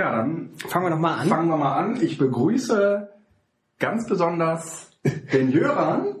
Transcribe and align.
Ja, 0.00 0.16
dann 0.16 0.48
Fangen 0.56 0.86
wir 0.86 0.90
doch 0.92 0.98
mal 0.98 1.18
an. 1.18 1.28
fangen 1.28 1.48
wir 1.50 1.58
mal 1.58 1.76
an. 1.76 1.98
Ich 2.00 2.16
begrüße 2.16 3.10
ganz 3.78 4.08
besonders 4.08 4.90
den 5.30 5.52
Jöran, 5.52 6.16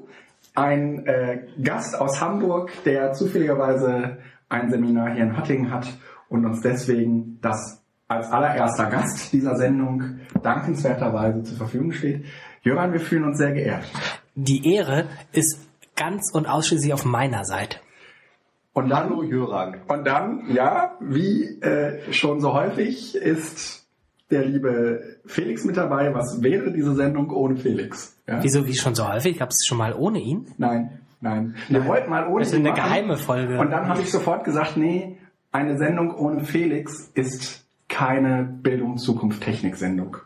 ein 0.54 1.06
äh, 1.06 1.46
Gast 1.62 1.98
aus 1.98 2.20
Hamburg, 2.20 2.70
der 2.84 3.14
zufälligerweise 3.14 4.18
ein 4.50 4.68
Seminar 4.68 5.14
hier 5.14 5.22
in 5.22 5.34
Hattingen 5.34 5.70
hat 5.72 5.86
und 6.28 6.44
uns 6.44 6.60
deswegen 6.60 7.38
das 7.40 7.82
als 8.06 8.30
allererster 8.30 8.90
Gast 8.90 9.32
dieser 9.32 9.56
Sendung 9.56 10.18
dankenswerterweise 10.42 11.42
zur 11.44 11.56
Verfügung 11.56 11.92
steht. 11.92 12.26
Jöran, 12.60 12.92
wir 12.92 13.00
fühlen 13.00 13.24
uns 13.24 13.38
sehr 13.38 13.52
geehrt. 13.52 13.84
Die 14.34 14.74
Ehre 14.74 15.06
ist 15.32 15.58
ganz 15.96 16.34
und 16.34 16.46
ausschließlich 16.46 16.92
auf 16.92 17.06
meiner 17.06 17.46
Seite. 17.46 17.78
Und 18.72 18.88
dann, 18.88 19.10
Hallo 19.10 19.22
Jöran. 19.24 19.76
und 19.88 20.06
dann, 20.06 20.44
ja, 20.52 20.96
wie 21.00 21.60
äh, 21.60 22.12
schon 22.12 22.40
so 22.40 22.52
häufig 22.54 23.16
ist 23.16 23.84
der 24.30 24.44
liebe 24.44 25.16
Felix 25.26 25.64
mit 25.64 25.76
dabei. 25.76 26.14
Was 26.14 26.40
wäre 26.40 26.70
diese 26.72 26.94
Sendung 26.94 27.30
ohne 27.30 27.56
Felix? 27.56 28.16
Ja? 28.28 28.42
Wieso, 28.42 28.66
wie 28.66 28.74
schon 28.74 28.94
so 28.94 29.08
häufig? 29.08 29.38
Gab 29.38 29.50
es 29.50 29.66
schon 29.66 29.76
mal 29.78 29.92
ohne 29.92 30.20
ihn? 30.20 30.46
Nein, 30.56 31.00
nein. 31.20 31.56
Wir 31.68 31.84
wollten 31.84 32.10
mal 32.10 32.28
ohne 32.28 32.40
Das 32.44 32.48
ist 32.52 32.54
ihn 32.54 32.60
eine 32.60 32.70
machen. 32.70 32.82
geheime 32.84 33.16
Folge. 33.16 33.58
Und 33.58 33.70
dann 33.72 33.88
habe 33.88 34.02
ich 34.02 34.10
sofort 34.12 34.44
gesagt, 34.44 34.76
nee, 34.76 35.18
eine 35.50 35.76
Sendung 35.76 36.14
ohne 36.14 36.44
Felix 36.44 37.10
ist 37.14 37.64
keine 37.88 38.44
Bildung, 38.44 38.98
Zukunft, 38.98 39.42
Technik 39.42 39.74
Sendung. 39.74 40.16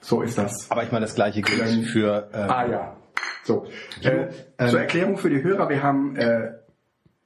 So 0.00 0.22
ist 0.22 0.36
das. 0.36 0.68
Aber 0.72 0.82
ich 0.82 0.90
meine, 0.90 1.04
das 1.06 1.14
gleiche 1.14 1.42
gilt 1.42 1.86
für 1.86 2.28
ähm, 2.34 2.50
Ah 2.50 2.66
ja. 2.66 2.96
So. 3.44 3.66
Äh, 4.02 4.26
ähm, 4.58 4.68
zur 4.68 4.80
Erklärung 4.80 5.16
für 5.18 5.30
die 5.30 5.40
Hörer, 5.44 5.68
wir 5.68 5.84
haben 5.84 6.16
äh, 6.16 6.50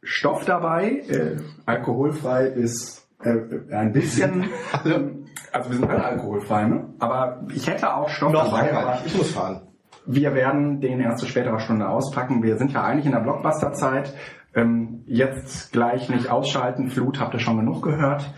Stoff 0.07 0.45
dabei, 0.45 1.03
äh, 1.09 1.37
alkoholfrei 1.67 2.51
bis 2.51 3.07
äh, 3.23 3.75
ein 3.75 3.93
bisschen. 3.93 4.45
ähm, 4.85 5.27
also 5.53 5.71
wir 5.71 5.77
sind 5.79 5.91
alle 5.91 6.05
alkoholfrei, 6.05 6.65
ne? 6.65 6.85
Aber 7.01 7.45
ich 7.53 7.67
hätte 7.67 7.93
auch 7.93 8.09
Stoff 8.09 8.33
noch 8.33 8.51
dabei. 8.51 8.73
aber. 8.73 9.03
Ich 9.05 9.17
muss 9.17 9.33
fahren. 9.33 9.63
wir 10.07 10.35
werden 10.35 10.81
den 10.81 11.01
erst 11.01 11.19
zu 11.19 11.27
späterer 11.27 11.59
Stunde 11.59 11.89
auspacken. 11.89 12.43
Wir 12.43 12.57
sind 12.57 12.73
ja 12.73 12.85
eigentlich 12.85 13.07
in 13.07 13.13
der 13.13 13.21
Blockbuster-Zeit. 13.21 14.15
Ähm, 14.55 15.03
jetzt 15.07 15.73
gleich 15.73 16.09
nicht 16.09 16.31
ausschalten. 16.31 16.89
Flut 16.89 17.21
habt 17.21 17.35
ihr 17.35 17.41
schon 17.41 17.59
genug 17.59 17.83
gehört. 17.83 18.33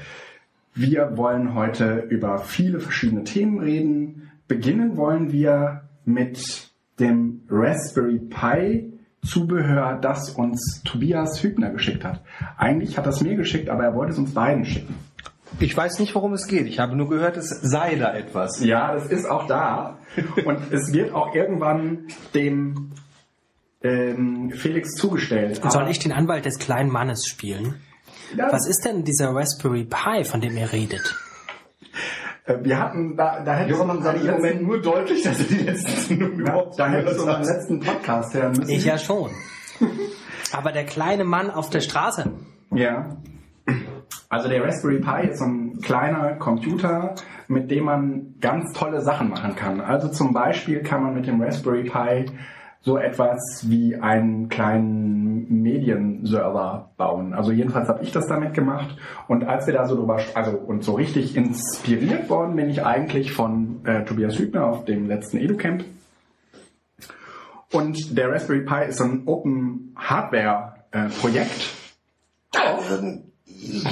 Wir 0.74 1.16
wollen 1.16 1.54
heute 1.54 2.06
über 2.08 2.38
viele 2.38 2.80
verschiedene 2.80 3.24
Themen 3.24 3.60
reden. 3.60 4.30
Beginnen 4.48 4.96
wollen 4.96 5.32
wir 5.32 5.82
mit 6.04 6.70
dem 6.98 7.42
Raspberry 7.50 8.18
Pi 8.18 8.97
Zubehör, 9.26 9.98
das 10.00 10.30
uns 10.30 10.82
Tobias 10.84 11.42
Hübner 11.42 11.70
geschickt 11.70 12.04
hat. 12.04 12.20
Eigentlich 12.56 12.96
hat 12.96 13.06
er 13.06 13.10
es 13.10 13.20
mir 13.20 13.36
geschickt, 13.36 13.68
aber 13.68 13.84
er 13.84 13.94
wollte 13.94 14.12
es 14.12 14.18
uns 14.18 14.32
beiden 14.34 14.64
schicken. 14.64 14.94
Ich 15.60 15.76
weiß 15.76 15.98
nicht, 15.98 16.14
worum 16.14 16.34
es 16.34 16.46
geht. 16.46 16.66
Ich 16.66 16.78
habe 16.78 16.94
nur 16.94 17.08
gehört, 17.08 17.36
es 17.36 17.48
sei 17.48 17.96
da 17.96 18.14
etwas. 18.14 18.62
Ja, 18.62 18.94
es 18.94 19.06
ist 19.06 19.24
auch 19.28 19.46
da. 19.46 19.98
Und 20.44 20.72
es 20.72 20.92
wird 20.92 21.12
auch 21.14 21.34
irgendwann 21.34 22.06
dem 22.34 22.92
ähm, 23.82 24.50
Felix 24.50 24.94
zugestellt. 24.94 25.56
Soll 25.68 25.82
Aber- 25.82 25.90
ich 25.90 25.98
den 25.98 26.12
Anwalt 26.12 26.44
des 26.44 26.58
kleinen 26.58 26.90
Mannes 26.90 27.26
spielen? 27.26 27.76
Ja, 28.36 28.52
Was 28.52 28.66
ist 28.68 28.84
denn 28.84 29.04
dieser 29.04 29.34
Raspberry 29.34 29.84
Pi, 29.84 30.24
von 30.24 30.40
dem 30.40 30.56
ihr 30.56 30.70
redet? 30.72 31.14
Äh, 32.48 32.64
wir 32.64 32.78
hatten, 32.78 33.16
da, 33.16 33.40
da 33.40 33.54
hätte 33.54 33.70
Johann 33.70 34.02
sagt 34.02 34.24
im 34.24 34.30
Moment 34.30 34.62
nur 34.62 34.80
deutlich, 34.80 35.22
dass 35.22 35.38
er 35.38 35.44
die 35.44 35.64
letzten 35.64 36.20
ja, 36.20 36.26
überhaupt 36.26 36.78
da 36.78 36.88
hättest 36.88 37.18
du 37.18 37.26
hat. 37.26 37.44
letzten 37.44 37.80
Podcast 37.80 38.34
hören 38.34 38.52
müssen. 38.52 38.70
Ich 38.70 38.84
ja 38.84 38.98
schon. 38.98 39.30
Aber 40.52 40.72
der 40.72 40.84
kleine 40.84 41.24
Mann 41.24 41.50
auf 41.50 41.68
der 41.70 41.80
Straße. 41.80 42.30
Ja. 42.72 43.16
Also 44.30 44.48
der 44.48 44.64
Raspberry 44.64 45.00
Pi 45.00 45.28
ist 45.28 45.38
so 45.38 45.44
ein 45.44 45.80
kleiner 45.80 46.34
Computer, 46.36 47.14
mit 47.48 47.70
dem 47.70 47.84
man 47.84 48.34
ganz 48.40 48.72
tolle 48.72 49.02
Sachen 49.02 49.28
machen 49.28 49.54
kann. 49.54 49.80
Also 49.80 50.08
zum 50.08 50.32
Beispiel 50.32 50.82
kann 50.82 51.02
man 51.02 51.14
mit 51.14 51.26
dem 51.26 51.40
Raspberry 51.40 51.84
Pi 51.84 52.26
so 52.80 52.96
etwas 52.96 53.64
wie 53.68 53.96
einen 53.96 54.48
kleinen 54.48 55.62
Medienserver 55.62 56.90
bauen. 56.96 57.34
Also 57.34 57.52
jedenfalls 57.52 57.88
habe 57.88 58.02
ich 58.02 58.12
das 58.12 58.26
damit 58.26 58.54
gemacht. 58.54 58.96
Und 59.26 59.44
als 59.44 59.66
wir 59.66 59.74
da 59.74 59.86
so 59.86 59.96
drüber, 59.96 60.20
also 60.34 60.52
und 60.52 60.84
so 60.84 60.94
richtig 60.94 61.36
inspiriert 61.36 62.30
worden 62.30 62.56
bin 62.56 62.70
ich 62.70 62.84
eigentlich 62.84 63.32
von 63.32 63.84
äh, 63.84 64.04
Tobias 64.04 64.38
Hübner 64.38 64.66
auf 64.66 64.84
dem 64.84 65.06
letzten 65.06 65.38
EduCamp. 65.38 65.84
Und 67.72 68.16
der 68.16 68.30
Raspberry 68.32 68.64
Pi 68.64 68.88
ist 68.88 69.00
ein 69.02 69.22
Open 69.26 69.94
Hardware 69.96 70.74
äh, 70.92 71.08
Projekt. 71.20 71.74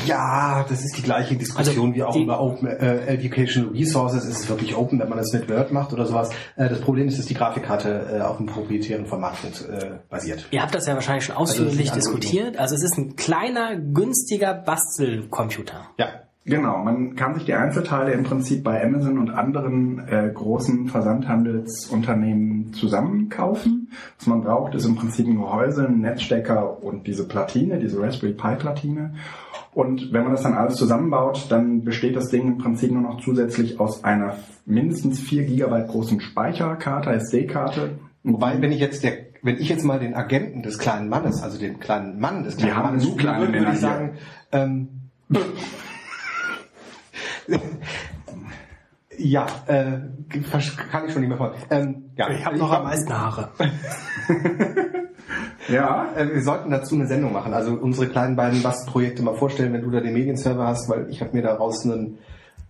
Ja, 0.06 0.64
das 0.68 0.84
ist 0.84 0.96
die 0.96 1.02
gleiche 1.02 1.36
Diskussion 1.36 1.88
Also, 1.88 1.94
wie 1.94 2.02
auch 2.02 2.16
über 2.16 2.40
Open 2.40 2.68
äh, 2.68 3.06
Educational 3.06 3.70
Resources. 3.70 4.24
Ist 4.24 4.40
es 4.40 4.48
wirklich 4.48 4.76
open, 4.76 4.98
wenn 5.00 5.08
man 5.08 5.18
das 5.18 5.32
mit 5.32 5.48
Word 5.50 5.72
macht 5.72 5.92
oder 5.92 6.06
sowas? 6.06 6.30
Äh, 6.56 6.68
das 6.68 6.80
Problem 6.80 7.08
ist, 7.08 7.18
dass 7.18 7.26
die 7.26 7.34
Grafikkarte 7.34 8.18
äh, 8.18 8.20
auf 8.20 8.38
einem 8.38 8.46
proprietären 8.46 9.06
Format 9.06 9.34
äh, 9.44 9.98
basiert. 10.08 10.46
Ihr 10.50 10.62
habt 10.62 10.74
das 10.74 10.86
ja 10.86 10.94
wahrscheinlich 10.94 11.24
schon 11.24 11.34
ist 11.34 11.40
ausführlich 11.40 11.90
Anwendung. 11.92 12.20
diskutiert. 12.20 12.58
Also 12.58 12.74
es 12.76 12.82
ist 12.82 12.96
ein 12.96 13.16
kleiner, 13.16 13.76
günstiger 13.76 14.54
Bastelcomputer. 14.54 15.88
Ja. 15.98 16.06
Genau, 16.48 16.78
man 16.78 17.16
kann 17.16 17.34
sich 17.34 17.44
die 17.44 17.54
Einzelteile 17.54 18.12
im 18.12 18.22
Prinzip 18.22 18.62
bei 18.62 18.80
Amazon 18.80 19.18
und 19.18 19.30
anderen 19.30 19.98
äh, 20.06 20.30
großen 20.32 20.86
Versandhandelsunternehmen 20.86 22.72
zusammenkaufen. 22.72 23.90
Was 24.16 24.28
man 24.28 24.42
braucht, 24.42 24.76
ist 24.76 24.84
im 24.84 24.94
Prinzip 24.94 25.26
ein 25.26 25.40
Gehäuse, 25.40 25.88
ein 25.88 26.02
Netzstecker 26.02 26.84
und 26.84 27.08
diese 27.08 27.26
Platine, 27.26 27.80
diese 27.80 28.00
Raspberry 28.00 28.32
Pi 28.32 28.54
Platine. 28.54 29.14
Und 29.76 30.10
wenn 30.10 30.22
man 30.22 30.32
das 30.32 30.42
dann 30.42 30.54
alles 30.54 30.76
zusammenbaut, 30.76 31.48
dann 31.50 31.84
besteht 31.84 32.16
das 32.16 32.28
Ding 32.28 32.46
im 32.46 32.56
Prinzip 32.56 32.90
nur 32.92 33.02
noch 33.02 33.20
zusätzlich 33.20 33.78
aus 33.78 34.04
einer 34.04 34.38
mindestens 34.64 35.20
4 35.20 35.44
Gigabyte 35.44 35.88
großen 35.88 36.18
Speicherkarte, 36.22 37.10
SD-Karte. 37.10 37.98
Wobei, 38.22 38.62
wenn 38.62 38.72
ich 38.72 38.80
jetzt 38.80 39.04
der, 39.04 39.18
wenn 39.42 39.58
ich 39.58 39.68
jetzt 39.68 39.84
mal 39.84 39.98
den 39.98 40.14
Agenten 40.14 40.62
des 40.62 40.78
kleinen 40.78 41.10
Mannes, 41.10 41.42
also 41.42 41.58
den 41.58 41.78
kleinen 41.78 42.18
Mann 42.18 42.42
des 42.42 42.56
kleinen 42.56 42.74
haben 42.74 42.84
Mannes, 42.86 43.02
genug 43.04 43.18
kleine 43.18 43.40
würde, 43.48 43.58
würde 43.58 43.72
ich 43.72 43.78
sagen, 43.78 44.14
ähm, 44.50 44.88
ja, 49.18 49.46
äh, 49.66 49.98
kann 50.90 51.04
ich 51.06 51.12
schon 51.12 51.20
nicht 51.20 51.28
mehr 51.28 51.36
vor. 51.36 51.54
Ähm, 51.68 52.12
ja, 52.16 52.30
Ich 52.30 52.46
habe 52.46 52.56
noch 52.56 52.72
am 52.72 52.84
meisten 52.84 53.12
Haare. 53.12 53.50
Ja, 55.68 56.08
Äh, 56.16 56.32
wir 56.34 56.42
sollten 56.42 56.70
dazu 56.70 56.94
eine 56.94 57.06
Sendung 57.06 57.32
machen. 57.32 57.52
Also 57.54 57.72
unsere 57.74 58.08
kleinen 58.08 58.36
beiden 58.36 58.62
Bastelprojekte 58.62 59.22
mal 59.22 59.34
vorstellen, 59.34 59.72
wenn 59.72 59.82
du 59.82 59.90
da 59.90 60.00
den 60.00 60.12
Medienserver 60.14 60.66
hast, 60.66 60.88
weil 60.88 61.08
ich 61.10 61.20
habe 61.20 61.32
mir 61.36 61.42
daraus 61.42 61.84
einen 61.84 62.18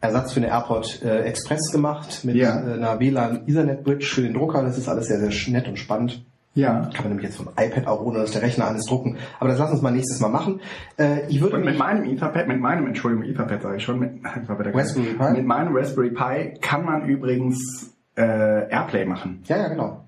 Ersatz 0.01 0.33
für 0.33 0.41
eine 0.41 0.49
AirPod 0.51 1.03
äh, 1.03 1.21
Express 1.23 1.73
gemacht 1.73 2.21
mit 2.25 2.37
Ja. 2.37 2.61
äh, 2.61 2.75
einer 2.75 3.01
WLAN 3.01 3.43
Ethernet 3.47 3.83
Bridge 3.84 4.05
für 4.07 4.23
den 4.23 4.34
Drucker. 4.34 4.62
Das 4.62 4.77
ist 4.79 4.89
alles 4.89 5.07
sehr, 5.09 5.19
sehr 5.21 5.53
nett 5.53 5.69
und 5.69 5.79
spannend. 5.79 6.23
ja. 6.55 6.91
Kann 6.95 7.05
man 7.05 7.09
nämlich 7.09 7.25
jetzt 7.27 7.37
vom 7.37 7.49
iPad 7.59 7.87
auch 7.87 8.01
ohne 8.03 8.19
dass 8.21 8.31
der 8.33 8.43
Rechner 8.43 8.67
alles 8.67 8.84
drucken. 8.84 9.17
Aber 9.41 9.49
das 9.51 9.59
lass 9.59 9.71
uns 9.73 9.83
mal 9.83 9.91
nächstes 9.93 10.21
Mal 10.21 10.28
machen. 10.28 10.61
Äh, 10.99 11.27
ich 11.28 11.41
würde 11.41 11.57
Und 11.57 11.65
mit 11.65 11.78
meinem 11.78 12.05
Etherpad, 12.05 12.47
mit 12.49 12.61
meinem, 12.61 12.87
Entschuldigung, 12.87 13.25
Etherpad 13.27 13.63
sage 13.63 13.77
ich 13.77 13.83
schon, 13.84 13.99
mit, 13.99 14.13
ich 14.43 14.49
war 14.49 14.57
bei 14.57 14.65
der 14.65 14.75
Raspberry 14.75 15.15
Pi? 15.15 15.33
mit 15.33 15.47
meinem 15.47 15.75
Raspberry 15.77 16.11
Pi 16.11 16.59
kann 16.61 16.84
man 16.84 17.07
übrigens 17.07 17.95
äh, 18.17 18.71
Airplay 18.71 19.05
machen. 19.07 19.43
ja, 19.47 19.57
ja, 19.59 19.69
genau. 19.69 20.03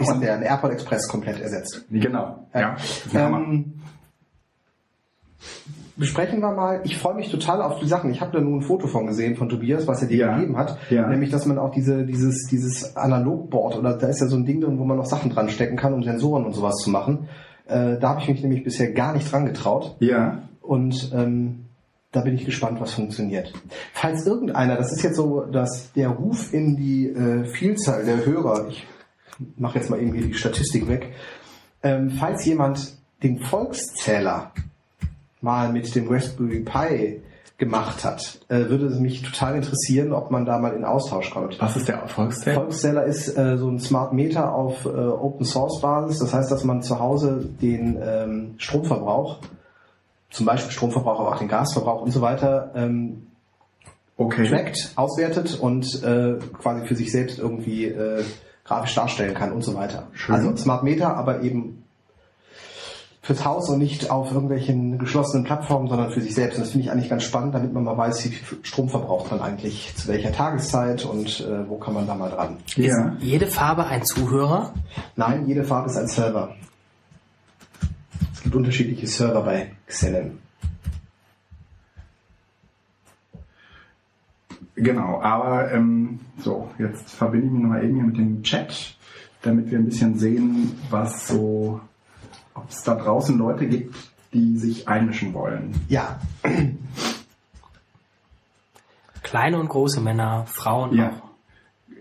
Ich 0.00 0.08
habe 0.08 0.20
den 0.20 0.42
AirPod 0.42 0.70
Express 0.72 1.08
komplett 1.08 1.40
ersetzt. 1.40 1.84
Genau. 1.90 2.46
Ja. 2.54 2.76
Hammer. 3.14 3.38
Ähm, 3.38 3.74
besprechen 5.96 6.40
wir 6.40 6.52
mal. 6.52 6.80
Ich 6.84 6.96
freue 6.96 7.14
mich 7.14 7.30
total 7.30 7.60
auf 7.62 7.80
die 7.80 7.88
Sachen. 7.88 8.10
Ich 8.10 8.20
habe 8.20 8.32
da 8.32 8.40
nur 8.40 8.58
ein 8.58 8.62
Foto 8.62 8.86
von 8.86 9.06
gesehen 9.06 9.36
von 9.36 9.48
Tobias, 9.48 9.86
was 9.86 10.02
er 10.02 10.08
dir 10.08 10.16
Ja. 10.18 10.34
gegeben 10.36 10.56
hat. 10.56 10.78
Ja. 10.90 11.08
Nämlich, 11.08 11.30
dass 11.30 11.46
man 11.46 11.58
auch 11.58 11.70
diese, 11.72 12.04
dieses, 12.04 12.46
dieses 12.46 12.96
Analogboard 12.96 13.76
oder 13.76 13.96
da 13.96 14.06
ist 14.08 14.20
ja 14.20 14.26
so 14.28 14.36
ein 14.36 14.44
Ding 14.44 14.60
drin, 14.60 14.78
wo 14.78 14.84
man 14.84 14.96
noch 14.96 15.06
Sachen 15.06 15.30
dran 15.30 15.48
stecken 15.48 15.76
kann, 15.76 15.92
um 15.92 16.02
Sensoren 16.02 16.44
und 16.44 16.52
sowas 16.54 16.76
zu 16.76 16.90
machen. 16.90 17.28
Äh, 17.66 17.98
da 17.98 18.10
habe 18.10 18.20
ich 18.20 18.28
mich 18.28 18.42
nämlich 18.42 18.64
bisher 18.64 18.92
gar 18.92 19.12
nicht 19.12 19.30
dran 19.30 19.46
getraut. 19.46 19.96
ja. 20.00 20.42
Und 20.62 21.12
ähm, 21.14 21.64
da 22.12 22.20
bin 22.20 22.34
ich 22.34 22.44
gespannt, 22.44 22.78
was 22.78 22.92
funktioniert. 22.92 23.54
Falls 23.94 24.26
irgendeiner, 24.26 24.76
das 24.76 24.92
ist 24.92 25.02
jetzt 25.02 25.16
so, 25.16 25.42
dass 25.46 25.92
der 25.94 26.08
Ruf 26.10 26.52
in 26.52 26.76
die 26.76 27.08
äh, 27.08 27.44
Vielzahl 27.44 28.04
der 28.04 28.26
Hörer, 28.26 28.66
ich 28.68 28.86
mache 29.56 29.78
jetzt 29.78 29.90
mal 29.90 29.98
irgendwie 29.98 30.22
die 30.22 30.34
Statistik 30.34 30.88
weg, 30.88 31.12
ähm, 31.82 32.10
falls 32.10 32.44
jemand 32.44 32.96
den 33.22 33.38
Volkszähler 33.40 34.52
mal 35.40 35.72
mit 35.72 35.94
dem 35.94 36.08
Raspberry 36.08 36.60
Pi 36.60 37.20
gemacht 37.58 38.04
hat, 38.04 38.40
äh, 38.48 38.68
würde 38.68 38.86
es 38.86 39.00
mich 39.00 39.22
total 39.22 39.56
interessieren, 39.56 40.12
ob 40.12 40.30
man 40.30 40.44
da 40.44 40.58
mal 40.58 40.74
in 40.74 40.84
Austausch 40.84 41.30
kommt. 41.30 41.60
Was 41.60 41.76
ist 41.76 41.88
der 41.88 41.96
Erfolgszähler? 41.96 42.54
Volkszähler 42.54 43.04
ist 43.04 43.36
äh, 43.36 43.58
so 43.58 43.68
ein 43.68 43.80
Smart 43.80 44.12
Meter 44.12 44.54
auf 44.54 44.84
äh, 44.84 44.88
Open 44.88 45.44
Source 45.44 45.80
Basis. 45.80 46.20
Das 46.20 46.32
heißt, 46.32 46.52
dass 46.52 46.62
man 46.62 46.82
zu 46.82 47.00
Hause 47.00 47.44
den 47.60 47.98
ähm, 48.00 48.54
Stromverbrauch, 48.58 49.38
zum 50.30 50.46
Beispiel 50.46 50.70
Stromverbrauch, 50.70 51.18
aber 51.18 51.30
auch 51.30 51.38
den 51.38 51.48
Gasverbrauch 51.48 52.02
und 52.02 52.12
so 52.12 52.20
weiter, 52.20 52.70
ähm, 52.76 53.24
Okay. 54.20 54.48
trackt, 54.48 54.92
auswertet 54.96 55.58
und 55.60 56.02
äh, 56.02 56.38
quasi 56.60 56.86
für 56.88 56.96
sich 56.96 57.12
selbst 57.12 57.38
irgendwie 57.38 57.84
äh, 57.84 58.24
grafisch 58.68 58.94
darstellen 58.94 59.34
kann 59.34 59.50
und 59.50 59.62
so 59.62 59.74
weiter. 59.74 60.08
Schön. 60.12 60.34
Also 60.34 60.56
Smart 60.56 60.82
Meter, 60.82 61.16
aber 61.16 61.42
eben 61.42 61.84
fürs 63.22 63.44
Haus 63.44 63.68
und 63.68 63.78
nicht 63.78 64.10
auf 64.10 64.32
irgendwelchen 64.32 64.98
geschlossenen 64.98 65.44
Plattformen, 65.44 65.88
sondern 65.88 66.10
für 66.10 66.20
sich 66.20 66.34
selbst. 66.34 66.56
Und 66.56 66.62
das 66.62 66.70
finde 66.70 66.86
ich 66.86 66.92
eigentlich 66.92 67.10
ganz 67.10 67.24
spannend, 67.24 67.54
damit 67.54 67.72
man 67.72 67.84
mal 67.84 67.96
weiß, 67.96 68.24
wie 68.24 68.28
viel 68.28 68.58
Strom 68.62 68.88
verbraucht 68.88 69.30
man 69.30 69.40
eigentlich, 69.40 69.94
zu 69.96 70.08
welcher 70.08 70.32
Tageszeit 70.32 71.04
und 71.04 71.40
äh, 71.40 71.68
wo 71.68 71.76
kann 71.76 71.94
man 71.94 72.06
da 72.06 72.14
mal 72.14 72.30
dran. 72.30 72.56
Ja. 72.76 73.08
Ist 73.08 73.22
jede 73.22 73.46
Farbe 73.46 73.86
ein 73.86 74.04
Zuhörer? 74.04 74.72
Nein, 75.16 75.46
jede 75.46 75.64
Farbe 75.64 75.90
ist 75.90 75.96
ein 75.96 76.08
Server. 76.08 76.54
Es 78.34 78.42
gibt 78.42 78.54
unterschiedliche 78.54 79.06
Server 79.06 79.42
bei 79.42 79.72
Xenon. 79.86 80.38
Genau, 84.80 85.20
aber 85.20 85.72
ähm, 85.72 86.20
so, 86.38 86.70
jetzt 86.78 87.10
verbinde 87.10 87.46
ich 87.46 87.52
mich 87.52 87.62
nochmal 87.62 87.84
eben 87.84 87.94
hier 87.96 88.04
mit 88.04 88.16
dem 88.16 88.42
Chat, 88.42 88.96
damit 89.42 89.70
wir 89.70 89.78
ein 89.78 89.84
bisschen 89.86 90.18
sehen, 90.18 90.78
was 90.90 91.26
so, 91.28 91.80
ob 92.54 92.68
es 92.70 92.82
da 92.84 92.94
draußen 92.94 93.36
Leute 93.36 93.66
gibt, 93.66 93.94
die 94.32 94.56
sich 94.56 94.86
einmischen 94.88 95.34
wollen. 95.34 95.74
Ja, 95.88 96.20
Kleine 99.22 99.58
und 99.58 99.68
große 99.68 100.00
Männer, 100.00 100.44
Frauen 100.46 100.94
Ja. 100.96 101.10
auch. 101.10 101.27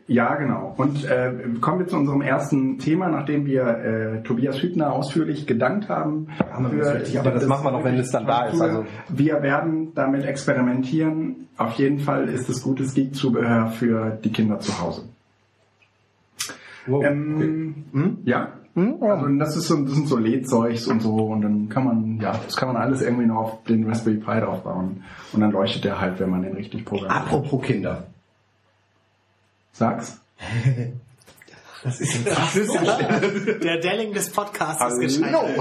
Ja, 0.10 0.36
genau. 0.36 0.74
Und 0.78 1.04
äh, 1.04 1.34
kommen 1.60 1.80
wir 1.80 1.88
zu 1.88 1.98
unserem 1.98 2.22
ersten 2.22 2.80
Thema, 2.80 3.10
nachdem 3.10 3.46
wir 3.46 3.64
äh, 3.68 4.24
Tobias 4.24 4.62
Hübner 4.62 4.94
ausführlich 4.94 5.46
gedankt 5.48 5.90
haben. 5.90 6.28
Haben 6.50 6.72
wir 6.72 6.80
das 6.80 6.94
richtig, 6.96 7.20
aber 7.20 7.32
das 7.32 7.46
machen 7.46 7.66
wir 7.66 7.72
noch, 7.72 7.84
wenn 7.84 7.96
es 8.00 8.10
dann 8.12 8.26
da 8.26 8.46
ist, 8.46 8.62
also- 8.62 8.86
Wir 9.10 9.42
werden 9.44 9.92
damit 9.96 10.24
experimentieren. 10.26 11.48
Auf 11.58 11.74
jeden 11.74 12.00
Fall 12.00 12.30
ist 12.30 12.48
es 12.48 12.62
gutes 12.64 12.94
Geek-Zubehör 12.94 13.68
für 13.68 14.12
die 14.24 14.32
Kinder 14.32 14.60
zu 14.62 14.80
Hause. 14.82 15.04
Wow. 16.86 17.04
Ähm, 17.04 17.76
Hm? 17.92 18.18
Ja. 18.24 18.50
Hm? 18.76 18.96
Also 19.02 19.28
das 19.40 19.58
ist 19.58 19.68
so, 19.68 19.76
das 19.84 19.92
sind 19.94 20.08
so 20.08 20.18
LED-Zeugs 20.18 20.88
und 20.88 21.02
so 21.02 21.16
und 21.16 21.42
dann 21.42 21.68
kann 21.68 21.84
man, 21.84 22.20
ja, 22.22 22.32
das 22.46 22.56
kann 22.56 22.68
man 22.72 22.78
alles 22.78 23.02
irgendwie 23.02 23.26
noch 23.26 23.36
auf 23.38 23.64
den 23.64 23.86
Raspberry 23.90 24.18
Pi 24.18 24.40
draufbauen 24.40 25.04
und 25.34 25.42
dann 25.42 25.52
leuchtet 25.52 25.84
der 25.84 26.00
halt, 26.00 26.20
wenn 26.20 26.30
man 26.30 26.44
den 26.44 26.54
richtig 26.56 26.86
programmiert. 26.86 27.20
apropos 27.24 27.62
Kinder. 27.64 28.04
Sag's. 29.78 30.18
Das 31.84 32.02
ist 32.02 32.28
ein 32.76 33.60
Der 33.62 33.80
Delling 33.80 34.12
des 34.12 34.32
Podcasts 34.32 34.82
Hallo. 34.82 35.00
ist 35.00 35.22
gescheitert. 35.22 35.60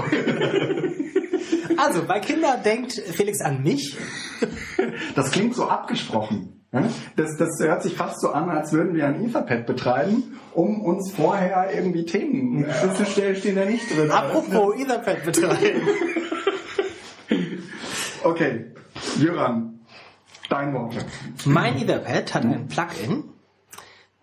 Also, 1.77 2.03
bei 2.05 2.19
Kindern 2.19 2.63
denkt 2.63 2.93
Felix 2.93 3.39
an 3.39 3.61
mich. 3.61 3.95
Das 5.15 5.31
klingt 5.31 5.55
so 5.55 5.67
abgesprochen. 5.69 6.63
ja? 6.73 6.83
Das, 7.15 7.37
das 7.37 7.49
hört 7.61 7.83
sich 7.83 7.93
fast 7.93 8.19
so 8.19 8.31
an, 8.31 8.49
als 8.49 8.73
würden 8.73 8.95
wir 8.95 9.05
ein 9.05 9.23
Etherpad 9.23 9.67
betreiben, 9.67 10.39
um 10.53 10.81
uns 10.81 11.11
vorher 11.11 11.69
irgendwie 11.73 12.03
Themen. 12.03 12.65
Äh, 12.65 12.73
Schlüsselstellen 12.73 13.35
stehen 13.35 13.55
da 13.55 13.65
nicht 13.65 13.95
drin. 13.95 14.09
Apropos 14.09 14.75
Etherpad 14.75 15.23
betreiben. 15.23 15.81
okay, 18.23 18.65
Jöran, 19.19 19.79
dein 20.49 20.73
Worte. 20.73 21.05
Mein 21.45 21.77
Etherpad 21.77 22.33
hat 22.33 22.43
ein 22.43 22.67
Plugin. 22.67 23.23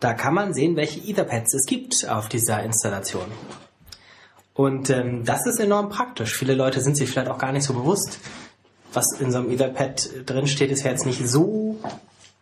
Da 0.01 0.13
kann 0.15 0.35
man 0.35 0.53
sehen, 0.55 0.77
welche 0.77 1.01
Etherpads 1.01 1.55
es 1.55 1.67
gibt 1.67 2.09
auf 2.09 2.29
dieser 2.29 2.63
Installation. 2.63 3.27
Und 4.53 4.91
ähm, 4.91 5.25
das 5.25 5.47
ist 5.47 5.59
enorm 5.59 5.89
praktisch. 5.89 6.35
Viele 6.37 6.55
Leute 6.55 6.81
sind 6.81 6.97
sich 6.97 7.11
vielleicht 7.11 7.29
auch 7.29 7.39
gar 7.39 7.53
nicht 7.53 7.65
so 7.65 7.75
bewusst, 7.75 8.21
was 8.93 9.07
in 9.19 9.33
so 9.33 9.39
einem 9.39 9.51
Etherpad 9.51 10.11
drin 10.27 10.47
steht, 10.47 10.71
ist 10.71 10.85
ja 10.85 10.91
jetzt 10.93 11.07
nicht 11.07 11.27
so 11.27 11.79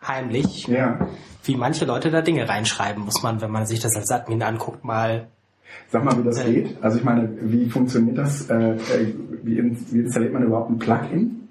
heimlich, 0.05 0.67
Ja. 0.67 1.07
wie 1.43 1.55
manche 1.55 1.85
Leute 1.85 2.11
da 2.11 2.21
Dinge 2.21 2.47
reinschreiben, 2.47 3.03
muss 3.03 3.23
man, 3.23 3.41
wenn 3.41 3.49
man 3.51 3.65
sich 3.65 3.79
das 3.79 3.95
als 3.95 4.11
Admin 4.11 4.43
anguckt, 4.43 4.83
mal 4.83 5.27
Sag 5.91 6.03
mal, 6.03 6.15
wie 6.19 6.23
das 6.23 6.43
geht. 6.43 6.77
Also 6.83 6.97
ich 6.99 7.03
meine, 7.03 7.29
wie 7.41 7.67
funktioniert 7.69 8.17
das? 8.17 8.47
Äh, 8.49 8.73
äh, 8.75 9.13
wie 9.41 9.57
installiert 9.57 10.33
man 10.33 10.43
überhaupt 10.43 10.69
ein 10.69 10.77
Plugin? 10.77 11.42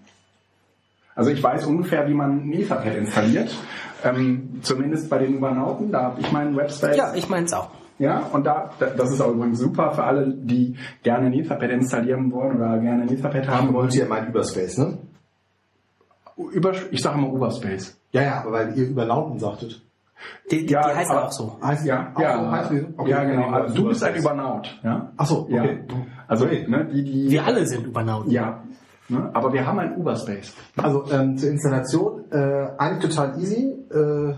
Also 1.14 1.30
ich 1.30 1.42
weiß 1.42 1.66
ungefähr, 1.66 2.08
wie 2.08 2.14
man 2.14 2.48
ein 2.48 2.52
Etherpad 2.52 2.96
installiert. 2.96 3.54
Ähm, 4.04 4.58
zumindest 4.62 5.08
bei 5.10 5.18
den 5.18 5.34
Übernauten, 5.34 5.92
da 5.92 6.02
habe 6.02 6.20
ich 6.20 6.32
meinen 6.32 6.56
Webspace. 6.56 6.96
Ja, 6.96 7.14
ich 7.14 7.28
meine 7.28 7.46
es 7.46 7.52
auch. 7.52 7.70
Ja, 7.98 8.20
und 8.32 8.44
da, 8.46 8.70
da, 8.80 8.86
das 8.86 9.12
ist 9.12 9.20
auch 9.20 9.30
übrigens 9.32 9.58
super 9.60 9.92
für 9.92 10.02
alle, 10.02 10.26
die 10.28 10.76
gerne 11.02 11.26
ein 11.26 11.32
Etherpad 11.34 11.70
installieren 11.70 12.32
wollen 12.32 12.56
oder 12.56 12.78
gerne 12.78 13.02
ein 13.02 13.08
Etherpad 13.12 13.46
haben 13.46 13.66
wollen. 13.68 13.74
wollt 13.84 13.94
ihr 13.94 14.06
meint 14.06 14.28
Überspace, 14.28 14.78
ne? 14.78 14.98
Über, 16.52 16.72
ich 16.90 17.02
sage 17.02 17.18
immer 17.18 17.28
Uberspace. 17.32 17.96
Ja, 18.12 18.22
ja, 18.22 18.40
aber 18.40 18.52
weil 18.52 18.76
ihr 18.78 18.88
Überlauten 18.88 19.38
sagtet. 19.38 19.80
Die, 20.50 20.64
die, 20.66 20.72
Ja, 20.72 20.88
die 20.90 20.96
heißt 20.96 21.10
aber- 21.10 21.24
auch 21.26 21.32
so. 21.32 21.58
Heißt 21.62 21.84
Ja, 21.84 22.10
auch 22.14 22.20
ja, 22.20 22.38
so, 22.44 22.50
heißt 22.50 22.70
die? 22.70 22.86
Okay, 22.96 23.10
ja, 23.10 23.24
genau. 23.24 23.48
okay, 23.48 23.54
Also 23.54 23.74
du 23.74 23.88
bist 23.88 24.02
ein 24.02 24.14
Überspace. 24.14 24.32
Übernaut, 24.32 24.80
ja? 24.82 25.12
Ach 25.16 25.26
so, 25.26 25.46
Ja. 25.50 25.62
okay. 25.62 25.78
Also, 26.26 26.46
ne, 26.46 26.88
die, 26.92 27.04
die. 27.04 27.30
Wir 27.30 27.44
alle 27.44 27.66
sind 27.66 27.86
Übernauten. 27.86 28.30
Ja. 28.30 28.62
Ne? 29.12 29.30
Aber 29.32 29.52
wir 29.52 29.66
haben 29.66 29.78
ein 29.78 29.96
Uberspace. 29.96 30.52
Also 30.76 31.04
ähm, 31.12 31.36
zur 31.38 31.50
Installation 31.50 32.24
äh, 32.30 32.68
eigentlich 32.78 33.10
total 33.10 33.40
easy. 33.40 33.74
Äh, 33.92 34.34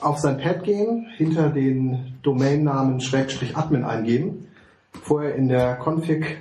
auf 0.00 0.18
sein 0.18 0.38
Pad 0.38 0.62
gehen, 0.64 1.06
hinter 1.16 1.48
den 1.48 2.18
Domainnamen 2.22 3.00
Schrägstrich 3.00 3.56
Admin 3.56 3.84
eingeben, 3.84 4.48
vorher 5.02 5.34
in 5.34 5.48
der 5.48 5.78
Config 5.82 6.38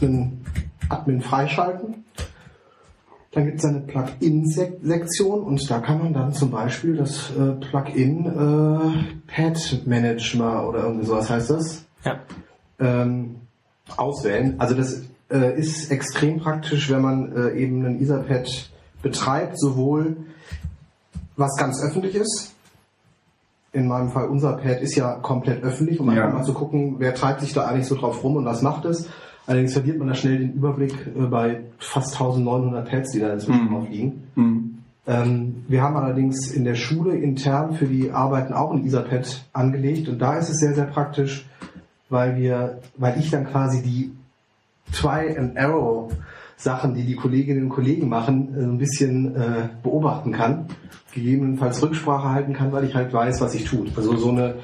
einen 0.00 0.44
Admin 0.88 1.20
freischalten. 1.22 2.04
Dann 3.30 3.46
gibt 3.46 3.60
es 3.60 3.64
eine 3.64 3.80
Plugin-Sektion 3.80 5.42
und 5.42 5.70
da 5.70 5.78
kann 5.78 6.00
man 6.00 6.12
dann 6.12 6.34
zum 6.34 6.50
Beispiel 6.50 6.96
das 6.96 7.30
äh, 7.30 7.52
Plugin 7.52 8.26
äh, 8.26 9.32
Pad 9.32 9.82
Manager 9.86 10.68
oder 10.68 10.82
irgendwie 10.82 11.06
sowas 11.06 11.30
heißt 11.30 11.50
das 11.50 11.86
Ja. 12.04 12.18
ähm, 12.78 13.36
auswählen. 13.96 14.56
Also 14.58 14.74
das 14.74 15.04
äh, 15.32 15.58
ist 15.58 15.90
extrem 15.90 16.38
praktisch, 16.40 16.90
wenn 16.90 17.00
man 17.02 17.32
äh, 17.36 17.50
eben 17.58 17.84
ein 17.84 18.00
Etherpad 18.00 18.70
betreibt, 19.02 19.58
sowohl 19.58 20.16
was 21.36 21.56
ganz 21.56 21.82
öffentlich 21.82 22.14
ist. 22.14 22.54
In 23.72 23.88
meinem 23.88 24.10
Fall 24.10 24.28
unser 24.28 24.52
Pad 24.58 24.82
ist 24.82 24.94
ja 24.96 25.14
komplett 25.14 25.62
öffentlich, 25.64 25.98
um 25.98 26.10
Ja. 26.14 26.24
einfach 26.26 26.38
mal 26.40 26.44
zu 26.44 26.52
gucken, 26.52 26.96
wer 26.98 27.14
treibt 27.14 27.40
sich 27.40 27.54
da 27.54 27.64
eigentlich 27.66 27.86
so 27.86 27.94
drauf 27.96 28.22
rum 28.22 28.36
und 28.36 28.44
was 28.44 28.60
macht 28.62 28.84
es. 28.84 29.08
Allerdings 29.46 29.72
verliert 29.72 29.98
man 29.98 30.08
da 30.08 30.14
schnell 30.14 30.38
den 30.38 30.52
Überblick 30.52 30.94
äh, 31.16 31.22
bei 31.22 31.60
fast 31.78 32.12
1900 32.12 32.88
Pads, 32.88 33.12
die 33.12 33.20
da 33.20 33.32
inzwischen 33.32 33.64
Mhm. 33.64 33.70
drauf 33.70 33.88
liegen. 33.88 34.22
Mhm. 34.34 34.78
Ähm, 35.06 35.64
wir 35.66 35.82
haben 35.82 35.96
allerdings 35.96 36.52
in 36.52 36.64
der 36.64 36.74
Schule 36.76 37.16
intern 37.16 37.74
für 37.74 37.86
die 37.86 38.12
Arbeiten 38.12 38.52
auch 38.52 38.72
ein 38.72 38.86
Etherpad 38.86 39.42
angelegt 39.52 40.08
und 40.08 40.18
da 40.20 40.36
ist 40.38 40.48
es 40.50 40.58
sehr, 40.60 40.74
sehr 40.74 40.84
praktisch, 40.84 41.48
weil 42.08 42.36
wir, 42.36 42.78
weil 42.98 43.18
ich 43.18 43.30
dann 43.30 43.46
quasi 43.46 43.82
die 43.82 44.12
Try 44.92 45.36
and 45.36 45.58
Arrow 45.58 46.12
Sachen, 46.56 46.94
die 46.94 47.04
die 47.04 47.16
Kolleginnen 47.16 47.64
und 47.64 47.68
Kollegen 47.70 48.08
machen, 48.08 48.54
äh, 48.56 48.62
ein 48.62 48.78
bisschen 48.78 49.34
äh, 49.34 49.68
beobachten 49.82 50.32
kann, 50.32 50.66
gegebenenfalls 51.12 51.82
Rücksprache 51.82 52.28
halten 52.30 52.52
kann, 52.52 52.72
weil 52.72 52.84
ich 52.84 52.94
halt 52.94 53.12
weiß, 53.12 53.40
was 53.40 53.54
ich 53.54 53.64
tue. 53.64 53.88
Also 53.96 54.16
so 54.16 54.30
eine 54.30 54.56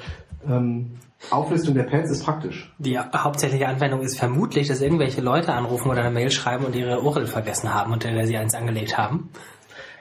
ähm, 0.49 0.93
Auflistung 1.31 1.75
der 1.75 1.83
Pads 1.83 2.11
ist 2.13 2.25
praktisch. 2.25 2.73
Die 2.79 2.99
hauptsächliche 2.99 3.67
Anwendung 3.67 4.01
ist 4.03 4.19
vermutlich, 4.19 4.69
dass 4.69 4.81
irgendwelche 4.81 5.21
Leute 5.21 5.53
anrufen 5.53 5.91
oder 5.91 6.03
eine 6.03 6.13
Mail 6.13 6.31
schreiben 6.31 6.65
und 6.65 6.77
ihre 6.77 7.03
URL 7.03 7.27
vergessen 7.27 7.75
haben, 7.75 7.93
unter 7.93 8.11
der 8.13 8.27
sie 8.27 8.37
eins 8.37 8.55
angelegt 8.55 8.97
haben. 8.97 9.31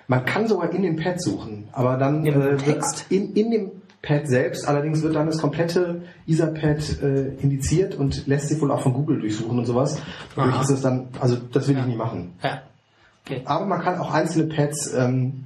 Man 0.07 0.23
kann 0.23 0.47
sogar 0.47 0.69
in 0.71 0.83
dem 0.83 0.95
Pad 0.95 1.21
suchen, 1.21 1.67
aber 1.73 1.97
dann 1.97 2.23
Im 2.25 2.41
äh, 2.41 2.57
Text? 2.57 3.07
in, 3.09 3.33
in 3.33 3.51
dem 3.51 3.71
Pad 4.01 4.27
selbst, 4.27 4.67
allerdings 4.67 5.01
wird 5.01 5.15
dann 5.15 5.27
das 5.27 5.39
komplette 5.39 6.03
Etherpad 6.27 7.01
äh, 7.01 7.27
indiziert 7.41 7.95
und 7.95 8.27
lässt 8.27 8.49
sich 8.49 8.61
wohl 8.61 8.71
auch 8.71 8.81
von 8.81 8.93
Google 8.93 9.19
durchsuchen 9.19 9.57
und 9.57 9.65
sowas. 9.65 9.99
Dadurch 10.35 10.55
Aha. 10.55 10.61
ist 10.61 10.69
es 10.69 10.81
dann, 10.81 11.07
also 11.19 11.35
das 11.35 11.67
will 11.67 11.77
ich 11.77 11.85
nicht 11.85 11.97
machen. 11.97 12.33
Ja. 12.43 12.61
Okay. 13.25 13.41
Aber 13.45 13.65
man 13.65 13.81
kann 13.81 13.99
auch 13.99 14.13
einzelne 14.13 14.53
Pads 14.53 14.93
ähm, 14.93 15.45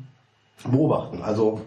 beobachten. 0.70 1.22
Also 1.22 1.62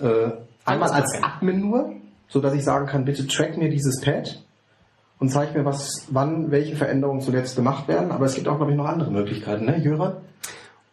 äh, 0.00 0.30
einmal 0.64 0.90
als. 0.90 1.22
Admin 1.22 1.60
nur, 1.60 1.94
so 2.28 2.40
dass 2.40 2.54
ich 2.54 2.64
sagen 2.64 2.86
kann, 2.86 3.04
bitte 3.04 3.26
track 3.26 3.56
mir 3.56 3.70
dieses 3.70 4.00
Pad 4.00 4.42
und 5.18 5.30
zeig 5.30 5.54
mir, 5.54 5.64
was, 5.64 6.06
wann 6.10 6.50
welche 6.50 6.76
Veränderungen 6.76 7.20
zuletzt 7.20 7.56
gemacht 7.56 7.88
werden. 7.88 8.10
Aber 8.10 8.26
es 8.26 8.34
gibt 8.34 8.48
auch, 8.48 8.56
glaube 8.56 8.72
ich, 8.72 8.76
noch 8.76 8.86
andere 8.86 9.10
Möglichkeiten, 9.10 9.64
ne, 9.64 9.78
Jöran? 9.78 10.16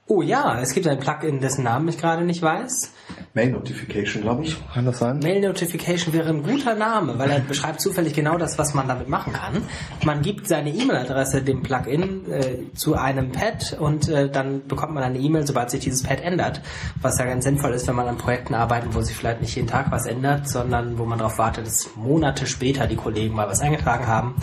Oh 0.07 0.21
ja, 0.21 0.59
es 0.59 0.73
gibt 0.73 0.87
ein 0.87 0.99
Plugin, 0.99 1.39
dessen 1.39 1.63
Namen 1.63 1.87
ich 1.87 1.97
gerade 1.97 2.23
nicht 2.23 2.41
weiß. 2.41 2.91
Mail 3.33 3.51
Notification, 3.51 4.23
glaube 4.23 4.43
ich. 4.43 4.57
Kann 4.73 4.85
das 4.85 4.99
sein? 4.99 5.19
Mail 5.19 5.39
Notification 5.39 6.13
wäre 6.13 6.29
ein 6.29 6.43
guter 6.43 6.75
Name, 6.75 7.17
weil 7.17 7.31
er 7.31 7.39
beschreibt 7.47 7.79
zufällig 7.79 8.13
genau 8.13 8.37
das, 8.37 8.57
was 8.57 8.73
man 8.73 8.89
damit 8.89 9.07
machen 9.07 9.31
kann. 9.31 9.63
Man 10.03 10.21
gibt 10.21 10.49
seine 10.49 10.69
E-Mail-Adresse 10.71 11.43
dem 11.43 11.63
Plugin 11.63 12.29
äh, 12.29 12.73
zu 12.73 12.95
einem 12.95 13.31
Pad 13.31 13.77
und 13.79 14.09
äh, 14.09 14.29
dann 14.29 14.67
bekommt 14.67 14.93
man 14.93 15.03
eine 15.03 15.17
E-Mail, 15.17 15.47
sobald 15.47 15.69
sich 15.69 15.79
dieses 15.79 16.03
Pad 16.03 16.21
ändert. 16.21 16.61
Was 17.01 17.17
ja 17.17 17.25
ganz 17.25 17.45
sinnvoll 17.45 17.71
ist, 17.71 17.87
wenn 17.87 17.95
man 17.95 18.07
an 18.07 18.17
Projekten 18.17 18.53
arbeitet, 18.53 18.93
wo 18.93 19.01
sich 19.01 19.15
vielleicht 19.15 19.39
nicht 19.39 19.55
jeden 19.55 19.67
Tag 19.69 19.91
was 19.91 20.07
ändert, 20.07 20.49
sondern 20.49 20.97
wo 20.97 21.05
man 21.05 21.19
darauf 21.19 21.37
wartet, 21.37 21.67
dass 21.67 21.95
Monate 21.95 22.47
später 22.47 22.85
die 22.85 22.97
Kollegen 22.97 23.33
mal 23.33 23.47
was 23.47 23.61
eingetragen 23.61 24.07
haben. 24.07 24.35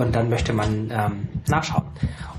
Und 0.00 0.16
dann 0.16 0.30
möchte 0.30 0.54
man 0.54 0.90
ähm, 0.90 1.28
nachschauen. 1.46 1.84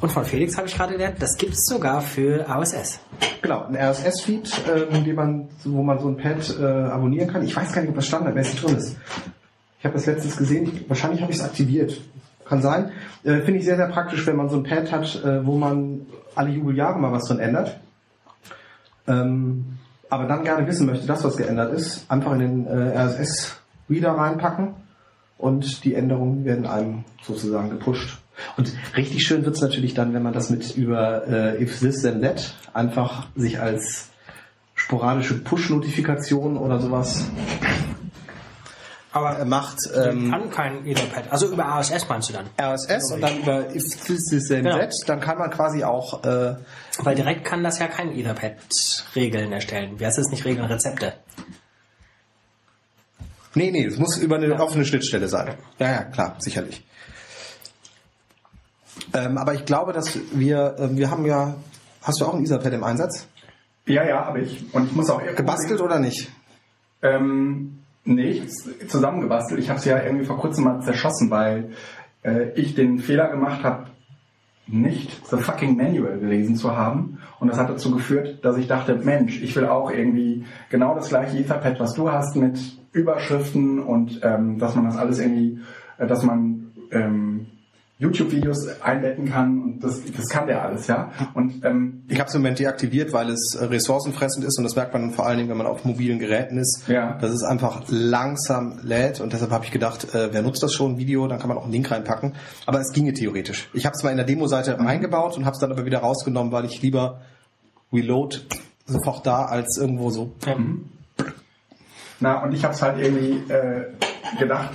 Und 0.01 0.12
von 0.12 0.25
Felix 0.25 0.58
habe 0.58 0.68
ich 0.68 0.75
gerade 0.75 0.94
gelernt, 0.94 1.18
das 1.20 1.38
gibt 1.38 1.53
es 1.53 1.65
sogar 1.65 2.01
für 2.01 2.50
AOSS. 2.50 3.00
Genau, 3.44 3.65
ein 3.65 3.75
RSS-Feed, 3.75 4.63
den 5.06 5.15
man, 5.15 5.48
wo 5.63 5.84
man 5.84 6.00
so 6.00 6.08
ein 6.08 6.18
Pad 6.18 6.58
äh, 6.60 6.63
abonnieren 6.65 7.32
kann. 7.32 7.44
Ich 7.44 7.56
weiß 7.56 7.72
gar 7.72 7.82
nicht, 7.82 7.89
ob 7.89 7.96
das 7.96 8.08
standardmäßig 8.08 8.62
drin 8.62 8.77
ist. 8.77 8.98
Ich 9.77 9.86
habe 9.86 9.94
das 9.94 10.08
letztens 10.08 10.38
gesehen. 10.38 10.72
Ich, 10.74 10.89
wahrscheinlich 10.89 11.22
habe 11.22 11.32
ich 11.32 11.38
es 11.38 11.44
aktiviert. 11.44 12.01
kann 12.46 12.63
sein. 12.63 12.91
Äh, 13.24 13.41
Finde 13.41 13.60
ich 13.60 13.65
sehr, 13.65 13.77
sehr 13.77 13.89
praktisch, 13.89 14.25
wenn 14.25 14.38
man 14.38 14.50
so 14.50 14.58
ein 14.58 14.63
Pad 14.63 14.91
hat, 14.91 15.24
äh, 15.24 15.46
wo 15.46 15.56
man 15.56 16.08
alle 16.34 16.50
Jubeljahre 16.50 16.98
mal 16.98 17.12
was 17.12 17.27
drin 17.27 17.39
ändert. 17.39 17.80
Ähm, 19.08 19.77
aber 20.10 20.25
dann 20.25 20.44
gerne 20.44 20.65
wissen 20.65 20.88
möchte, 20.88 21.06
dass 21.06 21.24
was 21.24 21.38
geändert 21.38 21.74
ist, 21.74 22.10
einfach 22.10 22.34
in 22.34 22.39
den 22.39 22.65
äh, 22.65 22.98
RSS-Reader 22.98 24.13
reinpacken 24.13 24.80
und 25.41 25.83
die 25.83 25.95
Änderungen 25.95 26.45
werden 26.45 26.65
einem 26.65 27.03
sozusagen 27.24 27.69
gepusht. 27.69 28.17
Und 28.57 28.71
richtig 28.95 29.25
schön 29.25 29.45
wird's 29.45 29.62
natürlich 29.62 29.93
dann, 29.93 30.13
wenn 30.13 30.24
man 30.24 30.33
das 30.33 30.50
mit 30.50 30.75
über 30.75 31.27
äh, 31.27 31.62
if 31.62 31.79
this 31.79 32.01
then 32.01 32.21
that 32.21 32.53
einfach 32.74 33.27
sich 33.36 33.60
als 33.60 34.10
sporadische 34.74 35.36
Push-Notifikation 35.43 36.57
oder 36.57 36.79
sowas 36.79 37.25
Aber 39.12 39.39
äh, 39.39 39.45
macht. 39.45 39.77
ähm, 39.95 40.31
kann 40.31 40.50
kein 40.50 40.86
Etherpad. 40.88 41.31
Also 41.31 41.51
über 41.51 41.65
RSS 41.65 42.07
meinst 42.07 42.29
du 42.29 42.33
dann? 42.33 42.45
RSS 42.60 43.12
und 43.12 43.21
dann 43.21 43.39
über 43.39 43.75
if 43.75 43.83
this 44.07 44.31
is 44.31 44.48
then 44.48 44.63
Genau. 44.63 44.77
that, 44.77 44.93
dann 45.05 45.19
kann 45.19 45.38
man 45.38 45.51
quasi 45.51 45.83
auch 45.83 46.24
äh, 46.24 46.55
Weil 47.00 47.15
direkt 47.15 47.43
kann 47.45 47.63
das 47.63 47.77
ja 47.79 47.88
kein 47.88 48.12
Etherpad-Regeln 48.17 49.51
erstellen. 49.51 50.00
Wie 50.00 50.05
heißt 50.05 50.17
das 50.17 50.29
nicht 50.29 50.45
Regeln? 50.45 50.65
Rezepte. 50.65 51.13
Nee, 53.53 53.72
nee, 53.72 53.86
es 53.86 53.98
muss 53.98 54.17
über 54.17 54.38
eine 54.38 54.60
offene 54.60 54.86
Schnittstelle 54.86 55.27
sein. 55.27 55.55
Ja, 55.79 55.91
ja, 55.91 56.03
klar, 56.03 56.36
sicherlich. 56.39 56.84
Ähm, 59.13 59.38
aber 59.38 59.53
ich 59.53 59.65
glaube, 59.65 59.93
dass 59.93 60.17
wir, 60.31 60.75
ähm, 60.79 60.98
wir 60.98 61.12
haben 61.12 61.25
ja, 61.25 61.55
hast 62.01 62.22
du 62.22 62.25
auch 62.25 62.34
ein 62.34 62.43
Etherpad 62.43 62.74
im 62.74 62.84
Einsatz? 62.84 63.27
Ja, 63.86 64.05
ja, 64.05 64.25
habe 64.25 64.41
ich. 64.41 64.74
Und 64.74 64.86
ich 64.86 64.93
muss 64.93 65.10
auch 65.10 65.22
Gebastelt 65.36 65.81
oder 65.81 66.00
nicht? 66.00 66.31
Ähm, 67.01 67.79
nee, 68.05 68.43
zusammengebastelt. 68.88 69.60
Ich 69.60 69.70
habe 69.70 69.79
es 69.79 69.86
ja 69.86 70.01
irgendwie 70.01 70.25
vor 70.25 70.38
kurzem 70.38 70.63
mal 70.63 70.81
zerschossen, 70.81 71.29
weil 71.29 71.72
äh, 72.24 72.51
ich 72.51 72.75
den 72.75 73.00
Fehler 73.00 73.29
gemacht 73.29 73.63
habe, 73.63 73.88
nicht 74.67 75.27
the 75.29 75.38
fucking 75.38 75.75
Manual 75.75 76.20
gelesen 76.20 76.55
zu 76.55 76.77
haben. 76.77 77.17
Und 77.39 77.50
das 77.50 77.58
hat 77.58 77.70
dazu 77.70 77.91
geführt, 77.91 78.46
dass 78.46 78.58
ich 78.58 78.67
dachte, 78.67 78.96
Mensch, 78.96 79.41
ich 79.41 79.55
will 79.55 79.65
auch 79.65 79.91
irgendwie 79.91 80.46
genau 80.70 80.96
das 80.96 81.10
gleiche 81.10 81.38
Etherpad, 81.38 81.79
was 81.79 81.93
du 81.93 82.12
hast, 82.12 82.36
mit 82.36 82.60
Überschriften 82.93 83.79
und 83.79 84.19
ähm, 84.24 84.60
dass 84.60 84.75
man 84.75 84.86
das 84.86 84.98
alles 84.98 85.19
irgendwie, 85.19 85.60
äh, 85.98 86.07
dass 86.07 86.24
man 86.24 86.71
ähm, 86.91 87.48
YouTube-Videos 88.00 88.81
einbetten 88.81 89.25
kann 89.29 89.62
und 89.62 89.79
das, 89.83 90.01
das 90.12 90.27
kann 90.27 90.48
der 90.48 90.63
alles, 90.63 90.88
ja. 90.88 91.12
Und 91.36 91.63
ähm, 91.63 92.01
Ich 92.07 92.19
habe 92.19 92.27
es 92.29 92.33
im 92.33 92.41
Moment 92.41 92.57
deaktiviert, 92.57 93.13
weil 93.13 93.29
es 93.29 93.53
äh, 93.53 93.65
ressourcenfressend 93.65 94.43
ist 94.43 94.57
und 94.57 94.63
das 94.63 94.75
merkt 94.75 94.91
man 94.93 95.12
vor 95.12 95.27
allen 95.27 95.38
Dingen, 95.38 95.50
wenn 95.51 95.57
man 95.57 95.67
auf 95.67 95.86
mobilen 95.86 96.17
Geräten 96.17 96.57
ist, 96.57 96.86
Ja. 96.88 97.19
dass 97.19 97.29
es 97.31 97.43
einfach 97.43 97.83
langsam 97.89 98.79
lädt 98.81 99.21
und 99.21 99.33
deshalb 99.33 99.51
habe 99.51 99.65
ich 99.65 99.71
gedacht, 99.71 100.15
äh, 100.15 100.29
wer 100.33 100.41
nutzt 100.41 100.63
das 100.63 100.74
schon, 100.74 100.98
Video, 100.98 101.27
dann 101.27 101.38
kann 101.38 101.48
man 101.48 101.57
auch 101.60 101.63
einen 101.65 101.74
Link 101.74 101.91
reinpacken. 101.91 102.33
Aber 102.65 102.79
es 102.81 102.91
ginge 102.91 103.13
theoretisch. 103.13 103.69
Ich 103.74 103.86
habe 103.86 103.95
es 103.95 104.01
mal 104.03 104.10
in 104.10 104.17
der 104.17 104.25
Demo-Seite 104.25 104.79
eingebaut 104.79 105.38
und 105.38 105.45
habe 105.45 105.53
es 105.53 105.60
dann 105.60 105.71
aber 105.71 105.86
wieder 105.86 106.00
rausgenommen, 106.00 106.51
weil 106.51 106.65
ich 106.65 106.81
lieber 106.81 107.21
Reload 107.93 108.38
sofort 108.88 109.27
da 109.27 109.45
als 109.45 109.77
irgendwo 109.77 110.10
so. 110.10 110.33
Na, 112.22 112.44
und 112.44 112.54
ich 112.54 112.63
habe 112.63 112.74
es 112.74 112.82
halt 112.82 113.00
irgendwie 113.00 113.42
äh, 113.51 113.86
gedacht, 114.40 114.72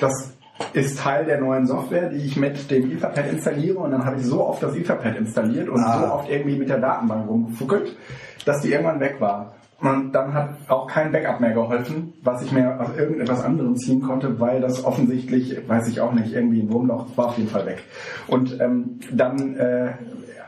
das 0.00 0.32
ist 0.72 0.98
Teil 0.98 1.24
der 1.24 1.40
neuen 1.40 1.66
Software, 1.66 2.08
die 2.10 2.18
ich 2.18 2.36
mit 2.36 2.70
dem 2.70 2.92
Etherpad 2.92 3.30
installiere 3.32 3.78
und 3.78 3.90
dann 3.90 4.04
habe 4.04 4.16
ich 4.16 4.26
so 4.26 4.44
oft 4.46 4.62
das 4.62 4.74
Etherpad 4.76 5.16
installiert 5.16 5.68
und 5.68 5.82
Ah. 5.82 6.00
so 6.00 6.12
oft 6.12 6.30
irgendwie 6.30 6.56
mit 6.58 6.68
der 6.68 6.78
Datenbank 6.78 7.28
rumgefuckelt, 7.28 7.96
dass 8.44 8.60
die 8.60 8.72
irgendwann 8.72 9.00
weg 9.00 9.16
war. 9.20 9.54
Und 9.80 10.12
dann 10.12 10.32
hat 10.32 10.50
auch 10.68 10.86
kein 10.86 11.12
Backup 11.12 11.40
mehr 11.40 11.52
geholfen, 11.52 12.14
was 12.22 12.40
ich 12.42 12.50
mir 12.52 12.80
aus 12.80 12.96
irgendetwas 12.96 13.44
anderem 13.44 13.76
ziehen 13.76 14.00
konnte, 14.00 14.40
weil 14.40 14.60
das 14.62 14.82
offensichtlich, 14.84 15.56
weiß 15.68 15.88
ich 15.88 16.00
auch 16.00 16.12
nicht, 16.12 16.32
irgendwie 16.32 16.62
ein 16.62 16.72
Wurmloch 16.72 17.06
war 17.16 17.26
auf 17.28 17.36
jeden 17.36 17.50
Fall 17.50 17.66
weg. 17.66 17.82
Und 18.26 18.58
ähm, 18.58 19.00
dann 19.12 19.56
äh, 19.56 19.88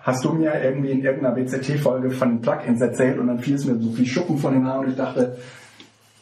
hast 0.02 0.24
du 0.24 0.32
mir 0.32 0.52
irgendwie 0.64 0.92
in 0.92 1.02
irgendeiner 1.02 1.34
BZT-Folge 1.34 2.10
von 2.10 2.28
den 2.30 2.40
Plugins 2.40 2.80
erzählt 2.80 3.18
und 3.18 3.26
dann 3.26 3.38
fiel 3.38 3.56
es 3.56 3.66
mir 3.66 3.76
so 3.78 3.90
viel 3.90 4.06
Schuppen 4.06 4.38
von 4.38 4.54
den 4.54 4.66
Haaren 4.66 4.84
und 4.86 4.90
ich 4.92 4.96
dachte, 4.96 5.36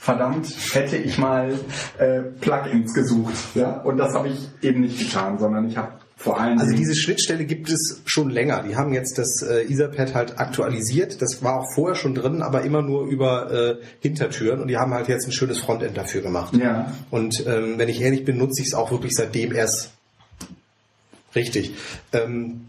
verdammt, 0.06 0.46
hätte 0.72 0.96
ich 0.96 1.18
mal 1.18 1.52
äh, 1.98 2.20
Plugins 2.40 2.94
gesucht. 2.94 3.34
Ja? 3.56 3.80
Und 3.80 3.96
das 3.98 4.14
habe 4.14 4.28
ich 4.28 4.38
eben 4.62 4.82
nicht 4.82 5.00
getan, 5.00 5.36
sondern 5.38 5.68
ich 5.68 5.76
habe 5.76 5.94
vor 6.16 6.38
allem... 6.38 6.60
Also 6.60 6.76
diese 6.76 6.94
Schnittstelle 6.94 7.44
gibt 7.44 7.68
es 7.68 8.02
schon 8.04 8.30
länger. 8.30 8.62
Die 8.62 8.76
haben 8.76 8.92
jetzt 8.92 9.18
das 9.18 9.42
äh, 9.42 9.62
Etherpad 9.64 10.14
halt 10.14 10.38
aktualisiert. 10.38 11.20
Das 11.20 11.42
war 11.42 11.58
auch 11.58 11.74
vorher 11.74 11.96
schon 11.96 12.14
drin, 12.14 12.40
aber 12.40 12.62
immer 12.62 12.82
nur 12.82 13.06
über 13.06 13.50
äh, 13.50 13.76
Hintertüren 13.98 14.60
und 14.60 14.68
die 14.68 14.76
haben 14.76 14.94
halt 14.94 15.08
jetzt 15.08 15.26
ein 15.26 15.32
schönes 15.32 15.58
Frontend 15.58 15.96
dafür 15.96 16.22
gemacht. 16.22 16.54
Ja. 16.56 16.92
Und 17.10 17.44
ähm, 17.44 17.74
wenn 17.76 17.88
ich 17.88 18.00
ehrlich 18.00 18.24
bin, 18.24 18.38
nutze 18.38 18.62
ich 18.62 18.68
es 18.68 18.74
auch 18.74 18.92
wirklich 18.92 19.12
seitdem 19.12 19.52
erst 19.52 19.90
richtig. 21.34 21.74
Ähm, 22.12 22.68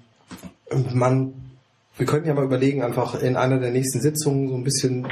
man, 0.92 1.34
wir 1.98 2.08
könnten 2.08 2.28
ja 2.28 2.34
mal 2.34 2.46
überlegen, 2.46 2.82
einfach 2.82 3.22
in 3.22 3.38
einer 3.38 3.60
der 3.60 3.70
nächsten 3.70 4.02
Sitzungen 4.02 4.50
so 4.50 4.56
ein 4.56 4.64
bisschen 4.64 5.08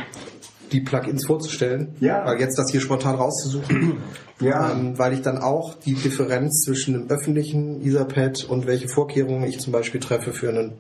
die 0.76 0.82
Plugins 0.82 1.26
vorzustellen. 1.26 1.96
Ja. 2.00 2.26
Weil 2.26 2.40
jetzt 2.40 2.58
das 2.60 2.70
hier 2.72 2.82
spontan 2.82 3.16
rauszusuchen, 3.16 3.98
Ja. 4.42 4.72
ähm, 4.72 4.98
weil 5.00 5.14
ich 5.14 5.22
dann 5.22 5.38
auch 5.38 5.76
die 5.76 5.94
Differenz 5.94 6.64
zwischen 6.66 6.94
dem 6.94 7.10
öffentlichen 7.10 7.82
Etherpad 7.82 8.44
und 8.44 8.68
welche 8.68 8.90
Vorkehrungen 8.90 9.46
ich 9.48 9.60
zum 9.62 9.72
Beispiel 9.72 10.02
treffe 10.02 10.34
für 10.34 10.50
ein 10.50 10.74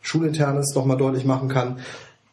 schulinternes 0.00 0.74
nochmal 0.76 0.96
deutlich 0.96 1.24
machen 1.24 1.48
kann 1.48 1.80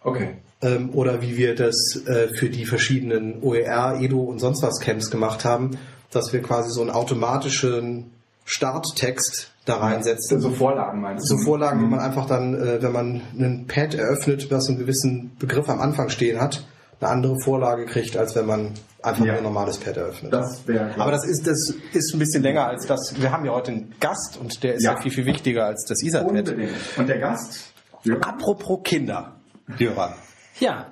Okay. 0.03 0.35
ähm, 0.61 0.91
oder 0.93 1.21
wie 1.23 1.35
wir 1.35 1.55
das 1.55 1.99
äh, 2.05 2.27
für 2.29 2.49
die 2.49 2.65
verschiedenen 2.65 3.41
OER, 3.41 3.97
Edu 3.99 4.21
und 4.21 4.39
sonst 4.39 4.61
was 4.61 4.79
Camps 4.79 5.09
gemacht 5.11 5.43
haben, 5.43 5.71
dass 6.11 6.31
wir 6.31 6.41
quasi 6.43 6.69
so 6.69 6.81
einen 6.81 6.91
automatischen 6.91 8.11
Starttext 8.45 9.51
da 9.65 9.77
reinsetzen. 9.77 10.39
So 10.39 10.51
Vorlagen 10.51 11.01
meinst 11.01 11.27
So 11.27 11.35
du? 11.35 11.41
Vorlagen, 11.41 11.81
wo 11.81 11.85
Mhm. 11.85 11.91
man 11.91 11.99
einfach 11.99 12.25
dann, 12.27 12.53
äh, 12.55 12.81
wenn 12.81 12.91
man 12.91 13.21
einen 13.37 13.67
Pad 13.67 13.95
eröffnet, 13.95 14.49
was 14.49 14.69
einen 14.69 14.77
gewissen 14.77 15.31
Begriff 15.39 15.67
am 15.69 15.81
Anfang 15.81 16.09
stehen 16.09 16.39
hat, 16.39 16.63
eine 16.99 17.09
andere 17.09 17.39
Vorlage 17.43 17.85
kriegt, 17.85 18.17
als 18.17 18.35
wenn 18.35 18.45
man 18.45 18.71
einfach 19.03 19.19
Ja. 19.23 19.31
nur 19.33 19.37
ein 19.37 19.43
normales 19.43 19.77
Pad 19.77 19.97
eröffnet. 19.97 20.33
Das 20.33 20.61
Aber 20.97 21.11
das 21.11 21.25
ist, 21.25 21.45
das 21.47 21.73
ist 21.93 22.13
ein 22.13 22.19
bisschen 22.19 22.43
länger 22.43 22.65
als 22.67 22.85
das. 22.87 23.13
Wir 23.21 23.31
haben 23.31 23.45
ja 23.45 23.51
heute 23.53 23.71
einen 23.71 23.95
Gast 23.99 24.37
und 24.37 24.63
der 24.63 24.75
ist 24.75 24.83
ja, 24.83 24.93
Ja. 24.93 25.01
viel, 25.01 25.11
viel 25.11 25.25
wichtiger 25.25 25.65
als 25.65 25.85
das 25.85 26.01
unbedingt. 26.03 26.71
Und 26.97 27.07
der 27.07 27.19
Gast? 27.19 27.73
Ja. 28.03 28.15
Apropos 28.17 28.79
Kinder, 28.83 29.33
Jöran. 29.77 30.13
Ja, 30.59 30.87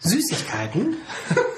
Süßigkeiten 0.00 0.96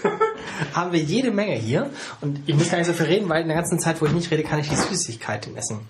haben 0.75 0.93
wir 0.93 1.01
jede 1.01 1.31
Menge 1.31 1.55
hier. 1.55 1.91
Und 2.21 2.41
ich 2.47 2.55
muss 2.55 2.71
gar 2.71 2.79
nicht 2.79 2.87
so 2.87 2.93
viel 2.93 3.07
reden, 3.07 3.29
weil 3.29 3.43
in 3.43 3.49
der 3.49 3.57
ganzen 3.57 3.79
Zeit, 3.79 4.01
wo 4.01 4.07
ich 4.07 4.13
nicht 4.13 4.31
rede, 4.31 4.43
kann 4.43 4.59
ich 4.61 4.69
die 4.69 4.75
Süßigkeiten 4.77 5.57
essen. 5.57 5.81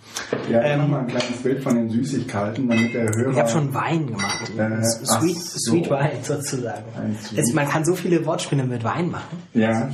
Ja, 0.50 0.60
ich 0.60 0.66
Ähm, 0.72 0.78
mach 0.80 0.88
mal 0.88 1.00
ein 1.00 1.06
kleines 1.08 1.42
Bild 1.42 1.62
von 1.62 1.74
den 1.76 1.90
Süßigkeiten, 1.90 2.68
damit 2.68 2.94
der 2.94 3.04
Hörer... 3.14 3.32
Ich 3.32 3.38
habe 3.38 3.48
schon 3.48 3.72
Wein 3.74 4.06
gemacht. 4.06 4.50
Äh, 4.56 4.82
Sweet, 4.84 5.38
so. 5.38 5.70
Sweet 5.72 5.90
Wine 5.90 6.10
sozusagen. 6.22 6.84
Sweet- 7.22 7.38
Es, 7.38 7.52
man 7.52 7.68
kann 7.68 7.84
so 7.84 7.94
viele 7.94 8.24
Wortspiele 8.26 8.64
mit 8.64 8.84
Wein 8.84 9.10
machen. 9.10 9.42
Ja. 9.54 9.90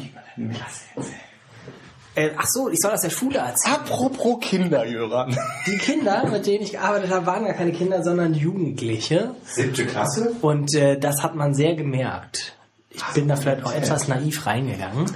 Äh, 2.18 2.30
ach 2.36 2.46
so, 2.46 2.68
ich 2.68 2.80
soll 2.80 2.90
das 2.90 3.02
der 3.02 3.10
Schule 3.10 3.38
erzählen. 3.38 3.76
Apropos 3.76 4.38
Kinder, 4.40 4.84
Jöran. 4.86 5.36
Die 5.66 5.78
Kinder, 5.78 6.26
mit 6.26 6.46
denen 6.46 6.64
ich 6.64 6.72
gearbeitet 6.72 7.10
habe, 7.10 7.26
waren 7.26 7.44
gar 7.44 7.54
keine 7.54 7.72
Kinder, 7.72 8.02
sondern 8.02 8.34
Jugendliche. 8.34 9.34
Siebte 9.44 9.86
Klasse? 9.86 10.32
Und 10.42 10.74
äh, 10.74 10.98
das 10.98 11.22
hat 11.22 11.34
man 11.36 11.54
sehr 11.54 11.74
gemerkt. 11.74 12.54
Ich 12.90 13.04
bin 13.14 13.28
da 13.28 13.36
vielleicht 13.36 13.64
auch 13.64 13.72
etwas 13.72 14.08
naiv 14.08 14.46
reingegangen. 14.46 15.06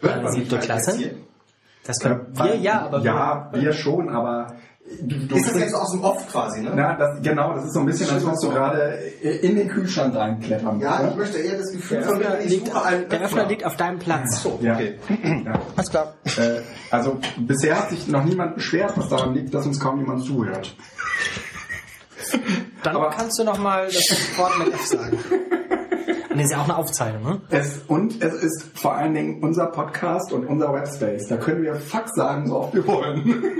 Hört 0.00 0.22
man 0.22 0.32
siebte 0.32 0.58
Klasse. 0.58 0.90
erzählen? 0.92 1.16
Das 1.84 1.98
können 1.98 2.34
Äh, 2.38 2.44
wir, 2.44 2.56
ja, 2.56 2.82
aber 2.82 3.00
Ja, 3.00 3.50
wir 3.52 3.72
schon, 3.72 4.08
aber... 4.10 4.54
Du, 5.02 5.16
du 5.26 5.36
Ist 5.36 5.48
das 5.48 5.58
jetzt 5.58 5.74
aus 5.74 5.92
dem 5.92 6.02
Off 6.02 6.26
quasi, 6.28 6.62
ne? 6.62 6.72
Na, 6.74 6.96
das, 6.96 7.22
genau, 7.22 7.54
das 7.54 7.66
ist 7.66 7.74
so 7.74 7.80
ein 7.80 7.86
bisschen, 7.86 8.10
als 8.10 8.24
würdest 8.24 8.42
du 8.42 8.48
gerade 8.48 8.94
in 9.22 9.54
den 9.54 9.68
Kühlschrank 9.68 10.16
reinklettern. 10.16 10.78
möchte 11.16 11.38
eher 11.38 11.58
das 11.58 11.70
Gefühl 11.72 11.98
der 11.98 12.08
Öffner, 12.08 12.38
liegt, 12.44 12.72
der 13.12 13.20
Öffner 13.22 13.46
liegt 13.46 13.64
auf 13.64 13.76
deinem 13.76 13.98
Platz. 14.00 14.42
So, 14.42 14.58
Ja. 14.60 14.74
okay. 14.74 14.98
Ja. 15.46 15.60
Alles 15.76 15.90
klar. 15.90 16.14
Äh, 16.24 16.60
also 16.90 17.18
bisher 17.38 17.78
hat 17.78 17.90
sich 17.90 18.08
noch 18.08 18.24
niemand 18.24 18.56
beschwert, 18.56 18.94
was 18.96 19.08
daran 19.08 19.34
liegt, 19.34 19.54
dass 19.54 19.64
uns 19.66 19.78
kaum 19.78 20.00
jemand 20.00 20.24
zuhört. 20.24 20.74
Dann 22.82 22.96
Aber- 22.96 23.10
kannst 23.10 23.38
du 23.38 23.44
noch 23.44 23.58
mal 23.58 23.86
das 23.86 24.04
Wort 24.36 24.58
mit 24.58 24.74
F 24.74 24.86
sagen. 24.86 25.18
Und 26.30 26.36
das 26.38 26.44
ist 26.46 26.52
ja 26.52 26.58
auch 26.60 26.64
eine 26.64 26.76
Aufzeichnung, 26.76 27.22
ne? 27.24 27.40
Es, 27.50 27.78
und 27.88 28.22
es 28.22 28.34
ist 28.34 28.64
vor 28.74 28.94
allen 28.94 29.14
Dingen 29.14 29.42
unser 29.42 29.66
Podcast 29.66 30.32
und 30.32 30.46
unser 30.46 30.72
Webspace. 30.72 31.26
Da 31.28 31.36
können 31.36 31.62
wir 31.62 31.74
Fuck 31.74 32.08
sagen, 32.14 32.46
so 32.48 32.56
oft 32.56 32.74
wir 32.74 32.86
wollen. 32.86 33.42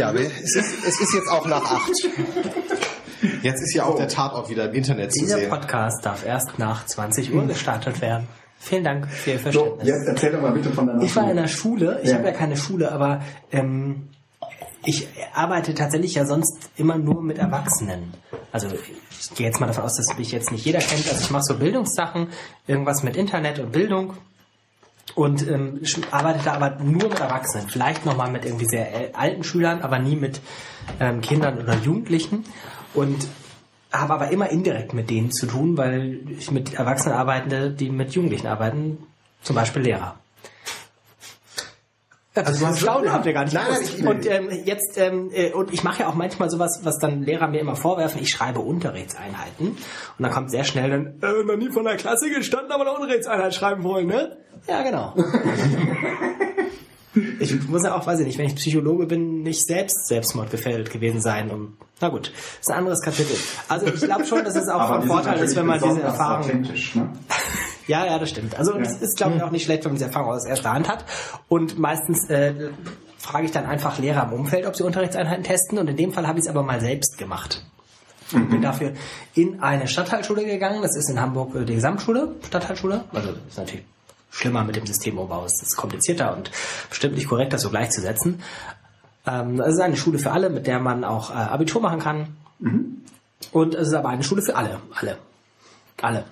Ja, 0.00 0.12
es 0.12 0.56
ist, 0.56 0.84
es 0.86 1.00
ist 1.00 1.14
jetzt 1.14 1.28
auch 1.28 1.46
nach 1.46 1.62
acht. 1.62 1.90
Jetzt 3.42 3.62
ist 3.62 3.74
ja 3.74 3.84
auch 3.84 3.96
der 3.96 4.08
Tatort 4.08 4.48
wieder 4.48 4.68
im 4.70 4.74
Internet 4.74 5.12
zu 5.12 5.20
Dieser 5.20 5.36
sehen. 5.38 5.50
Podcast 5.50 6.04
darf 6.04 6.24
erst 6.24 6.58
nach 6.58 6.86
20 6.86 7.34
Uhr 7.34 7.46
gestartet 7.46 8.00
werden. 8.00 8.26
Vielen 8.58 8.84
Dank 8.84 9.06
für 9.08 9.32
Ihr 9.32 9.36
So, 9.38 9.42
Verständnis. 9.42 9.88
jetzt 9.88 10.06
erzähl 10.08 10.32
doch 10.32 10.40
mal 10.42 10.52
bitte 10.52 10.70
von 10.70 10.86
deiner 10.86 11.02
Ich 11.02 11.14
war 11.16 11.24
in 11.24 11.28
Schule. 11.30 11.40
der 11.42 11.48
Schule, 11.48 12.00
ich 12.02 12.10
Ja. 12.10 12.16
habe 12.16 12.26
ja 12.28 12.32
keine 12.32 12.56
Schule, 12.56 12.92
aber 12.92 13.22
ähm, 13.52 14.08
ich 14.84 15.08
arbeite 15.34 15.74
tatsächlich 15.74 16.14
ja 16.14 16.24
sonst 16.26 16.70
immer 16.76 16.96
nur 16.96 17.22
mit 17.22 17.38
Erwachsenen. 17.38 18.14
Also 18.52 18.68
ich 19.10 19.34
gehe 19.34 19.46
jetzt 19.46 19.60
mal 19.60 19.66
davon 19.66 19.84
aus, 19.84 19.96
dass 19.96 20.16
mich 20.18 20.32
jetzt 20.32 20.50
nicht 20.50 20.64
jeder 20.64 20.78
kennt. 20.80 21.06
Also 21.08 21.22
ich 21.22 21.30
mache 21.30 21.42
so 21.44 21.58
Bildungssachen, 21.58 22.28
irgendwas 22.66 23.02
mit 23.02 23.16
Internet 23.16 23.58
und 23.58 23.72
Bildung. 23.72 24.14
Und 25.14 25.46
ähm, 25.48 25.80
sch- 25.82 26.02
arbeitete 26.10 26.52
aber 26.52 26.76
nur 26.82 27.08
mit 27.08 27.20
Erwachsenen, 27.20 27.68
vielleicht 27.68 28.06
nochmal 28.06 28.30
mit 28.30 28.44
irgendwie 28.44 28.66
sehr 28.66 28.88
alten 29.14 29.44
Schülern, 29.44 29.82
aber 29.82 29.98
nie 29.98 30.16
mit 30.16 30.40
ähm, 31.00 31.20
Kindern 31.20 31.58
oder 31.58 31.74
Jugendlichen 31.76 32.44
und 32.94 33.26
habe 33.92 34.14
aber 34.14 34.30
immer 34.30 34.48
indirekt 34.50 34.94
mit 34.94 35.10
denen 35.10 35.32
zu 35.32 35.46
tun, 35.46 35.76
weil 35.76 36.20
ich 36.38 36.50
mit 36.50 36.74
Erwachsenen 36.74 37.16
arbeite, 37.16 37.70
die 37.70 37.90
mit 37.90 38.12
Jugendlichen 38.12 38.46
arbeiten, 38.46 38.98
zum 39.42 39.56
Beispiel 39.56 39.82
Lehrer. 39.82 40.14
Also 42.32 42.60
du 42.60 42.66
hast- 42.68 42.78
Staunen 42.80 43.12
habt 43.12 43.26
ihr 43.26 43.32
gar 43.32 43.42
nicht 43.44 43.54
Nein, 43.54 43.64
nein, 43.68 43.80
gewusst. 43.80 43.98
ich- 43.98 44.06
und 44.06 44.26
ähm, 44.26 44.48
jetzt 44.64 44.96
ähm, 44.98 45.30
äh, 45.32 45.50
und 45.52 45.72
ich 45.74 45.82
mache 45.82 46.02
ja 46.02 46.08
auch 46.08 46.14
manchmal 46.14 46.48
sowas, 46.48 46.80
was 46.84 46.98
dann 47.00 47.24
Lehrer 47.24 47.48
mir 47.48 47.58
immer 47.60 47.74
vorwerfen. 47.74 48.22
Ich 48.22 48.30
schreibe 48.30 48.60
Unterrichtseinheiten 48.60 49.70
und 49.70 49.76
dann 50.18 50.30
kommt 50.30 50.52
sehr 50.52 50.62
schnell 50.62 50.90
dann 50.90 51.06
äh, 51.22 51.42
noch 51.44 51.56
nie 51.56 51.70
von 51.70 51.84
der 51.84 51.96
Klasse 51.96 52.30
gestanden, 52.30 52.70
aber 52.70 52.82
eine 52.82 52.92
Unterrichtseinheit 52.92 53.52
schreiben 53.52 53.82
wollen, 53.82 54.06
ne? 54.06 54.36
Ja, 54.68 54.82
genau. 54.82 55.14
ich 57.40 57.68
muss 57.68 57.82
ja 57.82 57.96
auch, 57.96 58.06
weiß 58.06 58.20
ich 58.20 58.26
nicht, 58.26 58.38
wenn 58.38 58.46
ich 58.46 58.54
Psychologe 58.54 59.06
bin, 59.06 59.42
nicht 59.42 59.66
selbst 59.66 60.06
selbstmordgefährdet 60.06 60.90
gewesen 60.90 61.20
sein. 61.20 61.50
Um, 61.50 61.76
na 62.00 62.08
gut, 62.08 62.28
das 62.28 62.60
ist 62.60 62.70
ein 62.70 62.78
anderes 62.78 63.02
Kapitel. 63.02 63.36
Also 63.68 63.86
ich 63.86 64.00
glaube 64.00 64.24
schon, 64.24 64.44
dass 64.44 64.54
es 64.54 64.68
auch 64.68 64.86
von 64.86 65.02
Vorteil 65.02 65.40
ist, 65.40 65.56
wenn 65.56 65.66
man 65.66 65.80
diese 65.80 66.02
Erfahrung 66.02 66.44
authentisch, 66.44 66.94
ne? 66.94 67.10
ja, 67.86 68.06
ja, 68.06 68.18
das 68.18 68.30
stimmt. 68.30 68.56
Also 68.56 68.78
es 68.78 69.02
ist, 69.02 69.16
glaube 69.16 69.36
ich, 69.36 69.42
auch 69.42 69.50
nicht 69.50 69.64
schlecht, 69.64 69.84
wenn 69.84 69.92
man 69.92 69.96
diese 69.96 70.06
Erfahrung 70.06 70.32
aus 70.32 70.46
erster 70.46 70.72
Hand 70.72 70.88
hat. 70.88 71.04
Und 71.48 71.78
meistens 71.78 72.28
äh, 72.30 72.70
frage 73.18 73.46
ich 73.46 73.52
dann 73.52 73.66
einfach 73.66 73.98
Lehrer 73.98 74.24
im 74.24 74.32
Umfeld, 74.32 74.66
ob 74.66 74.76
sie 74.76 74.84
Unterrichtseinheiten 74.84 75.44
testen. 75.44 75.78
Und 75.78 75.88
in 75.88 75.96
dem 75.96 76.12
Fall 76.12 76.26
habe 76.26 76.38
ich 76.38 76.44
es 76.44 76.48
aber 76.48 76.62
mal 76.62 76.80
selbst 76.80 77.18
gemacht. 77.18 77.64
Bin 78.32 78.62
dafür 78.62 78.92
in 79.34 79.60
eine 79.60 79.88
Stadtteilschule 79.88 80.44
gegangen. 80.44 80.82
Das 80.82 80.96
ist 80.96 81.10
in 81.10 81.20
Hamburg 81.20 81.56
äh, 81.56 81.64
die 81.64 81.74
Gesamtschule, 81.74 82.36
Stadtteilschule. 82.46 83.04
Also 83.12 83.30
ist 83.48 83.58
natürlich 83.58 83.82
schlimmer 84.30 84.64
mit 84.64 84.76
dem 84.76 84.86
Systemumbau. 84.86 85.44
Es 85.44 85.62
ist 85.62 85.76
komplizierter 85.76 86.36
und 86.36 86.50
bestimmt 86.88 87.14
nicht 87.14 87.28
korrekt, 87.28 87.52
das 87.52 87.62
so 87.62 87.70
gleichzusetzen. 87.70 88.42
Ähm, 89.26 89.56
das 89.56 89.74
ist 89.74 89.80
eine 89.80 89.96
Schule 89.96 90.18
für 90.18 90.32
alle, 90.32 90.50
mit 90.50 90.66
der 90.66 90.80
man 90.80 91.04
auch 91.04 91.30
äh, 91.30 91.34
Abitur 91.34 91.80
machen 91.80 92.00
kann. 92.00 92.36
Und 93.52 93.74
es 93.74 93.88
ist 93.88 93.94
aber 93.94 94.08
eine 94.10 94.22
Schule 94.22 94.42
für 94.42 94.56
alle. 94.56 94.80
Alle. 94.94 95.18
Alle. 96.00 96.24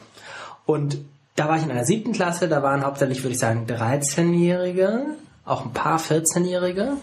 Und 0.67 0.99
da 1.37 1.49
war 1.49 1.57
ich 1.57 1.63
in 1.63 1.71
einer 1.71 1.85
siebten 1.85 2.13
Klasse, 2.13 2.49
da 2.49 2.63
waren 2.63 2.85
hauptsächlich, 2.85 3.23
würde 3.23 3.33
ich 3.33 3.39
sagen, 3.39 3.67
13-Jährige, 3.67 5.07
auch 5.45 5.65
ein 5.65 5.73
paar 5.73 5.99
14-Jährige. 5.99 6.97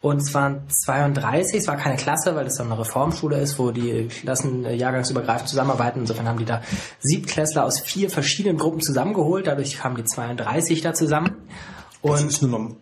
Und 0.00 0.18
es 0.22 0.32
waren 0.32 0.62
32, 0.68 1.56
es 1.58 1.66
war 1.66 1.76
keine 1.76 1.96
Klasse, 1.96 2.36
weil 2.36 2.44
das 2.44 2.54
dann 2.56 2.70
eine 2.70 2.78
Reformschule 2.78 3.36
ist, 3.40 3.58
wo 3.58 3.72
die 3.72 4.06
Klassen 4.06 4.64
äh, 4.64 4.74
jahrgangsübergreifend 4.74 5.48
zusammenarbeiten. 5.48 6.00
Insofern 6.00 6.28
haben 6.28 6.38
die 6.38 6.44
da 6.44 6.62
Siebtklässler 7.00 7.64
aus 7.64 7.80
vier 7.80 8.08
verschiedenen 8.08 8.58
Gruppen 8.58 8.80
zusammengeholt. 8.80 9.48
Dadurch 9.48 9.76
kamen 9.78 9.96
die 9.96 10.04
32 10.04 10.82
da 10.82 10.94
zusammen. 10.94 11.34
Das 12.02 12.22
Und 12.22 12.28
ist 12.28 12.42
eine, 12.44 12.52
norm- 12.52 12.76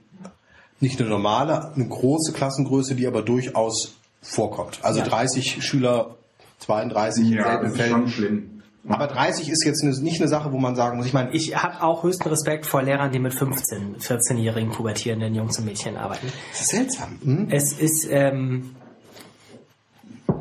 nicht 0.81 1.01
eine 1.01 1.09
normale, 1.09 1.73
eine 1.75 1.89
große 1.89 2.33
Klassengröße, 2.35 2.95
die 2.95 3.07
aber 3.07 3.23
durchaus 3.23 3.95
vorkommt. 4.21 4.81
Also 4.83 4.99
Ja. 5.01 5.07
30 5.07 5.65
Schüler, 5.65 6.17
32 6.59 7.29
in 7.29 7.33
Ja, 7.33 7.45
selben 7.45 7.65
das 7.71 7.81
ist 7.81 7.89
schon 7.89 8.09
schlimm. 8.09 8.56
Aber 8.89 9.07
30 9.07 9.49
ist 9.49 9.65
jetzt 9.65 9.83
nicht 9.83 10.21
eine 10.21 10.29
Sache, 10.29 10.53
wo 10.53 10.59
man 10.59 10.77
sagen 10.77 10.97
muss, 10.97 11.07
ich 11.07 11.13
meine, 11.13 11.33
ich 11.33 11.57
habe 11.57 11.83
auch 11.83 12.05
höchsten 12.05 12.29
Respekt 12.29 12.67
vor 12.67 12.83
Lehrern, 12.83 13.11
die 13.11 13.19
mit 13.19 13.35
15, 13.35 13.97
14-jährigen 13.97 14.71
pubertierenden 14.71 15.35
Jungs 15.35 15.59
und 15.59 15.65
Mädchen 15.65 15.97
arbeiten. 15.97 16.33
das 16.53 16.61
ist 16.61 16.69
seltsam. 16.69 17.19
Hm? 17.23 17.49
Es 17.51 17.73
ist 17.73 18.07
ähm, 18.11 18.77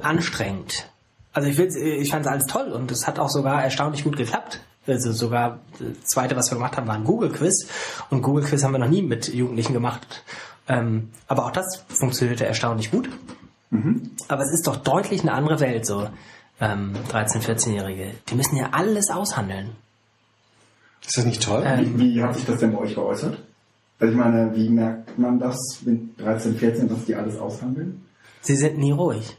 anstrengend. 0.01 0.89
Also 1.33 1.49
ich, 1.49 1.59
ich 1.59 2.11
fand 2.11 2.25
es 2.25 2.31
alles 2.31 2.45
toll 2.45 2.71
und 2.71 2.91
es 2.91 3.07
hat 3.07 3.19
auch 3.19 3.29
sogar 3.29 3.63
erstaunlich 3.63 4.03
gut 4.03 4.15
geklappt. 4.15 4.61
Also 4.87 5.11
sogar 5.11 5.59
das 5.79 6.05
zweite, 6.05 6.35
was 6.35 6.51
wir 6.51 6.55
gemacht 6.55 6.77
haben, 6.77 6.87
war 6.87 6.95
ein 6.95 7.03
Google 7.03 7.31
Quiz 7.31 7.67
und 8.11 8.21
Google 8.21 8.43
Quiz 8.43 8.63
haben 8.63 8.73
wir 8.73 8.77
noch 8.77 8.87
nie 8.87 9.01
mit 9.01 9.33
Jugendlichen 9.33 9.73
gemacht. 9.73 10.23
Ähm, 10.67 11.09
aber 11.27 11.45
auch 11.45 11.51
das 11.51 11.83
funktionierte 11.89 12.45
erstaunlich 12.45 12.91
gut. 12.91 13.09
Aber 14.27 14.43
es 14.43 14.51
ist 14.51 14.67
doch 14.67 14.77
deutlich 14.77 15.21
eine 15.21 15.33
andere 15.33 15.59
Welt, 15.59 15.85
so 15.85 16.07
ähm, 16.59 16.93
13-, 17.11 17.41
14-Jährige. 17.41 18.11
Die 18.29 18.35
müssen 18.35 18.55
ja 18.57 18.69
alles 18.71 19.09
aushandeln. 19.09 19.71
Ist 21.05 21.17
das 21.17 21.25
nicht 21.25 21.43
toll? 21.43 21.63
Ähm, 21.65 21.99
Wie, 21.99 22.15
wie 22.15 22.23
hat 22.23 22.35
sich 22.35 22.45
das 22.45 22.59
denn 22.59 22.73
bei 22.73 22.79
euch 22.79 22.95
geäußert? 22.95 23.37
Also 23.99 24.11
ich 24.11 24.17
meine, 24.19 24.55
wie 24.55 24.69
merkt 24.69 25.17
man 25.17 25.39
das 25.39 25.57
mit 25.85 26.19
13, 26.19 26.55
14, 26.57 26.89
dass 26.89 27.05
die 27.05 27.15
alles 27.15 27.37
aushandeln? 27.37 28.05
Sie 28.41 28.55
sind 28.55 28.77
nie 28.77 28.91
ruhig. 28.91 29.37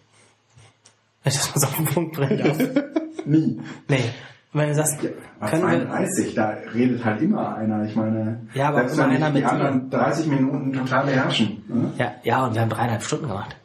Wenn 1.22 1.32
ich 1.32 1.38
das 1.38 1.54
mal 1.54 1.60
so 1.60 1.66
auf 1.66 1.76
den 1.76 1.86
Punkt 1.86 2.16
bringen 2.16 2.38
darf. 2.38 2.58
Nie. 3.26 3.60
nee. 3.88 4.04
Wenn 4.52 4.68
du 4.68 4.74
sagst, 4.76 4.98
Bei 5.40 5.50
können 5.50 5.68
wir, 5.70 5.86
32, 5.86 6.34
da 6.34 6.50
redet 6.72 7.04
halt 7.04 7.20
immer 7.20 7.56
einer. 7.56 7.84
Ich 7.84 7.94
meine, 7.96 8.40
Ja, 8.54 8.68
aber 8.68 8.78
selbst 8.78 8.94
immer 8.94 9.10
wenn 9.10 9.16
einer 9.16 9.26
die 9.26 9.32
mit 9.34 9.42
die 9.42 9.46
anderen 9.46 9.90
30 9.90 10.26
Minuten 10.28 10.72
total 10.72 11.04
beherrschen. 11.04 11.64
Ne? 11.68 11.92
ja, 11.98 12.12
ja, 12.22 12.46
und 12.46 12.54
wir 12.54 12.62
haben 12.62 12.70
dreieinhalb 12.70 13.02
Stunden 13.02 13.26
gemacht. 13.28 13.56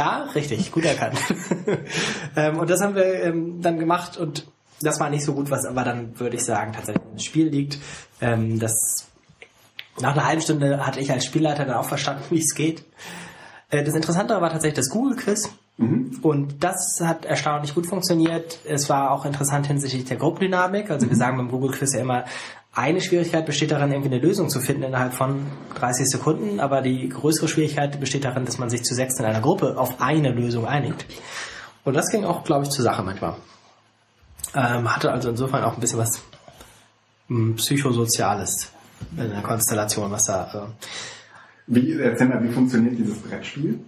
ja, 0.00 0.22
richtig, 0.34 0.72
gut 0.72 0.86
erkannt. 0.86 1.18
ähm, 2.36 2.58
und 2.58 2.70
das 2.70 2.80
haben 2.80 2.94
wir 2.94 3.22
ähm, 3.22 3.60
dann 3.60 3.78
gemacht 3.78 4.16
und 4.16 4.46
das 4.80 4.98
war 4.98 5.10
nicht 5.10 5.24
so 5.24 5.34
gut, 5.34 5.50
was 5.50 5.66
aber 5.66 5.84
dann 5.84 6.18
würde 6.18 6.36
ich 6.36 6.44
sagen 6.44 6.72
tatsächlich 6.72 7.04
im 7.12 7.18
Spiel 7.18 7.48
liegt. 7.48 7.78
Ähm, 8.22 8.58
das 8.58 9.08
nach 10.00 10.14
einer 10.14 10.26
halben 10.26 10.40
Stunde 10.40 10.86
hatte 10.86 11.00
ich 11.00 11.12
als 11.12 11.26
Spielleiter 11.26 11.66
dann 11.66 11.76
auch 11.76 11.84
verstanden, 11.84 12.22
wie 12.30 12.38
es 12.38 12.54
geht. 12.54 12.82
Äh, 13.68 13.84
das 13.84 13.94
Interessantere 13.94 14.40
war 14.40 14.48
tatsächlich 14.48 14.78
das 14.78 14.88
Google-Quiz. 14.88 15.50
Und 16.20 16.62
das 16.62 17.00
hat 17.02 17.24
erstaunlich 17.24 17.74
gut 17.74 17.86
funktioniert. 17.86 18.58
Es 18.66 18.90
war 18.90 19.12
auch 19.12 19.24
interessant 19.24 19.66
hinsichtlich 19.66 20.04
der 20.04 20.18
Gruppendynamik. 20.18 20.90
Also 20.90 21.08
wir 21.08 21.16
sagen 21.16 21.38
beim 21.38 21.50
Google 21.50 21.70
Quiz 21.70 21.94
ja 21.94 22.00
immer, 22.00 22.26
eine 22.72 23.00
Schwierigkeit 23.00 23.46
besteht 23.46 23.72
darin, 23.72 23.90
irgendwie 23.90 24.14
eine 24.14 24.20
Lösung 24.20 24.48
zu 24.48 24.60
finden 24.60 24.84
innerhalb 24.84 25.12
von 25.12 25.46
30 25.74 26.08
Sekunden, 26.08 26.60
aber 26.60 26.82
die 26.82 27.08
größere 27.08 27.48
Schwierigkeit 27.48 27.98
besteht 27.98 28.24
darin, 28.24 28.44
dass 28.44 28.58
man 28.58 28.70
sich 28.70 28.84
zu 28.84 28.94
sechs 28.94 29.18
in 29.18 29.24
einer 29.24 29.40
Gruppe 29.40 29.76
auf 29.76 30.00
eine 30.00 30.30
Lösung 30.30 30.66
einigt. 30.66 31.04
Und 31.84 31.94
das 31.94 32.10
ging 32.10 32.24
auch, 32.24 32.44
glaube 32.44 32.64
ich, 32.64 32.70
zur 32.70 32.84
Sache 32.84 33.02
manchmal. 33.02 33.36
Ähm, 34.54 34.94
hatte 34.94 35.10
also 35.10 35.30
insofern 35.30 35.64
auch 35.64 35.74
ein 35.74 35.80
bisschen 35.80 35.98
was 35.98 36.22
mh, 37.28 37.56
Psychosoziales 37.56 38.72
in 39.16 39.30
der 39.30 39.42
Konstellation, 39.42 40.10
was 40.10 40.26
da... 40.26 40.68
Äh, 40.68 40.88
Wie, 41.66 42.00
erzähl 42.00 42.28
mal, 42.28 42.42
wie 42.42 42.52
funktioniert 42.52 42.98
dieses 42.98 43.18
Brettspiel? 43.18 43.80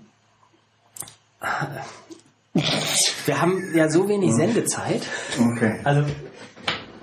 wir 3.26 3.40
haben 3.40 3.74
ja 3.74 3.88
so 3.88 4.08
wenig 4.08 4.32
Sendezeit. 4.34 5.02
Okay. 5.38 5.80
Also, 5.84 6.04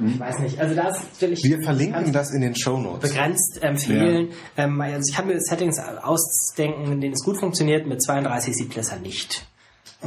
ich 0.05 0.19
weiß 0.19 0.39
nicht. 0.39 0.59
Also 0.59 0.75
das 0.75 0.99
will 1.19 1.33
ich 1.33 1.43
Wir 1.43 1.61
verlinken 1.63 2.11
das 2.13 2.31
in 2.31 2.41
den 2.41 2.55
Show 2.55 2.77
Notes. 2.79 3.09
begrenzt 3.09 3.61
empfehlen. 3.61 4.29
Ähm, 4.57 4.79
also 4.81 5.09
ich 5.09 5.15
kann 5.15 5.27
mir 5.27 5.39
Settings 5.39 5.79
ausdenken, 5.79 6.91
in 6.91 7.01
denen 7.01 7.13
es 7.13 7.23
gut 7.23 7.37
funktioniert, 7.37 7.87
mit 7.87 8.01
32 8.01 8.55
Siebtklässern 8.55 9.01
nicht. 9.01 9.45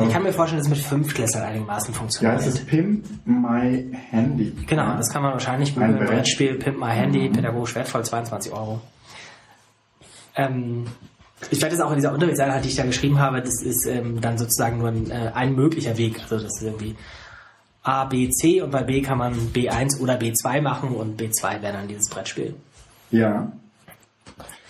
Ich 0.00 0.10
kann 0.10 0.22
mir 0.22 0.32
vorstellen, 0.32 0.58
dass 0.62 0.68
es 0.70 0.74
mit 0.74 0.82
Fünftklässern 0.86 1.42
einigermaßen 1.42 1.92
Ja, 1.92 1.98
funktioniert. 1.98 2.40
es 2.40 2.46
ist 2.46 2.66
Pimp 2.66 3.04
My 3.26 3.86
Handy. 4.10 4.50
Genau, 4.66 4.96
das 4.96 5.10
kann 5.10 5.22
man 5.22 5.32
wahrscheinlich 5.32 5.70
Ein 5.70 5.74
googeln. 5.74 5.96
Brett. 5.98 6.08
Brettspiel, 6.08 6.54
Pimp 6.54 6.78
My 6.78 6.92
Handy, 6.92 7.28
pädagogisch 7.28 7.74
wertvoll, 7.74 8.02
22 8.02 8.52
Euro. 8.52 8.80
Ähm, 10.34 10.86
ich 11.50 11.60
werde 11.60 11.76
das 11.76 11.84
auch 11.84 11.90
in 11.90 11.96
dieser 11.96 12.12
Unterrichtseinheit, 12.14 12.64
die 12.64 12.68
ich 12.68 12.76
da 12.76 12.84
geschrieben 12.84 13.18
habe, 13.18 13.42
das 13.42 13.62
ist 13.62 13.86
ähm, 13.86 14.20
dann 14.20 14.38
sozusagen 14.38 14.78
nur 14.78 14.88
ein, 14.88 15.10
äh, 15.10 15.32
ein 15.34 15.54
möglicher 15.54 15.98
Weg. 15.98 16.20
Also 16.22 16.36
das 16.36 16.56
ist 16.56 16.62
irgendwie 16.62 16.96
A, 17.82 18.04
B, 18.04 18.30
C 18.30 18.62
und 18.62 18.70
bei 18.70 18.82
B 18.84 19.02
kann 19.02 19.18
man 19.18 19.34
B1 19.52 20.00
oder 20.00 20.18
B2 20.18 20.60
machen 20.60 20.90
und 20.90 21.20
B2 21.20 21.62
wäre 21.62 21.72
dann 21.72 21.88
dieses 21.88 22.08
Brettspiel. 22.08 22.54
Ja. 23.10 23.50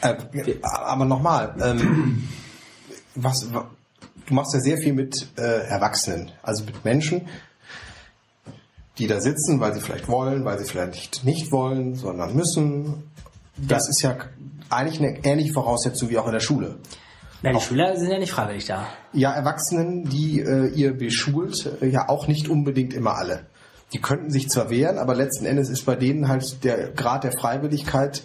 Äh, 0.01 0.17
aber 0.63 1.05
nochmal, 1.05 1.55
ähm, 1.63 2.29
was, 3.15 3.53
wa- 3.53 3.71
du 4.27 4.35
machst 4.35 4.55
ja 4.55 4.61
sehr 4.61 4.79
viel 4.79 4.95
mit 4.95 5.29
äh, 5.37 5.43
Erwachsenen, 5.69 6.33
also 6.43 6.65
mit 6.65 6.85
Menschen, 6.85 7.29
die 8.99 9.07
da 9.07 9.21
sitzen, 9.21 9.61
weil 9.61 9.75
sie 9.75 9.81
vielleicht 9.81 10.09
wollen, 10.09 10.45
weil 10.45 10.59
sie 10.59 10.65
vielleicht 10.65 10.93
nicht, 10.93 11.25
nicht 11.25 11.53
wollen, 11.53 11.95
sondern 11.95 12.35
müssen. 12.35 13.11
Das 13.57 13.89
ist 13.89 14.03
ja 14.03 14.17
eigentlich 14.71 14.99
eine 15.01 15.25
ähnliche 15.25 15.53
Voraussetzung 15.53 16.09
wie 16.11 16.19
auch 16.19 16.27
in 16.27 16.33
der 16.33 16.41
Schule. 16.41 16.79
Na, 17.43 17.53
die 17.53 17.61
Schüler 17.61 17.97
sind 17.97 18.11
ja 18.11 18.19
nicht 18.19 18.33
freiwillig 18.33 18.67
da. 18.67 18.87
Ja, 19.13 19.33
Erwachsenen, 19.33 20.09
die 20.09 20.41
äh, 20.41 20.69
ihr 20.69 20.97
beschult, 20.97 21.83
äh, 21.83 21.89
ja 21.89 22.09
auch 22.09 22.29
nicht 22.29 22.49
unbedingt 22.49 22.95
immer 22.95 23.17
alle. 23.17 23.47
die 23.93 24.01
könnten 24.01 24.31
sich 24.31 24.49
zwar 24.49 24.71
wehren, 24.71 24.99
aber 24.99 25.15
letzten 25.15 25.45
Endes 25.45 25.69
ist 25.69 25.85
bei 25.85 25.97
denen 25.97 26.29
halt 26.29 26.65
der 26.65 26.91
Grad 26.93 27.25
der 27.25 27.33
Freiwilligkeit 27.33 28.23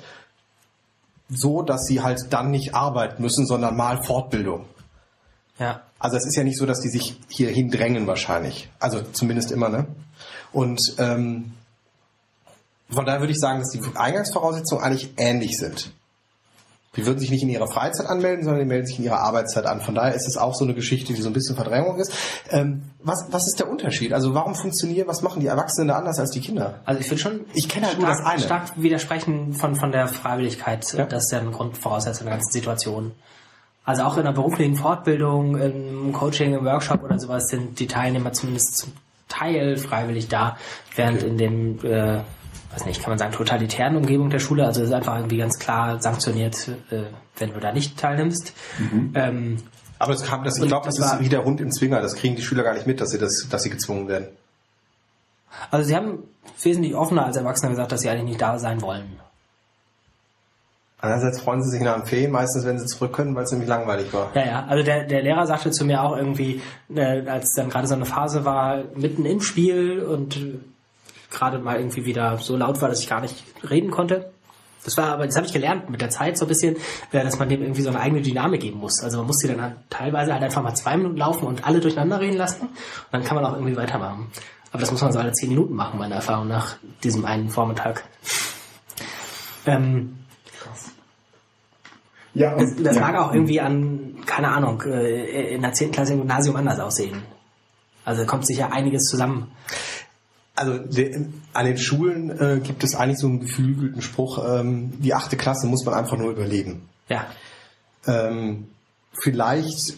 so, 1.29 1.61
dass 1.61 1.85
sie 1.85 2.01
halt 2.01 2.27
dann 2.31 2.51
nicht 2.51 2.73
arbeiten 2.73 3.21
müssen, 3.21 3.45
sondern 3.45 3.75
mal 3.75 4.01
Fortbildung. 4.03 4.65
Ja. 5.59 5.81
Also 5.99 6.15
es 6.15 6.25
ist 6.25 6.37
ja 6.37 6.43
nicht 6.43 6.57
so, 6.57 6.65
dass 6.65 6.79
die 6.79 6.89
sich 6.89 7.19
hierhin 7.27 7.69
drängen 7.69 8.07
wahrscheinlich. 8.07 8.69
Also 8.79 9.01
zumindest 9.01 9.51
immer, 9.51 9.67
ne? 9.67 9.87
Und 10.53 10.79
ähm, 10.99 11.51
von 12.89 13.05
daher 13.05 13.19
würde 13.19 13.33
ich 13.33 13.39
sagen, 13.39 13.59
dass 13.59 13.71
die 13.71 13.81
Eingangsvoraussetzungen 13.95 14.83
eigentlich 14.83 15.13
ähnlich 15.17 15.57
sind. 15.57 15.91
Die 16.95 17.05
würden 17.05 17.19
sich 17.19 17.29
nicht 17.29 17.43
in 17.43 17.49
ihrer 17.49 17.67
Freizeit 17.67 18.07
anmelden, 18.07 18.43
sondern 18.43 18.61
die 18.61 18.67
melden 18.67 18.87
sich 18.87 18.97
in 18.97 19.05
ihrer 19.05 19.19
Arbeitszeit 19.19 19.65
an. 19.65 19.81
Von 19.81 19.93
daher 19.93 20.15
ist 20.15 20.27
es 20.27 20.37
auch 20.37 20.55
so 20.55 20.63
eine 20.63 20.73
Geschichte, 20.73 21.13
die 21.13 21.21
so 21.21 21.29
ein 21.29 21.33
bisschen 21.33 21.55
Verdrängung 21.55 21.99
ist. 21.99 22.11
Ähm, 22.49 22.83
was, 23.03 23.27
was 23.29 23.45
ist 23.47 23.59
der 23.59 23.69
Unterschied? 23.69 24.13
Also 24.13 24.33
warum 24.33 24.55
funktionieren, 24.55 25.07
was 25.07 25.21
machen 25.21 25.41
die 25.41 25.47
Erwachsenen 25.47 25.89
da 25.89 25.97
anders 25.97 26.17
als 26.19 26.31
die 26.31 26.41
Kinder? 26.41 26.79
Also 26.85 26.99
ich 27.01 27.09
würde 27.09 27.21
schon 27.21 27.41
Ich 27.53 27.69
kenne 27.69 27.87
halt 27.87 27.99
nur 27.99 28.07
stark, 28.07 28.19
das 28.23 28.31
eine. 28.31 28.41
stark 28.41 28.81
widersprechen 28.81 29.53
von, 29.53 29.75
von 29.75 29.91
der 29.91 30.07
Freiwilligkeit. 30.07 30.91
Ja. 30.93 31.05
Das 31.05 31.25
ist 31.25 31.31
ja 31.31 31.39
eine 31.39 31.51
Grundvoraussetzung 31.51 32.25
der 32.25 32.35
ganzen 32.37 32.51
Situation. 32.51 33.11
Also 33.85 34.03
auch 34.03 34.15
in 34.15 34.21
einer 34.21 34.33
beruflichen 34.33 34.75
Fortbildung, 34.75 35.55
im 35.57 36.11
Coaching, 36.13 36.53
im 36.53 36.65
Workshop 36.65 37.03
oder 37.03 37.19
sowas 37.19 37.47
sind 37.47 37.79
die 37.79 37.87
Teilnehmer 37.87 38.33
zumindest 38.33 38.77
zum 38.77 38.91
Teil 39.29 39.77
freiwillig 39.77 40.27
da, 40.27 40.57
während 40.95 41.23
in 41.23 41.37
dem, 41.37 41.85
äh, 41.85 42.19
weiß 42.73 42.85
nicht, 42.85 43.01
kann 43.01 43.11
man 43.11 43.17
sagen, 43.19 43.31
totalitären 43.33 43.95
Umgebung 43.95 44.29
der 44.29 44.39
Schule, 44.39 44.65
also 44.65 44.81
es 44.81 44.89
ist 44.89 44.93
einfach 44.93 45.15
irgendwie 45.17 45.37
ganz 45.37 45.57
klar 45.59 46.01
sanktioniert, 46.01 46.67
äh, 46.91 47.03
wenn 47.37 47.53
du 47.53 47.59
da 47.59 47.71
nicht 47.71 47.97
teilnimmst. 47.97 48.53
Ähm, 49.15 49.57
Aber 49.99 50.13
es 50.13 50.23
kam, 50.23 50.43
das, 50.43 50.57
ich 50.59 50.67
glaube, 50.67 50.85
das, 50.85 50.95
das 50.95 51.05
ist 51.05 51.11
war- 51.13 51.19
wie 51.21 51.29
der 51.29 51.43
Hund 51.43 51.59
im 51.61 51.71
Zwinger. 51.71 52.01
Das 52.01 52.15
kriegen 52.15 52.35
die 52.35 52.41
Schüler 52.41 52.63
gar 52.63 52.73
nicht 52.73 52.85
mit, 52.87 52.99
dass 53.01 53.09
sie 53.11 53.17
das, 53.17 53.47
dass 53.49 53.63
sie 53.63 53.69
gezwungen 53.69 54.07
werden. 54.07 54.27
also 55.71 55.87
sie 55.87 55.95
haben 55.95 56.19
wesentlich 56.61 56.93
offener 56.95 57.25
als 57.25 57.37
Erwachsene 57.37 57.71
gesagt, 57.71 57.91
dass 57.91 58.01
sie 58.01 58.09
eigentlich 58.09 58.25
nicht 58.25 58.41
da 58.41 58.59
sein 58.59 58.81
wollen. 58.81 59.19
Andererseits 60.99 61.39
freuen 61.41 61.61
sie 61.63 61.69
sich 61.69 61.81
nach 61.81 61.95
dem 61.95 62.07
Ferien 62.07 62.31
meistens, 62.31 62.65
wenn 62.65 62.79
sie 62.79 62.87
zurück 62.87 63.13
können, 63.13 63.35
weil 63.35 63.43
es 63.43 63.51
nämlich 63.51 63.69
langweilig 63.69 64.11
war. 64.13 64.31
Ja, 64.35 64.45
ja. 64.45 64.65
Also 64.67 64.83
der, 64.83 65.03
der 65.05 65.21
Lehrer 65.21 65.45
sagte 65.45 65.69
zu 65.69 65.85
mir 65.85 66.01
auch 66.01 66.17
irgendwie, 66.17 66.59
äh, 66.93 67.21
als 67.29 67.53
dann 67.55 67.69
gerade 67.69 67.85
so 67.87 67.93
eine 67.93 68.05
Phase 68.05 68.45
war, 68.45 68.83
mitten 68.95 69.23
im 69.25 69.39
Spiel 69.41 70.01
und 70.01 70.39
gerade 71.31 71.59
mal 71.59 71.77
irgendwie 71.77 72.05
wieder 72.05 72.37
so 72.37 72.55
laut 72.57 72.81
war, 72.81 72.89
dass 72.89 73.01
ich 73.01 73.09
gar 73.09 73.21
nicht 73.21 73.43
reden 73.69 73.91
konnte. 73.91 74.31
Das 74.83 74.95
war 74.95 75.07
aber, 75.07 75.25
das 75.25 75.35
habe 75.35 75.45
ich 75.45 75.53
gelernt 75.53 75.89
mit 75.89 75.99
der 75.99 76.09
Zeit 76.09 76.37
so 76.37 76.45
ein 76.45 76.47
bisschen, 76.47 76.77
äh, 77.11 77.23
dass 77.23 77.37
man 77.37 77.49
dem 77.49 77.61
irgendwie 77.61 77.81
so 77.81 77.89
eine 77.89 77.99
eigene 77.99 78.21
Dynamik 78.21 78.61
geben 78.61 78.79
muss. 78.79 79.03
Also 79.03 79.17
man 79.17 79.27
muss 79.27 79.37
die 79.39 79.47
dann 79.47 79.61
halt 79.61 79.75
teilweise 79.89 80.33
halt 80.33 80.43
einfach 80.43 80.63
mal 80.63 80.75
zwei 80.75 80.95
Minuten 80.95 81.17
laufen 81.17 81.45
und 81.45 81.65
alle 81.65 81.79
durcheinander 81.79 82.19
reden 82.19 82.37
lassen 82.37 82.61
und 82.61 82.71
dann 83.11 83.23
kann 83.23 83.35
man 83.35 83.45
auch 83.45 83.53
irgendwie 83.53 83.75
weitermachen. 83.75 84.27
Aber 84.71 84.81
das 84.81 84.91
muss 84.91 85.01
man 85.01 85.11
so 85.11 85.19
alle 85.19 85.31
zehn 85.33 85.49
Minuten 85.49 85.73
machen, 85.73 85.99
meiner 85.99 86.15
Erfahrung 86.15 86.47
nach, 86.47 86.77
diesem 87.03 87.25
einen 87.25 87.49
Vormittag. 87.49 88.03
Ähm, 89.65 90.17
Ja, 92.37 92.55
das, 92.55 92.73
und, 92.73 92.83
das 92.85 92.95
ja. 92.95 93.01
mag 93.01 93.15
auch 93.15 93.33
irgendwie 93.33 93.59
an, 93.59 94.17
keine 94.25 94.49
Ahnung, 94.49 94.83
äh, 94.83 95.55
in 95.55 95.61
der 95.61 95.73
10. 95.73 95.91
Klasse 95.91 96.13
im 96.13 96.19
Gymnasium 96.19 96.55
anders 96.55 96.79
aussehen. 96.79 97.23
Also 98.05 98.25
kommt 98.25 98.45
sicher 98.45 98.71
einiges 98.71 99.05
zusammen. 99.05 99.51
Also 100.57 100.77
der, 100.79 101.21
an 101.53 101.65
den 101.65 101.77
Schulen 101.77 102.29
äh, 102.31 102.59
gibt 102.61 102.83
es 102.83 102.95
eigentlich 102.95 103.19
so 103.19 103.27
einen 103.27 103.39
geflügelten 103.39 104.01
Spruch, 104.01 104.43
ähm, 104.59 104.91
die 104.99 105.13
achte 105.13 105.37
Klasse 105.37 105.67
muss 105.67 105.85
man 105.85 105.93
einfach 105.93 106.17
nur 106.17 106.31
überleben. 106.31 106.89
Ja. 107.09 107.25
Ähm, 108.07 108.67
vielleicht 109.13 109.97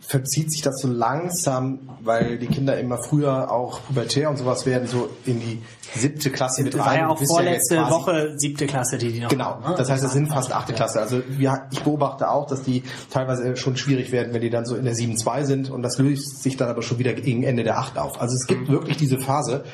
verzieht 0.00 0.50
sich 0.50 0.62
das 0.62 0.80
so 0.80 0.88
langsam, 0.88 1.80
weil 2.00 2.38
die 2.38 2.46
Kinder 2.46 2.78
immer 2.80 2.96
früher 2.96 3.52
auch 3.52 3.80
pubertär 3.86 4.30
und 4.30 4.38
sowas 4.38 4.64
werden, 4.64 4.88
so 4.88 5.10
in 5.26 5.40
die 5.40 5.60
siebte 5.94 6.30
Klasse 6.30 6.62
mit 6.62 6.72
Das 6.72 6.80
rein. 6.80 6.86
war 6.86 6.96
ja 6.98 7.08
auch 7.08 7.22
vorletzte 7.22 7.76
quasi- 7.76 7.90
Woche 7.90 8.32
siebte 8.38 8.66
Klasse, 8.66 8.96
die 8.96 9.12
die 9.12 9.20
noch 9.20 9.28
Genau, 9.28 9.44
haben, 9.44 9.70
ne? 9.72 9.74
das 9.76 9.90
heißt, 9.90 10.02
es 10.02 10.12
sind 10.12 10.28
fast 10.28 10.52
achte 10.54 10.72
Klasse. 10.72 11.00
Also 11.00 11.20
wir, 11.28 11.66
ich 11.70 11.82
beobachte 11.82 12.30
auch, 12.30 12.46
dass 12.46 12.62
die 12.62 12.82
teilweise 13.10 13.54
schon 13.58 13.76
schwierig 13.76 14.10
werden, 14.10 14.32
wenn 14.32 14.40
die 14.40 14.48
dann 14.48 14.64
so 14.64 14.76
in 14.76 14.84
der 14.86 14.94
7-2 14.94 15.44
sind 15.44 15.68
und 15.70 15.82
das 15.82 15.98
löst 15.98 16.42
sich 16.42 16.56
dann 16.56 16.70
aber 16.70 16.80
schon 16.80 16.98
wieder 16.98 17.12
gegen 17.12 17.42
Ende 17.42 17.64
der 17.64 17.78
8 17.78 17.98
auf. 17.98 18.18
Also 18.18 18.34
es 18.34 18.46
gibt 18.46 18.70
wirklich 18.70 18.96
diese 18.96 19.18
Phase, 19.20 19.64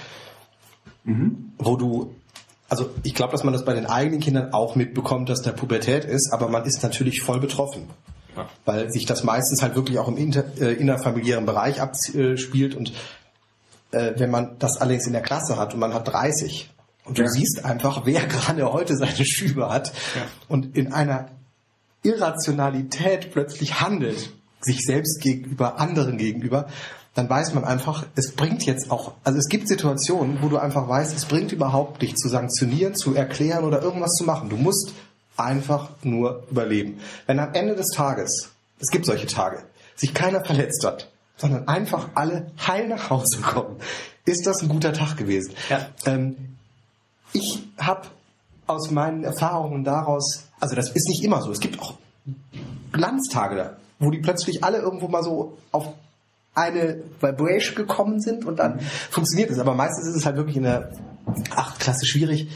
wo 1.59 1.77
du, 1.77 2.15
also 2.69 2.91
ich 3.03 3.15
glaube, 3.15 3.33
dass 3.33 3.45
man 3.45 3.53
das 3.53 3.65
bei 3.65 3.75
den 3.75 3.87
eigenen 3.87 4.21
Kindern 4.21 4.53
auch 4.53 4.75
mitbekommt, 4.77 5.29
dass 5.29 5.43
da 5.43 5.53
Pubertät 5.53 6.05
ist, 6.05 6.33
aber 6.33 6.49
man 6.49 6.65
ist 6.65 6.83
natürlich 6.83 7.21
voll 7.23 7.41
betroffen. 7.41 7.89
Weil 8.65 8.91
sich 8.91 9.07
das 9.07 9.23
meistens 9.23 9.63
halt 9.63 9.77
wirklich 9.77 9.99
auch 10.01 10.09
im 10.09 10.17
inter, 10.17 10.45
äh, 10.61 10.73
innerfamiliären 10.73 11.47
Bereich 11.47 11.81
abspielt 11.81 12.75
und 12.75 12.93
äh, 13.93 14.15
wenn 14.17 14.31
man 14.31 14.57
das 14.59 14.79
allerdings 14.79 15.07
in 15.07 15.13
der 15.13 15.23
Klasse 15.23 15.57
hat 15.57 15.73
und 15.75 15.79
man 15.81 15.95
hat 15.95 16.09
30 16.09 16.69
und 17.05 17.17
du 17.19 17.23
Ja. 17.23 17.29
siehst 17.29 17.65
einfach, 17.65 18.07
wer 18.07 18.23
gerade 18.27 18.73
heute 18.73 18.97
seine 18.97 19.25
Schübe 19.25 19.69
hat 19.69 19.93
und 20.49 20.77
in 20.77 20.93
einer 20.93 21.29
Irrationalität 22.03 23.31
plötzlich 23.33 23.81
handelt, 23.81 24.31
sich 24.61 24.81
selbst 24.85 25.21
gegenüber, 25.21 25.79
anderen 25.79 26.17
gegenüber, 26.19 26.67
dann 27.15 27.31
weiß 27.31 27.55
man 27.55 27.65
einfach, 27.65 28.07
es 28.17 28.33
bringt 28.33 28.67
jetzt 28.67 28.91
auch, 28.91 29.13
also 29.23 29.39
es 29.39 29.49
gibt 29.49 29.69
Situationen, 29.69 30.39
wo 30.43 30.49
du 30.49 30.59
einfach 30.59 30.89
weißt, 30.89 31.17
es 31.17 31.27
bringt 31.27 31.53
überhaupt 31.53 32.03
nicht 32.03 32.19
zu 32.19 32.29
sanktionieren, 32.29 32.97
zu 32.97 33.15
erklären 33.15 33.65
oder 33.65 33.83
irgendwas 33.83 34.13
zu 34.13 34.25
machen. 34.25 34.49
Du 34.49 34.57
musst 34.57 34.93
einfach 35.37 35.91
nur 36.03 36.45
überleben. 36.51 36.99
Wenn 37.27 37.39
am 37.39 37.55
Ende 37.55 37.77
des 37.77 37.89
Tages, 37.91 38.51
es 38.81 38.91
gibt 38.91 39.07
solche 39.07 39.27
Tage, 39.27 39.63
sich 39.95 40.13
keiner 40.13 40.45
verletzt 40.45 40.85
hat, 40.85 41.09
sondern 41.37 41.69
einfach 41.69 42.09
alle 42.15 42.51
heil 42.67 42.89
nach 42.89 43.11
Hause 43.11 43.41
kommen, 43.41 43.77
ist 44.25 44.47
das 44.47 44.63
ein 44.63 44.69
guter 44.69 44.93
Tag 44.93 45.17
gewesen. 45.17 45.55
Ja. 45.69 45.87
Ähm, 46.07 46.57
ich 47.33 47.63
habe 47.79 48.09
aus 48.67 48.91
meinen 48.91 49.25
Erfahrungen 49.25 49.85
daraus, 49.85 50.45
also 50.59 50.75
das 50.75 50.91
ist 50.91 51.09
nicht 51.09 51.23
immer 51.23 51.43
so, 51.43 51.53
es 51.53 51.61
gibt 51.61 51.81
auch 51.81 51.95
Glanztage 52.93 53.57
da, 53.57 53.77
wo 53.99 54.11
die 54.11 54.19
plötzlich 54.19 54.65
alle 54.65 54.79
irgendwo 54.79 55.09
mal 55.09 55.23
so 55.23 55.59
auf 55.71 55.93
eine 56.55 57.03
Vibration 57.21 57.75
gekommen 57.75 58.21
sind 58.21 58.45
und 58.45 58.59
dann 58.59 58.81
funktioniert 59.11 59.51
es. 59.51 59.59
Aber 59.59 59.75
meistens 59.75 60.09
ist 60.09 60.17
es 60.17 60.27
halt 60.27 60.37
wirklich 60.37 60.57
in 60.57 60.63
der 60.65 60.93
8. 61.55 61.81
Klasse 61.81 62.07
schwierig. 62.07 62.49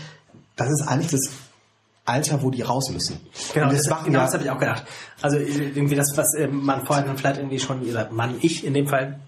Das 0.57 0.71
ist 0.71 0.83
eigentlich 0.83 1.11
das 1.11 1.31
Alter, 2.05 2.43
wo 2.43 2.51
die 2.51 2.63
raus 2.63 2.91
müssen. 2.91 3.21
Genau, 3.53 3.71
das, 3.71 3.85
das, 3.85 4.05
genau 4.05 4.19
ja, 4.19 4.25
das 4.25 4.35
habe 4.35 4.45
ich 4.45 4.51
auch 4.51 4.59
gedacht. 4.59 4.85
Also 5.21 5.37
irgendwie 5.37 5.95
das, 5.95 6.17
was 6.17 6.35
äh, 6.35 6.49
man 6.49 6.87
vorher 6.87 7.05
dann 7.05 7.19
vielleicht 7.19 7.39
irgendwie 7.39 7.59
schon, 7.59 7.83
man, 8.13 8.37
ich 8.41 8.65
in 8.65 8.73
dem 8.73 8.87
Fall, 8.87 9.21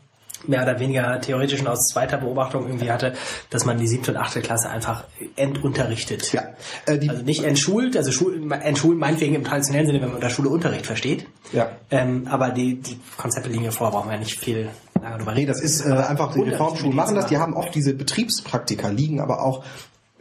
mehr 0.46 0.62
oder 0.62 0.78
weniger 0.80 1.20
theoretisch 1.20 1.58
schon 1.58 1.68
aus 1.68 1.88
zweiter 1.88 2.18
Beobachtung 2.18 2.66
irgendwie 2.66 2.90
hatte, 2.90 3.14
dass 3.50 3.64
man 3.64 3.78
die 3.78 3.86
siebte 3.86 4.12
und 4.12 4.16
achte 4.16 4.40
Klasse 4.40 4.70
einfach 4.70 5.04
entunterrichtet. 5.36 6.32
Ja, 6.32 6.42
äh, 6.86 6.98
also 7.08 7.22
nicht 7.22 7.42
entschult, 7.44 7.96
also 7.96 8.12
Schul, 8.12 8.50
entschulen 8.52 8.98
meinetwegen 8.98 9.34
im 9.34 9.44
traditionellen 9.44 9.86
Sinne, 9.86 10.00
wenn 10.00 10.08
man 10.08 10.16
unter 10.16 10.30
Schule 10.30 10.48
Unterricht 10.48 10.86
versteht. 10.86 11.26
Ja. 11.52 11.70
Ähm, 11.90 12.26
aber 12.30 12.50
die, 12.50 12.80
die 12.80 12.98
Konzepte 13.16 13.50
liegen 13.50 13.64
ja 13.64 13.70
vor, 13.70 13.90
brauchen 13.90 14.08
wir 14.08 14.14
ja 14.14 14.20
nicht 14.20 14.38
viel 14.38 14.68
lange 15.00 15.18
drüber 15.18 15.32
Nee, 15.32 15.40
reden. 15.40 15.48
das 15.52 15.60
ist 15.60 15.84
äh, 15.84 15.92
einfach, 15.92 16.32
die 16.32 16.40
Reformschulen 16.40 16.94
machen 16.94 17.14
das, 17.14 17.26
die 17.26 17.38
haben 17.38 17.54
oft 17.54 17.74
diese 17.74 17.94
Betriebspraktika, 17.94 18.88
liegen 18.88 19.20
aber 19.20 19.42
auch, 19.42 19.64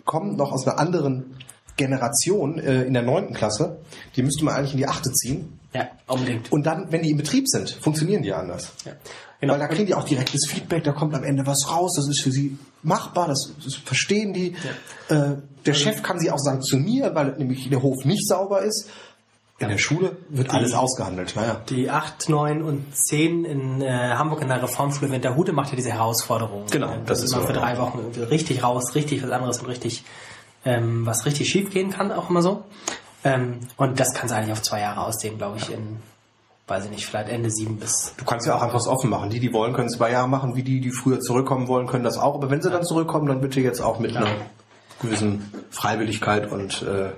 kommen 0.05 0.35
noch 0.35 0.51
aus 0.51 0.67
einer 0.67 0.79
anderen 0.79 1.35
Generation 1.77 2.59
äh, 2.59 2.83
in 2.83 2.93
der 2.93 3.03
neunten 3.03 3.33
Klasse. 3.33 3.77
Die 4.15 4.23
müsste 4.23 4.43
man 4.43 4.55
eigentlich 4.55 4.73
in 4.73 4.79
die 4.79 4.87
achte 4.87 5.11
ziehen. 5.13 5.59
Ja, 5.73 5.87
unbedingt. 6.07 6.51
Und 6.51 6.65
dann, 6.65 6.91
wenn 6.91 7.03
die 7.03 7.11
im 7.11 7.17
Betrieb 7.17 7.47
sind, 7.47 7.69
funktionieren 7.69 8.23
die 8.23 8.33
anders. 8.33 8.73
Ja. 8.85 8.93
Genau. 9.41 9.53
Weil 9.53 9.59
da 9.59 9.67
kriegen 9.67 9.85
die 9.85 9.95
auch 9.95 10.03
direktes 10.03 10.45
Feedback, 10.47 10.83
da 10.83 10.91
kommt 10.91 11.15
am 11.15 11.23
Ende 11.23 11.45
was 11.47 11.69
raus, 11.71 11.93
das 11.95 12.07
ist 12.09 12.21
für 12.21 12.31
sie 12.31 12.57
machbar, 12.83 13.27
das, 13.27 13.53
das 13.63 13.75
verstehen 13.75 14.33
die. 14.33 14.55
Äh, 15.07 15.35
der 15.65 15.73
Chef 15.73 16.03
kann 16.03 16.19
sie 16.19 16.31
auch 16.31 16.39
sanktionieren, 16.39 17.15
weil 17.15 17.37
nämlich 17.37 17.69
der 17.69 17.81
Hof 17.81 18.03
nicht 18.05 18.27
sauber 18.27 18.61
ist. 18.61 18.89
In 19.59 19.67
der 19.67 19.77
Schule 19.77 20.15
wird 20.29 20.51
alles 20.51 20.73
ausgehandelt. 20.73 21.35
Naja. 21.35 21.61
Die 21.69 21.89
8, 21.89 22.29
9 22.29 22.61
und 22.61 22.95
10 22.95 23.43
in 23.43 23.81
äh, 23.81 23.89
Hamburg 23.89 24.41
in 24.41 24.47
der 24.47 24.63
Reformschule 24.63 25.11
Winterhude 25.11 25.51
macht 25.51 25.71
ja 25.71 25.75
diese 25.75 25.91
Herausforderung. 25.91 26.65
Genau, 26.71 26.93
Ähm, 26.93 27.05
das 27.05 27.23
ist 27.23 27.33
immer 27.33 27.41
so, 27.41 27.47
für 27.47 27.53
ja. 27.53 27.59
drei 27.59 27.77
Wochen 27.77 27.99
irgendwie 27.99 28.21
richtig 28.21 28.63
raus, 28.63 28.95
richtig 28.95 29.21
was 29.21 29.31
anderes 29.31 29.59
und 29.59 29.67
richtig, 29.67 30.05
ähm, 30.63 31.05
was 31.05 31.25
richtig 31.25 31.49
schief 31.49 31.71
gehen 31.71 31.89
kann, 31.91 32.13
auch 32.13 32.29
immer 32.29 32.41
so. 32.41 32.63
Ähm, 33.25 33.59
und 33.75 33.99
das 33.99 34.13
kann 34.13 34.27
es 34.27 34.31
eigentlich 34.31 34.53
auf 34.53 34.61
zwei 34.61 34.79
Jahre 34.79 35.01
ausdehnen, 35.01 35.37
glaube 35.37 35.57
ich, 35.57 35.69
in, 35.69 35.97
weiß 36.69 36.85
ich 36.85 36.91
nicht, 36.91 37.05
vielleicht 37.05 37.29
Ende 37.29 37.49
sieben 37.49 37.77
bis. 37.77 38.13
Du 38.17 38.25
kannst 38.25 38.45
ja 38.47 38.55
auch 38.55 38.61
einfach 38.61 38.85
offen 38.85 39.09
machen. 39.09 39.29
Die, 39.29 39.39
die 39.39 39.51
wollen, 39.53 39.73
können 39.73 39.89
zwei 39.89 40.11
Jahre 40.11 40.27
machen, 40.27 40.55
wie 40.55 40.63
die, 40.63 40.79
die 40.81 40.91
früher 40.91 41.19
zurückkommen 41.19 41.67
wollen, 41.67 41.87
können 41.87 42.03
das 42.03 42.17
auch. 42.17 42.35
Aber 42.35 42.49
wenn 42.49 42.61
sie 42.61 42.69
dann 42.69 42.83
zurückkommen, 42.83 43.27
dann 43.27 43.41
bitte 43.41 43.59
jetzt 43.61 43.81
auch 43.81 43.99
mit 43.99 44.15
einer 44.15 44.27
gewissen 45.01 45.51
Freiwilligkeit 45.71 46.51
und 46.51 46.81
äh, 46.83 47.11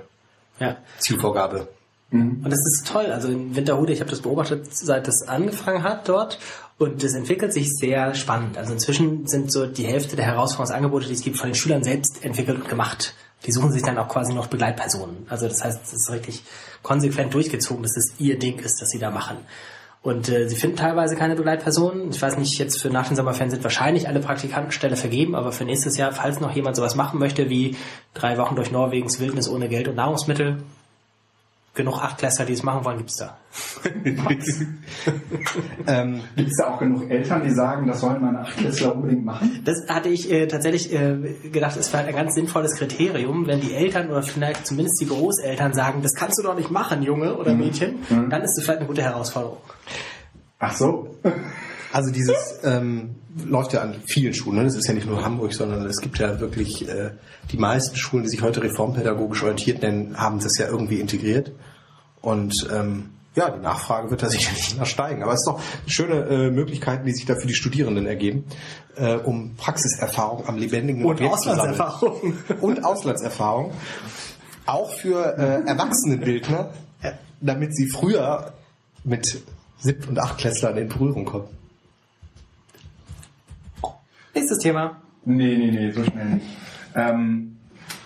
Ja. 0.58 0.76
Zielvorgabe. 0.98 1.68
Und 2.12 2.44
das 2.44 2.58
ist 2.58 2.86
toll. 2.86 3.06
Also 3.06 3.28
in 3.28 3.56
Winterhude, 3.56 3.92
ich 3.92 4.00
habe 4.00 4.10
das 4.10 4.20
beobachtet, 4.20 4.66
seit 4.74 5.08
das 5.08 5.22
angefangen 5.28 5.82
hat 5.82 6.08
dort. 6.08 6.38
Und 6.78 7.02
das 7.02 7.14
entwickelt 7.14 7.52
sich 7.54 7.70
sehr 7.70 8.14
spannend. 8.14 8.58
Also 8.58 8.72
inzwischen 8.74 9.26
sind 9.26 9.50
so 9.50 9.66
die 9.66 9.86
Hälfte 9.86 10.16
der 10.16 10.26
Herausforderungsangebote, 10.26 11.06
die 11.06 11.14
es 11.14 11.22
gibt, 11.22 11.38
von 11.38 11.48
den 11.48 11.54
Schülern 11.54 11.82
selbst 11.82 12.22
entwickelt 12.24 12.58
und 12.60 12.68
gemacht. 12.68 13.14
Die 13.46 13.52
suchen 13.52 13.72
sich 13.72 13.82
dann 13.82 13.98
auch 13.98 14.08
quasi 14.08 14.34
noch 14.34 14.48
Begleitpersonen. 14.48 15.26
Also 15.28 15.48
das 15.48 15.64
heißt, 15.64 15.80
es 15.84 15.92
ist 15.92 16.10
richtig 16.10 16.42
konsequent 16.82 17.34
durchgezogen, 17.34 17.82
dass 17.82 17.96
es 17.96 18.14
ihr 18.18 18.38
Ding 18.38 18.58
ist, 18.58 18.80
das 18.80 18.90
sie 18.90 18.98
da 18.98 19.10
machen. 19.10 19.38
Und 20.02 20.28
äh, 20.28 20.48
sie 20.48 20.56
finden 20.56 20.76
teilweise 20.76 21.14
keine 21.14 21.36
Begleitpersonen. 21.36 22.10
Ich 22.10 22.20
weiß 22.20 22.36
nicht, 22.36 22.58
jetzt 22.58 22.82
für 22.82 22.90
nach 22.90 23.06
den 23.06 23.16
Sommerferien 23.16 23.50
sind 23.50 23.62
wahrscheinlich 23.62 24.08
alle 24.08 24.18
Praktikantenstelle 24.18 24.96
vergeben, 24.96 25.36
aber 25.36 25.52
für 25.52 25.64
nächstes 25.64 25.96
Jahr, 25.96 26.10
falls 26.10 26.40
noch 26.40 26.54
jemand 26.54 26.74
sowas 26.74 26.96
machen 26.96 27.20
möchte, 27.20 27.48
wie 27.48 27.76
drei 28.12 28.36
Wochen 28.36 28.56
durch 28.56 28.72
Norwegens 28.72 29.20
Wildnis 29.20 29.48
ohne 29.48 29.68
Geld 29.68 29.86
und 29.86 29.94
Nahrungsmittel, 29.94 30.58
genug 31.74 32.02
Achtklässler, 32.02 32.44
die 32.44 32.52
es 32.52 32.62
machen 32.62 32.84
wollen, 32.84 32.98
gibt's 32.98 33.16
da. 33.16 33.38
ähm, 35.86 36.20
Gibt 36.36 36.50
es 36.50 36.56
da 36.58 36.68
auch 36.68 36.78
genug 36.78 37.10
Eltern, 37.10 37.42
die 37.44 37.50
sagen, 37.50 37.86
das 37.86 38.00
sollen 38.00 38.20
meine 38.20 38.40
Achtklässler 38.40 38.94
unbedingt 38.94 39.24
machen? 39.24 39.62
Das 39.64 39.86
hatte 39.88 40.10
ich 40.10 40.30
äh, 40.30 40.46
tatsächlich 40.46 40.92
äh, 40.92 41.16
gedacht, 41.50 41.76
es 41.76 41.92
wäre 41.92 42.04
ein 42.04 42.14
ganz 42.14 42.34
sinnvolles 42.34 42.76
Kriterium, 42.76 43.46
wenn 43.46 43.60
die 43.60 43.72
Eltern 43.74 44.10
oder 44.10 44.22
vielleicht 44.22 44.66
zumindest 44.66 45.00
die 45.00 45.06
Großeltern 45.06 45.72
sagen, 45.72 46.02
das 46.02 46.14
kannst 46.14 46.38
du 46.38 46.42
doch 46.42 46.56
nicht 46.56 46.70
machen, 46.70 47.02
Junge 47.02 47.36
oder 47.36 47.54
Mädchen, 47.54 48.00
mhm. 48.08 48.28
dann 48.28 48.42
ist 48.42 48.56
das 48.56 48.64
vielleicht 48.64 48.80
eine 48.80 48.88
gute 48.88 49.02
Herausforderung. 49.02 49.58
Ach 50.58 50.74
so. 50.74 51.16
Also 51.92 52.10
dieses 52.10 52.60
ähm, 52.64 53.16
läuft 53.46 53.74
ja 53.74 53.82
an 53.82 53.94
vielen 54.06 54.32
Schulen. 54.32 54.58
Ne? 54.58 54.64
Das 54.64 54.76
ist 54.76 54.88
ja 54.88 54.94
nicht 54.94 55.06
nur 55.06 55.22
Hamburg, 55.22 55.52
sondern 55.52 55.84
es 55.84 56.00
gibt 56.00 56.18
ja 56.18 56.40
wirklich 56.40 56.88
äh, 56.88 57.10
die 57.50 57.58
meisten 57.58 57.96
Schulen, 57.96 58.24
die 58.24 58.30
sich 58.30 58.40
heute 58.40 58.62
reformpädagogisch 58.62 59.42
orientiert 59.42 59.82
nennen, 59.82 60.16
haben 60.16 60.40
das 60.40 60.56
ja 60.56 60.68
irgendwie 60.68 61.00
integriert. 61.00 61.52
Und 62.22 62.66
ähm, 62.72 63.10
ja, 63.34 63.50
die 63.50 63.60
Nachfrage 63.60 64.10
wird 64.10 64.22
da 64.22 64.28
sicherlich 64.30 64.76
noch 64.78 64.86
steigen. 64.86 65.22
Aber 65.22 65.32
es 65.32 65.40
ist 65.40 65.46
doch 65.46 65.60
schöne 65.86 66.24
äh, 66.24 66.50
Möglichkeiten, 66.50 67.04
die 67.04 67.12
sich 67.12 67.26
da 67.26 67.34
für 67.36 67.46
die 67.46 67.54
Studierenden 67.54 68.06
ergeben, 68.06 68.44
äh, 68.96 69.16
um 69.16 69.54
Praxiserfahrung 69.56 70.48
am 70.48 70.56
lebendigen 70.56 71.04
und 71.04 71.12
Objekt 71.12 71.34
Auslandserfahrung 71.34 72.38
und 72.62 72.84
Auslandserfahrung 72.84 73.72
auch 74.64 74.92
für 74.92 75.36
äh, 75.36 75.68
Erwachsenenbildner, 75.68 76.70
damit 77.40 77.74
sie 77.74 77.88
früher 77.88 78.52
mit 79.02 79.42
Sieb- 79.78 80.08
und 80.08 80.20
Achtklässlern 80.20 80.76
in 80.78 80.88
Berührung 80.88 81.24
kommen. 81.24 81.48
Nächstes 84.34 84.58
Thema. 84.58 85.02
Nee, 85.24 85.56
nee, 85.56 85.70
nee, 85.70 85.90
so 85.90 86.02
schnell 86.04 86.26
nicht. 86.26 86.46
Ähm, 86.94 87.56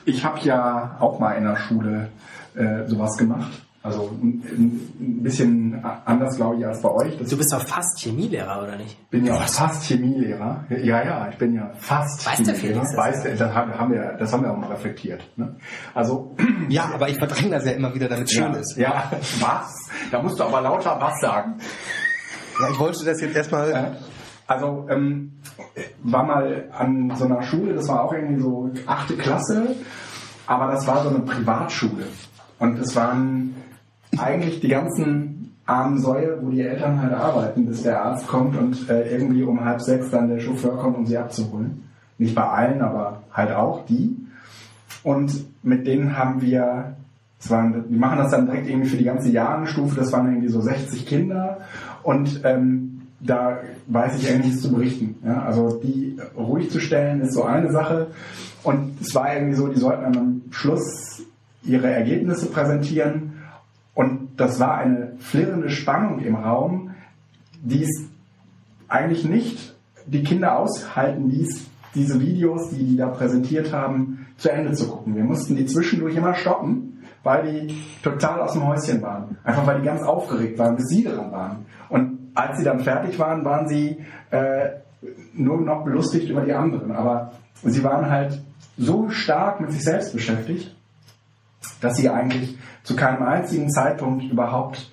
ich 0.04 0.24
habe 0.24 0.38
ja 0.40 0.96
auch 1.00 1.18
mal 1.18 1.32
in 1.32 1.44
der 1.44 1.56
Schule 1.56 2.08
äh, 2.54 2.86
sowas 2.86 3.16
gemacht. 3.16 3.66
Also 3.86 4.10
ein, 4.20 5.22
bisschen 5.22 5.84
anders, 6.04 6.34
glaube 6.36 6.56
ich, 6.56 6.66
als 6.66 6.82
bei 6.82 6.90
euch. 6.90 7.18
Das 7.18 7.28
du 7.28 7.36
bist 7.36 7.52
doch 7.52 7.62
fast 7.62 8.00
Chemielehrer, 8.00 8.64
oder 8.64 8.76
nicht? 8.76 9.10
Bin 9.10 9.24
ja 9.24 9.34
fast 9.34 9.84
Chemielehrer. 9.84 10.64
Ja, 10.70 11.04
ja, 11.04 11.28
ich 11.30 11.38
bin 11.38 11.54
ja 11.54 11.70
fast 11.78 12.26
weißt 12.26 12.46
Chemielehrer. 12.46 12.84
Du, 12.84 12.96
weißt 12.96 13.24
du, 13.26 13.36
das 13.36 13.54
haben 13.54 13.92
wir, 13.92 14.16
das 14.18 14.32
haben 14.32 14.42
wir 14.42 14.50
auch 14.50 14.56
mal 14.56 14.70
reflektiert. 14.70 15.22
Ne? 15.36 15.54
Also 15.94 16.34
ja, 16.68 16.90
aber 16.92 17.08
ich 17.08 17.18
verdränge 17.18 17.50
das 17.50 17.64
ja 17.64 17.72
immer 17.72 17.94
wieder, 17.94 18.08
damit 18.08 18.28
es 18.28 18.34
ja, 18.34 18.42
schön 18.42 18.54
ist. 18.54 18.76
Ja, 18.76 19.12
was? 19.40 19.72
Da 20.10 20.20
musst 20.20 20.40
du 20.40 20.44
aber 20.44 20.62
lauter 20.62 20.96
was 21.00 21.20
sagen. 21.20 21.54
Ja, 22.60 22.70
ich 22.70 22.78
wollte 22.80 23.04
das 23.04 23.20
jetzt 23.20 23.36
erstmal. 23.36 23.70
Äh, 23.70 24.15
also 24.46 24.86
ähm, 24.88 25.32
war 26.02 26.24
mal 26.24 26.64
an 26.72 27.12
so 27.16 27.24
einer 27.24 27.42
Schule, 27.42 27.74
das 27.74 27.88
war 27.88 28.04
auch 28.04 28.12
irgendwie 28.12 28.40
so 28.40 28.70
achte 28.86 29.16
Klasse, 29.16 29.76
aber 30.46 30.72
das 30.72 30.86
war 30.86 31.02
so 31.02 31.08
eine 31.08 31.20
Privatschule. 31.20 32.04
Und 32.58 32.78
es 32.78 32.94
waren 32.94 33.54
eigentlich 34.16 34.60
die 34.60 34.68
ganzen 34.68 35.56
armen 35.66 35.98
Säue, 35.98 36.38
wo 36.40 36.50
die 36.50 36.60
Eltern 36.60 37.02
halt 37.02 37.12
arbeiten, 37.12 37.66
bis 37.66 37.82
der 37.82 38.02
Arzt 38.02 38.26
kommt 38.28 38.56
und 38.56 38.88
äh, 38.88 39.10
irgendwie 39.10 39.42
um 39.42 39.64
halb 39.64 39.82
sechs 39.82 40.10
dann 40.10 40.28
der 40.28 40.38
Chauffeur 40.38 40.76
kommt, 40.76 40.96
um 40.96 41.06
sie 41.06 41.18
abzuholen. 41.18 41.82
Nicht 42.18 42.34
bei 42.34 42.44
allen, 42.44 42.80
aber 42.80 43.22
halt 43.32 43.52
auch 43.52 43.84
die. 43.86 44.16
Und 45.02 45.44
mit 45.62 45.86
denen 45.86 46.16
haben 46.16 46.40
wir, 46.40 46.94
das 47.40 47.50
waren, 47.50 47.84
die 47.88 47.96
machen 47.96 48.18
das 48.18 48.30
dann 48.30 48.46
direkt 48.46 48.68
irgendwie 48.68 48.88
für 48.88 48.96
die 48.96 49.04
ganze 49.04 49.30
Jahrenstufe, 49.30 49.96
das 49.96 50.12
waren 50.12 50.26
irgendwie 50.26 50.48
so 50.48 50.60
60 50.60 51.04
Kinder 51.04 51.58
und 52.02 52.40
ähm, 52.44 52.85
da 53.20 53.58
weiß 53.86 54.18
ich 54.18 54.28
eigentlich 54.28 54.46
nichts 54.46 54.62
zu 54.62 54.72
berichten. 54.72 55.16
Ja? 55.24 55.42
Also 55.42 55.80
die 55.82 56.16
ruhig 56.36 56.70
zu 56.70 56.80
stellen 56.80 57.20
ist 57.20 57.34
so 57.34 57.44
eine 57.44 57.72
Sache. 57.72 58.08
Und 58.62 59.00
es 59.00 59.14
war 59.14 59.34
irgendwie 59.34 59.56
so, 59.56 59.68
die 59.68 59.78
sollten 59.78 60.04
am 60.04 60.42
Schluss 60.50 61.22
ihre 61.62 61.90
Ergebnisse 61.90 62.46
präsentieren. 62.46 63.32
Und 63.94 64.28
das 64.36 64.60
war 64.60 64.76
eine 64.78 65.12
flirrende 65.18 65.70
Spannung 65.70 66.20
im 66.20 66.34
Raum, 66.34 66.90
die 67.62 67.84
es 67.84 68.04
eigentlich 68.88 69.24
nicht 69.24 69.74
die 70.06 70.22
Kinder 70.22 70.58
aushalten 70.58 71.30
ließ, 71.30 71.66
diese 71.94 72.20
Videos, 72.20 72.70
die 72.70 72.84
die 72.84 72.96
da 72.96 73.08
präsentiert 73.08 73.72
haben, 73.72 74.26
zu 74.36 74.50
Ende 74.50 74.72
zu 74.72 74.86
gucken. 74.88 75.16
Wir 75.16 75.24
mussten 75.24 75.56
die 75.56 75.66
zwischendurch 75.66 76.14
immer 76.14 76.34
stoppen, 76.34 77.02
weil 77.22 77.50
die 77.50 77.74
total 78.02 78.40
aus 78.42 78.52
dem 78.52 78.66
Häuschen 78.66 79.00
waren. 79.02 79.38
Einfach 79.42 79.66
weil 79.66 79.80
die 79.80 79.86
ganz 79.86 80.02
aufgeregt 80.02 80.58
waren, 80.58 80.76
bis 80.76 80.86
sie 80.88 81.04
dran 81.04 81.32
waren. 81.32 81.66
Und 81.88 82.15
als 82.36 82.58
sie 82.58 82.64
dann 82.64 82.80
fertig 82.80 83.18
waren, 83.18 83.44
waren 83.44 83.68
sie 83.68 83.98
äh, 84.30 84.68
nur 85.34 85.60
noch 85.60 85.84
belustigt 85.84 86.28
über 86.28 86.42
die 86.42 86.52
anderen. 86.52 86.92
Aber 86.92 87.32
sie 87.62 87.82
waren 87.82 88.10
halt 88.10 88.40
so 88.76 89.08
stark 89.08 89.60
mit 89.60 89.72
sich 89.72 89.84
selbst 89.84 90.12
beschäftigt, 90.12 90.74
dass 91.80 91.96
sie 91.96 92.08
eigentlich 92.08 92.56
zu 92.82 92.94
keinem 92.96 93.22
einzigen 93.22 93.70
Zeitpunkt 93.70 94.24
überhaupt 94.30 94.92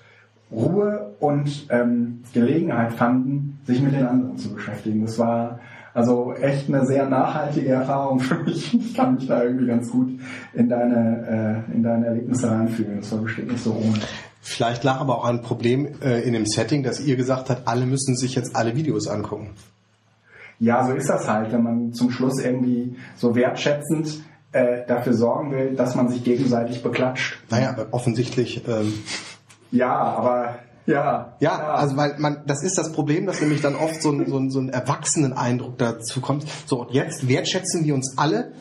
Ruhe 0.51 1.15
und 1.19 1.67
ähm, 1.69 2.23
Gelegenheit 2.33 2.93
fanden, 2.93 3.59
sich 3.65 3.81
mit 3.81 3.93
den 3.93 4.05
anderen 4.05 4.37
zu 4.37 4.53
beschäftigen. 4.53 5.05
Das 5.05 5.17
war 5.17 5.59
also 5.93 6.33
echt 6.33 6.69
eine 6.69 6.85
sehr 6.85 7.07
nachhaltige 7.07 7.69
Erfahrung 7.69 8.19
für 8.19 8.35
mich. 8.43 8.73
Ich 8.93 8.93
kann 8.93 9.15
mich 9.15 9.27
da 9.27 9.43
irgendwie 9.43 9.67
ganz 9.67 9.89
gut 9.89 10.19
in 10.53 10.69
deine, 10.69 11.65
äh, 11.69 11.75
in 11.75 11.83
deine 11.83 12.07
Erlebnisse 12.07 12.49
reinfühlen. 12.49 12.99
Das 12.99 13.11
war 13.11 13.19
bestimmt 13.19 13.51
nicht 13.51 13.63
so 13.63 13.71
ohne. 13.71 13.99
Vielleicht 14.45 14.83
lag 14.83 14.99
aber 14.99 15.19
auch 15.19 15.23
ein 15.23 15.41
Problem 15.41 16.01
äh, 16.01 16.19
in 16.21 16.33
dem 16.33 16.45
Setting, 16.45 16.83
dass 16.83 16.99
ihr 16.99 17.15
gesagt 17.15 17.49
habt, 17.49 17.65
alle 17.65 17.85
müssen 17.85 18.17
sich 18.17 18.35
jetzt 18.35 18.57
alle 18.57 18.75
Videos 18.75 19.07
angucken. 19.07 19.51
Ja, 20.59 20.85
so 20.85 20.91
ist 20.91 21.09
das 21.09 21.29
halt, 21.29 21.53
wenn 21.53 21.63
man 21.63 21.93
zum 21.93 22.11
Schluss 22.11 22.41
irgendwie 22.41 22.97
so 23.15 23.35
wertschätzend 23.35 24.21
äh, 24.51 24.85
dafür 24.85 25.13
sorgen 25.13 25.51
will, 25.51 25.75
dass 25.75 25.95
man 25.95 26.09
sich 26.09 26.25
gegenseitig 26.25 26.83
beklatscht. 26.83 27.37
Naja, 27.49 27.69
aber 27.69 27.87
offensichtlich. 27.91 28.67
Ähm, 28.67 28.93
ja, 29.71 29.95
aber 29.95 30.59
ja, 30.85 30.93
ja. 30.93 31.33
Ja, 31.39 31.73
also 31.75 31.95
weil 31.95 32.15
man, 32.19 32.43
das 32.45 32.63
ist 32.63 32.77
das 32.77 32.91
Problem, 32.91 33.25
dass 33.25 33.39
nämlich 33.39 33.61
dann 33.61 33.75
oft 33.75 34.01
so 34.01 34.11
ein, 34.11 34.27
so 34.27 34.37
ein, 34.37 34.51
so 34.51 34.59
ein 34.59 34.67
Erwachsenen-Eindruck 34.67 35.77
dazu 35.77 36.19
kommt. 36.19 36.45
So, 36.65 36.81
und 36.81 36.91
jetzt 36.91 37.29
wertschätzen 37.29 37.85
wir 37.85 37.95
uns 37.95 38.17
alle 38.17 38.51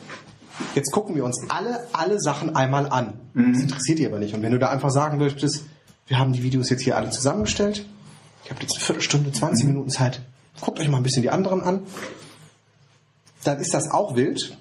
jetzt 0.75 0.91
gucken 0.91 1.15
wir 1.15 1.25
uns 1.25 1.45
alle, 1.49 1.87
alle 1.93 2.19
Sachen 2.19 2.55
einmal 2.55 2.87
an. 2.87 3.13
Mhm. 3.33 3.53
Das 3.53 3.61
interessiert 3.61 3.99
die 3.99 4.05
aber 4.05 4.19
nicht. 4.19 4.33
Und 4.33 4.41
wenn 4.41 4.51
du 4.51 4.59
da 4.59 4.69
einfach 4.69 4.89
sagen 4.89 5.17
möchtest, 5.17 5.65
wir 6.07 6.19
haben 6.19 6.33
die 6.33 6.43
Videos 6.43 6.69
jetzt 6.69 6.81
hier 6.81 6.97
alle 6.97 7.09
zusammengestellt, 7.09 7.85
ich 8.43 8.51
habe 8.51 8.61
jetzt 8.61 8.75
eine 8.75 8.83
Viertelstunde, 8.83 9.31
20 9.31 9.65
mhm. 9.65 9.71
Minuten 9.71 9.89
Zeit, 9.89 10.21
guckt 10.61 10.79
euch 10.79 10.89
mal 10.89 10.97
ein 10.97 11.03
bisschen 11.03 11.21
die 11.21 11.29
anderen 11.29 11.61
an, 11.61 11.81
dann 13.43 13.59
ist 13.59 13.73
das 13.73 13.91
auch 13.91 14.15
wild. 14.15 14.57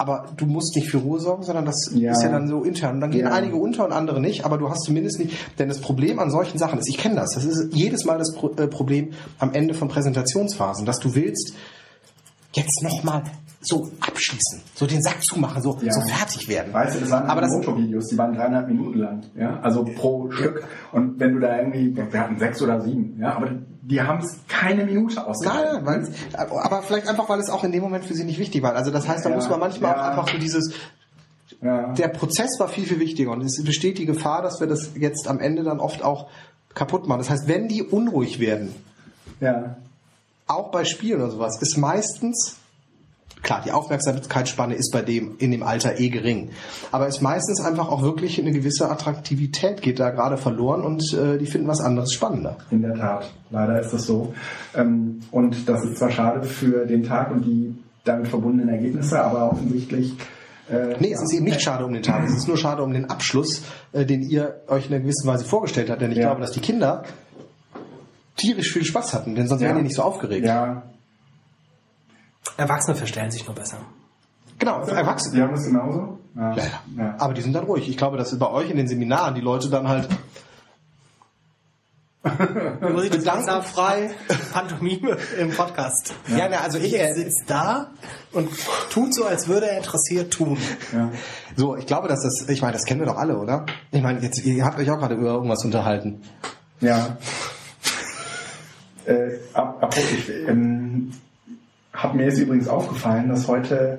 Aber 0.00 0.28
du 0.36 0.46
musst 0.46 0.76
nicht 0.76 0.88
für 0.88 0.98
Ruhe 0.98 1.18
sorgen, 1.18 1.42
sondern 1.42 1.64
das 1.64 1.90
ja. 1.92 2.12
ist 2.12 2.22
ja 2.22 2.30
dann 2.30 2.46
so 2.46 2.62
intern. 2.62 3.00
dann 3.00 3.10
gehen 3.10 3.26
ja. 3.26 3.32
einige 3.32 3.56
unter 3.56 3.84
und 3.84 3.90
andere 3.90 4.20
nicht, 4.20 4.44
aber 4.44 4.56
du 4.56 4.70
hast 4.70 4.84
zumindest 4.84 5.18
nicht. 5.18 5.34
Denn 5.58 5.68
das 5.68 5.80
Problem 5.80 6.20
an 6.20 6.30
solchen 6.30 6.56
Sachen 6.56 6.78
ist, 6.78 6.88
ich 6.88 6.98
kenne 6.98 7.16
das, 7.16 7.34
das 7.34 7.44
ist 7.44 7.74
jedes 7.74 8.04
Mal 8.04 8.16
das 8.16 8.32
äh, 8.36 8.68
Problem 8.68 9.10
am 9.40 9.52
Ende 9.52 9.74
von 9.74 9.88
Präsentationsphasen, 9.88 10.86
dass 10.86 11.00
du 11.00 11.16
willst, 11.16 11.54
jetzt 12.58 12.82
nochmal 12.82 13.22
so 13.60 13.90
abschließen, 14.00 14.62
so 14.74 14.86
den 14.86 15.02
Sack 15.02 15.22
zumachen, 15.22 15.62
so, 15.62 15.78
ja. 15.82 15.92
so 15.92 16.00
fertig 16.02 16.48
werden. 16.48 16.72
Weißt 16.72 16.96
du, 16.96 17.00
das 17.00 17.10
waren 17.10 17.28
aber 17.28 17.40
das 17.40 17.50
Motorvideos, 17.52 18.06
die 18.06 18.16
waren 18.16 18.32
dreieinhalb 18.32 18.68
Minuten 18.68 18.98
lang, 18.98 19.22
ja, 19.36 19.58
also 19.60 19.84
pro 19.84 20.30
Stück. 20.30 20.64
Und 20.92 21.18
wenn 21.18 21.34
du 21.34 21.40
da 21.40 21.58
irgendwie, 21.58 21.96
wir 21.96 22.20
hatten 22.20 22.38
sechs 22.38 22.62
oder 22.62 22.80
sieben, 22.80 23.18
ja, 23.20 23.34
aber 23.34 23.50
die 23.82 24.00
haben 24.00 24.20
es 24.20 24.38
keine 24.46 24.84
Minute 24.84 25.26
ausgehalten. 25.26 25.84
Nein, 25.84 26.08
aber 26.34 26.82
vielleicht 26.82 27.08
einfach, 27.08 27.28
weil 27.28 27.40
es 27.40 27.50
auch 27.50 27.64
in 27.64 27.72
dem 27.72 27.82
Moment 27.82 28.04
für 28.04 28.14
sie 28.14 28.24
nicht 28.24 28.38
wichtig 28.38 28.62
war. 28.62 28.74
Also 28.74 28.90
das 28.90 29.08
heißt, 29.08 29.24
da 29.24 29.30
ja, 29.30 29.36
muss 29.36 29.48
man 29.48 29.58
manchmal 29.58 29.90
ja. 29.90 29.96
auch 29.96 30.08
einfach 30.10 30.28
so 30.28 30.38
dieses, 30.38 30.74
ja. 31.60 31.92
der 31.94 32.08
Prozess 32.08 32.60
war 32.60 32.68
viel, 32.68 32.84
viel 32.84 33.00
wichtiger 33.00 33.32
und 33.32 33.42
es 33.42 33.62
besteht 33.64 33.98
die 33.98 34.06
Gefahr, 34.06 34.42
dass 34.42 34.60
wir 34.60 34.68
das 34.68 34.92
jetzt 34.94 35.26
am 35.26 35.40
Ende 35.40 35.64
dann 35.64 35.80
oft 35.80 36.04
auch 36.04 36.28
kaputt 36.74 37.08
machen. 37.08 37.18
Das 37.18 37.30
heißt, 37.30 37.48
wenn 37.48 37.66
die 37.66 37.82
unruhig 37.82 38.38
werden, 38.38 38.72
ja. 39.40 39.76
Auch 40.48 40.70
bei 40.70 40.84
Spielen 40.84 41.20
oder 41.20 41.30
sowas, 41.30 41.60
ist 41.62 41.76
meistens 41.76 42.56
Klar, 43.42 43.62
die 43.64 43.72
Aufmerksamkeitsspanne 43.72 44.74
ist 44.74 44.92
bei 44.92 45.02
dem 45.02 45.36
in 45.38 45.50
dem 45.50 45.62
Alter 45.62 46.00
eh 46.00 46.08
gering. 46.08 46.50
Aber 46.90 47.06
es 47.06 47.16
ist 47.16 47.22
meistens 47.22 47.60
einfach 47.60 47.88
auch 47.88 48.02
wirklich 48.02 48.40
eine 48.40 48.50
gewisse 48.50 48.90
Attraktivität 48.90 49.80
geht 49.80 50.00
da 50.00 50.10
gerade 50.10 50.36
verloren 50.36 50.82
und 50.82 51.12
äh, 51.14 51.38
die 51.38 51.46
finden 51.46 51.68
was 51.68 51.80
anderes 51.80 52.12
spannender. 52.12 52.56
In 52.70 52.82
der 52.82 52.94
Tat, 52.94 53.30
leider 53.50 53.80
ist 53.80 53.92
das 53.92 54.06
so. 54.06 54.34
Ähm, 54.74 55.20
und 55.30 55.68
das 55.68 55.84
ist 55.84 55.98
zwar 55.98 56.10
schade 56.10 56.42
für 56.42 56.84
den 56.86 57.04
Tag 57.04 57.30
und 57.30 57.44
die 57.44 57.74
damit 58.04 58.28
verbundenen 58.28 58.68
Ergebnisse, 58.70 59.22
aber 59.22 59.52
offensichtlich 59.52 60.14
äh, 60.70 60.96
nee, 61.00 61.12
es 61.12 61.22
ist 61.22 61.32
eben 61.32 61.44
nicht 61.44 61.62
schade 61.62 61.84
um 61.84 61.92
den 61.92 62.02
Tag, 62.02 62.24
es 62.26 62.36
ist 62.36 62.48
nur 62.48 62.58
schade 62.58 62.82
um 62.82 62.92
den 62.92 63.08
Abschluss, 63.08 63.62
äh, 63.92 64.04
den 64.04 64.22
ihr 64.22 64.60
euch 64.68 64.86
in 64.86 64.94
einer 64.94 65.02
gewissen 65.02 65.26
Weise 65.26 65.44
vorgestellt 65.44 65.88
habt. 65.88 66.02
Denn 66.02 66.10
ich 66.10 66.18
ja. 66.18 66.24
glaube, 66.24 66.40
dass 66.40 66.50
die 66.50 66.60
Kinder 66.60 67.04
tierisch 68.38 68.72
viel 68.72 68.84
Spaß 68.84 69.12
hatten, 69.12 69.34
denn 69.34 69.48
sonst 69.48 69.60
ja. 69.60 69.68
wären 69.68 69.78
die 69.78 69.82
nicht 69.84 69.96
so 69.96 70.02
aufgeregt. 70.02 70.46
Ja, 70.46 70.84
Erwachsene 72.58 72.96
verstellen 72.96 73.30
sich 73.30 73.46
nur 73.46 73.54
besser. 73.54 73.78
Genau, 74.58 74.80
Erwachsene. 74.80 75.36
Die 75.36 75.42
haben 75.42 75.54
das 75.54 75.64
genauso? 75.64 76.18
Ja. 76.34 76.54
Ja, 76.56 76.64
ja. 76.96 77.14
Aber 77.18 77.32
die 77.32 77.40
sind 77.40 77.52
dann 77.52 77.64
ruhig. 77.64 77.88
Ich 77.88 77.96
glaube, 77.96 78.16
dass 78.16 78.36
bei 78.36 78.50
euch 78.50 78.70
in 78.70 78.76
den 78.76 78.88
Seminaren 78.88 79.34
die 79.36 79.40
Leute 79.40 79.70
dann 79.70 79.86
halt 79.88 80.08
Gedankenfrei. 83.10 84.10
Pantomime 84.52 85.16
im 85.38 85.50
Podcast. 85.50 86.14
Ja, 86.26 86.48
na, 86.50 86.58
also 86.58 86.78
ich, 86.78 86.92
Er 86.94 87.14
sitzt 87.14 87.44
da 87.46 87.92
und 88.32 88.50
tut 88.90 89.14
so, 89.14 89.24
als 89.24 89.46
würde 89.46 89.70
er 89.70 89.78
interessiert 89.78 90.32
tun. 90.32 90.58
Ja. 90.92 91.12
so, 91.56 91.76
ich 91.76 91.86
glaube, 91.86 92.08
dass 92.08 92.22
das, 92.22 92.48
ich 92.48 92.60
meine, 92.60 92.72
das 92.72 92.84
kennen 92.84 93.00
wir 93.00 93.06
doch 93.06 93.18
alle, 93.18 93.38
oder? 93.38 93.66
Ich 93.92 94.02
meine, 94.02 94.20
jetzt, 94.20 94.44
ihr 94.44 94.64
habt 94.64 94.78
euch 94.78 94.90
auch 94.90 94.98
gerade 94.98 95.14
über 95.14 95.30
irgendwas 95.30 95.64
unterhalten. 95.64 96.22
Ja. 96.80 97.16
Äh, 99.08 99.38
ap- 99.54 99.82
apropos, 99.82 100.04
ich 100.12 100.28
ähm, 100.48 101.12
hab 101.92 102.14
mir 102.14 102.24
jetzt 102.26 102.38
übrigens 102.38 102.68
aufgefallen, 102.68 103.28
dass 103.28 103.48
heute 103.48 103.98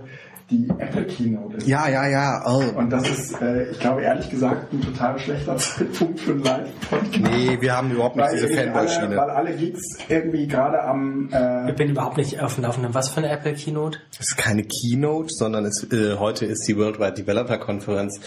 die 0.52 0.68
Apple 0.80 1.06
Keynote 1.06 1.58
ist. 1.58 1.68
Ja, 1.68 1.88
ja, 1.88 2.08
ja. 2.08 2.42
Oh. 2.48 2.64
Und 2.76 2.90
das 2.90 3.08
ist, 3.08 3.40
äh, 3.40 3.70
ich 3.70 3.80
glaube 3.80 4.02
ehrlich 4.02 4.32
gesagt, 4.32 4.74
ein 4.74 4.82
total 4.82 5.20
schlechter 5.20 5.56
Zeitpunkt 5.58 6.20
für 6.20 6.32
einen 6.32 6.42
Live-Podcast. 6.44 7.20
Nee, 7.20 7.58
wir 7.62 7.78
haben 7.78 7.92
überhaupt 7.92 8.16
nicht 8.16 8.32
diese 8.34 8.48
irgendwie 8.48 8.64
alle, 8.72 8.74
weil 8.80 8.88
Fanboy-Schiene. 8.88 9.22
alle 9.36 9.56
Geeks 9.56 9.84
irgendwie 10.08 10.48
gerade 10.48 10.82
am 10.84 11.30
äh, 11.32 11.70
Ich 11.70 11.76
bin 11.76 11.90
überhaupt 11.90 12.18
nicht 12.18 12.42
auf 12.42 12.56
dem 12.56 12.64
Laufenden. 12.64 12.96
Was 12.96 13.10
für 13.10 13.18
eine 13.18 13.30
Apple 13.30 13.54
Keynote? 13.54 14.00
Es 14.20 14.30
ist 14.30 14.38
keine 14.38 14.64
Keynote, 14.64 15.30
sondern 15.30 15.66
es, 15.66 15.84
äh, 15.92 16.16
heute 16.18 16.48
ist 16.48 16.68
die 16.68 16.76
Worldwide 16.78 17.14
Developer 17.14 17.60
Conference 17.60 18.20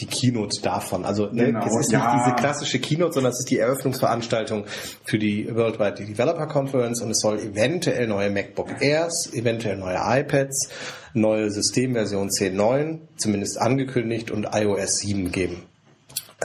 die 0.00 0.06
Keynote 0.06 0.60
davon. 0.60 1.04
Also 1.04 1.26
ne, 1.26 1.46
Genau, 1.46 1.64
es 1.66 1.86
ist 1.86 1.92
ja. 1.92 2.14
nicht 2.14 2.26
diese 2.26 2.36
klassische 2.36 2.78
Keynote, 2.78 3.14
sondern 3.14 3.32
es 3.32 3.40
ist 3.40 3.50
die 3.50 3.58
Eröffnungsveranstaltung 3.58 4.66
für 5.04 5.18
die 5.18 5.48
Worldwide 5.54 6.04
Developer 6.04 6.46
Conference 6.46 7.00
und 7.00 7.10
es 7.10 7.20
soll 7.20 7.38
eventuell 7.38 8.06
neue 8.06 8.30
MacBook 8.30 8.80
Airs, 8.80 9.32
eventuell 9.32 9.76
neue 9.76 9.98
iPads, 9.98 10.68
neue 11.14 11.50
Systemversion 11.50 12.28
10.9, 12.28 12.98
zumindest 13.16 13.58
angekündigt 13.58 14.30
und 14.30 14.48
iOS 14.52 14.98
7 14.98 15.32
geben. 15.32 15.62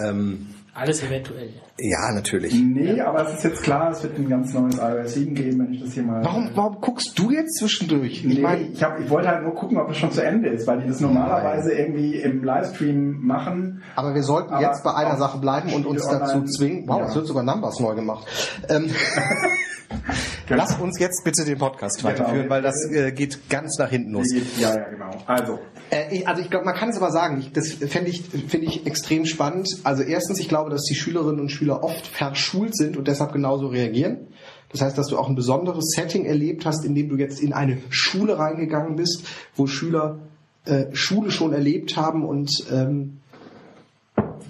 Ähm, 0.02 0.56
Alles 0.74 1.04
eventuell. 1.04 1.50
Ja, 1.84 2.12
natürlich. 2.14 2.54
Nee, 2.54 3.02
aber 3.02 3.28
es 3.28 3.34
ist 3.38 3.44
jetzt 3.44 3.64
klar, 3.64 3.92
es 3.92 4.04
wird 4.04 4.18
ein 4.18 4.30
ganz 4.30 4.54
neues 4.54 4.78
iOS 4.78 5.14
7 5.16 5.34
geben, 5.36 5.60
wenn 5.60 5.74
ich 5.74 5.82
das 5.84 5.94
hier 5.94 6.04
mal. 6.04 6.24
Warum, 6.24 6.50
warum 6.54 6.80
guckst 6.80 7.18
du 7.18 7.32
jetzt 7.32 7.58
zwischendurch? 7.58 8.24
Nee, 8.24 8.34
Ich 8.34 8.42
meine, 8.42 8.62
ich, 8.68 8.84
hab, 8.84 9.00
ich 9.00 9.10
wollte 9.10 9.30
halt 9.30 9.44
nur 9.44 9.56
gucken, 9.56 9.78
ob 9.78 9.90
es 9.90 9.98
schon 9.98 10.12
zu 10.12 10.24
Ende 10.24 10.50
ist, 10.50 10.68
weil 10.68 10.82
die 10.82 10.88
das 10.88 11.00
normalerweise 11.00 11.72
irgendwie 11.74 12.16
im 12.22 12.44
Livestream 12.44 13.20
machen. 13.26 13.82
Aber 13.96 14.14
wir 14.14 14.24
sollten 14.24 14.54
Aber 14.54 14.62
jetzt 14.62 14.84
bei 14.84 14.94
einer 14.94 15.18
Sache 15.18 15.40
bleiben 15.40 15.74
und 15.74 15.86
uns 15.86 16.04
Spiele 16.04 16.20
dazu 16.20 16.34
online- 16.36 16.50
zwingen. 16.52 16.84
Wow, 16.88 17.00
Ja. 17.00 17.06
es 17.08 17.16
wird 17.16 17.28
sogar 17.28 17.44
Numbers 17.44 17.80
neu 17.80 17.96
gemacht. 17.96 18.28
Ähm, 18.70 18.90
lass 20.50 20.76
uns 20.80 21.00
jetzt 21.00 21.24
bitte 21.24 21.46
den 21.46 21.58
Podcast 21.58 22.04
weiterführen, 22.04 22.50
weil 22.50 22.62
das 22.62 22.86
äh, 22.92 23.12
geht 23.12 23.50
ganz 23.50 23.78
nach 23.78 23.90
hinten 23.90 24.12
los. 24.12 24.28
Ja, 24.58 24.76
ja, 24.76 24.90
genau. 24.90 25.10
Also, 25.26 25.60
Äh, 25.90 26.16
ich- 26.16 26.28
also 26.28 26.42
ich 26.42 26.50
glaube, 26.50 26.66
man 26.66 26.76
kann 26.76 26.90
es 26.90 26.98
aber 26.98 27.12
sagen, 27.12 27.40
ich, 27.40 27.52
das 27.52 27.74
fände 27.74 28.10
ich, 28.10 28.22
finde 28.48 28.66
ich 28.68 28.86
extrem 28.88 29.26
spannend. 29.26 29.68
Also 29.84 30.04
erstens, 30.04 30.40
ich 30.40 30.48
glaube, 30.48 30.70
dass 30.70 30.84
die 30.84 30.96
Schülerinnen 30.96 31.40
und 31.42 31.50
Schüler 31.50 31.71
oft 31.80 32.08
verschult 32.08 32.76
sind 32.76 32.98
und 32.98 33.08
deshalb 33.08 33.34
genauso 33.34 33.68
reagieren. 33.68 34.28
Das 34.72 34.82
heißt, 34.82 34.98
dass 34.98 35.08
du 35.08 35.18
auch 35.18 35.28
ein 35.28 35.36
besonderes 35.36 35.92
Setting 35.96 36.26
erlebt 36.26 36.66
hast, 36.66 36.86
in 36.86 36.96
dem 36.96 37.10
du 37.10 37.18
jetzt 37.18 37.42
in 37.42 37.54
eine 37.54 37.78
Schule 37.90 38.40
reingegangen 38.40 38.96
bist, 38.96 39.26
wo 39.56 39.68
Schüler 39.68 40.20
äh, 40.66 40.86
Schule 40.94 41.32
schon 41.32 41.54
erlebt 41.54 41.98
haben 41.98 42.24
und 42.24 42.66
ähm, 42.72 43.18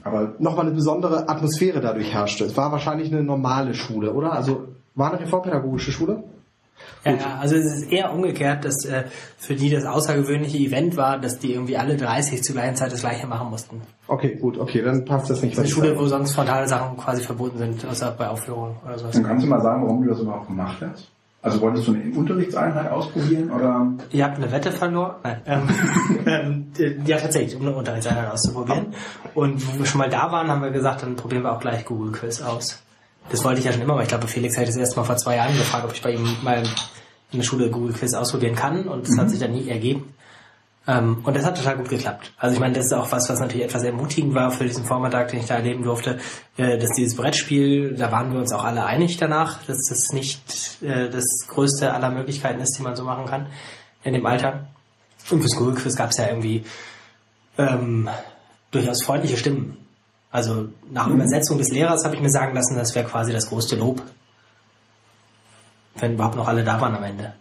aber 0.03 0.33
nochmal 0.39 0.65
eine 0.65 0.75
besondere 0.75 1.29
Atmosphäre 1.29 1.79
dadurch 1.79 2.11
herrschte. 2.11 2.45
Es 2.45 2.57
war 2.57 2.71
wahrscheinlich 2.71 3.11
eine 3.11 3.23
normale 3.23 3.73
Schule, 3.73 4.13
oder? 4.13 4.33
Also 4.33 4.67
war 4.95 5.11
eine 5.11 5.21
reformpädagogische 5.21 5.91
Schule? 5.91 6.23
Ja, 7.03 7.13
ja, 7.13 7.37
also 7.39 7.55
es 7.55 7.65
ist 7.65 7.91
eher 7.91 8.13
umgekehrt, 8.13 8.63
dass 8.63 8.85
äh, 8.85 9.05
für 9.37 9.55
die 9.55 9.71
das 9.71 9.85
außergewöhnliche 9.85 10.57
Event 10.57 10.97
war, 10.97 11.17
dass 11.17 11.39
die 11.39 11.53
irgendwie 11.53 11.77
alle 11.77 11.97
30 11.97 12.43
zur 12.43 12.55
gleichen 12.55 12.75
Zeit 12.75 12.91
das 12.91 13.01
gleiche 13.01 13.25
machen 13.25 13.49
mussten. 13.49 13.81
Okay, 14.07 14.35
gut, 14.39 14.59
okay, 14.59 14.83
dann 14.83 15.03
passt 15.05 15.29
das 15.29 15.41
nicht. 15.41 15.53
Eine 15.53 15.63
was 15.63 15.69
ich 15.69 15.73
Schule, 15.73 15.97
wo 15.97 16.05
sonst 16.05 16.33
frontale 16.33 16.67
Sachen 16.67 16.97
quasi 16.97 17.23
verboten 17.23 17.57
sind, 17.57 17.85
außer 17.85 18.11
bei 18.11 18.27
Aufführungen 18.27 18.75
oder 18.85 18.99
sowas. 18.99 19.13
dann 19.15 19.23
kannst 19.23 19.43
du 19.43 19.49
mal 19.49 19.61
sagen, 19.61 19.83
warum 19.83 20.03
du 20.03 20.09
das 20.09 20.19
überhaupt 20.19 20.47
gemacht 20.47 20.77
hast? 20.81 21.09
Also 21.43 21.59
wolltest 21.59 21.87
du 21.87 21.93
eine 21.93 22.15
Unterrichtseinheit 22.15 22.91
ausprobieren 22.91 23.49
oder? 23.49 23.91
Ihr 24.11 24.23
habt 24.23 24.37
eine 24.37 24.51
Wette 24.51 24.71
verloren? 24.71 25.15
Nein. 25.23 25.41
Ähm, 25.47 25.67
ähm, 26.27 26.65
ja, 27.05 27.17
tatsächlich, 27.17 27.55
um 27.55 27.65
eine 27.65 27.75
Unterrichtseinheit 27.75 28.31
auszuprobieren. 28.31 28.93
Und 29.33 29.67
wo 29.67 29.79
wir 29.79 29.85
schon 29.87 29.97
mal 29.97 30.09
da 30.09 30.31
waren, 30.31 30.49
haben 30.49 30.61
wir 30.61 30.69
gesagt, 30.69 31.01
dann 31.01 31.15
probieren 31.15 31.41
wir 31.41 31.51
auch 31.51 31.59
gleich 31.59 31.85
Google 31.85 32.11
Quiz 32.11 32.43
aus. 32.43 32.83
Das 33.29 33.43
wollte 33.43 33.59
ich 33.59 33.65
ja 33.65 33.71
schon 33.71 33.81
immer, 33.81 33.93
aber 33.93 34.03
ich 34.03 34.09
glaube, 34.09 34.27
Felix 34.27 34.57
hat 34.57 34.67
das 34.67 34.75
erst 34.75 34.97
mal 34.97 35.03
vor 35.03 35.17
zwei 35.17 35.37
Jahren 35.37 35.55
gefragt, 35.55 35.85
ob 35.85 35.93
ich 35.93 36.01
bei 36.01 36.13
ihm 36.13 36.37
mal 36.43 36.63
in 37.31 37.39
der 37.39 37.45
Schule 37.45 37.69
Google 37.69 37.93
Quiz 37.93 38.13
ausprobieren 38.13 38.55
kann. 38.55 38.87
Und 38.87 39.07
das 39.07 39.17
hat 39.17 39.29
sich 39.29 39.39
dann 39.39 39.51
nie 39.51 39.69
ergeben. 39.69 40.13
Ähm, 40.87 41.19
und 41.23 41.35
das 41.35 41.45
hat 41.45 41.57
total 41.57 41.77
gut 41.77 41.89
geklappt. 41.89 42.33
Also 42.37 42.55
ich 42.55 42.59
meine, 42.59 42.73
das 42.73 42.85
ist 42.85 42.93
auch 42.93 43.11
was, 43.11 43.29
was 43.29 43.39
natürlich 43.39 43.65
etwas 43.65 43.83
ermutigend 43.83 44.33
war 44.33 44.51
für 44.51 44.65
diesen 44.65 44.83
Vormittag, 44.83 45.29
den 45.29 45.39
ich 45.39 45.45
da 45.45 45.55
erleben 45.55 45.83
durfte, 45.83 46.17
äh, 46.57 46.77
dass 46.77 46.91
dieses 46.91 47.15
Brettspiel, 47.15 47.95
da 47.95 48.11
waren 48.11 48.33
wir 48.33 48.39
uns 48.39 48.51
auch 48.51 48.63
alle 48.63 48.85
einig 48.85 49.17
danach, 49.17 49.63
dass 49.65 49.77
das 49.89 50.11
nicht 50.11 50.81
äh, 50.81 51.09
das 51.09 51.25
größte 51.47 51.93
aller 51.93 52.09
Möglichkeiten 52.09 52.59
ist, 52.59 52.77
die 52.77 52.81
man 52.81 52.95
so 52.95 53.03
machen 53.03 53.25
kann 53.27 53.47
in 54.03 54.13
dem 54.13 54.25
Alter. 54.25 54.67
Und 55.29 55.41
fürs 55.41 55.55
Google 55.55 55.75
Quiz 55.75 55.95
gab 55.95 56.09
es 56.09 56.17
ja 56.17 56.27
irgendwie 56.27 56.63
ähm, 57.59 58.09
durchaus 58.71 59.03
freundliche 59.03 59.37
Stimmen. 59.37 59.77
Also 60.31 60.69
nach 60.91 61.07
Übersetzung 61.07 61.57
des 61.57 61.69
Lehrers 61.71 62.05
habe 62.05 62.15
ich 62.15 62.21
mir 62.21 62.29
sagen 62.29 62.53
lassen, 62.55 62.75
das 62.75 62.95
wäre 62.95 63.07
quasi 63.07 63.33
das 63.33 63.47
größte 63.49 63.75
Lob. 63.75 64.01
Wenn 65.95 66.13
überhaupt 66.13 66.35
noch 66.37 66.47
alle 66.47 66.63
da 66.63 66.79
waren 66.79 66.95
am 66.95 67.03
Ende. 67.03 67.33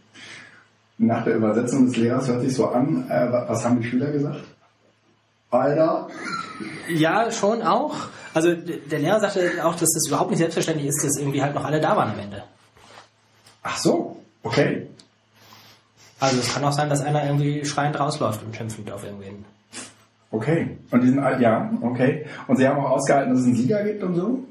Nach 0.99 1.25
der 1.25 1.37
Übersetzung 1.37 1.87
des 1.87 1.97
Lehrers 1.97 2.27
hört 2.29 2.43
sich 2.43 2.55
so 2.55 2.69
an, 2.69 3.09
äh, 3.09 3.33
wa- 3.33 3.45
was 3.49 3.65
haben 3.65 3.81
die 3.81 3.89
Schüler 3.89 4.11
gesagt? 4.11 4.41
Alter, 5.51 6.09
Ja, 6.89 7.31
schon 7.31 7.63
auch. 7.63 7.97
Also 8.35 8.55
der 8.55 8.99
Lehrer 8.99 9.19
sagte 9.21 9.65
auch, 9.65 9.75
dass 9.75 9.91
das 9.93 10.07
überhaupt 10.07 10.31
nicht 10.31 10.39
selbstverständlich 10.39 10.89
ist, 10.89 11.03
dass 11.05 11.17
irgendwie 11.17 11.43
halt 11.43 11.55
noch 11.55 11.65
alle 11.65 11.81
da 11.81 11.97
waren 11.97 12.11
am 12.13 12.19
Ende. 12.19 12.43
ach 13.63 13.77
so, 13.79 14.17
okay. 14.43 14.89
Also 16.19 16.39
es 16.39 16.53
kann 16.53 16.63
auch 16.65 16.73
sein, 16.73 16.89
dass 16.91 17.01
einer 17.01 17.25
irgendwie 17.25 17.65
schreiend 17.65 17.99
rausläuft 17.99 18.43
und 18.45 18.55
schimpfend 18.55 18.91
auf 18.93 19.05
irgendwen. 19.05 19.45
Okay. 20.33 20.79
Und 20.91 21.03
die 21.03 21.09
sind, 21.09 21.19
alt- 21.19 21.41
ja, 21.41 21.71
okay. 21.83 22.27
Und 22.47 22.57
sie 22.57 22.67
haben 22.69 22.79
auch 22.79 22.91
ausgehalten, 22.91 23.31
dass 23.33 23.41
es 23.41 23.47
einen 23.47 23.57
Sieger 23.57 23.83
gibt 23.83 24.03
und 24.03 24.15
so? 24.15 24.45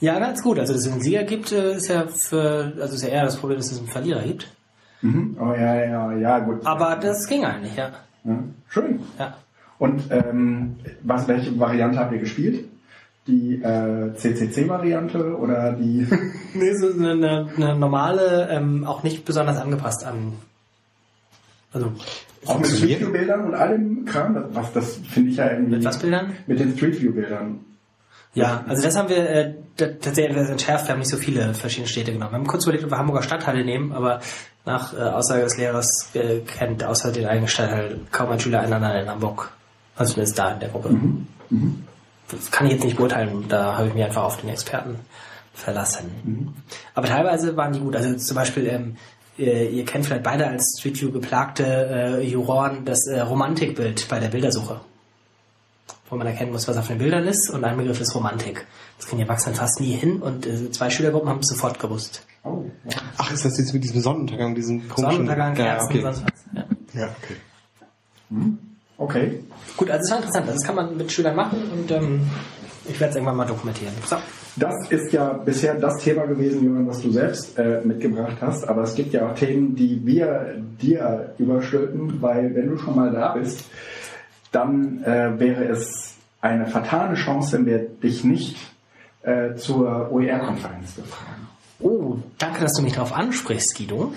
Ja, 0.00 0.18
ganz 0.18 0.42
gut. 0.42 0.58
Also 0.58 0.72
dass 0.74 0.86
es 0.86 0.92
einen 0.92 1.00
Sieger 1.02 1.24
gibt, 1.24 1.50
äh, 1.52 1.74
ist 1.76 1.88
ja 1.88 2.06
für, 2.06 2.72
also 2.80 2.94
ist 2.94 3.02
ja 3.02 3.08
eher 3.08 3.24
das 3.24 3.36
Problem, 3.36 3.58
dass 3.58 3.72
es 3.72 3.78
einen 3.78 3.88
Verlierer 3.88 4.22
gibt. 4.22 4.48
Mhm. 5.00 5.36
Oh 5.40 5.52
ja, 5.52 5.74
ja, 5.84 6.12
ja, 6.12 6.38
gut. 6.40 6.64
Aber 6.64 6.96
das 6.96 7.26
ging 7.26 7.44
eigentlich, 7.44 7.74
ja. 7.76 7.90
Ja, 8.24 8.38
schön. 8.68 9.00
Ja. 9.18 9.34
Und 9.78 10.02
ähm, 10.10 10.76
was, 11.02 11.26
welche 11.26 11.58
Variante 11.58 11.98
habt 11.98 12.12
ihr 12.12 12.18
gespielt? 12.20 12.64
Die 13.26 13.60
äh, 13.62 14.14
CCC-Variante 14.14 15.36
oder 15.36 15.72
die... 15.72 16.06
Nee, 16.54 16.74
so 16.74 16.92
eine, 16.92 17.12
eine, 17.12 17.48
eine 17.56 17.76
normale, 17.76 18.48
ähm, 18.50 18.84
auch 18.84 19.02
nicht 19.02 19.24
besonders 19.24 19.58
angepasst 19.58 20.04
an. 20.04 20.34
Also 21.72 21.92
auch 22.46 22.58
mit 22.58 22.68
Street 22.68 23.00
View-Bildern 23.00 23.44
und 23.44 23.54
allem 23.54 24.04
Kram? 24.04 24.34
Das, 24.34 24.44
was, 24.52 24.72
das 24.72 24.96
finde 25.08 25.30
ich 25.30 25.36
ja 25.36 25.50
irgendwie... 25.50 25.76
mit 25.76 25.84
was 25.84 25.98
Bildern? 25.98 26.32
Mit 26.46 26.60
den 26.60 26.76
Street 26.76 27.00
View-Bildern. 27.00 27.60
Ja, 28.34 28.64
also 28.66 28.82
das 28.82 28.96
haben 28.96 29.08
wir 29.10 29.28
äh, 29.28 29.54
tatsächlich 29.76 30.30
etwas 30.30 30.48
entschärft. 30.48 30.86
Wir 30.86 30.92
haben 30.92 31.00
nicht 31.00 31.10
so 31.10 31.18
viele 31.18 31.54
verschiedene 31.54 31.88
Städte 31.88 32.12
genommen. 32.12 32.32
Wir 32.32 32.38
haben 32.38 32.46
kurz 32.46 32.64
überlegt, 32.64 32.84
ob 32.84 32.90
wir 32.90 32.98
Hamburger 32.98 33.22
Stadthalle 33.22 33.64
nehmen, 33.64 33.92
aber 33.92 34.20
nach 34.64 34.94
äh, 34.94 35.00
Aussage 35.02 35.42
des 35.42 35.56
Lehrers 35.58 36.10
äh, 36.14 36.40
kennt 36.40 36.82
außer 36.82 37.12
den 37.12 37.26
eigenen 37.26 37.48
Stadtteil 37.48 38.00
kaum 38.10 38.30
ein 38.30 38.40
Schüler 38.40 38.60
einander 38.60 39.00
in 39.00 39.08
Hamburg. 39.08 39.52
Also 39.96 40.14
zumindest 40.14 40.38
da 40.38 40.52
in 40.52 40.60
der 40.60 40.70
Gruppe. 40.70 40.96
Das 42.30 42.50
kann 42.50 42.66
ich 42.66 42.72
jetzt 42.74 42.84
nicht 42.84 42.96
beurteilen. 42.96 43.44
Da 43.48 43.76
habe 43.76 43.88
ich 43.88 43.94
mich 43.94 44.02
einfach 44.02 44.22
auf 44.22 44.40
den 44.40 44.48
Experten 44.48 44.96
verlassen. 45.52 46.54
Aber 46.94 47.06
teilweise 47.06 47.56
waren 47.56 47.72
die 47.74 47.80
gut. 47.80 47.94
Also 47.94 48.14
zum 48.16 48.34
Beispiel, 48.34 48.66
ähm, 48.68 48.96
äh, 49.38 49.68
ihr 49.68 49.84
kennt 49.84 50.06
vielleicht 50.06 50.22
beide 50.22 50.46
als 50.46 50.76
Street 50.78 51.00
View 51.00 51.10
geplagte 51.10 51.64
äh, 51.64 52.26
Juroren 52.26 52.84
das 52.84 53.06
äh, 53.06 53.20
Romantikbild 53.20 54.08
bei 54.08 54.20
der 54.20 54.28
Bildersuche 54.28 54.80
wo 56.12 56.16
man 56.18 56.26
erkennen 56.26 56.52
muss, 56.52 56.68
was 56.68 56.76
auf 56.76 56.88
den 56.88 56.98
Bildern 56.98 57.26
ist. 57.26 57.48
Und 57.48 57.64
ein 57.64 57.76
Begriff 57.76 57.98
ist 57.98 58.14
Romantik. 58.14 58.66
Das 58.98 59.06
kriegen 59.06 59.16
die 59.16 59.22
Erwachsenen 59.22 59.56
fast 59.56 59.80
nie 59.80 59.92
hin 59.92 60.20
und 60.20 60.46
äh, 60.46 60.70
zwei 60.70 60.90
Schülergruppen 60.90 61.30
haben 61.30 61.38
es 61.38 61.48
sofort 61.48 61.78
gewusst. 61.80 62.26
Oh, 62.44 62.66
ja. 62.84 62.98
Ach, 63.16 63.32
ist 63.32 63.46
das 63.46 63.56
jetzt 63.56 63.72
mit 63.72 63.82
diesem 63.82 64.02
Sonnenuntergang, 64.02 64.54
diesem 64.54 64.88
komischen... 64.88 65.04
Sonnenuntergang, 65.04 65.56
ja, 65.56 65.64
Kerzen, 65.64 65.86
okay. 65.88 66.02
sonst 66.02 66.24
was. 66.24 66.32
Ja. 66.54 67.00
Ja, 67.00 67.16
okay. 67.22 67.36
Okay. 68.98 69.44
Gut, 69.78 69.90
also 69.90 70.04
es 70.04 70.10
war 70.10 70.18
interessant. 70.18 70.46
Also 70.48 70.58
Das 70.58 70.66
kann 70.66 70.74
man 70.74 70.96
mit 70.98 71.10
Schülern 71.10 71.34
machen 71.34 71.62
und 71.72 71.90
ähm, 71.90 72.30
ich 72.86 73.00
werde 73.00 73.10
es 73.10 73.16
irgendwann 73.16 73.36
mal 73.36 73.46
dokumentieren. 73.46 73.94
So. 74.04 74.16
Das 74.56 74.90
ist 74.90 75.12
ja 75.12 75.32
bisher 75.32 75.74
das 75.74 76.02
Thema 76.02 76.26
gewesen, 76.26 76.64
Johann, 76.64 76.86
was 76.86 77.00
du 77.00 77.10
selbst 77.10 77.58
äh, 77.58 77.80
mitgebracht 77.84 78.36
hast. 78.40 78.68
Aber 78.68 78.82
es 78.82 78.94
gibt 78.94 79.14
ja 79.14 79.30
auch 79.30 79.34
Themen, 79.34 79.74
die 79.74 80.04
wir 80.04 80.62
dir 80.80 81.34
überstülpen, 81.38 82.20
weil 82.20 82.54
wenn 82.54 82.68
du 82.68 82.76
schon 82.76 82.94
mal 82.94 83.10
da 83.10 83.32
bist, 83.32 83.64
dann 84.50 85.02
äh, 85.04 85.38
wäre 85.40 85.64
es 85.64 86.14
eine 86.42 86.66
fatale 86.66 87.14
Chance, 87.14 87.56
wenn 87.56 87.66
wir 87.66 87.78
dich 87.78 88.24
nicht 88.24 88.58
äh, 89.22 89.54
zur 89.54 90.12
OER-Konferenz 90.12 90.92
befragen. 90.92 91.48
Oh, 91.80 92.18
danke, 92.38 92.60
dass 92.60 92.74
du 92.74 92.82
mich 92.82 92.92
darauf 92.92 93.12
ansprichst, 93.12 93.76
Guido. 93.76 94.12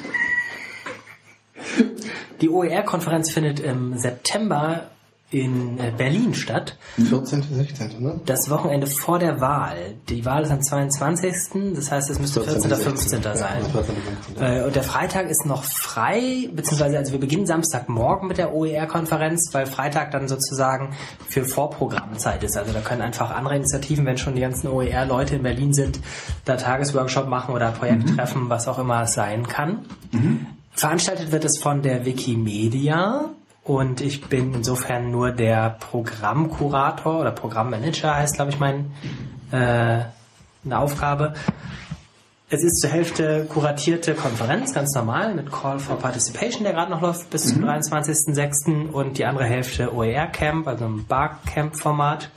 Die 2.41 2.49
OER-Konferenz 2.49 3.31
findet 3.31 3.61
im 3.61 3.97
September 3.97 4.89
in 5.31 5.79
äh, 5.79 5.91
Berlin 5.95 6.33
statt. 6.35 6.77
14., 6.97 7.43
16., 7.43 8.01
ne? 8.01 8.19
Das 8.25 8.49
Wochenende 8.49 8.85
vor 8.85 9.17
der 9.17 9.41
Wahl. 9.41 9.95
Die 10.07 10.23
Wahl 10.23 10.43
ist 10.43 10.51
am 10.51 10.61
22. 10.61 11.73
Das 11.73 11.91
heißt, 11.91 12.09
es 12.11 12.19
müsste 12.19 12.41
14. 12.41 12.65
oder 12.65 12.77
15. 12.77 13.21
sein. 13.21 13.35
Ja, 13.35 13.69
14., 13.69 13.95
15. 14.35 14.43
Äh, 14.43 14.63
Und 14.65 14.75
der 14.75 14.83
Freitag 14.83 15.29
ist 15.29 15.45
noch 15.45 15.63
frei, 15.63 16.49
beziehungsweise 16.53 16.97
also 16.97 17.11
wir 17.11 17.19
beginnen 17.19 17.47
Samstagmorgen 17.47 18.27
mit 18.27 18.37
der 18.37 18.53
OER-Konferenz, 18.53 19.49
weil 19.51 19.65
Freitag 19.65 20.11
dann 20.11 20.27
sozusagen 20.27 20.95
für 21.27 21.43
Vorprogrammzeit 21.43 22.43
ist. 22.43 22.55
Also 22.55 22.71
da 22.71 22.81
können 22.81 23.01
einfach 23.01 23.31
andere 23.31 23.55
Initiativen, 23.55 24.05
wenn 24.05 24.17
schon 24.17 24.35
die 24.35 24.41
ganzen 24.41 24.67
OER-Leute 24.67 25.37
in 25.37 25.43
Berlin 25.43 25.73
sind, 25.73 25.99
da 26.45 26.55
Tagesworkshop 26.55 27.27
machen 27.27 27.53
oder 27.55 27.71
Projekttreffen, 27.71 28.49
was 28.49 28.67
auch 28.67 28.77
immer 28.77 29.03
es 29.03 29.13
sein 29.13 29.47
kann. 29.47 29.85
Veranstaltet 30.71 31.31
wird 31.31 31.45
es 31.45 31.57
von 31.57 31.81
der 31.81 32.05
Wikimedia 32.05 33.29
und 33.65 33.99
ich 33.99 34.21
bin 34.29 34.53
insofern 34.53 35.09
nur 35.09 35.31
der 35.31 35.71
Programmkurator 35.79 37.19
oder 37.19 37.31
Programmmanager 37.31 38.15
heißt, 38.15 38.35
glaube 38.35 38.51
ich, 38.51 38.59
mein 38.59 38.91
äh, 39.51 40.05
eine 40.63 40.79
Aufgabe. 40.79 41.33
Es 42.47 42.63
ist 42.63 42.79
zur 42.79 42.91
Hälfte 42.91 43.47
kuratierte 43.49 44.13
Konferenz, 44.13 44.75
ganz 44.75 44.93
normal, 44.93 45.33
mit 45.33 45.51
Call 45.51 45.79
for 45.79 45.97
Participation, 45.97 46.63
der 46.63 46.73
gerade 46.73 46.91
noch 46.91 47.01
läuft 47.01 47.31
bis 47.31 47.47
zum 47.47 47.63
23.06. 47.65 48.91
und 48.91 49.17
die 49.17 49.25
andere 49.25 49.45
Hälfte 49.45 49.95
OER 49.95 50.27
Camp, 50.27 50.67
also 50.67 50.85
ein 50.85 51.07
Barcamp-Format. 51.07 52.29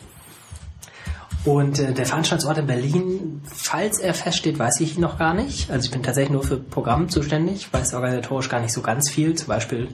Und 1.45 1.79
äh, 1.79 1.93
der 1.93 2.07
Veranstaltungsort 2.07 2.57
in 2.57 2.67
Berlin, 2.67 3.43
falls 3.45 3.99
er 3.99 4.15
feststeht, 4.15 4.59
weiß 4.59 4.81
ich 4.81 4.97
noch 4.97 5.19
gar 5.19 5.35
nicht. 5.35 5.71
Also 5.71 5.85
ich 5.85 5.91
bin 5.91 6.03
tatsächlich 6.03 6.33
nur 6.33 6.43
für 6.43 6.57
Programm 6.57 7.11
zuständig, 7.11 7.71
weiß 7.71 7.93
organisatorisch 7.93 8.49
gar 8.49 8.61
nicht 8.61 8.73
so 8.73 8.81
ganz 8.81 9.11
viel. 9.11 9.35
Zum 9.35 9.49
Beispiel 9.49 9.89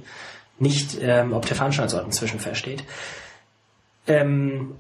nicht, 0.59 0.99
ähm, 1.01 1.33
ob 1.33 1.47
der 1.47 1.57
Veranstaltungsort 1.57 2.07
inzwischen 2.07 2.41
feststeht. 2.41 2.85
Ähm, 4.07 4.75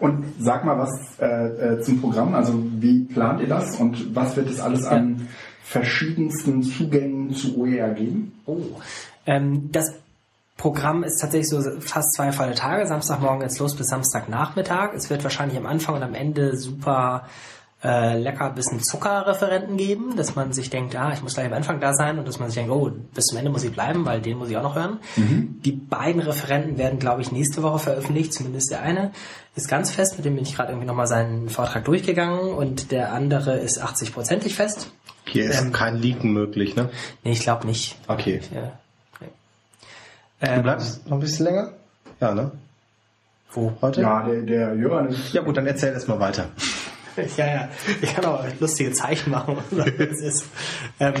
Und 0.00 0.24
sag 0.40 0.64
mal 0.64 0.78
was 0.78 0.90
äh, 1.20 1.74
äh, 1.74 1.80
zum 1.80 2.00
Programm. 2.00 2.34
Also 2.34 2.54
wie 2.80 3.04
plant 3.04 3.40
ihr 3.40 3.48
das 3.48 3.76
und 3.76 4.16
was 4.16 4.36
wird 4.36 4.50
es 4.50 4.58
alles 4.60 4.84
an 4.84 5.28
verschiedensten 5.62 6.62
Zugängen 6.62 7.34
zu 7.34 7.56
OER 7.56 7.90
geben? 7.90 8.32
Oh. 8.46 8.58
Ähm, 9.26 9.70
das 9.70 9.94
Programm 10.56 11.04
ist 11.04 11.20
tatsächlich 11.20 11.48
so 11.48 11.62
fast 11.80 12.14
zwei 12.14 12.32
volle 12.32 12.54
Tage. 12.54 12.86
Samstagmorgen 12.86 13.40
geht's 13.40 13.58
los 13.58 13.74
bis 13.76 13.88
Samstagnachmittag. 13.88 14.92
Es 14.94 15.08
wird 15.08 15.22
wahrscheinlich 15.22 15.56
am 15.56 15.66
Anfang 15.66 15.94
und 15.94 16.02
am 16.02 16.14
Ende 16.14 16.56
super 16.56 17.26
äh, 17.84 18.16
lecker 18.18 18.50
bisschen 18.50 18.80
Zuckerreferenten 18.80 19.76
geben, 19.76 20.16
dass 20.16 20.36
man 20.36 20.52
sich 20.52 20.70
denkt, 20.70 20.94
ah, 20.94 21.12
ich 21.12 21.22
muss 21.22 21.34
gleich 21.34 21.46
am 21.46 21.52
Anfang 21.54 21.80
da 21.80 21.92
sein 21.94 22.18
und 22.18 22.28
dass 22.28 22.38
man 22.38 22.48
sich 22.48 22.56
denkt, 22.56 22.70
oh, 22.70 22.90
bis 23.14 23.26
zum 23.26 23.38
Ende 23.38 23.50
muss 23.50 23.64
ich 23.64 23.72
bleiben, 23.72 24.04
weil 24.06 24.20
den 24.20 24.38
muss 24.38 24.50
ich 24.50 24.56
auch 24.56 24.62
noch 24.62 24.76
hören. 24.76 25.00
Die 25.16 25.72
beiden 25.72 26.22
Referenten 26.22 26.78
werden, 26.78 26.98
glaube 27.00 27.22
ich, 27.22 27.32
nächste 27.32 27.62
Woche 27.62 27.80
veröffentlicht, 27.80 28.34
zumindest 28.34 28.70
der 28.70 28.82
eine 28.82 29.10
ist 29.56 29.68
ganz 29.68 29.90
fest, 29.90 30.16
mit 30.16 30.24
dem 30.24 30.36
bin 30.36 30.44
ich 30.44 30.54
gerade 30.54 30.70
irgendwie 30.70 30.86
nochmal 30.86 31.06
seinen 31.08 31.48
Vortrag 31.48 31.84
durchgegangen 31.84 32.54
und 32.54 32.90
der 32.92 33.12
andere 33.12 33.58
ist 33.58 33.82
80-prozentig 33.82 34.54
fest. 34.54 34.90
Hier 35.24 35.44
ist 35.50 35.60
Ähm, 35.60 35.72
kein 35.72 35.96
Leaken 35.96 36.32
möglich, 36.32 36.74
ne? 36.76 36.88
Nee, 37.24 37.32
ich 37.32 37.40
glaube 37.40 37.66
nicht. 37.66 37.96
Okay. 38.08 38.40
Ja. 38.54 38.72
Nee. 39.20 39.26
Du 40.40 40.46
Ähm, 40.46 40.62
bleibst 40.62 41.06
noch 41.06 41.16
ein 41.16 41.20
bisschen 41.20 41.46
länger? 41.46 41.72
Ja, 42.20 42.32
ne? 42.34 42.52
wo? 43.52 43.72
Heute? 43.82 44.00
Ja, 44.00 44.22
der, 44.22 44.42
der 44.42 45.08
ist 45.10 45.32
Ja 45.34 45.42
gut, 45.42 45.56
dann 45.56 45.66
erzähl 45.66 45.92
erst 45.92 46.08
mal 46.08 46.18
weiter. 46.20 46.46
Ja, 47.36 47.46
ja. 47.46 47.68
Ich 48.00 48.14
kann 48.14 48.24
auch 48.24 48.44
lustige 48.60 48.92
Zeichen 48.92 49.30
machen. 49.30 49.58
Ähm, 51.00 51.14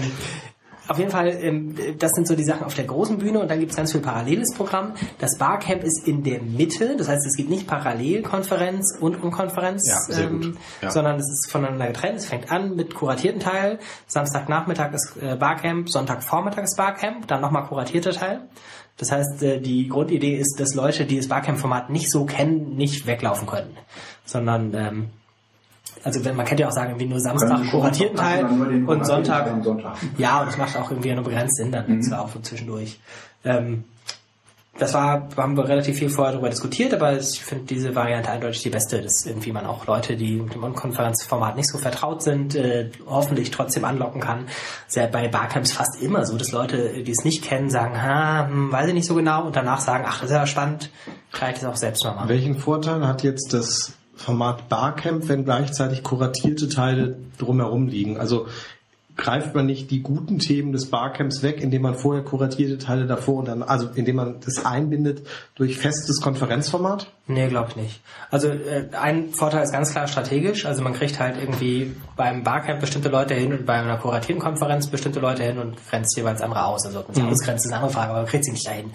auf 0.88 0.98
jeden 0.98 1.10
Fall, 1.10 1.28
ähm, 1.28 1.74
das 1.98 2.10
sind 2.12 2.26
so 2.26 2.34
die 2.34 2.44
Sachen 2.44 2.64
auf 2.64 2.74
der 2.74 2.84
großen 2.84 3.18
Bühne 3.18 3.38
und 3.38 3.48
dann 3.50 3.60
gibt 3.60 3.70
es 3.70 3.76
ganz 3.76 3.92
viel 3.92 4.00
paralleles 4.00 4.52
Programm. 4.54 4.94
Das 5.18 5.38
Barcamp 5.38 5.84
ist 5.84 6.06
in 6.08 6.24
der 6.24 6.42
Mitte, 6.42 6.96
das 6.96 7.08
heißt, 7.08 7.24
es 7.24 7.36
gibt 7.36 7.50
nicht 7.50 7.66
parallel 7.68 8.22
Konferenz 8.22 8.96
und 9.00 9.22
Unkonferenz, 9.22 9.88
Ja, 9.88 10.26
gut. 10.26 10.56
Ja. 10.80 10.90
sondern 10.90 11.16
es 11.20 11.30
ist 11.30 11.50
voneinander 11.50 11.86
getrennt. 11.86 12.18
Es 12.18 12.26
fängt 12.26 12.50
an 12.50 12.74
mit 12.74 12.94
kuratierten 12.94 13.40
Teil, 13.40 13.78
Samstagnachmittag 14.08 14.92
ist 14.92 15.16
äh, 15.22 15.36
Barcamp, 15.36 15.88
Sonntagvormittag 15.88 16.64
ist 16.64 16.76
Barcamp, 16.76 17.28
dann 17.28 17.40
nochmal 17.40 17.64
kuratierter 17.64 18.12
Teil. 18.12 18.48
Das 18.96 19.12
heißt, 19.12 19.42
äh, 19.42 19.60
die 19.60 19.88
Grundidee 19.88 20.36
ist, 20.36 20.58
dass 20.58 20.74
Leute, 20.74 21.06
die 21.06 21.16
das 21.16 21.28
Barcamp-Format 21.28 21.90
nicht 21.90 22.10
so 22.10 22.24
kennen, 22.24 22.74
nicht 22.76 23.06
weglaufen 23.06 23.46
können, 23.46 23.76
sondern 24.24 24.74
ähm, 24.74 25.10
also 26.04 26.24
wenn 26.24 26.36
man 26.36 26.46
kennt 26.46 26.60
ja 26.60 26.68
auch 26.68 26.72
sagen, 26.72 26.98
wie 26.98 27.06
nur 27.06 27.20
Samstag 27.20 27.70
kuratierten 27.70 28.16
Teil 28.16 28.44
und 28.44 29.06
Sonntag. 29.06 29.62
Sonntag. 29.62 29.96
Ja, 30.18 30.40
und 30.40 30.46
das 30.48 30.58
macht 30.58 30.76
auch 30.76 30.90
irgendwie 30.90 31.14
nur 31.14 31.24
begrenzt 31.24 31.56
Sinn 31.56 31.72
dann 31.72 32.02
zwar 32.02 32.22
auch 32.22 32.28
so 32.28 32.40
zwischendurch. 32.40 32.98
Ähm, 33.44 33.84
das 34.78 34.94
war, 34.94 35.28
haben 35.36 35.56
wir 35.56 35.68
relativ 35.68 35.98
viel 35.98 36.08
vorher 36.08 36.32
darüber 36.32 36.48
diskutiert, 36.48 36.94
aber 36.94 37.18
ich 37.18 37.42
finde 37.42 37.64
diese 37.66 37.94
Variante 37.94 38.30
eindeutig 38.30 38.62
die 38.62 38.70
beste, 38.70 39.02
dass 39.02 39.26
irgendwie 39.26 39.52
man 39.52 39.66
auch 39.66 39.86
Leute, 39.86 40.16
die 40.16 40.36
mit 40.36 40.54
dem 40.54 40.64
Unkonferenzformat 40.64 41.56
nicht 41.56 41.68
so 41.68 41.76
vertraut 41.76 42.22
sind, 42.22 42.54
äh, 42.54 42.90
hoffentlich 43.06 43.50
trotzdem 43.50 43.84
anlocken 43.84 44.22
kann. 44.22 44.46
Ist 44.88 44.96
ja 44.96 45.06
bei 45.06 45.28
Barcamps 45.28 45.72
fast 45.72 46.00
immer 46.00 46.24
so, 46.24 46.38
dass 46.38 46.52
Leute, 46.52 47.02
die 47.02 47.10
es 47.10 47.22
nicht 47.22 47.44
kennen, 47.44 47.68
sagen, 47.68 48.02
ha, 48.02 48.48
hm, 48.48 48.72
weiß 48.72 48.88
ich 48.88 48.94
nicht 48.94 49.06
so 49.06 49.14
genau, 49.14 49.44
und 49.44 49.56
danach 49.56 49.80
sagen, 49.80 50.04
ach, 50.06 50.20
das 50.20 50.30
ist 50.30 50.36
ja 50.36 50.46
spannend, 50.46 50.90
kann 51.32 51.50
ich 51.50 51.60
das 51.60 51.66
auch 51.66 51.76
selbst 51.76 52.02
mal 52.04 52.14
machen. 52.14 52.30
Welchen 52.30 52.58
Vorteil 52.58 53.06
hat 53.06 53.22
jetzt 53.22 53.52
das 53.52 53.92
Format 54.22 54.68
Barcamp, 54.68 55.28
wenn 55.28 55.44
gleichzeitig 55.44 56.02
kuratierte 56.02 56.68
Teile 56.68 57.16
drumherum 57.38 57.88
liegen? 57.88 58.18
Also 58.18 58.46
greift 59.16 59.54
man 59.54 59.66
nicht 59.66 59.90
die 59.90 60.00
guten 60.00 60.38
Themen 60.38 60.72
des 60.72 60.86
Barcamps 60.86 61.42
weg, 61.42 61.60
indem 61.60 61.82
man 61.82 61.94
vorher 61.94 62.24
kuratierte 62.24 62.78
Teile 62.78 63.06
davor 63.06 63.40
und 63.40 63.48
dann, 63.48 63.62
also 63.62 63.88
indem 63.94 64.16
man 64.16 64.36
das 64.44 64.64
einbindet 64.64 65.26
durch 65.54 65.78
festes 65.78 66.20
Konferenzformat? 66.20 67.12
Nee, 67.28 67.46
glaube 67.46 67.68
ich 67.70 67.76
nicht. 67.76 68.00
Also 68.32 68.48
äh, 68.48 68.88
ein 69.00 69.30
Vorteil 69.30 69.62
ist 69.62 69.72
ganz 69.72 69.92
klar 69.92 70.08
strategisch. 70.08 70.66
Also 70.66 70.82
man 70.82 70.92
kriegt 70.92 71.20
halt 71.20 71.36
irgendwie 71.38 71.94
beim 72.16 72.42
Barcamp 72.42 72.80
bestimmte 72.80 73.10
Leute 73.10 73.34
hin 73.34 73.52
und 73.52 73.64
bei 73.64 73.74
einer 73.74 73.96
kuratierten 73.96 74.42
Konferenz 74.42 74.88
bestimmte 74.88 75.20
Leute 75.20 75.44
hin 75.44 75.58
und 75.58 75.76
grenzt 75.88 76.16
jeweils 76.16 76.42
andere 76.42 76.64
aus. 76.64 76.84
Also 76.84 76.98
ob 76.98 77.08
man 77.08 77.14
sie 77.14 77.22
ausgrenzt, 77.22 77.64
ist 77.64 77.70
eine 77.70 77.80
andere 77.80 77.92
Frage, 77.92 78.10
aber 78.10 78.22
man 78.22 78.28
kriegt 78.28 78.44
sie 78.44 78.50
nicht 78.50 78.66
dahin. 78.66 78.90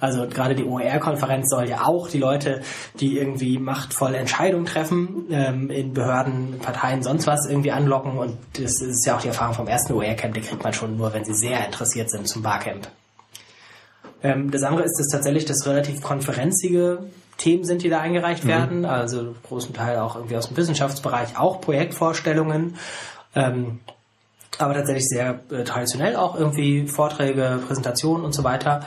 Also 0.00 0.26
gerade 0.26 0.56
die 0.56 0.64
OER-Konferenz 0.64 1.50
soll 1.50 1.68
ja 1.68 1.84
auch 1.84 2.08
die 2.08 2.18
Leute, 2.18 2.62
die 2.98 3.16
irgendwie 3.16 3.58
machtvolle 3.58 4.18
Entscheidungen 4.18 4.66
treffen, 4.66 5.26
ähm, 5.30 5.70
in 5.70 5.94
Behörden, 5.94 6.58
Parteien, 6.58 7.04
sonst 7.04 7.28
was 7.28 7.46
irgendwie 7.48 7.70
anlocken. 7.70 8.18
Und 8.18 8.36
das 8.54 8.82
ist 8.82 9.06
ja 9.06 9.16
auch 9.16 9.20
die 9.20 9.28
Erfahrung 9.28 9.54
vom 9.54 9.68
ersten 9.68 9.92
OER-Camp, 9.92 10.34
die 10.34 10.40
kriegt 10.40 10.64
man 10.64 10.72
schon 10.72 10.96
nur, 10.96 11.14
wenn 11.14 11.24
sie 11.24 11.34
sehr 11.34 11.64
interessiert 11.64 12.10
sind 12.10 12.26
zum 12.26 12.42
Barcamp. 12.42 12.88
Ähm, 14.22 14.50
das 14.50 14.64
andere 14.64 14.82
ist, 14.82 14.98
dass 14.98 15.06
tatsächlich 15.06 15.44
das 15.44 15.64
relativ 15.64 16.02
konferenzige 16.02 17.04
Themen 17.38 17.64
sind, 17.64 17.82
die 17.82 17.88
da 17.88 18.00
eingereicht 18.00 18.46
werden. 18.46 18.84
Also 18.84 19.34
großen 19.44 19.72
Teil 19.72 19.98
auch 19.98 20.16
irgendwie 20.16 20.36
aus 20.36 20.48
dem 20.48 20.56
Wissenschaftsbereich, 20.56 21.38
auch 21.38 21.60
Projektvorstellungen. 21.60 22.76
Ähm, 23.34 23.80
aber 24.58 24.74
tatsächlich 24.74 25.06
sehr 25.06 25.40
äh, 25.50 25.62
traditionell 25.64 26.16
auch 26.16 26.36
irgendwie 26.36 26.88
Vorträge, 26.88 27.60
Präsentationen 27.66 28.24
und 28.24 28.34
so 28.34 28.44
weiter. 28.44 28.80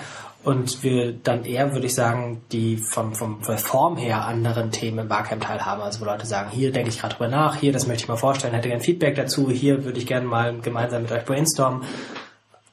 Und 0.44 0.84
wir 0.84 1.14
dann 1.14 1.46
eher, 1.46 1.74
würde 1.74 1.86
ich 1.86 1.94
sagen, 1.94 2.42
die 2.52 2.78
vom, 2.78 3.14
vom, 3.14 3.44
von 3.44 3.56
der 3.56 3.64
Form 3.64 3.96
her 3.96 4.26
anderen 4.26 4.72
Themen 4.72 5.00
im 5.00 5.08
Barcamp 5.08 5.44
teilhaben. 5.44 5.84
Also 5.84 6.02
wo 6.02 6.06
Leute 6.06 6.26
sagen, 6.26 6.50
hier 6.52 6.72
denke 6.72 6.90
ich 6.90 7.00
gerade 7.00 7.16
drüber 7.16 7.30
nach, 7.30 7.56
hier, 7.56 7.72
das 7.72 7.88
möchte 7.88 8.04
ich 8.04 8.08
mal 8.10 8.18
vorstellen, 8.18 8.54
hätte 8.54 8.70
gern 8.70 8.82
Feedback 8.82 9.16
dazu, 9.16 9.50
hier 9.52 9.86
würde 9.86 10.00
ich 10.00 10.08
gerne 10.08 10.26
mal 10.26 10.60
gemeinsam 10.60 11.04
mit 11.04 11.12
euch 11.12 11.26
brainstormen. 11.26 11.84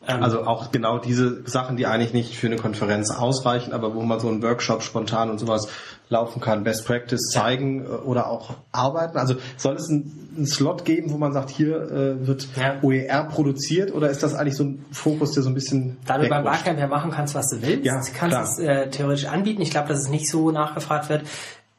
Also 0.09 0.45
auch 0.47 0.73
genau 0.73 0.99
diese 0.99 1.43
Sachen, 1.47 1.77
die 1.77 1.87
eigentlich 1.87 2.15
nicht 2.15 2.35
für 2.37 2.47
eine 2.47 2.57
Konferenz 2.57 3.11
ausreichen, 3.11 3.73
aber 3.75 3.95
wo 3.95 4.01
man 4.03 4.19
so 4.21 4.29
einen 4.29 4.43
Workshop 4.43 4.83
spontan 4.83 5.29
und 5.29 5.39
sowas 5.39 5.69
laufen 6.09 6.41
kann, 6.41 6.65
Best 6.65 6.87
Practice 6.87 7.21
zeigen 7.31 7.85
äh, 7.85 7.89
oder 7.89 8.29
auch 8.31 8.55
arbeiten. 8.73 9.19
Also 9.19 9.35
soll 9.59 9.77
es 9.77 9.91
einen, 9.91 10.47
Slot 10.47 10.85
geben, 10.85 11.11
wo 11.13 11.19
man 11.19 11.33
sagt, 11.33 11.51
hier 11.51 11.77
äh, 11.91 12.27
wird 12.27 12.47
Ja. 12.57 12.77
OER 12.81 13.25
produziert 13.25 13.93
oder 13.93 14.09
ist 14.09 14.23
das 14.23 14.35
eigentlich 14.37 14.55
so 14.57 14.65
ein 14.65 14.85
Fokus, 14.93 15.33
der 15.33 15.43
so 15.43 15.51
ein 15.51 15.55
bisschen 15.55 15.97
Da 16.07 16.17
du 16.17 16.29
beim? 16.29 16.45
Barcamp 16.45 16.79
ja 16.79 16.87
machen 16.87 17.11
kannst, 17.11 17.35
was 17.35 17.49
du 17.51 17.61
willst, 17.61 17.85
Ja, 17.85 17.95
kannst 18.15 18.15
klar. 18.15 18.45
es 18.45 18.59
äh, 18.61 18.89
theoretisch 18.89 19.27
anbieten. 19.27 19.61
Ich 19.63 19.71
glaube, 19.73 19.89
dass 19.89 19.99
es 20.01 20.09
nicht 20.09 20.31
so 20.31 20.51
nachgefragt 20.53 21.09
wird. 21.09 21.23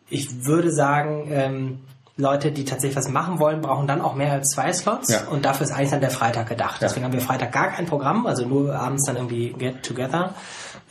Ich 0.09 0.45
würde 0.45 0.71
sagen, 0.71 1.27
ähm, 1.31 1.79
Leute, 2.19 2.51
die 2.51 2.65
tatsächlich 2.65 2.97
was 2.97 3.07
machen 3.07 3.39
wollen, 3.39 3.61
brauchen 3.61 3.87
dann 3.87 4.01
auch 4.01 4.13
mehr 4.13 4.33
als 4.33 4.49
zwei 4.49 4.73
Slots. 4.73 5.09
Ja. 5.09 5.27
Und 5.29 5.45
dafür 5.45 5.65
ist 5.65 5.71
eigentlich 5.71 5.91
dann 5.91 6.01
der 6.01 6.11
Freitag 6.11 6.49
gedacht. 6.49 6.81
Deswegen 6.81 7.05
haben 7.05 7.13
wir 7.13 7.21
Freitag 7.21 7.53
gar 7.53 7.69
kein 7.69 7.85
Programm, 7.85 8.27
also 8.27 8.45
nur 8.45 8.75
abends 8.75 9.05
dann 9.05 9.15
irgendwie 9.15 9.53
Get 9.53 9.83
Together. 9.83 10.33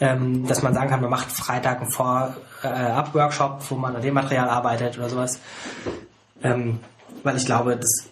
Ähm, 0.00 0.46
dass 0.46 0.62
man 0.62 0.72
sagen 0.74 0.88
kann, 0.88 1.00
man 1.00 1.10
macht 1.10 1.30
Freitag 1.30 1.80
einen 1.80 1.90
Vor-Up-Workshop, 1.90 3.60
wo 3.68 3.74
man 3.74 3.94
an 3.94 4.02
dem 4.02 4.14
Material 4.14 4.48
arbeitet 4.48 4.96
oder 4.96 5.10
sowas. 5.10 5.38
Ähm, 6.42 6.80
weil 7.24 7.36
ich 7.36 7.44
glaube, 7.44 7.76
dass 7.76 8.06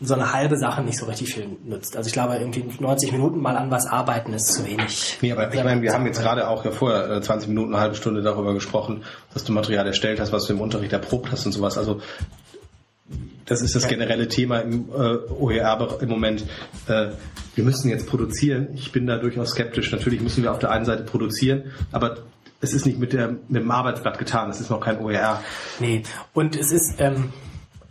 so 0.00 0.14
eine 0.14 0.32
halbe 0.32 0.56
Sache 0.56 0.82
nicht 0.82 0.98
so 0.98 1.06
richtig 1.06 1.34
viel 1.34 1.46
nützt. 1.64 1.96
Also 1.96 2.08
ich 2.08 2.12
glaube, 2.12 2.36
irgendwie 2.36 2.64
90 2.80 3.12
Minuten 3.12 3.40
mal 3.40 3.56
an 3.56 3.70
was 3.70 3.86
arbeiten 3.86 4.32
ist 4.32 4.52
zu 4.54 4.64
wenig. 4.64 5.18
Nee, 5.20 5.32
aber 5.32 5.52
ich 5.52 5.62
meine, 5.62 5.82
wir 5.82 5.92
haben 5.92 6.06
jetzt 6.06 6.20
gerade 6.20 6.48
auch 6.48 6.64
ja 6.64 6.70
vorher 6.70 7.10
äh, 7.10 7.20
20 7.20 7.48
Minuten, 7.48 7.74
eine 7.74 7.82
halbe 7.82 7.94
Stunde 7.94 8.22
darüber 8.22 8.54
gesprochen, 8.54 9.04
dass 9.32 9.44
du 9.44 9.52
Material 9.52 9.86
erstellt 9.86 10.20
hast, 10.20 10.32
was 10.32 10.46
du 10.46 10.54
im 10.54 10.60
Unterricht 10.60 10.92
erprobt 10.92 11.30
hast 11.30 11.46
und 11.46 11.52
sowas. 11.52 11.78
Also 11.78 12.00
das 13.46 13.60
ist 13.60 13.74
das 13.74 13.88
generelle 13.88 14.28
Thema 14.28 14.60
im 14.60 14.88
äh, 14.88 15.16
OER 15.32 15.98
im 16.00 16.08
Moment. 16.08 16.44
Äh, 16.88 17.08
wir 17.54 17.64
müssen 17.64 17.90
jetzt 17.90 18.06
produzieren. 18.06 18.68
Ich 18.74 18.92
bin 18.92 19.06
da 19.06 19.18
durchaus 19.18 19.50
skeptisch. 19.50 19.92
Natürlich 19.92 20.20
müssen 20.20 20.42
wir 20.42 20.52
auf 20.52 20.58
der 20.58 20.70
einen 20.70 20.84
Seite 20.84 21.02
produzieren, 21.02 21.72
aber 21.90 22.18
es 22.60 22.72
ist 22.72 22.86
nicht 22.86 22.98
mit, 22.98 23.12
der, 23.12 23.28
mit 23.28 23.62
dem 23.62 23.70
Arbeitsblatt 23.70 24.18
getan. 24.18 24.48
Es 24.48 24.60
ist 24.60 24.70
noch 24.70 24.80
kein 24.80 25.00
OER. 25.00 25.42
Nee, 25.80 26.04
und 26.32 26.56
es 26.56 26.70
ist, 26.70 26.94
ähm, 26.98 27.32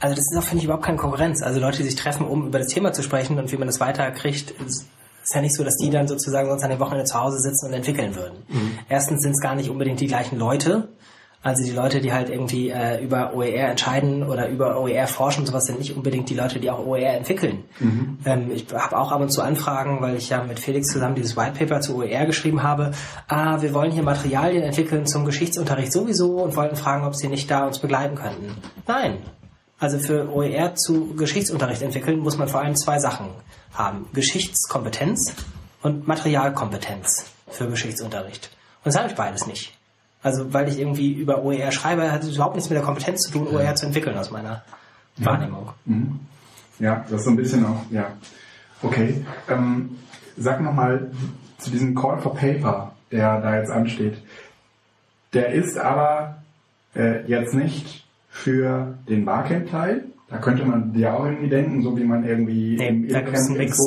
also 0.02 0.16
das 0.16 0.26
ist 0.32 0.38
auch, 0.38 0.44
finde 0.44 0.60
ich, 0.60 0.66
überhaupt 0.66 0.84
keine 0.84 0.98
Konkurrenz. 0.98 1.42
Also 1.44 1.60
Leute, 1.60 1.78
die 1.78 1.84
sich 1.84 1.96
treffen, 1.96 2.26
um 2.26 2.48
über 2.48 2.60
das 2.60 2.68
Thema 2.68 2.92
zu 2.92 3.04
sprechen 3.04 3.38
und 3.38 3.52
wie 3.52 3.58
man 3.58 3.68
das 3.68 3.80
weiterkriegt, 3.80 4.52
ist, 4.66 4.88
ist 5.24 5.36
ja 5.36 5.42
nicht 5.42 5.56
so, 5.56 5.64
dass 5.64 5.78
die 5.78 5.92
dann 5.92 6.08
sozusagen 6.08 6.50
sonst 6.50 6.64
an 6.64 6.72
den 6.72 6.80
Wochenende 6.80 7.06
zu 7.06 7.20
Hause 7.20 7.38
sitzen 7.40 7.68
und 7.68 7.74
entwickeln 7.74 8.16
würden. 8.16 8.44
Mhm. 8.50 8.80
Erstens 8.90 9.22
sind 9.22 9.32
es 9.32 9.40
gar 9.40 9.56
nicht 9.56 9.70
unbedingt 9.70 10.00
die 10.00 10.08
gleichen 10.08 10.40
Leute. 10.40 10.90
Also 11.44 11.64
die 11.64 11.72
Leute, 11.72 12.02
die 12.02 12.14
halt 12.14 12.30
irgendwie 12.30 12.70
äh, 12.70 13.04
über 13.04 13.34
OER 13.34 13.70
entscheiden 13.70 14.24
oder 14.24 14.48
über 14.48 14.80
OER 14.80 15.08
forschen, 15.08 15.44
sowas 15.48 15.66
sind 15.66 15.80
nicht 15.80 15.96
unbedingt 15.96 16.30
die 16.30 16.36
Leute, 16.36 16.60
die 16.60 16.70
auch 16.70 16.86
OER 16.86 17.14
entwickeln. 17.14 17.64
Mhm. 17.80 18.20
Ähm, 18.26 18.52
ich 18.52 18.68
habe 18.72 18.98
auch 18.98 19.12
ab 19.12 19.22
und 19.22 19.30
zu 19.30 19.42
Anfragen, 19.42 20.02
weil 20.02 20.16
ich 20.18 20.30
ja 20.30 20.44
mit 20.44 20.60
Felix 20.60 20.90
zusammen 20.90 21.16
dieses 21.16 21.36
White 21.36 21.58
Paper 21.58 21.82
zu 21.82 21.98
OER 21.98 22.28
geschrieben 22.28 22.62
habe. 22.62 22.92
Ah, 23.28 23.60
wir 23.60 23.74
wollen 23.74 23.92
hier 23.92 24.04
Materialien 24.04 24.62
entwickeln 24.62 25.08
zum 25.08 25.26
Geschichtsunterricht 25.26 25.92
sowieso 25.92 26.44
und 26.44 26.56
wollten 26.56 26.76
fragen, 26.76 27.06
ob 27.06 27.16
sie 27.16 27.28
nicht 27.28 27.50
da 27.50 27.66
uns 27.66 27.80
begleiten 27.80 28.16
könnten. 28.16 28.56
Nein. 28.88 29.18
Also 29.82 29.98
für 29.98 30.32
OER 30.32 30.76
zu 30.76 31.16
Geschichtsunterricht 31.16 31.82
entwickeln 31.82 32.20
muss 32.20 32.38
man 32.38 32.48
vor 32.48 32.62
allem 32.62 32.76
zwei 32.76 33.00
Sachen 33.00 33.32
haben. 33.74 34.06
Geschichtskompetenz 34.14 35.34
und 35.82 36.08
Materialkompetenz 36.08 37.26
für 37.50 37.68
Geschichtsunterricht. 37.68 38.52
Und 38.84 38.94
das 38.94 38.96
habe 38.96 39.10
ich 39.10 39.16
beides 39.16 39.48
nicht. 39.48 39.76
Also 40.22 40.54
weil 40.54 40.70
ich 40.70 40.78
irgendwie 40.78 41.12
über 41.12 41.44
OER 41.44 41.72
schreibe, 41.72 42.12
hat 42.12 42.24
es 42.24 42.36
überhaupt 42.36 42.54
nichts 42.54 42.70
mit 42.70 42.78
der 42.78 42.86
Kompetenz 42.86 43.22
zu 43.22 43.32
tun, 43.32 43.48
OER 43.48 43.74
zu 43.74 43.88
entwickeln 43.88 44.16
aus 44.16 44.30
meiner 44.30 44.62
ja. 45.18 45.26
Wahrnehmung. 45.26 45.70
Mhm. 45.86 46.20
Ja, 46.78 47.04
das 47.10 47.22
ist 47.22 47.26
so 47.26 47.32
ein 47.32 47.38
bisschen 47.38 47.66
auch, 47.66 47.82
ja. 47.90 48.12
Okay. 48.84 49.26
Ähm, 49.50 49.98
sag 50.38 50.62
nochmal 50.62 51.10
zu 51.58 51.72
diesem 51.72 51.96
Call 51.96 52.22
for 52.22 52.36
Paper, 52.36 52.92
der 53.12 53.42
da 53.42 53.58
jetzt 53.58 53.72
ansteht. 53.72 54.22
Der 55.34 55.54
ist 55.54 55.80
aber 55.80 56.44
äh, 56.96 57.26
jetzt 57.26 57.56
nicht 57.56 58.01
für 58.32 58.98
den 59.08 59.26
Barcamp-Teil, 59.26 60.06
da 60.30 60.38
könnte 60.38 60.64
man 60.64 60.98
ja 60.98 61.14
auch 61.14 61.26
irgendwie 61.26 61.50
denken, 61.50 61.84
so 61.84 61.98
wie 61.98 62.06
man 62.06 62.24
irgendwie 62.24 62.78
nee, 62.78 62.88
im 62.88 63.08
da 63.10 63.20
gibt's 63.20 63.50
einen 63.50 63.58
Mix. 63.58 63.78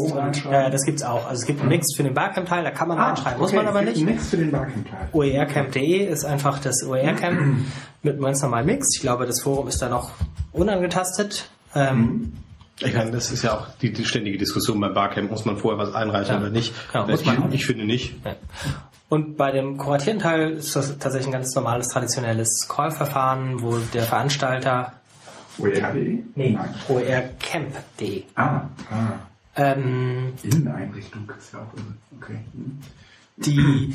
Ja, 0.45 0.69
das 0.69 0.85
gibt's 0.85 1.03
auch. 1.03 1.27
Also 1.27 1.41
es 1.41 1.47
gibt 1.47 1.61
einen 1.61 1.71
Mix 1.71 1.97
für 1.97 2.03
den 2.03 2.13
Barcamp-Teil, 2.13 2.63
da 2.63 2.71
kann 2.71 2.89
man 2.89 2.99
ah, 2.99 3.09
reinschreiben. 3.09 3.41
Muss 3.41 3.55
man 3.55 3.67
aber 3.67 3.81
nicht. 3.81 3.97
Einen 3.97 4.07
Mix 4.07 4.29
für 4.29 4.37
den 4.37 4.51
Barcamp-Teil. 4.51 5.09
OERcamp.de 5.13 6.07
ist 6.07 6.27
einfach 6.27 6.59
das 6.59 6.85
OER-Camp 6.87 7.65
mit 8.03 8.21
ganz 8.21 8.43
normalen 8.43 8.67
Mix. 8.67 8.89
Ich 8.95 9.01
glaube, 9.01 9.25
das 9.25 9.41
Forum 9.41 9.69
ist 9.69 9.81
da 9.81 9.89
noch 9.89 10.11
unangetastet. 10.53 11.49
Ähm, 11.75 11.99
mhm. 11.99 12.33
Ich 12.81 12.95
meine, 12.95 13.11
das 13.13 13.31
ist 13.31 13.43
ja 13.43 13.57
auch 13.57 13.69
die, 13.81 13.93
die, 13.93 14.05
ständige 14.05 14.39
Diskussion 14.39 14.81
beim 14.81 14.95
Barcamp. 14.95 15.31
Muss 15.31 15.45
man 15.45 15.57
vorher 15.57 15.79
was 15.79 15.95
einreichen 15.95 16.35
ja. 16.35 16.41
oder 16.41 16.51
nicht? 16.51 16.75
Genau, 16.93 17.07
muss 17.07 17.25
man 17.25 17.49
ich, 17.49 17.61
ich 17.61 17.67
finde 17.67 17.85
nicht. 17.85 18.15
Ja. 18.25 18.37
Und 19.09 19.37
bei 19.37 19.53
dem 19.53 19.77
kuratierten 19.77 20.21
Teil 20.21 20.53
ist 20.53 20.75
das 20.75 20.99
tatsächlich 20.99 21.29
ein 21.29 21.33
ganz 21.33 21.55
normales, 21.55 21.89
traditionelles 21.89 22.67
Call-Verfahren, 22.69 23.63
wo 23.63 23.79
der 23.79 24.03
Veranstalter 24.03 24.95
OER.de? 25.59 26.25
Nee, 26.35 26.59
OERcamp.de. 26.89 28.25
Ah, 28.35 28.63
ah. 28.91 29.13
Ähm, 29.57 30.33
Inneneinrichtung 30.43 31.31
ist 31.39 31.53
ja 31.53 31.61
auch 31.61 32.19
okay. 32.19 32.41
Die 33.37 33.95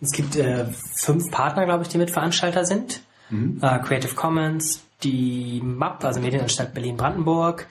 es 0.00 0.12
gibt 0.12 0.36
äh, 0.36 0.66
fünf 0.94 1.30
Partner, 1.30 1.64
glaube 1.64 1.82
ich, 1.82 1.88
die 1.88 1.98
Mitveranstalter 1.98 2.64
sind. 2.64 3.00
Mhm. 3.30 3.58
Äh, 3.62 3.78
Creative 3.80 4.14
Commons, 4.14 4.82
die 5.02 5.60
MAP, 5.62 6.04
also 6.04 6.20
Medienanstalt 6.20 6.74
Berlin-Brandenburg, 6.74 7.66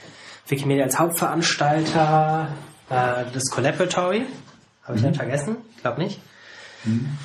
Wikimedia 0.47 0.83
als 0.83 0.99
Hauptveranstalter, 0.99 2.49
äh, 2.89 3.25
das 3.33 3.49
Collaboratory, 3.49 4.25
habe 4.83 4.97
ich 4.97 5.01
mhm. 5.01 5.05
dann 5.07 5.15
vergessen? 5.15 5.57
Ich 5.75 5.81
glaube 5.81 6.01
nicht. 6.01 6.19
Mhm. 6.83 7.17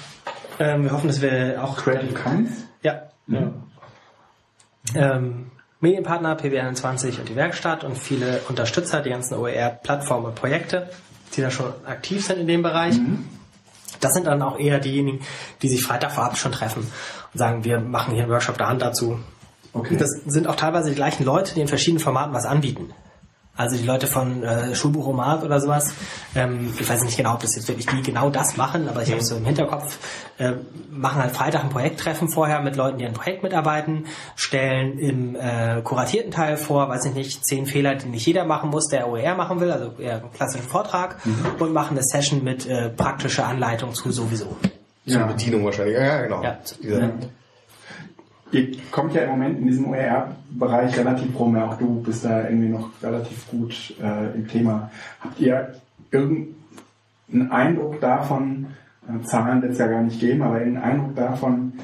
Ähm, 0.58 0.84
wir 0.84 0.92
hoffen, 0.92 1.08
dass 1.08 1.20
wir 1.20 1.62
auch 1.62 1.76
Creative 1.76 2.14
Commons? 2.14 2.64
Ja. 2.82 3.02
Mhm. 3.26 3.34
ja 3.34 3.52
ähm, 4.94 5.50
Medienpartner, 5.80 6.36
PB21 6.36 7.20
und 7.20 7.28
die 7.28 7.36
Werkstatt 7.36 7.84
und 7.84 7.96
viele 7.96 8.40
Unterstützer, 8.48 9.00
die 9.00 9.10
ganzen 9.10 9.34
OER-Plattformen 9.34 10.26
und 10.26 10.34
Projekte, 10.34 10.90
die 11.34 11.40
da 11.40 11.50
schon 11.50 11.72
aktiv 11.86 12.24
sind 12.24 12.38
in 12.40 12.46
dem 12.46 12.62
Bereich. 12.62 12.98
Mhm. 12.98 13.26
Das 14.00 14.12
sind 14.14 14.26
dann 14.26 14.42
auch 14.42 14.58
eher 14.58 14.78
diejenigen, 14.78 15.20
die 15.62 15.68
sich 15.68 15.82
Freitag 15.82 16.12
vorab 16.12 16.36
schon 16.36 16.52
treffen 16.52 16.80
und 17.32 17.38
sagen, 17.38 17.64
wir 17.64 17.80
machen 17.80 18.14
hier 18.14 18.24
einen 18.24 18.32
Workshop 18.32 18.58
der 18.58 18.68
Hand 18.68 18.82
dazu. 18.82 19.20
Okay. 19.72 19.96
Das 19.96 20.10
sind 20.26 20.46
auch 20.46 20.56
teilweise 20.56 20.90
die 20.90 20.96
gleichen 20.96 21.24
Leute, 21.24 21.54
die 21.54 21.60
in 21.60 21.68
verschiedenen 21.68 22.00
Formaten 22.00 22.34
was 22.34 22.44
anbieten. 22.44 22.92
Also 23.60 23.76
die 23.76 23.84
Leute 23.84 24.06
von 24.06 24.42
äh, 24.42 24.74
Schulbuchomat 24.74 25.42
oder 25.44 25.60
sowas, 25.60 25.92
ähm, 26.34 26.72
ich 26.78 26.88
weiß 26.88 27.04
nicht 27.04 27.18
genau, 27.18 27.34
ob 27.34 27.40
das 27.40 27.54
jetzt 27.56 27.68
wirklich 27.68 27.86
die 27.86 28.00
genau 28.00 28.30
das 28.30 28.56
machen, 28.56 28.88
aber 28.88 29.02
ich 29.02 29.10
habe 29.10 29.22
so 29.22 29.36
im 29.36 29.44
Hinterkopf, 29.44 29.98
äh, 30.38 30.52
machen 30.90 31.20
halt 31.20 31.32
Freitag 31.32 31.64
ein 31.64 31.68
Projekttreffen 31.68 32.28
vorher 32.28 32.62
mit 32.62 32.76
Leuten, 32.76 32.96
die 32.96 33.04
an 33.04 33.12
Projekt 33.12 33.42
mitarbeiten, 33.42 34.06
stellen 34.34 34.98
im 34.98 35.36
äh, 35.36 35.82
kuratierten 35.82 36.30
Teil 36.30 36.56
vor, 36.56 36.88
weiß 36.88 37.04
ich 37.06 37.14
nicht, 37.14 37.44
zehn 37.44 37.66
Fehler, 37.66 37.96
die 37.96 38.08
nicht 38.08 38.24
jeder 38.24 38.46
machen 38.46 38.70
muss, 38.70 38.86
der 38.86 39.06
OER 39.10 39.34
machen 39.34 39.60
will, 39.60 39.70
also 39.70 39.92
eher 39.98 40.22
einen 40.22 40.32
klassischen 40.32 40.66
Vortrag 40.66 41.16
mhm. 41.26 41.44
und 41.58 41.74
machen 41.74 41.98
eine 41.98 42.02
Session 42.02 42.42
mit 42.42 42.66
äh, 42.66 42.88
praktischer 42.88 43.46
Anleitung 43.46 43.94
zu 43.94 44.10
sowieso. 44.10 44.56
Zur 45.06 45.20
ja. 45.20 45.26
Bedienung 45.26 45.66
wahrscheinlich, 45.66 45.96
ja, 45.96 46.22
genau. 46.22 46.42
Ja, 46.42 46.58
ja. 46.80 47.10
Ihr 48.52 48.72
kommt 48.90 49.14
ja 49.14 49.22
im 49.22 49.30
Moment 49.30 49.58
in 49.58 49.66
diesem 49.66 49.88
OER-Bereich 49.88 50.98
relativ 50.98 51.38
rum, 51.38 51.56
ja, 51.56 51.68
auch 51.68 51.78
du 51.78 52.02
bist 52.02 52.24
da 52.24 52.48
irgendwie 52.48 52.68
noch 52.68 52.90
relativ 53.02 53.48
gut 53.48 53.94
äh, 54.02 54.34
im 54.34 54.48
Thema. 54.48 54.90
Habt 55.20 55.38
ihr 55.40 55.74
irgendeinen 56.10 57.50
Eindruck 57.50 58.00
davon, 58.00 58.66
äh, 59.08 59.22
Zahlen 59.24 59.62
wird 59.62 59.72
es 59.72 59.78
ja 59.78 59.86
gar 59.86 60.02
nicht 60.02 60.20
geben, 60.20 60.42
aber 60.42 60.56
einen 60.56 60.78
Eindruck 60.78 61.14
davon, 61.14 61.74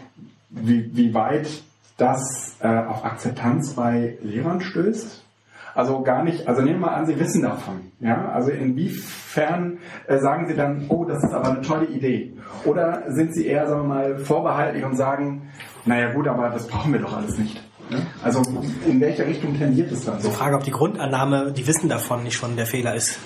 wie, 0.50 0.90
wie 0.96 1.14
weit 1.14 1.48
das 1.98 2.56
äh, 2.60 2.68
auf 2.68 3.04
Akzeptanz 3.04 3.74
bei 3.74 4.18
Lehrern 4.22 4.60
stößt? 4.60 5.22
Also 5.74 6.00
gar 6.02 6.24
nicht, 6.24 6.48
also 6.48 6.62
nehmen 6.62 6.80
wir 6.80 6.86
mal 6.86 6.94
an, 6.94 7.06
Sie 7.06 7.20
wissen 7.20 7.42
davon. 7.42 7.92
Ja? 8.00 8.30
Also 8.30 8.50
inwiefern 8.50 9.78
äh, 10.06 10.18
sagen 10.18 10.48
Sie 10.48 10.54
dann, 10.54 10.86
oh, 10.88 11.04
das 11.04 11.22
ist 11.22 11.34
aber 11.34 11.50
eine 11.50 11.60
tolle 11.60 11.84
Idee? 11.84 12.32
Oder 12.64 13.02
sind 13.08 13.34
Sie 13.34 13.46
eher, 13.46 13.68
sagen 13.68 13.82
wir 13.82 13.94
mal, 13.94 14.18
vorbehaltlich 14.18 14.84
und 14.84 14.96
sagen, 14.96 15.50
naja 15.86 16.12
gut, 16.12 16.28
aber 16.28 16.50
das 16.50 16.66
brauchen 16.66 16.92
wir 16.92 17.00
doch 17.00 17.16
alles 17.16 17.38
nicht. 17.38 17.60
Ne? 17.90 18.04
Also 18.22 18.42
in 18.86 19.00
welche 19.00 19.26
Richtung 19.26 19.56
tendiert 19.56 19.92
es 19.92 20.04
dann 20.04 20.20
so? 20.20 20.28
Die 20.28 20.34
Frage, 20.34 20.56
ob 20.56 20.64
die 20.64 20.72
Grundannahme, 20.72 21.52
die 21.52 21.66
wissen 21.66 21.88
davon, 21.88 22.24
nicht 22.24 22.36
schon 22.36 22.56
der 22.56 22.66
Fehler 22.66 22.94
ist. 22.94 23.18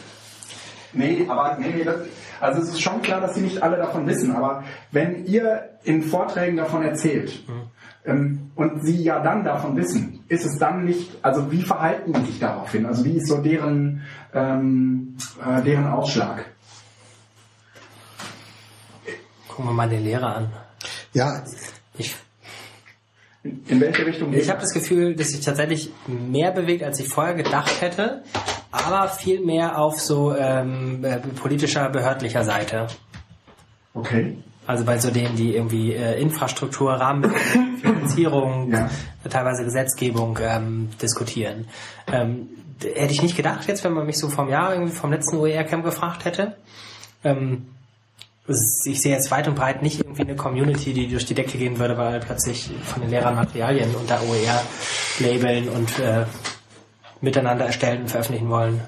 Nee, 0.92 1.26
aber 1.28 1.56
nee, 1.58 1.72
nee, 1.74 1.84
das, 1.84 1.96
also 2.40 2.62
es 2.62 2.70
ist 2.70 2.82
schon 2.82 3.00
klar, 3.00 3.20
dass 3.20 3.34
Sie 3.34 3.42
nicht 3.42 3.62
alle 3.62 3.76
davon 3.76 4.06
wissen, 4.06 4.34
aber 4.34 4.64
wenn 4.90 5.24
ihr 5.26 5.70
in 5.84 6.02
Vorträgen 6.02 6.56
davon 6.56 6.82
erzählt, 6.82 7.48
mhm 7.48 7.70
ähm, 8.04 8.50
und 8.54 8.84
sie 8.84 9.02
ja 9.02 9.20
dann 9.20 9.44
davon 9.44 9.76
wissen, 9.76 10.24
ist 10.28 10.44
es 10.44 10.58
dann 10.58 10.84
nicht, 10.84 11.10
also 11.22 11.50
wie 11.52 11.62
verhalten 11.62 12.12
die 12.12 12.24
sich 12.26 12.38
daraufhin? 12.38 12.86
Also 12.86 13.04
wie 13.04 13.18
ist 13.18 13.28
so 13.28 13.38
deren, 13.38 14.02
ähm, 14.32 15.16
äh, 15.44 15.62
deren 15.62 15.86
Ausschlag? 15.86 16.46
Gucken 19.48 19.66
wir 19.66 19.72
mal 19.72 19.88
den 19.88 20.04
Lehrer 20.04 20.36
an. 20.36 20.52
Ja, 21.12 21.44
ich 21.98 22.16
in, 23.42 23.80
welche 23.80 24.04
Richtung? 24.04 24.32
Ich 24.34 24.50
habe 24.50 24.60
das 24.60 24.72
Gefühl, 24.72 25.14
dass 25.14 25.30
sich 25.30 25.40
tatsächlich 25.40 25.90
mehr 26.06 26.52
bewegt, 26.52 26.82
als 26.82 27.00
ich 27.00 27.08
vorher 27.08 27.34
gedacht 27.34 27.80
hätte, 27.80 28.22
aber 28.70 29.08
viel 29.08 29.40
mehr 29.40 29.78
auf 29.78 29.98
so 30.00 30.34
ähm, 30.36 31.04
äh, 31.04 31.18
politischer, 31.18 31.88
behördlicher 31.88 32.44
Seite. 32.44 32.88
Okay. 33.94 34.36
Also 34.66 34.84
bei 34.84 34.98
so 34.98 35.10
denen, 35.10 35.36
die 35.36 35.54
irgendwie 35.54 35.94
äh, 35.94 36.20
Infrastruktur, 36.20 36.92
Rahmenbedingungen, 36.92 37.78
Finanzierung, 37.82 38.72
ja. 38.72 38.90
teilweise 39.28 39.64
Gesetzgebung 39.64 40.38
ähm, 40.42 40.90
diskutieren. 41.00 41.66
Ähm, 42.12 42.48
hätte 42.82 43.12
ich 43.12 43.22
nicht 43.22 43.36
gedacht 43.36 43.66
jetzt, 43.68 43.84
wenn 43.84 43.92
man 43.92 44.06
mich 44.06 44.18
so 44.18 44.28
vom 44.28 44.48
Jahr 44.48 44.74
irgendwie 44.74 44.92
vom 44.92 45.10
letzten 45.10 45.38
OER-Camp 45.38 45.84
gefragt 45.84 46.24
hätte. 46.24 46.56
Ähm, 47.24 47.66
ich 48.46 49.00
sehe 49.00 49.12
jetzt 49.12 49.30
weit 49.30 49.46
und 49.46 49.54
breit 49.54 49.82
nicht 49.82 50.00
irgendwie 50.00 50.22
eine 50.22 50.34
Community, 50.34 50.92
die 50.92 51.08
durch 51.08 51.26
die 51.26 51.34
Decke 51.34 51.56
gehen 51.58 51.78
würde, 51.78 51.96
weil 51.96 52.20
plötzlich 52.20 52.70
von 52.84 53.02
den 53.02 53.10
Lehrern 53.10 53.36
Materialien 53.36 53.94
unter 53.94 54.20
OER 54.22 54.62
labeln 55.20 55.68
und 55.68 55.98
äh, 55.98 56.24
miteinander 57.20 57.66
erstellen 57.66 58.02
und 58.02 58.08
veröffentlichen 58.08 58.48
wollen. 58.48 58.80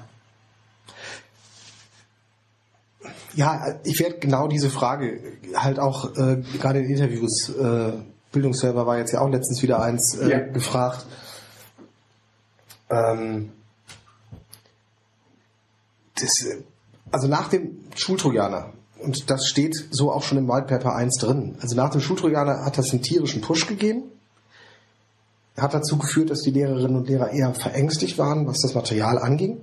Ja, 3.35 3.79
ich 3.83 3.99
werde 3.99 4.19
genau 4.19 4.47
diese 4.47 4.69
Frage 4.69 5.19
halt 5.55 5.79
auch 5.79 6.15
äh, 6.17 6.41
gerade 6.59 6.79
in 6.79 6.89
Interviews, 6.89 7.49
äh, 7.49 7.93
Bildungsserver 8.31 8.85
war 8.85 8.97
jetzt 8.97 9.13
ja 9.13 9.21
auch 9.21 9.29
letztens 9.29 9.61
wieder 9.63 9.81
eins 9.81 10.15
äh, 10.15 10.29
ja. 10.29 10.39
gefragt. 10.39 11.05
Ähm, 12.89 13.51
das, 16.19 16.45
also 17.11 17.27
nach 17.27 17.47
dem 17.47 17.79
Schultrojaner, 17.95 18.73
und 19.03 19.29
das 19.29 19.47
steht 19.47 19.87
so 19.91 20.11
auch 20.11 20.23
schon 20.23 20.37
im 20.37 20.47
White 20.47 20.67
Paper 20.67 20.95
1 20.95 21.17
drin, 21.17 21.55
also 21.61 21.75
nach 21.75 21.89
dem 21.89 22.01
Schultrojaner 22.01 22.65
hat 22.65 22.77
das 22.77 22.91
einen 22.91 23.01
tierischen 23.01 23.41
Push 23.41 23.67
gegeben. 23.67 24.03
hat 25.57 25.73
dazu 25.73 25.97
geführt, 25.97 26.29
dass 26.29 26.41
die 26.41 26.51
Lehrerinnen 26.51 26.95
und 26.95 27.07
Lehrer 27.07 27.31
eher 27.31 27.53
verängstigt 27.53 28.17
waren, 28.17 28.47
was 28.47 28.61
das 28.61 28.73
Material 28.73 29.19
anging. 29.19 29.61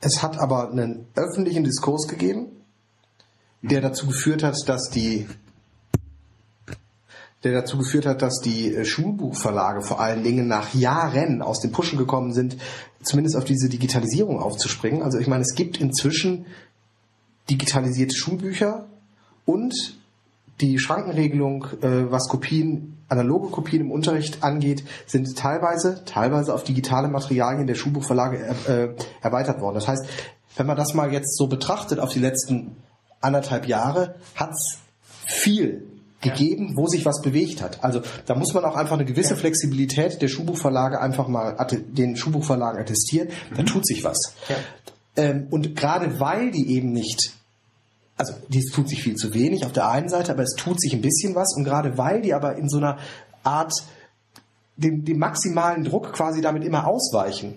Es 0.00 0.22
hat 0.22 0.38
aber 0.38 0.70
einen 0.70 1.06
öffentlichen 1.14 1.64
Diskurs 1.64 2.08
gegeben, 2.08 2.46
der 3.62 3.80
dazu 3.80 4.06
geführt 4.06 4.42
hat, 4.42 4.56
dass 4.68 4.90
die 4.90 5.26
der 7.42 7.52
dazu 7.52 7.78
geführt 7.78 8.04
hat, 8.04 8.20
dass 8.22 8.40
die 8.40 8.74
äh, 8.74 8.84
Schulbuchverlage 8.84 9.80
vor 9.80 10.00
allen 10.00 10.22
Dingen 10.22 10.46
nach 10.46 10.74
Jahren 10.74 11.40
aus 11.40 11.60
dem 11.60 11.72
Pushen 11.72 11.98
gekommen 11.98 12.34
sind, 12.34 12.56
zumindest 13.02 13.36
auf 13.36 13.44
diese 13.44 13.68
Digitalisierung 13.68 14.40
aufzuspringen. 14.40 15.02
Also 15.02 15.18
ich 15.18 15.26
meine, 15.26 15.42
es 15.42 15.54
gibt 15.54 15.80
inzwischen 15.80 16.46
digitalisierte 17.50 18.14
Schulbücher 18.14 18.86
und 19.44 19.98
die 20.60 20.78
Schrankenregelung, 20.78 21.66
äh, 21.82 22.10
was 22.10 22.28
Kopien, 22.28 22.98
analoge 23.08 23.48
Kopien 23.48 23.82
im 23.82 23.90
Unterricht 23.90 24.42
angeht, 24.42 24.84
sind 25.06 25.36
teilweise, 25.36 26.04
teilweise 26.04 26.54
auf 26.54 26.64
digitale 26.64 27.08
Materialien 27.08 27.66
der 27.66 27.74
Schulbuchverlage 27.74 28.36
äh, 28.68 28.88
erweitert 29.22 29.60
worden. 29.60 29.74
Das 29.74 29.88
heißt, 29.88 30.06
wenn 30.56 30.66
man 30.66 30.76
das 30.76 30.94
mal 30.94 31.12
jetzt 31.12 31.36
so 31.36 31.46
betrachtet 31.46 31.98
auf 31.98 32.12
die 32.12 32.18
letzten 32.18 32.76
anderthalb 33.20 33.66
Jahre, 33.66 34.16
hat's 34.36 34.78
viel 35.02 35.86
gegeben, 36.20 36.76
wo 36.76 36.86
sich 36.86 37.06
was 37.06 37.22
bewegt 37.22 37.62
hat. 37.62 37.82
Also 37.82 38.02
da 38.26 38.34
muss 38.34 38.52
man 38.52 38.64
auch 38.64 38.76
einfach 38.76 38.96
eine 38.96 39.06
gewisse 39.06 39.36
Flexibilität 39.36 40.20
der 40.20 40.28
Schulbuchverlage 40.28 41.00
einfach 41.00 41.28
mal 41.28 41.56
den 41.88 42.16
Schulbuchverlagen 42.16 42.80
attestieren. 42.80 43.28
Da 43.56 43.62
tut 43.62 43.86
sich 43.86 44.04
was. 44.04 44.34
Ja. 44.48 44.56
Ähm, 45.16 45.46
und 45.50 45.76
gerade 45.76 46.20
weil 46.20 46.50
die 46.50 46.74
eben 46.74 46.92
nicht, 46.92 47.32
also 48.20 48.34
dies 48.48 48.70
tut 48.70 48.86
sich 48.86 49.02
viel 49.02 49.16
zu 49.16 49.32
wenig 49.32 49.64
auf 49.64 49.72
der 49.72 49.88
einen 49.88 50.10
Seite, 50.10 50.32
aber 50.32 50.42
es 50.42 50.54
tut 50.54 50.78
sich 50.78 50.92
ein 50.92 51.00
bisschen 51.00 51.34
was 51.34 51.56
und 51.56 51.64
gerade 51.64 51.96
weil 51.96 52.20
die 52.20 52.34
aber 52.34 52.56
in 52.56 52.68
so 52.68 52.76
einer 52.76 52.98
Art 53.42 53.72
dem, 54.76 55.06
dem 55.06 55.18
maximalen 55.18 55.84
Druck 55.84 56.12
quasi 56.12 56.42
damit 56.42 56.62
immer 56.62 56.86
ausweichen, 56.86 57.54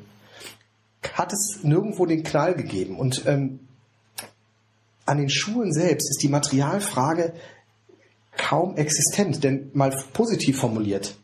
hat 1.13 1.33
es 1.33 1.59
nirgendwo 1.63 2.05
den 2.05 2.23
Knall 2.23 2.55
gegeben. 2.55 2.97
Und 2.97 3.25
ähm, 3.25 3.59
an 5.05 5.17
den 5.17 5.29
Schulen 5.29 5.73
selbst 5.73 6.09
ist 6.09 6.23
die 6.23 6.29
Materialfrage 6.29 7.33
kaum 8.37 8.77
existent, 8.77 9.43
denn 9.43 9.69
mal 9.73 9.93
positiv 10.13 10.59
formuliert, 10.59 11.17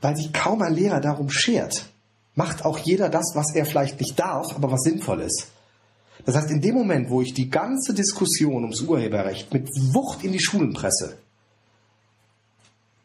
weil 0.00 0.16
sich 0.16 0.32
kaum 0.32 0.62
ein 0.62 0.72
Lehrer 0.72 1.00
darum 1.00 1.28
schert, 1.28 1.90
macht 2.34 2.64
auch 2.64 2.78
jeder 2.78 3.10
das, 3.10 3.32
was 3.34 3.54
er 3.54 3.66
vielleicht 3.66 4.00
nicht 4.00 4.18
darf, 4.18 4.54
aber 4.54 4.72
was 4.72 4.80
sinnvoll 4.80 5.20
ist. 5.20 5.48
Das 6.24 6.34
heißt, 6.34 6.50
in 6.50 6.60
dem 6.60 6.74
Moment, 6.74 7.10
wo 7.10 7.20
ich 7.20 7.34
die 7.34 7.50
ganze 7.50 7.94
Diskussion 7.94 8.62
ums 8.62 8.80
Urheberrecht 8.80 9.52
mit 9.52 9.68
Wucht 9.92 10.24
in 10.24 10.32
die 10.32 10.40
Schulen 10.40 10.72
presse, 10.72 11.16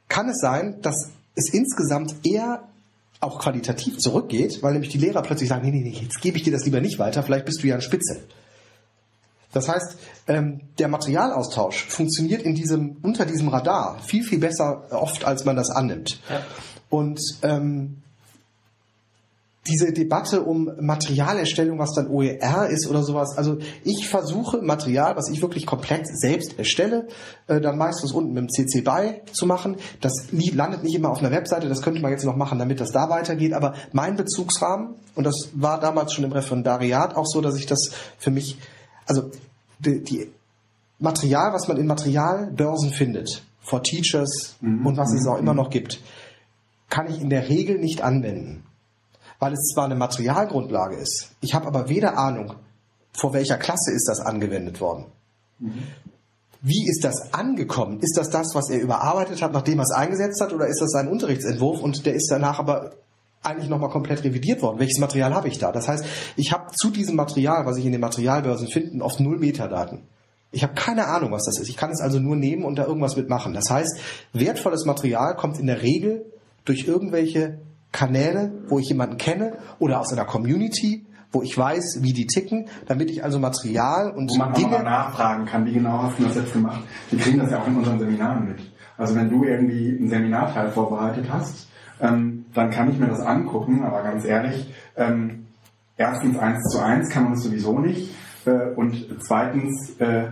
kann 0.07 0.30
es 0.30 0.39
sein, 0.39 0.82
dass 0.82 1.12
es 1.36 1.53
insgesamt 1.53 2.16
eher 2.24 2.68
auch 3.20 3.39
qualitativ 3.39 3.99
zurückgeht, 3.99 4.64
weil 4.64 4.74
nämlich 4.74 4.91
die 4.91 4.97
Lehrer 4.97 5.22
plötzlich 5.22 5.49
sagen, 5.49 5.64
nee, 5.66 5.72
nee, 5.72 5.84
nee, 5.84 5.97
jetzt 6.01 6.22
gebe 6.22 6.38
ich 6.38 6.43
dir 6.43 6.51
das 6.51 6.66
lieber 6.66 6.82
nicht 6.82 6.97
weiter, 6.99 7.22
vielleicht 7.24 7.45
bist 7.45 7.62
du 7.64 7.68
ja 7.68 7.76
ein 7.76 7.82
Spitze. 7.82 8.22
Das 9.53 9.68
heißt, 9.68 9.97
ähm, 10.28 10.62
der 10.80 10.88
Materialaustausch 10.88 11.86
funktioniert 11.86 12.41
in 12.41 12.55
diesem, 12.55 12.97
unter 13.01 13.26
diesem 13.26 13.49
Radar 13.49 13.99
viel, 13.99 14.24
viel 14.24 14.39
besser 14.39 14.91
oft, 14.91 15.26
als 15.26 15.45
man 15.45 15.55
das 15.55 15.70
annimmt. 15.70 16.20
Und 16.89 17.20
ähm, 17.41 17.97
diese 19.68 19.93
Debatte 19.93 20.41
um 20.41 20.72
Materialerstellung, 20.80 21.78
was 21.78 21.93
dann 21.93 22.07
OER 22.07 22.70
ist 22.70 22.88
oder 22.89 23.03
sowas, 23.03 23.38
also 23.38 23.59
ich 23.84 24.09
versuche 24.09 24.62
Material, 24.62 25.16
was 25.16 25.30
ich 25.30 25.41
wirklich 25.41 25.68
komplett 25.68 26.07
selbst 26.07 26.57
erstelle, 26.57 27.07
äh, 27.47 27.62
dann 27.62 27.78
meistens 27.78 28.12
unten 28.12 28.34
mit 28.34 28.43
dem 28.43 28.49
CC 28.49 28.82
BY 28.82 29.22
zu 29.32 29.45
machen. 29.45 29.78
Das 30.01 30.28
landet 30.32 30.84
nicht 30.84 30.95
immer 30.95 31.12
auf 31.12 31.20
einer 31.20 31.30
Webseite, 31.30 31.70
das 31.70 31.84
könnte 31.84 32.01
man 32.01 32.12
jetzt 32.12 32.26
noch 32.26 32.36
machen, 32.36 32.57
damit 32.57 32.80
das 32.80 32.91
da 32.91 33.09
weitergeht, 33.09 33.53
aber 33.53 33.76
mein 33.91 34.16
Bezugsrahmen, 34.16 34.95
und 35.14 35.26
das 35.26 35.49
war 35.53 35.80
damals 35.80 36.14
schon 36.14 36.26
im 36.26 36.32
Referendariat 36.32 37.16
auch 37.16 37.28
so, 37.28 37.39
dass 37.39 37.55
ich 37.55 37.68
das 37.68 37.91
für 38.18 38.32
mich, 38.32 38.57
also 39.05 39.30
die, 39.78 40.03
die 40.03 40.32
Material, 40.97 41.53
was 41.53 41.68
man 41.68 41.78
in 41.78 41.86
Materialbörsen 41.86 42.91
findet, 42.91 43.43
for 43.62 43.84
Teachers 43.84 44.55
und 44.62 44.97
was 44.97 45.14
es 45.14 45.28
auch 45.28 45.38
immer 45.38 45.53
noch 45.53 45.70
gibt, 45.70 46.01
kann 46.89 47.07
ich 47.07 47.22
in 47.22 47.30
der 47.30 47.47
Regel 47.47 47.78
nicht 47.78 48.01
anwenden 48.01 48.64
weil 49.42 49.54
es 49.54 49.74
zwar 49.74 49.86
eine 49.86 49.96
Materialgrundlage 49.96 50.96
ist, 50.96 51.32
ich 51.42 51.56
habe 51.56 51.66
aber 51.66 51.89
weder 51.89 52.18
Ahnung, 52.18 52.54
vor 53.12 53.34
welcher 53.34 53.58
Klasse 53.58 53.92
ist 53.92 54.08
das 54.08 54.20
angewendet 54.20 54.80
worden. 54.80 55.06
Wie 56.62 56.88
ist 56.88 57.04
das 57.04 57.34
angekommen? 57.34 58.00
Ist 58.02 58.18
das 58.18 58.30
das, 58.30 58.54
was 58.54 58.70
er 58.70 58.80
überarbeitet 58.80 59.42
hat, 59.42 59.52
nachdem 59.52 59.80
er 59.80 59.86
es 59.86 59.92
eingesetzt 59.92 60.42
hat, 60.42 60.54
oder 60.54 60.68
ist 60.68 60.80
das 60.80 60.92
sein 60.92 61.08
Unterrichtsentwurf 61.08 61.82
und 61.82 62.06
der 62.06 62.14
ist 62.14 62.30
danach 62.30 62.60
aber 62.60 62.92
eigentlich 63.42 63.68
nochmal 63.68 63.89
komplett 63.89 64.24
revidiert 64.24 64.62
worden? 64.62 64.78
Welches 64.78 65.00
Material 65.00 65.34
habe 65.34 65.48
ich 65.48 65.58
da? 65.58 65.72
Das 65.72 65.88
heißt, 65.88 66.06
ich 66.36 66.52
habe 66.52 66.72
zu 66.72 66.92
diesem 66.92 67.16
Material, 67.16 67.66
was 67.66 67.78
ich 67.78 67.86
in 67.86 67.94
den 67.94 68.02
Materialbörsen 68.02 68.68
finde, 68.68 69.04
oft 69.04 69.20
null 69.20 69.39
Metadaten. 69.39 70.04
Ich 70.52 70.62
habe 70.62 70.76
keine 70.76 71.08
Ahnung, 71.08 71.32
was 71.32 71.46
das 71.46 71.60
ist. 71.60 71.68
Ich 71.68 71.78
kann 71.78 71.89
es 71.89 72.00
also 72.00 72.20
nur 72.20 72.36
nehmen 72.36 72.64
und 72.64 72.76
da 72.76 72.86
irgendwas 72.86 73.16
mitmachen. 73.16 73.56
Das 73.56 73.72
heißt, 73.72 73.98
wertvolles 74.34 74.86
Material 74.86 75.36
kommt 75.36 75.58
in 75.58 75.66
der 75.66 75.82
Regel 75.82 76.26
durch 76.64 76.88
irgendwelche 76.88 77.58
Kanäle, 77.92 78.52
wo 78.68 78.80
ich 78.80 78.89
jemanden 78.89 79.18
kenne 79.18 79.58
oder 79.80 80.00
aus 80.00 80.14
einer 80.14 80.26
Community, 80.26 81.06
wo 81.32 81.42
ich 81.42 81.58
weiß, 81.58 82.00
wie 82.02 82.14
die 82.14 82.28
ticken, 82.28 82.68
damit 82.88 83.10
ich 83.10 83.24
also 83.24 83.39
Material 83.39 84.12
und 84.12 84.30
Wo 84.32 84.38
man 84.38 84.54
auch 84.54 84.58
mal 84.58 84.70
Dinge 84.70 84.84
nachfragen 84.84 85.46
kann, 85.46 85.66
wie 85.66 85.74
genau 85.74 86.04
hast 86.04 86.20
du 86.20 86.24
das 86.24 86.36
jetzt 86.36 86.54
gemacht? 86.54 86.82
Wir 87.10 87.20
kriegen 87.20 87.39
das 87.39 87.52
ja 87.52 87.62
auch 87.62 87.68
in 87.68 87.78
unseren 87.78 88.00
Seminaren 88.00 88.48
mit. 88.50 88.60
Also 88.98 89.16
wenn 89.16 89.30
du 89.30 89.44
irgendwie 89.44 89.98
einen 89.98 90.10
Seminarteil 90.10 90.70
vorbereitet 90.72 91.26
hast, 91.32 91.68
ähm, 92.02 92.46
dann 92.54 92.70
kann 92.70 92.92
ich 92.92 93.00
mir 93.00 93.08
das 93.08 93.22
angucken, 93.22 93.84
aber 93.84 94.04
ganz 94.04 94.26
ehrlich, 94.26 94.74
ähm, 94.98 95.46
erstens 95.98 96.38
eins 96.38 96.62
zu 96.70 96.80
eins 96.80 97.10
kann 97.10 97.24
man 97.24 97.34
es 97.34 97.44
sowieso 97.44 97.80
nicht 97.80 98.14
äh, 98.46 98.74
und 98.76 99.08
zweitens, 99.22 99.96
äh, 100.00 100.26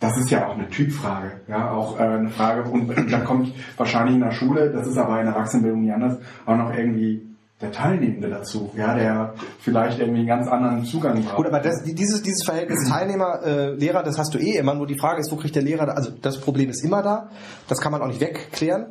das 0.00 0.16
ist 0.18 0.30
ja 0.30 0.46
auch 0.48 0.54
eine 0.54 0.68
Typfrage, 0.68 1.40
ja, 1.48 1.70
auch 1.72 1.98
äh, 1.98 2.02
eine 2.04 2.28
Frage 2.30 2.68
und 2.70 2.88
dann 3.10 3.24
kommt 3.24 3.52
wahrscheinlich 3.76 4.14
in 4.14 4.20
der 4.22 4.30
Schule, 4.32 4.70
das 4.70 4.86
ist 4.86 4.96
aber 4.96 5.18
in 5.20 5.26
der 5.26 5.34
Erwachsenenbildung 5.34 5.82
nie 5.82 5.90
anders, 5.92 6.18
auch 6.46 6.56
noch 6.56 6.72
irgendwie 6.72 7.24
der 7.60 7.72
Teilnehmende 7.72 8.30
dazu, 8.30 8.70
ja, 8.76 8.94
der 8.94 9.34
vielleicht 9.60 9.98
irgendwie 9.98 10.20
einen 10.20 10.28
ganz 10.28 10.46
anderen 10.46 10.84
Zugang 10.84 11.20
braucht. 11.24 11.34
Gut, 11.36 11.46
aber 11.48 11.58
das, 11.58 11.82
dieses, 11.82 12.22
dieses 12.22 12.44
Verhältnis 12.44 12.88
Teilnehmer, 12.88 13.42
äh, 13.44 13.70
Lehrer, 13.74 14.04
das 14.04 14.16
hast 14.16 14.32
du 14.32 14.38
eh 14.38 14.56
immer. 14.58 14.74
Nur 14.74 14.86
die 14.86 14.96
Frage 14.96 15.20
ist, 15.20 15.32
wo 15.32 15.36
kriegt 15.36 15.56
der 15.56 15.64
Lehrer, 15.64 15.86
da- 15.86 15.94
also 15.94 16.12
das 16.22 16.40
Problem 16.40 16.70
ist 16.70 16.84
immer 16.84 17.02
da. 17.02 17.30
Das 17.66 17.80
kann 17.80 17.90
man 17.90 18.00
auch 18.00 18.06
nicht 18.06 18.20
wegklären. 18.20 18.86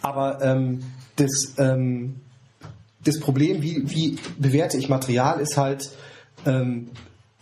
Aber 0.00 0.40
ähm, 0.40 0.80
das, 1.16 1.52
ähm, 1.58 2.20
das 3.04 3.20
Problem, 3.20 3.60
wie, 3.60 3.82
wie 3.84 4.18
bewerte 4.38 4.78
ich 4.78 4.88
Material, 4.88 5.40
ist 5.40 5.58
halt 5.58 5.90
ähm, 6.46 6.88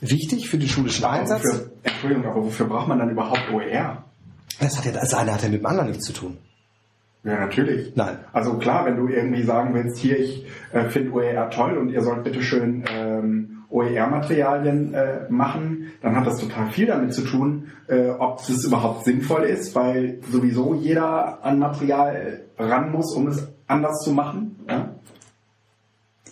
wichtig 0.00 0.48
für 0.48 0.58
den 0.58 0.68
schulischen 0.68 1.04
Einsatz. 1.04 1.44
Wofür, 1.44 1.70
Entschuldigung, 1.82 2.24
aber 2.26 2.44
wofür 2.44 2.66
braucht 2.66 2.88
man 2.88 2.98
dann 2.98 3.10
überhaupt 3.10 3.50
OER? 3.52 4.04
Das 4.60 4.78
hat 4.78 4.84
ja 4.84 4.92
das 4.92 5.14
eine 5.14 5.32
hat 5.32 5.42
ja 5.42 5.48
mit 5.48 5.60
dem 5.60 5.66
anderen 5.66 5.88
nichts 5.88 6.04
zu 6.04 6.12
tun. 6.12 6.38
Ja, 7.24 7.38
natürlich. 7.38 7.94
Nein. 7.94 8.18
Also 8.32 8.58
klar, 8.58 8.84
wenn 8.84 8.96
du 8.96 9.08
irgendwie 9.08 9.42
sagen 9.42 9.74
willst, 9.74 9.98
hier, 9.98 10.18
ich 10.18 10.46
äh, 10.72 10.88
finde 10.88 11.12
OER 11.12 11.50
toll 11.50 11.78
und 11.78 11.90
ihr 11.90 12.02
sollt 12.02 12.24
bitteschön 12.24 12.84
ähm, 12.92 13.62
OER-Materialien 13.70 14.92
äh, 14.92 15.30
machen, 15.30 15.92
dann 16.02 16.16
hat 16.16 16.26
das 16.26 16.38
total 16.38 16.70
viel 16.70 16.86
damit 16.86 17.14
zu 17.14 17.22
tun, 17.22 17.68
äh, 17.88 18.10
ob 18.10 18.40
es 18.40 18.64
überhaupt 18.64 19.04
sinnvoll 19.04 19.44
ist, 19.44 19.74
weil 19.74 20.18
sowieso 20.30 20.74
jeder 20.74 21.44
an 21.44 21.58
Material 21.58 22.42
ran 22.58 22.92
muss, 22.92 23.14
um 23.14 23.28
es 23.28 23.48
anders 23.66 24.00
zu 24.00 24.12
machen. 24.12 24.60
Ja? 24.68 24.91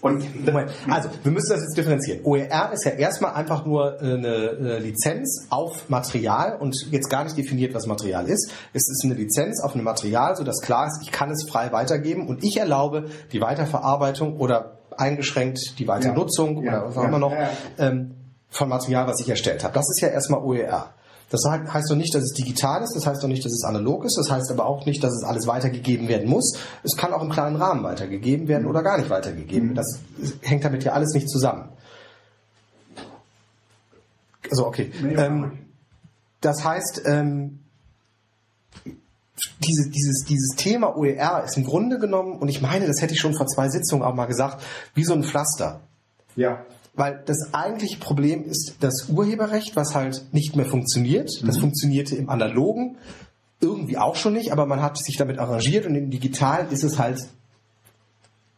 Und 0.03 0.47
Moment. 0.47 0.71
Also, 0.89 1.11
wir 1.23 1.31
müssen 1.33 1.51
das 1.51 1.61
jetzt 1.61 1.77
differenzieren. 1.77 2.21
OER 2.25 2.71
ist 2.73 2.85
ja 2.85 2.93
erstmal 2.93 3.35
einfach 3.35 3.67
nur 3.67 4.01
äh, 4.01 4.15
eine 4.15 4.27
äh, 4.29 4.79
Lizenz 4.79 5.47
auf 5.51 5.89
Material 5.91 6.57
und 6.59 6.87
jetzt 6.91 7.11
gar 7.11 7.25
nicht 7.25 7.37
definiert, 7.37 7.75
was 7.75 7.87
Material 7.87 8.27
ist. 8.29 8.51
Es 8.73 8.89
ist 8.89 9.03
eine 9.05 9.15
Lizenz 9.15 9.63
auf 9.63 9.75
ein 9.75 9.83
Material, 9.83 10.37
sodass 10.37 10.61
klar 10.63 10.87
ist, 10.87 11.01
ich 11.03 11.13
kann 11.13 11.31
es 11.31 11.45
frei 11.49 11.71
weitergeben 11.73 12.29
und 12.29 12.43
ich 12.43 12.57
erlaube 12.57 13.11
die 13.33 13.41
Weiterverarbeitung 13.41 14.39
oder 14.39 14.79
eingeschränkt 14.97 15.79
die 15.79 15.87
Weiternutzung 15.89 16.63
Ja. 16.63 16.81
oder 16.83 16.89
was 16.89 16.97
auch 16.97 17.05
immer 17.05 17.19
noch 17.19 17.33
Ja. 17.33 17.51
ähm, 17.79 18.15
von 18.49 18.69
Material, 18.69 19.07
was 19.07 19.21
ich 19.21 19.29
erstellt 19.29 19.63
habe. 19.65 19.75
Das 19.75 19.89
ist 19.91 20.01
ja 20.01 20.09
erstmal 20.09 20.41
OER. 20.43 20.95
Das 21.31 21.43
he- 21.45 21.69
heißt 21.69 21.91
doch 21.91 21.97
nicht, 21.97 22.15
dass 22.15 22.25
es 22.25 22.33
digital 22.33 22.83
ist, 22.83 22.95
das 22.97 23.07
heißt 23.07 23.23
doch 23.23 23.29
nicht, 23.29 23.45
dass 23.45 23.53
es 23.53 23.65
analog 23.65 24.05
ist, 24.05 24.19
das 24.19 24.31
heißt 24.31 24.51
aber 24.51 24.67
auch 24.67 24.85
nicht, 24.85 25.03
dass 25.03 25.13
es 25.15 25.23
alles 25.25 25.47
weitergegeben 25.47 26.09
werden 26.09 26.29
muss. 26.29 26.59
Es 26.83 26.97
kann 26.97 27.13
auch 27.13 27.23
im 27.23 27.31
kleinen 27.31 27.57
Rahmen 27.57 27.85
weitergegeben 27.85 28.49
werden 28.49 28.67
oder 28.67 28.83
gar 28.83 28.99
nicht 28.99 29.11
weitergegeben. 29.11 29.75
Das 29.75 30.01
hängt 30.43 30.65
damit 30.65 30.83
ja 30.85 30.93
alles 30.93 31.15
nicht 31.15 31.29
zusammen. 31.31 31.69
Also 34.51 34.67
okay. 34.67 34.91
Ähm, 35.03 35.59
das 36.41 36.65
heißt, 36.65 37.03
ähm, 37.07 37.61
diese, 39.61 39.89
dieses, 39.91 40.25
dieses 40.25 40.57
Thema 40.57 40.97
OER 40.97 41.45
ist 41.45 41.57
im 41.57 41.65
Grunde 41.65 41.99
genommen, 41.99 42.39
und 42.39 42.49
ich 42.49 42.61
meine, 42.61 42.87
das 42.87 43.01
hätte 43.01 43.15
ich 43.15 43.21
schon 43.21 43.35
vor 43.35 43.47
zwei 43.47 43.69
Sitzungen 43.69 44.03
auch 44.03 44.15
mal 44.15 44.27
gesagt, 44.27 44.63
wie 44.95 45.05
so 45.05 45.13
ein 45.15 45.23
Pflaster. 45.23 45.81
ja, 46.37 46.65
Weil 46.95 47.23
das 47.27 47.55
eigentliche 47.55 47.99
Problem 47.99 48.45
ist 48.45 48.75
das 48.81 49.09
Urheberrecht, 49.09 49.77
was 49.77 49.95
halt 49.95 50.25
nicht 50.33 50.57
mehr 50.57 50.67
funktioniert. 50.67 51.31
Das 51.47 51.59
funktionierte 51.59 52.17
im 52.17 52.29
Analogen 52.29 52.97
irgendwie 53.61 53.97
auch 53.99 54.17
schon 54.17 54.33
nicht, 54.33 54.53
aber 54.53 54.67
man 54.67 54.83
hat 54.83 54.99
sich 54.99 55.17
damit 55.17 55.39
arrangiert 55.39 55.87
und 55.87 55.95
im 55.95 56.11
Digitalen 56.11 56.71
ist 56.71 56.83
es 56.83 56.99
halt 56.99 57.19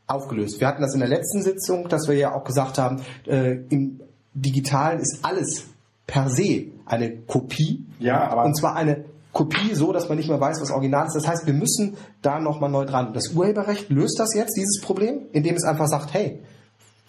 aufgelöst. 0.07 0.61
Wir 0.61 0.67
hatten 0.69 0.83
das 0.83 0.95
in 0.95 1.01
der 1.01 1.09
letzten 1.09 1.43
Sitzung, 1.43 1.89
dass 1.89 2.09
wir 2.09 2.17
ja 2.17 2.35
auch 2.35 2.45
gesagt 2.45 2.79
haben, 2.79 3.03
äh, 3.27 3.57
im 3.71 4.01
Digitalen 4.35 5.01
ist 5.01 5.25
alles 5.25 5.65
per 6.07 6.29
se 6.29 6.67
eine 6.87 7.17
Kopie. 7.19 7.85
Ja, 7.99 8.29
aber- 8.29 8.45
Und 8.45 8.57
zwar 8.57 8.77
eine 8.77 9.05
Kopie 9.33 9.75
so, 9.75 9.93
dass 9.93 10.09
man 10.09 10.19
nicht 10.19 10.29
mehr 10.29 10.41
weiß, 10.41 10.61
was 10.61 10.71
Original 10.71 11.07
ist. 11.07 11.15
Das 11.15 11.27
heißt, 11.27 11.47
wir 11.47 11.55
müssen 11.55 11.97
da 12.21 12.39
nochmal 12.39 12.71
neu 12.71 12.85
dran. 12.85 13.15
Das 13.15 13.29
Urheberrecht 13.29 13.89
löst 13.89 14.19
das 14.19 14.35
jetzt, 14.35 14.57
dieses 14.57 14.81
Problem, 14.83 15.23
indem 15.33 15.55
es 15.55 15.65
einfach 15.65 15.87
sagt, 15.87 16.13
hey, 16.13 16.41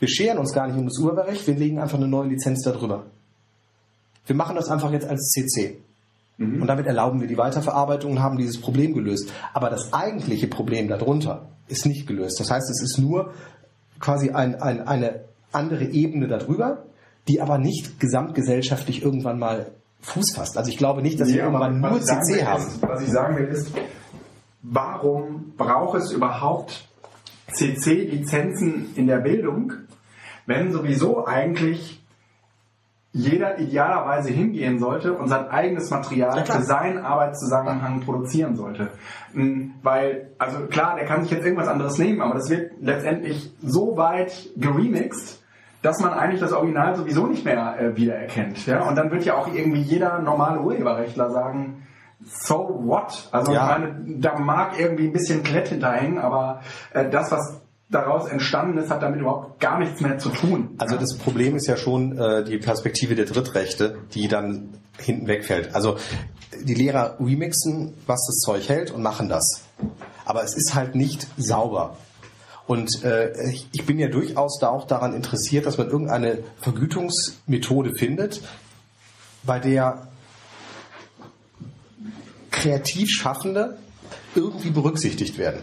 wir 0.04 0.10
scheren 0.10 0.38
uns 0.38 0.52
gar 0.52 0.68
nicht 0.68 0.76
um 0.78 0.84
das 0.86 1.00
Urheberrecht, 1.00 1.48
wir 1.48 1.56
legen 1.56 1.80
einfach 1.80 1.98
eine 1.98 2.10
neue 2.10 2.28
Lizenz 2.28 2.62
darüber. 2.62 3.06
Wir 4.26 4.36
machen 4.36 4.58
das 4.58 4.68
einfach 4.68 4.92
jetzt 4.92 5.08
als 5.08 5.32
CC. 5.32 5.78
Und 6.38 6.68
damit 6.68 6.88
erlauben 6.88 7.22
wir 7.22 7.28
die 7.30 7.38
Weiterverarbeitung 7.38 8.12
und 8.12 8.22
haben 8.22 8.38
dieses 8.38 8.60
Problem 8.60 8.94
gelöst. 8.94 9.32
Aber 9.54 9.70
das 9.70 9.94
eigentliche 9.94 10.48
Problem 10.48 10.90
darunter 10.90 11.48
ist 11.70 11.86
nicht 11.86 12.06
gelöst. 12.06 12.38
Das 12.42 12.52
heißt, 12.52 12.70
es 12.70 12.82
ist 12.82 12.98
nur 12.98 13.34
quasi 14.02 14.32
ein, 14.32 14.62
ein, 14.62 14.86
eine 14.86 15.22
andere 15.54 15.86
Ebene 15.86 16.28
darüber, 16.28 16.84
die 17.30 17.40
aber 17.40 17.58
nicht 17.58 18.02
gesamtgesellschaftlich 18.02 19.04
irgendwann 19.04 19.40
mal 19.40 19.68
Fuß 20.02 20.34
fasst. 20.36 20.58
Also 20.58 20.70
ich 20.70 20.78
glaube 20.78 21.02
nicht, 21.02 21.18
dass 21.22 21.30
wir 21.30 21.38
Ja, 21.38 21.46
irgendwann 21.46 21.82
was 21.82 21.92
nur 21.92 22.02
CC 22.02 22.34
will, 22.34 22.46
haben. 22.46 22.64
Ist, 22.64 22.82
was 22.82 23.02
ich 23.02 23.10
sagen 23.10 23.38
will 23.38 23.48
ist, 23.48 23.72
warum 24.64 25.54
braucht 25.56 26.02
es 26.02 26.12
überhaupt 26.12 26.90
CC-Lizenzen 27.54 28.88
in 28.96 29.08
der 29.08 29.20
Bildung, 29.20 29.74
wenn 30.46 30.72
sowieso 30.72 31.26
eigentlich 31.26 32.04
jeder 33.16 33.60
idealerweise 33.60 34.32
hingehen 34.32 34.80
sollte 34.80 35.14
und 35.14 35.28
sein 35.28 35.48
eigenes 35.50 35.92
Material 35.92 36.44
für 36.46 36.64
seinen 36.64 37.06
Arbeitszusammenhang 37.06 38.02
produzieren 38.02 38.56
sollte. 38.56 38.90
Mm, 39.34 39.70
Weil, 39.84 40.32
also 40.40 40.66
klar, 40.66 40.96
der 40.96 41.06
kann 41.06 41.22
sich 41.22 41.30
jetzt 41.32 41.46
irgendwas 41.46 41.68
anderes 41.68 42.00
nehmen, 42.00 42.22
aber 42.22 42.34
das 42.34 42.50
wird 42.50 42.72
letztendlich 42.82 43.54
so 43.62 43.98
weit 43.98 44.50
geremixed, 44.58 45.44
dass 45.84 46.00
man 46.00 46.14
eigentlich 46.14 46.40
das 46.40 46.54
Original 46.54 46.96
sowieso 46.96 47.28
nicht 47.28 47.46
mehr 47.46 47.80
äh, 47.80 47.96
wiedererkennt. 47.96 48.66
Ja? 48.66 48.82
Und 48.82 48.96
dann 48.96 49.12
wird 49.12 49.26
ja 49.26 49.36
auch 49.36 49.54
irgendwie 49.54 49.82
jeder 49.82 50.18
normale 50.20 50.62
Urheberrechtler 50.62 51.30
sagen, 51.30 51.86
so 52.26 52.82
what? 52.84 53.30
Also 53.32 53.54
Ja. 53.54 53.64
ich 53.64 53.80
meine, 53.80 54.20
da 54.20 54.40
mag 54.40 54.80
irgendwie 54.80 55.08
ein 55.08 55.14
bisschen 55.14 55.44
Klett 55.44 55.68
hinterhängen, 55.68 56.18
aber 56.18 56.62
äh, 56.94 57.08
das, 57.10 57.32
was 57.32 57.62
daraus 57.94 58.30
entstanden 58.30 58.78
ist, 58.78 58.90
hat 58.90 59.02
damit 59.04 59.20
überhaupt 59.22 59.60
gar 59.60 59.80
nichts 59.80 60.02
mehr 60.02 60.18
zu 60.18 60.30
tun. 60.30 60.76
Also 60.78 60.96
das 60.98 61.18
Problem 61.18 61.56
ist 61.56 61.68
ja 61.68 61.78
schon 61.78 62.18
äh, 62.18 62.44
die 62.44 62.58
Perspektive 62.58 63.16
der 63.16 63.26
Drittrechte, 63.26 63.98
die 64.14 64.28
dann 64.28 64.78
hinten 65.00 65.28
wegfällt. 65.28 65.74
Also 65.76 65.98
die 66.64 66.74
Lehrer 66.76 67.18
remixen, 67.20 67.94
was 68.08 68.26
das 68.28 68.38
Zeug 68.40 68.68
hält 68.70 68.92
und 68.92 69.02
machen 69.02 69.30
das. 69.30 69.62
Aber 70.26 70.44
es 70.44 70.56
ist 70.56 70.76
halt 70.76 70.96
nicht 70.96 71.28
sauber. 71.38 71.98
Und 72.68 73.04
äh, 73.04 73.34
ich- 73.72 73.86
bin 73.86 74.00
ja 74.00 74.08
durchaus 74.08 74.58
da 74.60 74.70
auch 74.70 74.88
daran 74.88 75.14
interessiert, 75.14 75.66
dass 75.66 75.78
man 75.78 75.90
irgendeine 75.90 76.40
Vergütungsmethode 76.62 77.94
findet, 77.96 78.42
bei 79.44 79.60
der 79.60 80.08
kreativ 82.52 83.10
Schaffende 83.10 83.78
irgendwie 84.36 84.70
berücksichtigt 84.70 85.38
werden. 85.38 85.62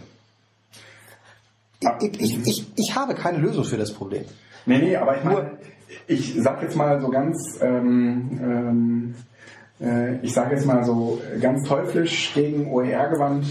Ich, 1.81 2.21
ich, 2.21 2.47
ich, 2.47 2.73
ich 2.77 2.95
habe 2.95 3.15
keine 3.15 3.39
Lösung 3.39 3.65
für 3.65 3.79
das 3.79 3.93
Problem. 3.93 4.25
Nee, 4.67 4.79
nee, 4.79 4.97
aber 4.97 5.17
ich 5.17 5.25
meine, 5.25 5.53
ich 6.07 6.35
sag 6.39 6.63
jetzt 6.63 6.77
mal 6.77 7.01
so 7.01 7.09
ganz, 7.09 7.59
ähm, 7.63 8.39
ähm, 8.43 9.15
äh, 9.81 10.17
ich 10.17 10.35
sage 10.35 10.55
jetzt 10.55 10.67
mal 10.67 10.85
so 10.85 11.21
ganz 11.41 11.67
teuflisch 11.67 12.35
gegen 12.35 12.71
OER 12.71 13.09
gewandt, 13.09 13.47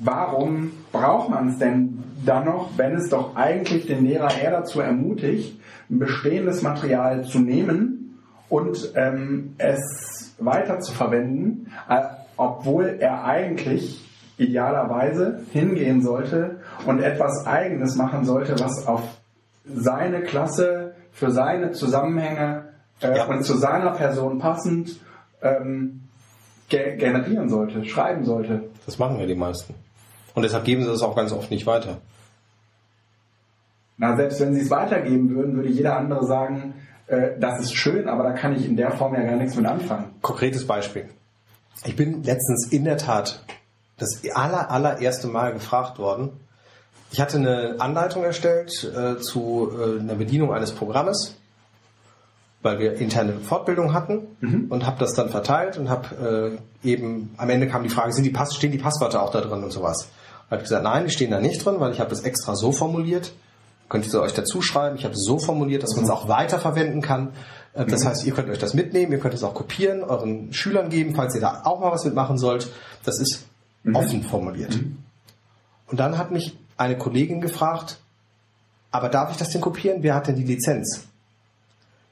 warum 0.00 0.72
braucht 0.90 1.30
man 1.30 1.50
es 1.50 1.58
denn 1.58 2.02
dann 2.24 2.46
noch, 2.46 2.70
wenn 2.76 2.96
es 2.96 3.10
doch 3.10 3.36
eigentlich 3.36 3.86
den 3.86 4.04
Lehrer 4.04 4.36
eher 4.36 4.50
dazu 4.50 4.80
ermutigt, 4.80 5.60
ein 5.88 6.00
bestehendes 6.00 6.62
Material 6.62 7.24
zu 7.24 7.38
nehmen 7.38 8.18
und 8.48 8.92
ähm, 8.96 9.54
es 9.58 10.34
weiter 10.38 10.80
zu 10.80 10.92
verwenden, 10.92 11.70
äh, 11.88 12.02
obwohl 12.36 12.96
er 12.98 13.24
eigentlich 13.24 14.04
idealerweise 14.36 15.40
hingehen 15.52 16.02
sollte 16.02 16.57
und 16.88 17.02
etwas 17.02 17.46
Eigenes 17.46 17.96
machen 17.96 18.24
sollte, 18.24 18.58
was 18.58 18.86
auf 18.86 19.02
seine 19.66 20.22
Klasse, 20.22 20.94
für 21.12 21.30
seine 21.30 21.72
Zusammenhänge 21.72 22.64
äh, 23.02 23.14
Ja. 23.16 23.26
und 23.26 23.44
zu 23.44 23.56
seiner 23.58 23.90
Person 23.90 24.38
passend 24.38 24.98
ähm, 25.42 26.04
ge 26.70 26.96
generieren 26.96 27.48
sollte, 27.50 27.84
schreiben 27.84 28.24
sollte. 28.24 28.62
Das 28.86 28.98
machen 28.98 29.18
ja 29.20 29.26
die 29.26 29.34
meisten. 29.34 29.74
Und 30.34 30.42
deshalb 30.44 30.64
geben 30.64 30.82
sie 30.82 30.88
das 30.88 31.02
auch 31.02 31.14
ganz 31.14 31.32
oft 31.32 31.50
nicht 31.50 31.66
weiter. 31.66 31.98
Na, 33.98 34.16
selbst 34.16 34.40
wenn 34.40 34.54
sie 34.54 34.62
es 34.62 34.70
weitergeben 34.70 35.28
würden, 35.34 35.56
würde 35.56 35.68
jeder 35.68 35.96
andere 35.96 36.24
sagen, 36.24 36.74
äh, 37.06 37.30
das 37.38 37.60
ist 37.60 37.74
schön, 37.74 38.08
aber 38.08 38.22
da 38.22 38.32
kann 38.32 38.54
ich 38.54 38.64
in 38.64 38.76
der 38.76 38.92
Form 38.92 39.14
ja 39.14 39.22
gar 39.22 39.36
nichts 39.36 39.56
mit 39.56 39.66
anfangen. 39.66 40.06
Konkretes 40.22 40.66
Beispiel. 40.66 41.08
Ich 41.84 41.96
bin 41.96 42.22
letztens 42.22 42.68
in 42.72 42.84
der 42.84 42.96
Tat 42.96 43.44
das 43.98 44.22
aller, 44.34 44.70
allererste 44.70 45.26
Mal 45.26 45.52
gefragt 45.52 45.98
worden. 45.98 46.30
Ich 47.10 47.20
hatte 47.20 47.38
eine 47.38 47.76
Anleitung 47.78 48.22
erstellt 48.24 48.84
äh, 48.84 49.18
zu 49.18 49.70
äh, 49.78 50.00
einer 50.00 50.14
Bedienung 50.14 50.52
eines 50.52 50.72
Programmes, 50.72 51.36
weil 52.62 52.78
wir 52.78 52.94
interne 52.94 53.34
Fortbildung 53.40 53.94
hatten 53.94 54.66
und 54.68 54.84
habe 54.84 54.98
das 54.98 55.14
dann 55.14 55.30
verteilt 55.30 55.78
und 55.78 55.88
habe 55.88 56.58
äh, 56.84 56.88
eben 56.88 57.32
am 57.36 57.48
Ende 57.50 57.68
kam 57.68 57.82
die 57.82 57.88
Frage, 57.88 58.12
sind 58.12 58.24
die 58.24 58.30
Pass 58.30 58.54
stehen 58.54 58.72
die 58.72 58.78
Passwörter 58.78 59.22
auch 59.22 59.30
da 59.30 59.40
drin 59.40 59.62
und 59.64 59.70
sowas. 59.72 60.08
Und 60.46 60.50
habe 60.52 60.62
gesagt, 60.62 60.82
nein, 60.82 61.04
die 61.04 61.10
stehen 61.10 61.30
da 61.30 61.40
nicht 61.40 61.64
drin, 61.64 61.76
weil 61.78 61.92
ich 61.92 62.00
habe 62.00 62.10
das 62.10 62.22
extra 62.22 62.56
so 62.56 62.72
formuliert. 62.72 63.32
Könnt 63.88 64.12
ihr 64.12 64.20
euch 64.20 64.34
dazu 64.34 64.60
schreiben. 64.60 64.96
Ich 64.96 65.04
habe 65.04 65.14
es 65.14 65.24
so 65.24 65.38
formuliert, 65.38 65.82
dass 65.82 65.94
man 65.96 66.04
es 66.04 66.10
auch 66.10 66.28
weiterverwenden 66.28 67.00
kann. 67.00 67.30
Äh, 67.72 67.86
Das 67.86 68.04
heißt, 68.04 68.26
ihr 68.26 68.34
könnt 68.34 68.50
euch 68.50 68.58
das 68.58 68.74
mitnehmen, 68.74 69.12
ihr 69.12 69.18
könnt 69.18 69.34
es 69.34 69.42
auch 69.42 69.54
kopieren, 69.54 70.02
euren 70.02 70.52
Schülern 70.52 70.90
geben, 70.90 71.14
falls 71.14 71.34
ihr 71.34 71.40
da 71.40 71.62
auch 71.64 71.80
mal 71.80 71.90
was 71.90 72.04
mitmachen 72.04 72.36
sollt. 72.36 72.68
Das 73.04 73.18
ist 73.18 73.46
offen 73.94 74.22
formuliert. 74.24 74.78
Und 75.86 76.00
dann 76.00 76.18
hat 76.18 76.32
mich 76.32 76.54
eine 76.78 76.96
Kollegin 76.96 77.40
gefragt, 77.40 78.00
aber 78.90 79.10
darf 79.10 79.30
ich 79.30 79.36
das 79.36 79.50
denn 79.50 79.60
kopieren? 79.60 80.02
Wer 80.02 80.14
hat 80.14 80.28
denn 80.28 80.36
die 80.36 80.44
Lizenz? 80.44 81.06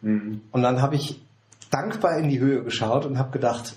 Und 0.02 0.42
dann 0.52 0.82
habe 0.82 0.94
ich 0.94 1.22
dankbar 1.70 2.18
in 2.18 2.28
die 2.28 2.38
Höhe 2.38 2.62
geschaut 2.62 3.06
und 3.06 3.18
habe 3.18 3.30
gedacht, 3.30 3.76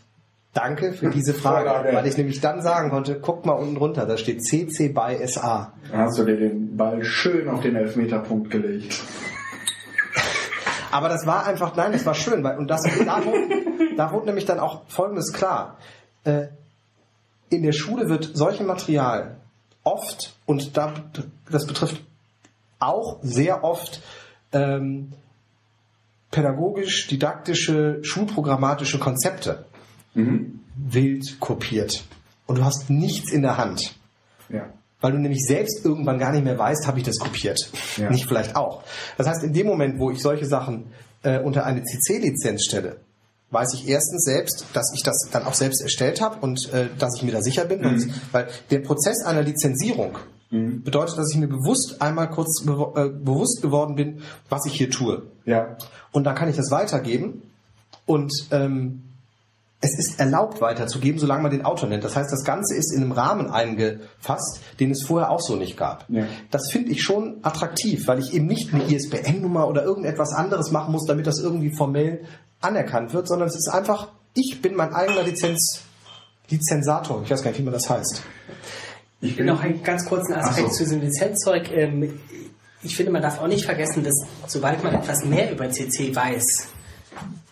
danke 0.54 0.94
für 0.94 1.10
diese 1.10 1.34
Frage, 1.34 1.70
Vorlage. 1.70 1.96
weil 1.96 2.06
ich 2.08 2.18
nämlich 2.18 2.42
dann 2.42 2.62
sagen 2.62 2.90
konnte, 2.90 3.20
guck 3.20 3.46
mal 3.46 3.54
unten 3.54 3.78
runter, 3.78 4.06
da 4.06 4.18
steht 4.18 4.44
CC 4.44 4.90
by 4.90 5.26
SA. 5.26 5.74
Dann 5.92 6.02
hast 6.02 6.20
du 6.20 6.26
dir 6.26 6.38
den 6.38 6.76
Ball 6.76 7.04
schön 7.04 7.48
auf 7.48 7.62
den 7.62 7.76
Elfmeterpunkt 7.76 8.52
gelegt. 8.52 9.02
Aber 10.92 11.08
das 11.08 11.26
war 11.26 11.46
einfach, 11.46 11.76
nein, 11.76 11.92
das 11.92 12.06
war 12.06 12.16
schön, 12.16 12.44
weil, 12.44 12.58
und 12.58 12.68
das, 12.68 12.82
da 12.84 13.24
wurde, 13.24 13.96
da 13.96 14.12
wurde 14.12 14.26
nämlich 14.28 14.46
dann 14.46 14.60
auch 14.60 14.82
Folgendes 14.88 15.34
klar. 15.34 15.78
Äh, 16.24 16.48
in 17.50 17.64
der 17.64 17.72
Schule 17.72 18.10
wird 18.10 18.32
solches 18.34 18.66
Material 18.66 19.38
oft, 19.84 20.36
und 20.50 20.76
da, 20.78 20.94
das 21.52 21.68
betrifft 21.68 22.02
auch 22.80 23.20
sehr 23.22 23.64
oft 23.64 24.02
ähm, 24.52 25.14
pädagogisch-didaktische, 26.32 28.00
schulprogrammatische 28.02 28.98
Konzepte 28.98 29.66
wild 30.76 31.40
kopiert. 31.40 32.04
Und 32.48 32.58
du 32.58 32.66
hast 32.66 32.90
nichts 32.90 33.32
in 33.32 33.44
der 33.44 33.58
Hand. 33.58 33.96
Ja. 34.50 34.74
Weil 35.02 35.12
du 35.12 35.20
nämlich 35.20 35.46
selbst 35.46 35.86
irgendwann 35.86 36.18
gar 36.18 36.32
nicht 36.32 36.44
mehr 36.44 36.58
weißt, 36.58 36.88
habe 36.88 36.98
ich 36.98 37.06
das 37.06 37.20
kopiert. 37.20 37.70
Ja. 37.98 38.10
Nicht 38.10 38.28
vielleicht 38.28 38.56
auch. 38.56 38.84
Das 39.18 39.28
heißt, 39.28 39.44
in 39.44 39.54
dem 39.54 39.68
Moment, 39.68 40.00
wo 40.00 40.10
ich 40.10 40.20
solche 40.20 40.48
Sachen 40.48 40.88
äh, 41.22 41.40
unter 41.40 41.66
eine 41.66 41.84
CC-Lizenz 41.84 42.66
stelle, 42.66 42.98
weiß 43.52 43.76
ich 43.76 43.88
erstens 43.88 44.26
selbst, 44.26 44.66
dass 44.74 44.92
ich 44.96 45.04
das 45.04 45.30
dann 45.32 45.44
auch 45.44 45.54
selbst 45.54 45.82
erstellt 45.82 46.22
habe 46.22 46.38
und 46.42 46.74
äh, 46.74 46.88
dass 46.98 47.18
ich 47.18 47.24
mir 47.24 47.32
da 47.32 47.42
sicher 47.42 47.66
bin. 47.66 47.86
Und, 47.86 48.12
weil 48.32 48.48
der 48.72 48.80
Prozess 48.80 49.24
einer 49.24 49.44
Lizenzierung 49.44 50.18
bedeutet, 50.50 51.18
dass 51.18 51.32
ich 51.32 51.38
mir 51.38 51.48
bewusst 51.48 52.02
einmal 52.02 52.30
kurz 52.30 52.64
bewo- 52.64 52.98
äh, 52.98 53.10
bewusst 53.10 53.62
geworden 53.62 53.96
bin, 53.96 54.22
was 54.50 54.66
ich 54.66 54.74
hier 54.74 54.90
tue. 54.90 55.24
Ja. 55.46 55.78
Und 56.12 56.24
dann 56.24 56.36
kann 56.36 56.50
ich 56.50 56.56
das 56.56 56.72
weitergeben 56.72 57.44
und 58.06 58.34
ähm, 58.52 59.04
es 59.82 59.98
ist 59.98 60.20
erlaubt 60.20 60.60
weiterzugeben, 60.60 61.20
solange 61.20 61.44
man 61.44 61.52
den 61.52 61.64
Autor 61.64 61.88
nennt. 61.88 62.04
Das 62.04 62.16
heißt, 62.16 62.32
das 62.32 62.44
Ganze 62.44 62.76
ist 62.76 62.92
in 62.92 63.02
einem 63.04 63.12
Rahmen 63.14 63.50
eingefasst, 63.50 64.60
den 64.80 64.92
es 64.92 65.04
vorher 65.04 65.30
auch 65.30 65.40
so 65.40 65.56
nicht 65.56 65.78
gab. 65.78 66.06
Ja. 66.10 66.26
Das 66.52 66.70
finde 66.72 66.92
ich 66.92 67.02
schon 67.04 67.38
attraktiv, 67.44 68.08
weil 68.08 68.20
ich 68.20 68.34
eben 68.34 68.46
nicht 68.48 68.74
eine 68.74 68.84
ISBN-Nummer 68.92 69.68
oder 69.68 69.84
irgendetwas 69.84 70.34
anderes 70.34 70.72
machen 70.72 70.92
muss, 70.92 71.06
damit 71.06 71.28
das 71.28 71.40
irgendwie 71.40 71.72
formell 71.72 72.26
anerkannt 72.60 73.14
wird, 73.14 73.28
sondern 73.28 73.48
es 73.48 73.56
ist 73.56 73.70
einfach, 73.70 74.10
ich 74.34 74.62
bin 74.62 74.76
mein 74.76 74.94
eigener 74.94 75.24
Lizenz, 75.24 75.82
Lizenzator. 76.50 77.22
Ich 77.24 77.30
weiß 77.30 77.42
gar 77.44 77.52
nicht, 77.52 77.60
wie 77.60 77.64
man 77.64 77.74
das 77.74 77.90
heißt. 77.90 78.22
Ich 79.22 79.36
bin 79.36 79.46
Noch 79.48 79.62
einen 79.62 79.84
ganz 79.84 80.06
kurzen 80.06 80.34
Aspekt 80.34 80.70
so. 80.70 80.78
zu 80.78 80.84
diesem 80.84 81.02
Lizenzzeug. 81.02 81.70
Ähm, 81.72 82.20
Ich 82.82 82.96
finde, 82.96 83.12
man 83.12 83.22
darf 83.22 83.42
auch 83.42 83.48
nicht 83.48 83.66
vergessen, 83.66 84.04
dass 84.06 84.14
sobald 84.48 84.82
man 84.84 84.96
etwas 84.96 85.26
mehr 85.26 85.52
über 85.52 85.70
CC 85.70 86.16
weiß, 86.16 86.68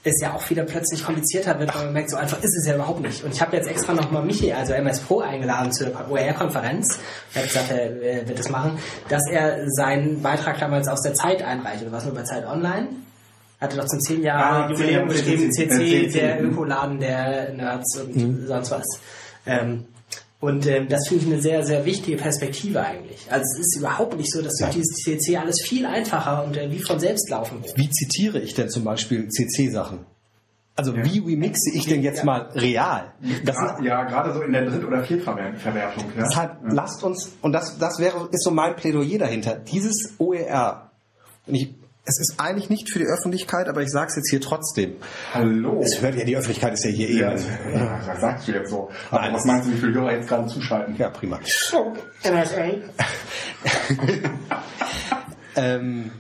es 0.06 0.22
ja 0.22 0.34
auch 0.34 0.50
wieder 0.50 0.64
plötzlich 0.64 1.04
komplizierter 1.04 1.60
wird, 1.60 1.76
weil 1.76 1.84
man 1.84 1.94
merkt, 1.94 2.12
so 2.12 2.16
einfach 2.16 2.42
ist 2.42 2.56
es 2.56 2.66
ja 2.66 2.76
überhaupt 2.76 3.02
nicht. 3.02 3.26
Und 3.26 3.34
ich 3.34 3.42
habe 3.42 3.58
jetzt 3.58 3.68
extra 3.68 3.92
nochmal 3.92 4.24
Michi, 4.24 4.54
also 4.54 4.72
MS 4.72 5.02
Pro, 5.02 5.20
eingeladen 5.20 5.74
zur 5.74 5.88
OER-Konferenz. 6.10 6.98
Er 7.34 7.42
hat 7.42 7.50
gesagt, 7.50 7.72
er 7.72 8.26
wird 8.26 8.40
das 8.40 8.48
machen, 8.48 8.78
dass 9.10 9.22
er 9.30 9.70
seinen 9.72 10.22
Beitrag 10.22 10.60
damals 10.62 10.88
aus 10.88 11.02
der 11.02 11.14
Zeit 11.14 11.42
einreicht. 11.44 11.82
Oder 11.82 11.92
was 11.92 12.06
nur 12.06 12.14
bei 12.14 12.24
Zeit 12.24 12.46
Online? 12.48 12.88
Hatte 13.60 13.76
doch 13.76 13.86
zum 13.88 14.00
10 14.00 14.24
Jahre 14.24 14.68
Ah, 14.68 14.70
Jubiläum 14.72 15.10
CC, 15.10 15.18
geschrieben, 15.24 15.52
CC, 15.52 15.70
CC, 15.70 16.08
der 16.20 16.42
Ökoladen 16.42 17.02
der 17.02 17.52
Nerds 17.52 17.98
und 18.00 18.16
Mhm. 18.16 18.48
sonst 18.48 18.72
was. 18.72 18.86
Ähm, 19.46 19.84
und 20.40 20.68
ähm, 20.68 20.88
das 20.88 21.08
finde 21.08 21.26
ich 21.26 21.32
eine 21.32 21.42
sehr, 21.42 21.66
sehr 21.66 21.86
wichtige 21.86 22.18
Perspektive 22.18 22.84
eigentlich. 22.86 23.26
Also 23.30 23.44
es 23.54 23.60
ist 23.60 23.78
überhaupt 23.78 24.16
nicht 24.18 24.32
so, 24.32 24.42
dass 24.42 24.56
durch 24.58 24.72
dieses 24.72 24.96
CC 25.04 25.38
alles 25.38 25.62
viel 25.62 25.86
einfacher 25.86 26.44
und 26.46 26.56
äh, 26.58 26.70
wie 26.72 26.80
von 26.80 27.00
selbst 27.00 27.30
laufen 27.30 27.64
wird. 27.64 27.78
Wie 27.78 27.90
zitiere 27.90 28.40
ich 28.40 28.54
denn 28.54 28.70
zum 28.70 28.84
Beispiel 28.84 29.28
CC-Sachen? 29.30 30.00
Also 30.76 30.96
wie 30.96 31.18
remixe 31.18 31.72
ich 31.74 31.88
denn 31.88 32.04
jetzt 32.04 32.24
mal 32.24 32.52
real? 32.54 33.12
Das 33.44 33.56
Gra- 33.56 33.84
ja, 33.84 34.04
gerade 34.04 34.32
so 34.32 34.42
in 34.44 34.54
der 34.54 34.64
Dritt- 34.70 34.86
oder 34.86 35.04
Viertverwertung. 35.04 36.04
Ja. 36.16 36.24
Deshalb 36.24 36.58
lasst 36.70 37.04
uns, 37.04 37.32
und 37.42 37.52
das, 37.54 37.80
das 37.80 37.98
wäre, 37.98 38.30
ist 38.32 38.44
so 38.44 38.52
mein 38.52 38.76
Plädoyer 38.76 39.18
dahinter, 39.18 39.56
dieses 39.56 40.14
OER, 40.20 40.92
und 41.48 41.56
ich, 41.56 41.74
es 42.10 42.20
ist 42.20 42.40
eigentlich 42.40 42.70
nicht 42.70 42.90
für 42.90 43.00
die 43.00 43.06
Öffentlichkeit, 43.06 43.68
aber 43.68 43.82
ich 43.82 43.90
sage 43.90 44.08
es 44.10 44.16
jetzt 44.16 44.30
hier 44.30 44.40
trotzdem. 44.40 44.96
Hallo. 45.34 45.82
Es 45.84 46.02
hört 46.02 46.16
ja, 46.16 46.24
die 46.24 46.38
Öffentlichkeit 46.38 46.74
ist 46.74 46.86
ja 46.86 46.90
hier 46.90 47.10
Ja, 47.12 47.32
eben. 47.34 47.44
ja, 47.74 48.02
das 48.08 48.22
sagst 48.22 48.48
du 48.48 48.54
jetzt 48.54 48.70
so. 48.70 48.90
Aber 49.12 49.22
Nein, 49.22 49.34
was 49.34 49.42
das- 49.44 49.46
meinst 49.52 49.68
du, 49.68 49.74
wie 49.74 49.78
viele 49.78 49.94
Hörer 49.94 50.14
jetzt 50.14 50.28
gerade 50.30 50.48
zuschalten? 50.48 50.96
Ja, 50.98 51.10
prima. 51.10 51.38
NSA. 52.24 52.66
Ähm, 55.60 56.12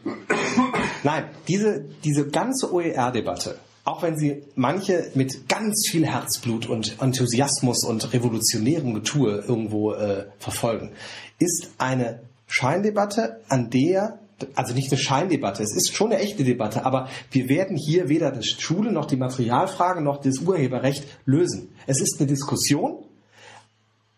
nein, 1.04 1.26
diese, 1.48 1.86
diese 2.04 2.26
ganze 2.28 2.74
OER-Debatte, 2.74 3.60
auch 3.84 4.02
wenn 4.02 4.18
sie 4.18 4.42
manche 4.56 5.12
mit 5.14 5.48
ganz 5.48 5.88
viel 5.88 6.08
Herzblut 6.08 6.66
und 6.66 7.00
Enthusiasmus 7.00 7.84
und 7.86 8.14
revolutionärem 8.14 8.96
Getue 8.96 9.44
irgendwo 9.48 9.94
äh, 9.94 10.26
verfolgen, 10.40 10.92
ist 11.38 11.70
eine 11.78 12.22
Scheindebatte, 12.48 13.42
an 13.48 13.70
der 13.70 14.18
also 14.56 14.74
nicht 14.74 14.92
eine 14.92 15.00
Scheindebatte, 15.00 15.64
es 15.64 15.76
ist 15.76 15.96
schon 15.96 16.12
eine 16.12 16.22
echte 16.22 16.44
Debatte, 16.44 16.86
aber 16.86 17.10
wir 17.32 17.50
werden 17.50 17.76
hier 17.76 18.10
weder 18.10 18.32
das 18.32 18.46
Schule 18.48 18.92
noch 18.92 19.06
die 19.06 19.18
Materialfrage 19.18 20.02
noch 20.02 20.22
das 20.22 20.40
Urheberrecht 20.40 21.06
lösen. 21.26 21.70
Es 21.88 22.02
ist 22.02 22.20
eine 22.20 22.28
Diskussion, 22.28 23.04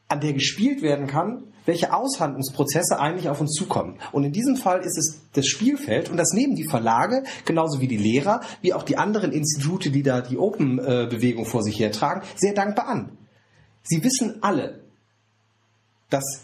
an 0.07 0.19
der 0.19 0.33
gespielt 0.33 0.81
werden 0.81 1.07
kann, 1.07 1.43
welche 1.65 1.93
Aushandlungsprozesse 1.93 2.99
eigentlich 2.99 3.29
auf 3.29 3.39
uns 3.39 3.53
zukommen. 3.53 3.99
Und 4.11 4.23
in 4.23 4.31
diesem 4.31 4.55
Fall 4.55 4.81
ist 4.81 4.97
es 4.97 5.21
das 5.33 5.45
Spielfeld 5.45 6.09
und 6.09 6.17
das 6.17 6.33
nehmen 6.33 6.55
die 6.55 6.67
Verlage, 6.67 7.23
genauso 7.45 7.79
wie 7.79 7.87
die 7.87 7.97
Lehrer, 7.97 8.41
wie 8.61 8.73
auch 8.73 8.83
die 8.83 8.97
anderen 8.97 9.31
Institute, 9.31 9.91
die 9.91 10.01
da 10.01 10.21
die 10.21 10.37
Open-Bewegung 10.37 11.45
vor 11.45 11.61
sich 11.61 11.79
hertragen, 11.79 12.23
sehr 12.35 12.53
dankbar 12.53 12.87
an. 12.87 13.17
Sie 13.83 14.03
wissen 14.03 14.41
alle, 14.41 14.79
dass 16.09 16.41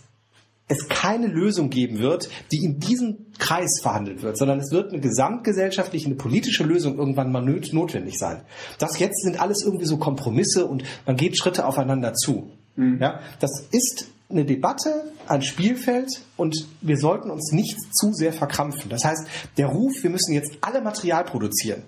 es 0.68 0.88
keine 0.88 1.28
Lösung 1.28 1.70
geben 1.70 2.00
wird, 2.00 2.30
die 2.52 2.64
in 2.64 2.80
diesem 2.80 3.28
Kreis 3.38 3.80
verhandelt 3.82 4.24
wird, 4.24 4.38
sondern 4.38 4.60
es 4.60 4.72
wird 4.72 4.92
eine 4.92 5.02
gesamtgesellschaftliche, 5.02 6.08
eine 6.08 6.16
politische 6.16 6.64
Lösung 6.64 6.98
irgendwann 6.98 7.32
mal 7.32 7.42
notwendig 7.42 8.18
sein. 8.18 8.42
Das 8.80 8.98
jetzt 9.00 9.22
sind 9.22 9.40
alles 9.40 9.64
irgendwie 9.64 9.86
so 9.86 9.98
Kompromisse 9.98 10.66
und 10.66 10.84
man 11.06 11.18
geht 11.18 11.38
Schritte 11.38 11.66
aufeinander 11.66 12.14
zu. 12.14 12.52
Ja, 12.78 13.22
das 13.40 13.68
ist 13.72 14.08
eine 14.30 14.44
Debatte, 14.44 15.06
ein 15.28 15.42
Spielfeld 15.44 16.22
und 16.36 16.68
wir 16.82 16.98
sollten 16.98 17.30
uns 17.30 17.52
nicht 17.52 17.78
zu 17.96 18.12
sehr 18.12 18.34
verkrampfen. 18.34 18.90
Das 18.90 19.06
heißt, 19.06 19.28
der 19.58 19.68
Ruf, 19.68 20.02
wir 20.02 20.10
müssen 20.10 20.34
jetzt 20.34 20.58
alle 20.62 20.82
Material 20.82 21.24
produzieren. 21.24 21.84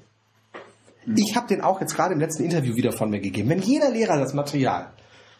Ich 1.15 1.36
habe 1.36 1.47
den 1.47 1.61
auch 1.61 1.82
jetzt 1.82 1.95
gerade 1.95 2.13
im 2.13 2.19
letzten 2.19 2.43
Interview 2.43 2.75
wieder 2.75 2.91
von 2.91 3.09
mir 3.09 3.19
gegeben. 3.19 3.49
Wenn 3.49 3.61
jeder 3.61 3.89
Lehrer 3.89 4.17
das 4.17 4.34
Material, 4.34 4.91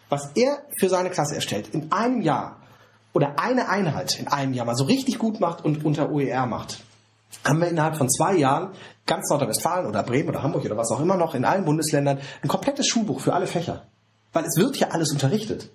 was 0.09 0.31
er 0.35 0.63
für 0.79 0.89
seine 0.89 1.09
Klasse 1.09 1.35
erstellt, 1.35 1.69
in 1.73 1.91
einem 1.91 2.21
Jahr 2.21 2.61
oder 3.18 3.39
eine 3.39 3.68
Einheit 3.68 4.20
in 4.20 4.28
einem 4.28 4.53
Jahr 4.53 4.68
mal 4.68 4.76
so 4.76 4.84
richtig 4.84 5.18
gut 5.18 5.39
macht 5.39 5.65
und 5.65 5.84
unter 5.84 6.11
OER 6.11 6.45
macht, 6.45 6.84
haben 7.43 7.59
wir 7.59 7.68
innerhalb 7.68 7.97
von 7.97 8.11
zwei 8.11 8.36
Jahren 8.36 8.74
ganz 9.07 9.28
Nordrhein-Westfalen 9.32 9.88
oder 9.88 10.03
Bremen 10.03 10.30
oder 10.30 10.43
Hamburg 10.43 10.63
oder 10.65 10.78
was 10.78 10.91
auch 10.91 10.99
immer 10.99 11.18
noch 11.18 11.34
in 11.34 11.43
allen 11.43 11.65
Bundesländern 11.65 12.20
ein 12.43 12.47
komplettes 12.47 12.86
Schulbuch 12.86 13.20
für 13.20 13.34
alle 13.34 13.47
Fächer. 13.47 13.88
Weil 14.34 14.45
es 14.45 14.55
wird 14.55 14.78
ja 14.78 14.89
alles 14.89 15.11
unterrichtet. 15.11 15.72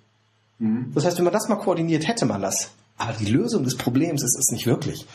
Das 0.95 1.03
heißt, 1.03 1.17
wenn 1.17 1.25
man 1.25 1.33
das 1.33 1.49
mal 1.49 1.57
koordiniert, 1.57 2.07
hätte 2.07 2.25
man 2.25 2.41
das. 2.41 2.71
Aber 2.97 3.11
die 3.11 3.25
Lösung 3.25 3.65
des 3.65 3.75
Problems 3.75 4.23
ist 4.23 4.39
es 4.39 4.51
nicht 4.53 4.65
wirklich. 4.65 5.05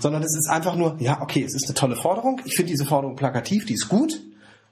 Sondern 0.00 0.24
es 0.24 0.36
ist 0.36 0.50
einfach 0.50 0.74
nur, 0.74 0.96
ja, 0.98 1.22
okay, 1.22 1.44
es 1.44 1.54
ist 1.54 1.66
eine 1.66 1.74
tolle 1.74 1.94
Forderung. 1.94 2.40
Ich 2.46 2.56
finde 2.56 2.72
diese 2.72 2.84
Forderung 2.84 3.14
plakativ, 3.14 3.64
die 3.64 3.74
ist 3.74 3.88
gut, 3.88 4.20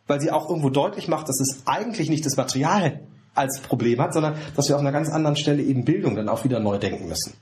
weil 0.08 0.20
sie 0.20 0.32
auch 0.32 0.48
irgendwo 0.48 0.70
deutlich 0.70 1.06
macht, 1.06 1.28
dass 1.28 1.38
es 1.38 1.62
eigentlich 1.64 2.10
nicht 2.10 2.26
das 2.26 2.36
Material 2.36 2.98
als 3.38 3.60
Problem 3.60 4.00
hat, 4.00 4.12
sondern 4.12 4.36
dass 4.56 4.68
wir 4.68 4.76
auf 4.76 4.82
einer 4.82 4.92
ganz 4.92 5.08
anderen 5.08 5.36
Stelle 5.36 5.62
eben 5.62 5.84
Bildung 5.84 6.16
dann 6.16 6.28
auch 6.28 6.44
wieder 6.44 6.60
neu 6.60 6.78
denken 6.78 7.08
müssen. 7.08 7.34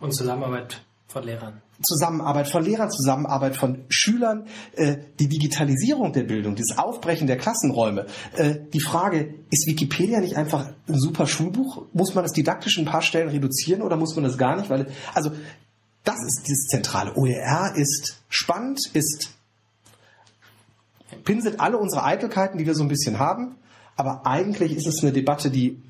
Und 0.00 0.12
Zusammenarbeit 0.12 0.82
von 1.06 1.22
Lehrern. 1.22 1.62
Zusammenarbeit 1.82 2.48
von 2.48 2.64
Lehrern, 2.64 2.90
Zusammenarbeit 2.90 3.56
von 3.56 3.84
Schülern, 3.88 4.46
äh, 4.74 4.96
die 5.18 5.28
Digitalisierung 5.28 6.12
der 6.12 6.24
Bildung, 6.24 6.56
das 6.56 6.78
Aufbrechen 6.78 7.26
der 7.26 7.36
Klassenräume. 7.36 8.06
Äh, 8.36 8.56
die 8.72 8.80
Frage, 8.80 9.34
ist 9.50 9.66
Wikipedia 9.66 10.20
nicht 10.20 10.36
einfach 10.36 10.70
ein 10.88 10.98
super 10.98 11.26
Schulbuch? 11.26 11.86
Muss 11.92 12.14
man 12.14 12.24
das 12.24 12.32
didaktisch 12.32 12.78
in 12.78 12.84
ein 12.84 12.90
paar 12.90 13.02
Stellen 13.02 13.28
reduzieren 13.28 13.82
oder 13.82 13.96
muss 13.96 14.14
man 14.14 14.24
das 14.24 14.38
gar 14.38 14.56
nicht? 14.56 14.70
Weil, 14.70 14.86
also, 15.14 15.30
das 16.04 16.16
ist 16.26 16.42
dieses 16.46 16.66
Zentrale. 16.66 17.16
OER 17.16 17.72
ist 17.76 18.20
spannend, 18.28 18.90
ist 18.94 19.30
pinselt 21.24 21.60
alle 21.60 21.78
unsere 21.78 22.04
Eitelkeiten, 22.04 22.58
die 22.58 22.66
wir 22.66 22.74
so 22.74 22.82
ein 22.82 22.88
bisschen 22.88 23.18
haben. 23.18 23.56
Aber 23.96 24.26
eigentlich 24.26 24.76
ist 24.76 24.86
es 24.86 25.02
eine 25.02 25.12
Debatte, 25.12 25.50
die 25.50 25.80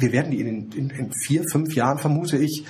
wir 0.00 0.12
werden 0.12 0.30
die 0.30 0.40
in, 0.40 0.72
in, 0.72 0.90
in 0.90 1.12
vier, 1.12 1.44
fünf 1.50 1.74
Jahren, 1.74 1.98
vermute 1.98 2.38
ich, 2.38 2.64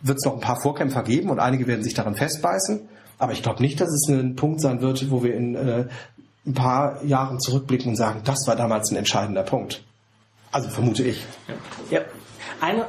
wird 0.00 0.18
es 0.18 0.24
noch 0.24 0.34
ein 0.34 0.40
paar 0.40 0.60
Vorkämpfer 0.60 1.02
geben 1.02 1.30
und 1.30 1.38
einige 1.38 1.66
werden 1.66 1.82
sich 1.82 1.94
daran 1.94 2.14
festbeißen. 2.14 2.88
Aber 3.18 3.32
ich 3.32 3.42
glaube 3.42 3.60
nicht, 3.60 3.80
dass 3.80 3.90
es 3.90 4.08
ein 4.08 4.34
Punkt 4.34 4.60
sein 4.60 4.80
wird, 4.80 5.10
wo 5.10 5.22
wir 5.22 5.34
in 5.34 5.54
äh, 5.54 5.88
ein 6.46 6.54
paar 6.54 7.04
Jahren 7.04 7.38
zurückblicken 7.38 7.90
und 7.90 7.96
sagen, 7.96 8.22
das 8.24 8.46
war 8.46 8.56
damals 8.56 8.90
ein 8.90 8.96
entscheidender 8.96 9.42
Punkt. 9.42 9.84
Also 10.52 10.70
vermute 10.70 11.04
ich. 11.04 11.24
Ja. 11.90 12.00
Eine, 12.60 12.86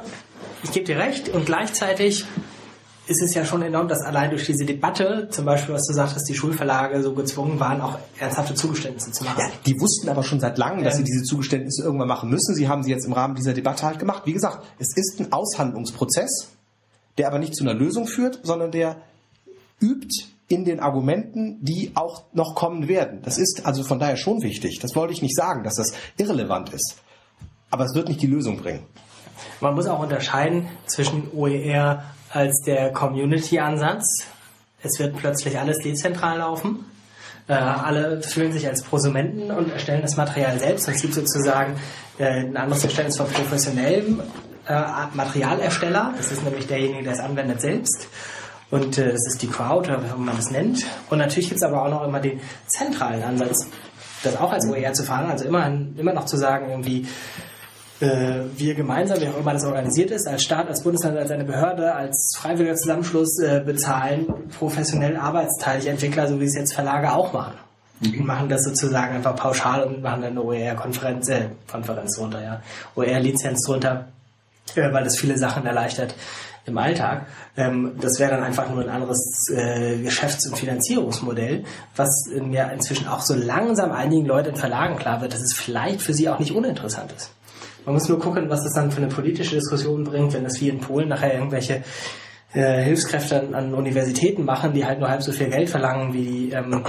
ich 0.62 0.72
gebe 0.72 0.86
dir 0.86 0.98
recht 0.98 1.28
und 1.28 1.46
gleichzeitig 1.46 2.24
ist 3.06 3.20
es 3.20 3.34
ja 3.34 3.44
schon 3.44 3.62
enorm, 3.62 3.88
dass 3.88 4.00
allein 4.02 4.30
durch 4.30 4.46
diese 4.46 4.64
Debatte, 4.64 5.28
zum 5.30 5.44
Beispiel, 5.44 5.74
was 5.74 5.86
du 5.86 5.92
sagtest, 5.92 6.28
die 6.28 6.34
Schulverlage 6.34 7.02
so 7.02 7.14
gezwungen 7.14 7.58
waren, 7.58 7.80
auch 7.80 7.98
ernsthafte 8.18 8.54
Zugeständnisse 8.54 9.10
zu 9.10 9.24
machen. 9.24 9.40
Ja, 9.40 9.50
die 9.66 9.78
wussten 9.80 10.08
aber 10.08 10.22
schon 10.22 10.38
seit 10.38 10.56
langem, 10.56 10.84
dass 10.84 10.94
Ähm. 10.94 10.98
sie 10.98 11.12
diese 11.12 11.24
Zugeständnisse 11.24 11.82
irgendwann 11.82 12.08
machen 12.08 12.30
müssen. 12.30 12.54
Sie 12.54 12.68
haben 12.68 12.82
sie 12.84 12.90
jetzt 12.90 13.04
im 13.04 13.12
Rahmen 13.12 13.34
dieser 13.34 13.54
Debatte 13.54 13.84
halt 13.84 13.98
gemacht. 13.98 14.22
Wie 14.24 14.32
gesagt, 14.32 14.64
es 14.78 14.96
ist 14.96 15.18
ein 15.20 15.32
Aushandlungsprozess, 15.32 16.48
der 17.18 17.26
aber 17.26 17.38
nicht 17.38 17.54
zu 17.56 17.64
einer 17.64 17.74
Lösung 17.74 18.06
führt, 18.06 18.40
sondern 18.44 18.70
der 18.70 18.96
übt 19.80 20.26
in 20.48 20.64
den 20.64 20.80
Argumenten, 20.80 21.58
die 21.60 21.92
auch 21.94 22.24
noch 22.32 22.54
kommen 22.54 22.86
werden. 22.86 23.20
Das 23.22 23.38
ist 23.38 23.66
also 23.66 23.82
von 23.82 23.98
daher 23.98 24.16
schon 24.16 24.42
wichtig. 24.42 24.78
Das 24.80 24.94
wollte 24.94 25.12
ich 25.12 25.22
nicht 25.22 25.34
sagen, 25.34 25.64
dass 25.64 25.76
das 25.76 25.92
irrelevant 26.18 26.70
ist. 26.70 26.96
Aber 27.70 27.84
es 27.84 27.94
wird 27.94 28.08
nicht 28.08 28.20
die 28.22 28.26
Lösung 28.26 28.58
bringen. 28.58 28.84
Man 29.60 29.74
muss 29.74 29.86
auch 29.86 30.00
unterscheiden 30.00 30.68
zwischen 30.86 31.28
OER 31.34 32.04
als 32.32 32.62
der 32.64 32.92
Community-Ansatz. 32.92 34.26
Es 34.82 34.98
wird 34.98 35.16
plötzlich 35.16 35.58
alles 35.58 35.78
dezentral 35.78 36.38
laufen. 36.38 36.86
Äh, 37.48 37.54
alle 37.54 38.22
fühlen 38.22 38.52
sich 38.52 38.66
als 38.66 38.82
Prosumenten 38.82 39.50
und 39.50 39.72
erstellen 39.72 40.02
das 40.02 40.16
Material 40.16 40.58
selbst. 40.58 40.88
Es 40.88 41.02
gibt 41.02 41.14
sozusagen 41.14 41.74
äh, 42.18 42.24
ein 42.24 42.56
anderes 42.56 42.82
Verständnis 42.82 43.16
von 43.16 43.26
professionellem 43.28 44.22
äh, 44.66 44.82
Materialersteller. 45.14 46.14
Das 46.16 46.32
ist 46.32 46.44
nämlich 46.44 46.66
derjenige, 46.66 47.04
der 47.04 47.12
es 47.12 47.20
anwendet 47.20 47.60
selbst. 47.60 48.08
Und 48.70 48.96
äh, 48.96 49.12
das 49.12 49.26
ist 49.26 49.42
die 49.42 49.48
Crowd, 49.48 49.90
oder 49.90 50.02
wie 50.02 50.20
man 50.20 50.36
das 50.36 50.50
nennt. 50.50 50.84
Und 51.10 51.18
natürlich 51.18 51.48
gibt 51.48 51.60
es 51.60 51.62
aber 51.62 51.82
auch 51.82 51.90
noch 51.90 52.06
immer 52.06 52.20
den 52.20 52.40
zentralen 52.66 53.22
Ansatz, 53.22 53.68
das 54.22 54.36
auch 54.36 54.52
als 54.52 54.66
OER 54.66 54.92
zu 54.94 55.02
fahren. 55.02 55.30
Also 55.30 55.44
immer, 55.44 55.66
immer 55.66 56.12
noch 56.12 56.24
zu 56.24 56.36
sagen, 56.36 56.70
irgendwie, 56.70 57.06
äh, 58.02 58.44
wir 58.56 58.74
gemeinsam, 58.74 59.20
wie 59.20 59.28
auch 59.28 59.38
immer 59.38 59.52
das 59.52 59.64
organisiert 59.64 60.10
ist, 60.10 60.26
als 60.26 60.42
Staat, 60.42 60.68
als 60.68 60.82
Bundesland, 60.82 61.16
als 61.16 61.30
eine 61.30 61.44
Behörde, 61.44 61.94
als 61.94 62.34
freiwilliger 62.36 62.74
Zusammenschluss 62.74 63.38
äh, 63.38 63.62
bezahlen 63.64 64.26
professionell 64.58 65.16
arbeitsteilige 65.16 65.90
Entwickler, 65.90 66.26
so 66.26 66.40
wie 66.40 66.44
es 66.44 66.56
jetzt 66.56 66.74
Verlage 66.74 67.12
auch 67.12 67.32
machen. 67.32 67.54
Die 68.00 68.18
machen 68.18 68.48
das 68.48 68.64
sozusagen 68.64 69.14
einfach 69.14 69.36
pauschal 69.36 69.84
und 69.84 70.02
machen 70.02 70.22
dann 70.22 70.32
eine 70.32 70.42
OER-Konferenz, 70.42 71.28
äh, 71.28 71.50
Konferenz 71.70 72.16
drunter, 72.16 72.42
ja, 72.42 72.62
OER-Lizenz 72.96 73.64
drunter, 73.64 74.08
äh, 74.74 74.92
weil 74.92 75.04
das 75.04 75.16
viele 75.16 75.38
Sachen 75.38 75.64
erleichtert 75.64 76.16
im 76.66 76.76
Alltag. 76.78 77.26
Ähm, 77.56 77.92
das 78.00 78.18
wäre 78.18 78.32
dann 78.32 78.42
einfach 78.42 78.68
nur 78.68 78.82
ein 78.82 78.90
anderes 78.90 79.48
äh, 79.54 79.98
Geschäfts- 79.98 80.48
und 80.48 80.58
Finanzierungsmodell, 80.58 81.62
was 81.94 82.10
mir 82.34 82.68
inzwischen 82.72 83.06
auch 83.06 83.20
so 83.20 83.34
langsam 83.34 83.92
einigen 83.92 84.26
Leuten 84.26 84.50
in 84.50 84.56
Verlagen 84.56 84.96
klar 84.96 85.20
wird, 85.20 85.32
dass 85.32 85.40
es 85.40 85.54
vielleicht 85.54 86.02
für 86.02 86.14
sie 86.14 86.28
auch 86.28 86.40
nicht 86.40 86.52
uninteressant 86.52 87.12
ist. 87.12 87.30
Man 87.84 87.94
muss 87.94 88.08
nur 88.08 88.18
gucken, 88.18 88.48
was 88.48 88.62
das 88.62 88.74
dann 88.74 88.90
für 88.90 89.02
eine 89.02 89.08
politische 89.08 89.56
Diskussion 89.56 90.04
bringt, 90.04 90.32
wenn 90.34 90.44
das 90.44 90.60
wie 90.60 90.68
in 90.68 90.80
Polen 90.80 91.08
nachher 91.08 91.34
irgendwelche 91.34 91.82
äh, 92.52 92.82
Hilfskräfte 92.82 93.40
an, 93.40 93.54
an 93.54 93.74
Universitäten 93.74 94.44
machen, 94.44 94.72
die 94.72 94.84
halt 94.84 95.00
nur 95.00 95.08
halb 95.08 95.22
so 95.22 95.32
viel 95.32 95.48
Geld 95.48 95.70
verlangen 95.70 96.12
wie 96.12 96.24
die, 96.24 96.50
ähm, 96.50 96.82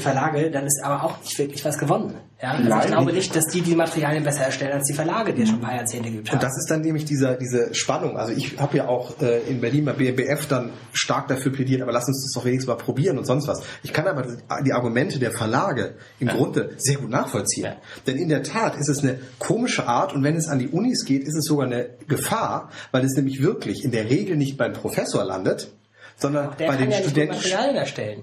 Verlage, 0.00 0.50
dann 0.50 0.66
ist 0.66 0.82
aber 0.82 1.04
auch 1.04 1.20
nicht 1.22 1.38
wirklich 1.38 1.64
was 1.64 1.78
gewonnen. 1.78 2.14
Ja? 2.42 2.52
Also 2.52 2.78
ich 2.80 2.86
glaube 2.86 3.12
nicht. 3.12 3.34
dass 3.34 3.46
die 3.46 3.62
die 3.62 3.74
Materialien 3.74 4.24
besser 4.24 4.44
erstellen 4.44 4.72
als 4.72 4.86
die 4.86 4.92
Verlage, 4.92 5.32
die 5.32 5.42
es 5.42 5.48
schon 5.48 5.58
ein 5.58 5.62
paar 5.62 5.74
Jahrzehnte 5.74 6.10
gibt. 6.10 6.32
Und 6.32 6.42
das 6.42 6.56
ist 6.58 6.70
dann 6.70 6.82
nämlich 6.82 7.04
dieser, 7.04 7.36
diese 7.36 7.74
Spannung. 7.74 8.16
Also 8.16 8.32
ich 8.32 8.58
habe 8.58 8.76
ja 8.76 8.88
auch 8.88 9.20
äh, 9.20 9.40
in 9.48 9.60
Berlin 9.60 9.84
bei 9.86 9.92
BMBF 9.92 10.46
dann 10.46 10.70
stark 10.92 11.28
dafür 11.28 11.52
plädiert, 11.52 11.82
aber 11.82 11.92
lass 11.92 12.06
uns 12.08 12.22
das 12.24 12.32
doch 12.32 12.44
wenigstens 12.44 12.68
mal 12.68 12.76
probieren 12.76 13.18
und 13.18 13.24
sonst 13.24 13.48
was. 13.48 13.62
Ich 13.82 13.92
kann 13.92 14.06
aber 14.06 14.26
die 14.64 14.72
Argumente 14.72 15.18
der 15.18 15.32
Verlage 15.32 15.94
im 16.20 16.28
Grunde 16.28 16.70
sehr 16.76 16.96
gut 16.96 17.10
nachvollziehen. 17.10 17.64
Ja. 17.64 17.76
Denn 18.06 18.16
in 18.16 18.28
der 18.28 18.42
Tat 18.42 18.76
ist 18.76 18.88
es 18.88 19.02
eine 19.02 19.18
komische 19.38 19.86
Art 19.86 20.14
und 20.14 20.22
wenn 20.22 20.36
es 20.36 20.48
an 20.48 20.58
die 20.58 20.68
Unis 20.68 21.04
geht, 21.04 21.24
ist 21.24 21.36
es 21.36 21.44
sogar 21.44 21.66
eine 21.66 21.90
Gefahr, 22.06 22.70
weil 22.92 23.04
es 23.04 23.14
nämlich 23.14 23.42
wirklich 23.42 23.84
in 23.84 23.92
der 23.92 24.10
Regel 24.10 24.36
nicht 24.36 24.56
beim 24.58 24.72
Professor 24.72 25.24
landet, 25.24 25.72
sondern 26.16 26.56
der 26.58 26.66
bei 26.66 26.76
kann 26.76 26.82
den 26.82 26.90
ja 26.90 26.98
Studenten. 26.98 27.34
Materialien 27.34 27.76
erstellen. 27.76 28.22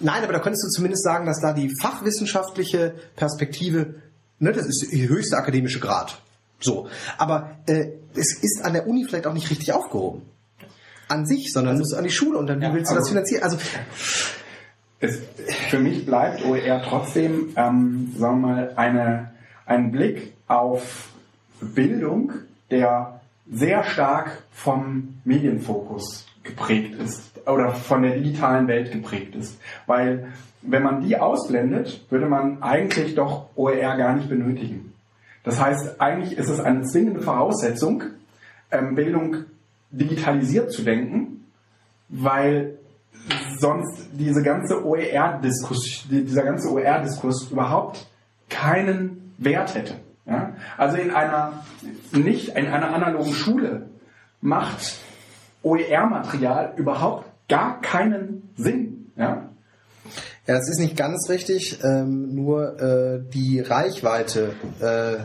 Nein, 0.00 0.22
aber 0.24 0.32
da 0.32 0.38
könntest 0.38 0.64
du 0.64 0.68
zumindest 0.68 1.04
sagen, 1.04 1.26
dass 1.26 1.40
da 1.40 1.52
die 1.52 1.70
fachwissenschaftliche 1.80 2.94
Perspektive, 3.16 3.94
ne, 4.38 4.52
das 4.52 4.66
ist 4.66 4.86
der 4.92 5.08
höchste 5.08 5.36
akademische 5.36 5.78
Grad. 5.80 6.20
So. 6.58 6.88
Aber 7.18 7.50
äh, 7.66 7.92
es 8.14 8.34
ist 8.42 8.64
an 8.64 8.72
der 8.72 8.86
Uni 8.86 9.04
vielleicht 9.04 9.26
auch 9.26 9.34
nicht 9.34 9.50
richtig 9.50 9.72
aufgehoben. 9.72 10.22
An 11.08 11.26
sich, 11.26 11.52
sondern 11.52 11.78
muss 11.78 11.92
an 11.92 12.04
die 12.04 12.10
Schule 12.10 12.38
und 12.38 12.46
dann 12.46 12.60
wie 12.60 12.64
Ja, 12.64 12.74
willst 12.74 12.90
du 12.90 12.94
das 12.94 13.04
also- 13.04 13.10
finanzieren? 13.10 13.42
Also 13.42 13.58
Es, 15.00 15.18
für 15.70 15.78
mich 15.78 16.04
bleibt 16.04 16.44
OER 16.44 16.82
trotzdem, 16.82 17.54
ähm, 17.56 18.14
sagen 18.18 18.40
wir 18.42 18.48
mal, 18.48 18.72
eine, 18.76 19.30
ein 19.66 19.90
Blick 19.92 20.34
auf 20.46 21.08
Bildung, 21.60 22.32
der 22.70 23.20
sehr 23.50 23.82
stark 23.84 24.42
vom 24.52 25.20
Medienfokus 25.24 26.26
geprägt 26.42 26.94
ist 27.00 27.46
oder 27.46 27.70
von 27.70 28.02
der 28.02 28.16
digitalen 28.16 28.66
Welt 28.68 28.92
geprägt 28.92 29.34
ist. 29.34 29.60
Weil 29.86 30.32
wenn 30.62 30.82
man 30.82 31.00
die 31.00 31.16
ausblendet, 31.16 32.04
würde 32.10 32.26
man 32.26 32.62
eigentlich 32.62 33.14
doch 33.14 33.46
OER 33.56 33.96
gar 33.96 34.14
nicht 34.14 34.28
benötigen. 34.28 34.92
Das 35.42 35.60
heißt, 35.60 36.00
eigentlich 36.00 36.36
ist 36.36 36.48
es 36.48 36.60
eine 36.60 36.82
zwingende 36.82 37.22
Voraussetzung, 37.22 38.04
ähm, 38.70 38.94
Bildung 38.94 39.44
digitalisiert 39.90 40.70
zu 40.72 40.82
denken, 40.82 41.46
weil 42.08 42.74
sonst 43.58 44.08
diese 44.12 44.42
ganze 44.42 44.84
OER-Diskurs, 44.84 46.06
dieser 46.10 46.42
ganze 46.42 46.70
OER-Diskurs 46.70 47.48
überhaupt 47.50 48.06
keinen 48.48 49.34
Wert 49.38 49.74
hätte. 49.74 49.94
Ja? 50.26 50.54
Also 50.76 50.96
in 50.98 51.10
einer 51.10 51.64
nicht 52.12 52.50
in 52.50 52.66
einer 52.66 52.94
analogen 52.94 53.32
Schule 53.32 53.88
macht 54.40 54.98
OER-Material 55.62 56.74
überhaupt 56.76 57.26
gar 57.48 57.80
keinen 57.80 58.50
Sinn. 58.56 59.12
Ja? 59.16 59.50
Ja, 60.46 60.56
das 60.56 60.68
ist 60.68 60.80
nicht 60.80 60.96
ganz 60.96 61.28
richtig. 61.28 61.78
Ähm, 61.84 62.34
nur 62.34 62.80
äh, 62.80 63.20
die 63.32 63.60
Reichweite 63.60 64.52
äh, 64.80 65.22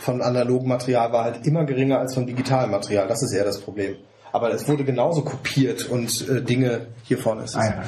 von 0.00 0.22
analogem 0.22 0.68
Material 0.68 1.12
war 1.12 1.24
halt 1.24 1.46
immer 1.46 1.64
geringer 1.64 1.98
als 1.98 2.14
von 2.14 2.26
digitalem 2.26 2.70
Material. 2.70 3.08
Das 3.08 3.22
ist 3.22 3.32
eher 3.32 3.44
das 3.44 3.60
Problem. 3.60 3.96
Aber 4.32 4.52
es 4.54 4.68
wurde 4.68 4.84
genauso 4.84 5.22
kopiert 5.22 5.88
und 5.88 6.28
äh, 6.28 6.40
Dinge, 6.42 6.86
hier 7.02 7.18
vorne 7.18 7.44
ist 7.44 7.50
es, 7.50 7.56
Ah, 7.56 7.82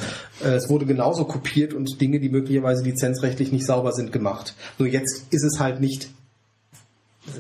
äh, 0.45 0.55
es 0.55 0.69
wurde 0.69 0.87
genauso 0.87 1.25
kopiert 1.25 1.73
und 1.73 2.01
Dinge, 2.01 2.19
die 2.19 2.31
möglicherweise 2.31 2.83
lizenzrechtlich 2.83 3.53
nicht 3.53 3.65
sauber 3.65 3.93
sind, 3.93 4.11
gemacht. 4.11 4.55
Nur 4.79 4.89
jetzt 4.89 5.27
ist 5.33 5.45
es 5.45 5.61
halt 5.61 5.81
nicht 5.81 6.11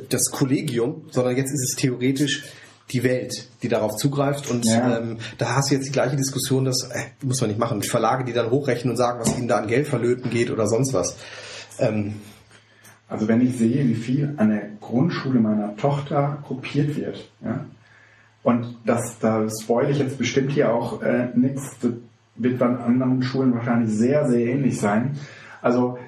das 0.08 0.30
Kollegium, 0.30 1.06
sondern 1.10 1.36
jetzt 1.36 1.52
ist 1.52 1.70
es 1.70 1.76
theoretisch 1.76 2.44
die 2.90 3.04
Welt, 3.04 3.48
die 3.62 3.68
darauf 3.68 3.96
zugreift 3.96 4.50
und 4.50 4.66
Ja. 4.66 4.98
ähm, 4.98 5.18
da 5.38 5.56
hast 5.56 5.70
du 5.70 5.74
jetzt 5.74 5.86
die 5.86 5.92
gleiche 5.92 6.16
Diskussion, 6.16 6.64
das 6.64 6.82
äh, 6.90 7.04
muss 7.24 7.40
man 7.40 7.48
nicht 7.48 7.58
machen. 7.58 7.82
Verlage, 7.82 8.24
die 8.24 8.32
dann 8.32 8.50
hochrechnen 8.50 8.90
und 8.90 8.96
sagen, 8.96 9.20
was 9.20 9.36
ihnen 9.38 9.48
da 9.48 9.58
an 9.58 9.66
Geld 9.68 9.86
verlöten 9.86 10.30
geht 10.30 10.50
oder 10.50 10.66
sonst 10.66 10.92
was. 10.92 11.16
Ähm, 11.78 12.14
Also 13.08 13.28
wenn 13.28 13.40
ich 13.40 13.56
sehe, 13.56 13.86
wie 13.86 13.94
viel 13.94 14.34
an 14.36 14.50
der 14.50 14.62
Grundschule 14.80 15.38
meiner 15.40 15.76
Tochter 15.76 16.38
kopiert 16.46 16.96
wird, 16.96 17.28
ja, 17.44 17.64
und 18.42 18.76
das, 18.84 19.18
da 19.20 19.46
spoil 19.62 19.90
ich 19.90 19.98
jetzt 19.98 20.18
bestimmt 20.18 20.50
hier 20.50 20.74
auch 20.74 21.00
äh, 21.02 21.28
nichts, 21.34 21.76
das 21.80 21.92
wird 22.34 22.58
bei 22.58 22.66
anderen 22.66 23.22
Schulen 23.22 23.54
wahrscheinlich 23.54 23.90
sehr, 23.94 24.28
sehr 24.28 24.46
ähnlich 24.46 24.80
sein. 24.80 25.16
Also 25.60 25.98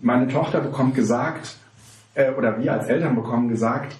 meine 0.00 0.28
Tochter 0.28 0.60
bekommt 0.60 0.94
gesagt, 0.94 1.56
äh, 2.14 2.30
oder 2.32 2.58
wir 2.58 2.72
als 2.72 2.86
Eltern 2.86 3.14
bekommen 3.16 3.48
gesagt, 3.48 3.96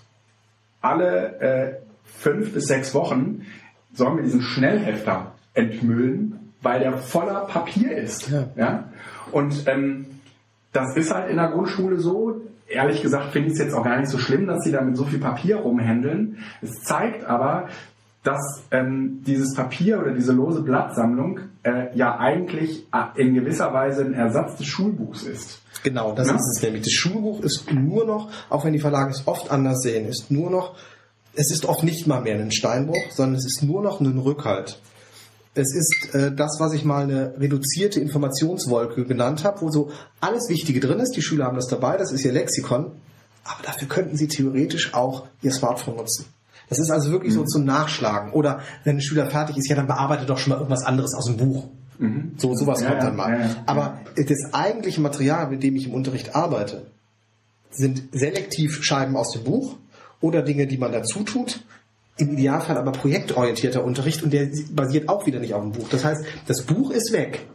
alle 0.81 1.41
äh, 1.41 1.84
fünf 2.05 2.53
bis 2.53 2.67
sechs 2.67 2.95
Wochen 2.95 3.43
sollen 3.95 4.17
wir 4.17 4.25
diesen 4.25 4.43
Schnellhefter 4.43 5.33
entmüllen, 5.55 6.51
weil 6.63 6.81
der 6.81 6.97
voller 6.99 7.41
Papier 7.47 7.97
ist. 7.97 8.29
Ja. 8.31 8.49
Ja? 8.57 8.85
Und 9.33 9.67
ähm, 9.67 10.07
das 10.73 10.97
ist 10.97 11.13
halt 11.15 11.31
in 11.31 11.37
der 11.37 11.49
Grundschule 11.51 11.99
so. 11.99 12.41
Ehrlich 12.67 13.03
gesagt 13.03 13.33
finde 13.33 13.49
ich 13.49 13.55
es 13.55 13.59
jetzt 13.61 13.75
auch 13.75 13.85
gar 13.85 13.99
nicht 14.01 14.09
so 14.09 14.19
schlimm, 14.19 14.47
dass 14.47 14.65
sie 14.65 14.73
da 14.73 14.81
mit 14.81 14.97
so 14.97 15.05
viel 15.05 15.19
Papier 15.21 15.57
rumhändeln. 15.57 16.39
Es 16.63 16.83
zeigt 16.83 17.25
aber, 17.25 17.69
dass 18.23 18.63
ähm, 18.71 19.23
dieses 19.27 19.55
Papier 19.55 20.01
oder 20.01 20.13
diese 20.13 20.33
lose 20.33 20.63
Blattsammlung 20.63 21.41
äh, 21.63 21.95
ja 21.95 22.19
eigentlich 22.19 22.87
äh, 22.93 23.21
in 23.21 23.35
gewisser 23.35 23.73
Weise 23.75 24.03
ein 24.05 24.15
Ersatz 24.15 24.57
des 24.57 24.67
Schulbuchs 24.67 25.25
ist. 25.25 25.61
Genau, 25.83 26.13
das 26.15 26.29
Ja. 26.29 26.37
ist 26.37 26.57
es 26.57 26.63
nämlich. 26.63 26.83
Das 26.85 26.93
Schulbuch 26.93 27.41
ist 27.43 27.71
nur 27.71 28.07
noch, 28.07 28.31
auch 28.49 28.65
wenn 28.65 28.73
die 28.73 28.79
Verlage 28.81 29.11
es 29.11 29.29
oft 29.29 29.51
anders 29.51 29.83
sehen, 29.83 30.09
ist 30.09 30.31
nur 30.31 30.51
noch, 30.51 30.75
es 31.37 31.51
ist 31.51 31.65
oft 31.65 31.83
nicht 31.83 32.07
mal 32.07 32.21
mehr 32.21 32.39
ein 32.39 32.53
Steinbruch, 32.53 33.11
sondern 33.11 33.37
es 33.37 33.45
ist 33.47 33.63
nur 33.63 33.83
noch 33.83 34.01
ein 34.01 34.19
Rückhalt. 34.19 34.81
Es 35.55 35.73
ist 35.75 36.15
äh, 36.15 36.35
das, 36.35 36.57
was 36.59 36.73
ich 36.73 36.85
mal 36.85 37.05
eine 37.05 37.35
reduzierte 37.39 38.01
Informationswolke 38.01 39.05
genannt 39.05 39.45
habe, 39.45 39.61
wo 39.61 39.71
so 39.71 39.91
alles 40.21 40.49
Wichtige 40.49 40.81
drin 40.81 40.99
ist. 40.99 41.13
Die 41.13 41.23
Schüler 41.23 41.45
haben 41.47 41.57
das 41.57 41.69
dabei, 41.69 41.97
das 41.97 42.11
ist 42.13 42.25
ihr 42.25 42.33
Lexikon. 42.33 42.91
Aber 43.45 43.63
dafür 43.63 43.89
könnten 43.89 44.17
sie 44.17 44.27
theoretisch 44.27 44.95
auch 44.95 45.27
ihr 45.43 45.53
Smartphone 45.53 45.97
nutzen. 45.97 46.25
Das 46.71 46.79
ist 46.79 46.91
also 46.91 47.11
wirklich 47.11 47.35
so 47.35 47.45
zum 47.45 47.65
Nachschlagen. 47.65 48.33
Oder 48.33 48.61
wenn 48.85 48.97
ein 48.97 49.03
Schüler 49.03 49.31
fertig 49.31 49.59
ist, 49.59 49.69
ja, 49.69 49.77
dann 49.77 49.87
bearbeitet 49.87 50.31
doch 50.31 50.39
schon 50.39 50.53
mal 50.53 50.57
irgendwas 50.57 50.85
anderes 50.85 51.15
aus 51.15 51.27
dem 51.27 51.37
Buch. 51.37 51.69
So, 52.39 52.55
sowas 52.55 52.81
Ja, 52.81 52.89
kommt 52.89 53.03
dann 53.03 53.17
mal. 53.17 53.31
ja, 53.33 53.47
ja. 53.47 53.57
Aber 53.67 54.01
das 54.17 54.53
eigentliche 54.53 55.01
Material, 55.01 55.49
mit 55.49 55.63
dem 55.63 55.77
ich 55.77 55.87
im 55.87 55.95
Unterricht 55.95 56.35
arbeite, 56.35 56.87
sind 57.71 58.03
selektiv 58.13 58.83
Scheiben 58.83 59.17
aus 59.17 59.31
dem 59.33 59.45
Buch 59.45 59.77
oder 60.21 60.43
Dinge, 60.43 60.67
die 60.67 60.79
man 60.79 60.93
dazu 60.93 61.23
tut. 61.23 61.61
Im 62.17 62.33
Idealfall 62.33 62.77
aber 62.77 62.93
projektorientierter 62.93 63.85
Unterricht 63.85 64.23
und 64.23 64.33
der 64.33 64.49
basiert 64.71 65.09
auch 65.09 65.27
wieder 65.27 65.41
nicht 65.41 65.55
auf 65.55 65.63
dem 65.63 65.73
Buch. 65.73 65.89
Das 65.89 66.05
heißt, 66.05 66.25
das 66.47 66.63
Buch 66.63 66.91
ist 66.93 67.13
weg. 67.13 67.47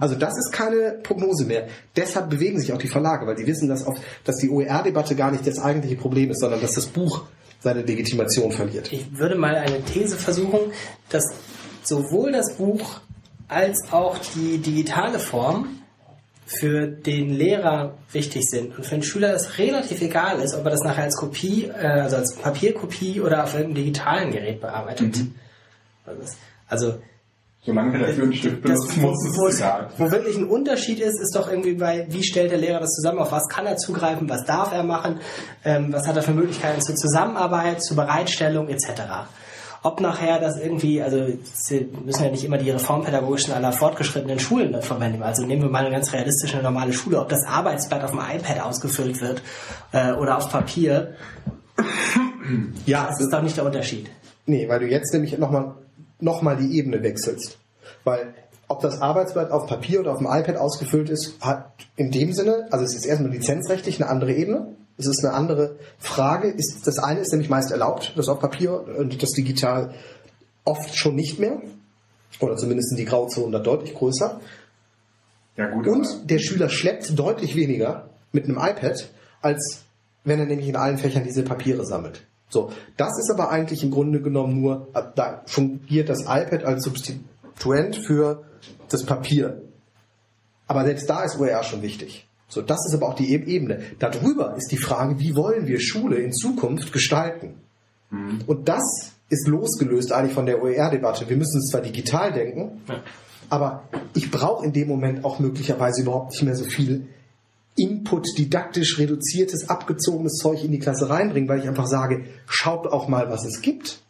Also 0.00 0.14
das 0.14 0.38
ist 0.38 0.50
keine 0.50 0.98
Prognose 1.02 1.44
mehr. 1.44 1.68
Deshalb 1.94 2.30
bewegen 2.30 2.58
sich 2.58 2.72
auch 2.72 2.78
die 2.78 2.88
Verlage, 2.88 3.26
weil 3.26 3.36
die 3.36 3.46
wissen, 3.46 3.68
dass, 3.68 3.86
auf, 3.86 3.98
dass 4.24 4.36
die 4.36 4.48
OER-Debatte 4.48 5.14
gar 5.14 5.30
nicht 5.30 5.46
das 5.46 5.58
eigentliche 5.58 5.96
Problem 5.96 6.30
ist, 6.30 6.40
sondern 6.40 6.60
dass 6.60 6.72
das 6.72 6.86
Buch 6.86 7.24
seine 7.60 7.82
Legitimation 7.82 8.50
verliert. 8.52 8.90
Ich 8.92 9.18
würde 9.18 9.36
mal 9.36 9.56
eine 9.56 9.82
These 9.82 10.16
versuchen, 10.16 10.60
dass 11.10 11.24
sowohl 11.82 12.32
das 12.32 12.54
Buch 12.54 13.00
als 13.48 13.92
auch 13.92 14.16
die 14.34 14.58
digitale 14.58 15.18
Form 15.18 15.68
für 16.50 16.86
den 16.86 17.34
Lehrer 17.34 17.94
wichtig 18.12 18.42
sind 18.48 18.74
und 18.76 18.84
für 18.86 18.94
den 18.94 19.02
Schüler 19.02 19.34
es 19.34 19.58
relativ 19.58 20.00
egal 20.00 20.38
ist, 20.40 20.54
ob 20.54 20.64
er 20.64 20.70
das 20.70 20.80
nachher 20.82 21.02
als 21.04 21.16
Kopie, 21.16 21.66
äh, 21.66 21.86
also 21.86 22.16
als 22.16 22.34
Papierkopie 22.36 23.20
oder 23.20 23.44
auf 23.44 23.52
irgendeinem 23.54 23.84
digitalen 23.84 24.30
Gerät 24.32 24.60
bearbeitet. 24.60 25.16
Also 26.06 26.20
das- 26.22 26.36
Also 26.68 26.94
Solange 27.64 27.98
der 27.98 28.08
für 28.14 28.22
einen 28.22 28.32
Stift 28.32 28.64
das, 28.64 28.86
benutzen 28.94 29.02
muss, 29.02 29.26
ist 29.26 29.54
es, 29.54 29.58
egal. 29.60 29.90
wo 29.98 30.10
wirklich 30.10 30.36
ein 30.38 30.44
Unterschied 30.48 31.00
ist, 31.00 31.20
ist 31.20 31.34
doch 31.36 31.50
irgendwie 31.50 31.74
bei, 31.74 32.06
wie 32.08 32.22
stellt 32.22 32.50
der 32.50 32.58
Lehrer 32.58 32.80
das 32.80 32.92
zusammen, 32.92 33.18
auf 33.18 33.30
was 33.32 33.46
kann 33.48 33.66
er 33.66 33.76
zugreifen, 33.76 34.26
was 34.30 34.44
darf 34.46 34.72
er 34.72 34.84
machen, 34.84 35.20
ähm, 35.66 35.92
was 35.92 36.06
hat 36.08 36.16
er 36.16 36.22
für 36.22 36.30
Möglichkeiten 36.32 36.80
zur 36.80 36.94
Zusammenarbeit, 36.94 37.82
zur 37.82 37.96
Bereitstellung 37.96 38.68
etc. 38.68 38.86
Ob 39.82 40.00
nachher 40.00 40.40
das 40.40 40.58
irgendwie, 40.58 41.02
also 41.02 41.26
sie 41.54 41.88
müssen 42.04 42.24
ja 42.24 42.30
nicht 42.30 42.44
immer 42.44 42.58
die 42.58 42.70
reformpädagogischen 42.70 43.54
aller 43.54 43.72
fortgeschrittenen 43.72 44.38
Schulen 44.38 44.80
verwenden. 44.82 45.22
Also 45.22 45.44
nehmen 45.44 45.62
wir 45.62 45.70
mal 45.70 45.84
eine 45.84 45.90
ganz 45.90 46.12
realistische 46.12 46.58
normale 46.58 46.92
Schule, 46.92 47.20
ob 47.20 47.28
das 47.28 47.44
Arbeitsblatt 47.46 48.02
auf 48.02 48.10
dem 48.10 48.20
iPad 48.20 48.60
ausgefüllt 48.60 49.20
wird 49.20 49.42
äh, 49.92 50.12
oder 50.12 50.36
auf 50.36 50.50
Papier, 50.50 51.14
Ja, 52.86 53.06
das 53.06 53.20
ist 53.20 53.32
doch 53.32 53.42
nicht 53.42 53.56
der 53.56 53.64
Unterschied. 53.64 54.10
Nee, 54.46 54.68
weil 54.68 54.80
du 54.80 54.86
jetzt 54.86 55.12
nämlich 55.12 55.36
nochmal 55.38 55.74
noch 56.20 56.42
mal 56.42 56.56
die 56.56 56.76
Ebene 56.76 57.02
wechselst. 57.02 57.58
Weil 58.04 58.34
ob 58.66 58.80
das 58.80 59.00
Arbeitsblatt 59.00 59.50
auf 59.50 59.66
Papier 59.66 60.00
oder 60.00 60.12
auf 60.12 60.18
dem 60.18 60.26
iPad 60.26 60.56
ausgefüllt 60.56 61.10
ist, 61.10 61.40
hat 61.40 61.72
in 61.96 62.10
dem 62.10 62.32
Sinne, 62.32 62.66
also 62.70 62.84
es 62.84 62.94
ist 62.94 63.06
erstmal 63.06 63.30
lizenzrechtlich 63.30 64.00
eine 64.00 64.10
andere 64.10 64.34
Ebene. 64.34 64.74
Es 64.98 65.06
ist 65.06 65.24
eine 65.24 65.32
andere 65.34 65.76
Frage. 65.98 66.48
Ist, 66.48 66.86
das 66.86 66.98
eine 66.98 67.20
ist 67.20 67.30
nämlich 67.30 67.48
meist 67.48 67.70
erlaubt, 67.70 68.12
das 68.16 68.28
auf 68.28 68.40
Papier 68.40 68.84
und 68.98 69.22
das 69.22 69.30
digital 69.30 69.94
oft 70.64 70.94
schon 70.96 71.14
nicht 71.14 71.38
mehr. 71.38 71.62
Oder 72.40 72.56
zumindest 72.56 72.90
sind 72.90 72.98
die 72.98 73.04
Grauzonen 73.04 73.52
da 73.52 73.60
deutlich 73.60 73.94
größer. 73.94 74.40
Ja 75.56 75.70
gut, 75.70 75.86
Und 75.86 76.30
der 76.30 76.38
Schüler 76.38 76.68
schleppt 76.68 77.18
deutlich 77.18 77.56
weniger 77.56 78.10
mit 78.32 78.44
einem 78.44 78.58
iPad, 78.58 79.08
als 79.40 79.82
wenn 80.24 80.38
er 80.38 80.46
nämlich 80.46 80.68
in 80.68 80.76
allen 80.76 80.98
Fächern 80.98 81.24
diese 81.24 81.42
Papiere 81.42 81.84
sammelt. 81.84 82.22
So, 82.48 82.70
das 82.96 83.18
ist 83.18 83.30
aber 83.30 83.50
eigentlich 83.50 83.82
im 83.82 83.90
Grunde 83.90 84.20
genommen 84.20 84.60
nur, 84.60 84.88
äh, 84.94 85.02
da 85.14 85.42
fungiert 85.46 86.08
das 86.08 86.22
iPad 86.22 86.64
als 86.64 86.84
Substituent 86.84 87.96
für 87.96 88.44
das 88.88 89.04
Papier. 89.04 89.62
Aber 90.66 90.84
selbst 90.84 91.10
da 91.10 91.24
ist 91.24 91.38
OER 91.38 91.62
schon 91.62 91.82
wichtig. 91.82 92.27
So, 92.48 92.62
das 92.62 92.78
ist 92.86 92.94
aber 92.94 93.08
auch 93.08 93.14
die 93.14 93.30
Ebene. 93.32 93.80
Darüber 93.98 94.56
ist 94.56 94.72
die 94.72 94.78
Frage, 94.78 95.18
wie 95.20 95.36
wollen 95.36 95.66
wir 95.66 95.80
Schule 95.80 96.16
in 96.16 96.32
Zukunft 96.32 96.92
gestalten? 96.92 97.54
Und 98.46 98.68
das 98.68 99.12
ist 99.28 99.46
losgelöst 99.46 100.12
eigentlich 100.12 100.32
von 100.32 100.46
der 100.46 100.62
OER-Debatte. 100.62 101.28
Wir 101.28 101.36
müssen 101.36 101.58
es 101.58 101.70
zwar 101.70 101.82
digital 101.82 102.32
denken, 102.32 102.80
Ja. 102.88 103.02
aber 103.50 103.82
ich 104.14 104.30
brauche 104.30 104.64
in 104.64 104.72
dem 104.72 104.88
Moment 104.88 105.24
auch 105.26 105.38
möglicherweise 105.38 106.02
überhaupt 106.02 106.32
nicht 106.32 106.42
mehr 106.42 106.56
so 106.56 106.64
viel 106.64 107.06
Input, 107.76 108.26
didaktisch 108.38 108.98
reduziertes, 108.98 109.68
abgezogenes 109.68 110.38
Zeug 110.38 110.64
in 110.64 110.72
die 110.72 110.78
Klasse 110.78 111.10
reinbringen, 111.10 111.48
weil 111.48 111.60
ich 111.60 111.68
einfach 111.68 111.86
sage, 111.86 112.24
schaut 112.46 112.86
auch 112.86 113.08
mal, 113.08 113.30
was 113.30 113.44
es 113.44 113.60
gibt. 113.60 114.00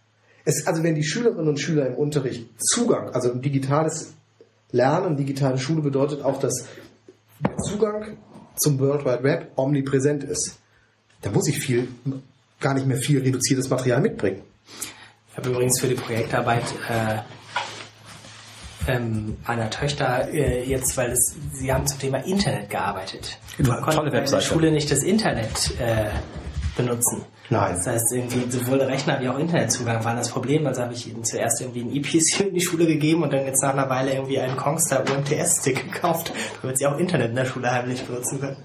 Es, 0.45 0.67
also 0.67 0.83
wenn 0.85 0.95
die 0.95 1.03
Schülerinnen 1.05 1.49
und 1.49 1.59
Schüler 1.61 1.87
im 1.89 1.95
Unterricht 1.97 2.49
Zugang, 2.59 3.11
also 3.11 3.35
digitales 3.35 4.15
Lernen, 4.71 5.17
digitale 5.17 5.59
Schule 5.59 5.83
bedeutet 5.83 6.23
auch, 6.23 6.39
dass 6.41 6.67
der 7.45 7.57
Zugang 7.59 8.17
zum 8.59 8.79
World 8.79 9.05
Wide 9.05 9.23
Web 9.23 9.53
omnipräsent 9.57 10.25
ist. 10.25 10.59
Da 11.23 11.31
muss 11.31 11.49
ich 11.49 11.59
viel, 11.59 11.89
gar 12.61 12.75
nicht 12.75 12.87
mehr 12.87 12.99
viel 12.99 13.21
reduziertes 13.21 13.69
Material 13.69 14.01
mitbringen. 14.01 14.43
Ich 15.31 15.37
habe 15.37 15.51
übrigens 15.51 15.81
für 15.81 15.89
die 15.89 15.95
Projektarbeit 15.95 16.65
äh, 16.89 17.19
ähm, 18.89 19.37
meiner 19.47 19.71
Töchter 19.71 20.29
äh, 20.33 20.65
jetzt, 20.65 20.97
weil 20.97 21.11
es, 21.11 21.35
sie 21.53 21.73
haben 21.73 21.87
zum 21.87 21.99
Thema 21.99 22.19
Internet 22.19 22.71
gearbeitet. 22.71 23.39
Du, 23.59 23.65
tolle 23.65 23.97
bei 23.97 24.11
der 24.11 24.13
Webseite. 24.21 24.45
Schule 24.45 24.73
nicht 24.73 24.91
das 24.91 25.03
Internet 25.03 25.79
äh, 25.79 26.07
benutzen. 26.77 27.25
Nein. 27.51 27.77
Das 27.77 27.87
heißt, 27.87 28.13
irgendwie 28.13 28.51
sowohl 28.51 28.83
Rechner 28.83 29.21
wie 29.21 29.29
auch 29.29 29.39
Internetzugang 29.39 30.05
waren 30.05 30.17
das 30.17 30.29
Problem. 30.29 30.67
Also 30.67 30.83
habe 30.83 30.93
ich 30.93 31.09
ihnen 31.09 31.25
zuerst 31.25 31.61
irgendwie 31.61 31.81
ein 31.81 31.95
EPC 31.95 32.41
in 32.49 32.55
die 32.55 32.61
Schule 32.61 32.87
gegeben 32.87 33.23
und 33.23 33.33
dann 33.33 33.47
jetzt 33.47 33.63
nach 33.63 33.73
einer 33.73 33.89
Weile 33.89 34.13
irgendwie 34.13 34.39
einen 34.39 34.57
Kongstar 34.57 35.05
UMTS-Stick 35.11 35.93
gekauft, 35.93 36.33
damit 36.61 36.79
sie 36.79 36.87
auch 36.87 36.99
Internet 36.99 37.31
in 37.31 37.37
der 37.37 37.47
Schule 37.47 37.71
heimlich 37.71 38.05
benutzen 38.05 38.41
können. 38.41 38.57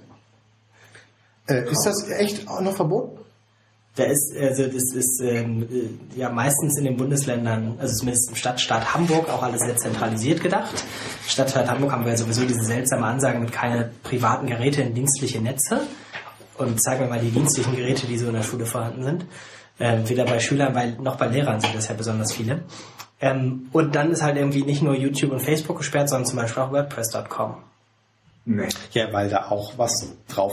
Äh, 1.47 1.69
ist 1.69 1.85
das 1.85 2.09
echt 2.09 2.47
auch 2.47 2.61
noch 2.61 2.75
verboten? 2.75 3.19
Da 3.95 4.05
ist, 4.05 4.35
also 4.35 4.65
das 4.65 4.91
ist 4.95 5.21
ähm, 5.23 5.67
äh, 5.71 6.19
ja 6.19 6.29
meistens 6.29 6.77
in 6.79 6.85
den 6.85 6.97
Bundesländern, 6.97 7.75
also 7.79 7.95
zumindest 7.95 8.29
im 8.29 8.35
Stadtstaat 8.35 8.95
Hamburg, 8.95 9.29
auch 9.29 9.43
alles 9.43 9.61
sehr 9.61 9.77
zentralisiert 9.77 10.41
gedacht. 10.41 10.83
Stadtstaat 11.27 11.69
Hamburg 11.69 11.91
haben 11.91 12.03
wir 12.03 12.11
ja 12.11 12.17
sowieso 12.17 12.43
diese 12.43 12.63
seltsame 12.63 13.05
Ansage 13.05 13.39
mit 13.39 13.51
keine 13.51 13.91
privaten 14.01 14.47
Geräte 14.47 14.81
in 14.81 14.95
dienstliche 14.95 15.41
Netze. 15.41 15.81
Und 16.57 16.81
zeigen 16.81 17.01
wir 17.01 17.07
mal 17.07 17.19
die 17.19 17.31
dienstlichen 17.31 17.75
Geräte, 17.75 18.07
die 18.07 18.17
so 18.17 18.27
in 18.27 18.33
der 18.33 18.43
Schule 18.43 18.65
vorhanden 18.65 19.03
sind. 19.03 19.25
Ähm, 19.79 20.07
weder 20.07 20.25
bei 20.25 20.39
Schülern 20.39 20.75
weil, 20.75 20.93
noch 20.93 21.15
bei 21.15 21.27
Lehrern 21.27 21.59
sind 21.59 21.75
das 21.75 21.87
ja 21.87 21.95
besonders 21.95 22.33
viele. 22.33 22.61
Ähm, 23.19 23.69
und 23.71 23.95
dann 23.95 24.11
ist 24.11 24.21
halt 24.21 24.37
irgendwie 24.37 24.63
nicht 24.63 24.81
nur 24.81 24.95
YouTube 24.95 25.31
und 25.31 25.39
Facebook 25.39 25.77
gesperrt, 25.77 26.09
sondern 26.09 26.27
zum 26.27 26.37
Beispiel 26.37 26.61
auch 26.61 26.71
WordPress.com. 26.71 27.55
Nee. 28.45 28.67
Ja, 28.91 29.11
weil 29.13 29.29
da 29.29 29.47
auch 29.49 29.77
was 29.77 30.13
drauf 30.27 30.51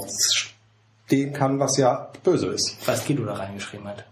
stehen 1.11 1.33
kann, 1.33 1.59
was 1.59 1.77
ja 1.77 2.11
böse 2.23 2.47
ist. 2.47 2.77
Was 2.87 3.05
Guido 3.05 3.25
da 3.25 3.35
reingeschrieben 3.35 3.87
hat. 3.89 4.05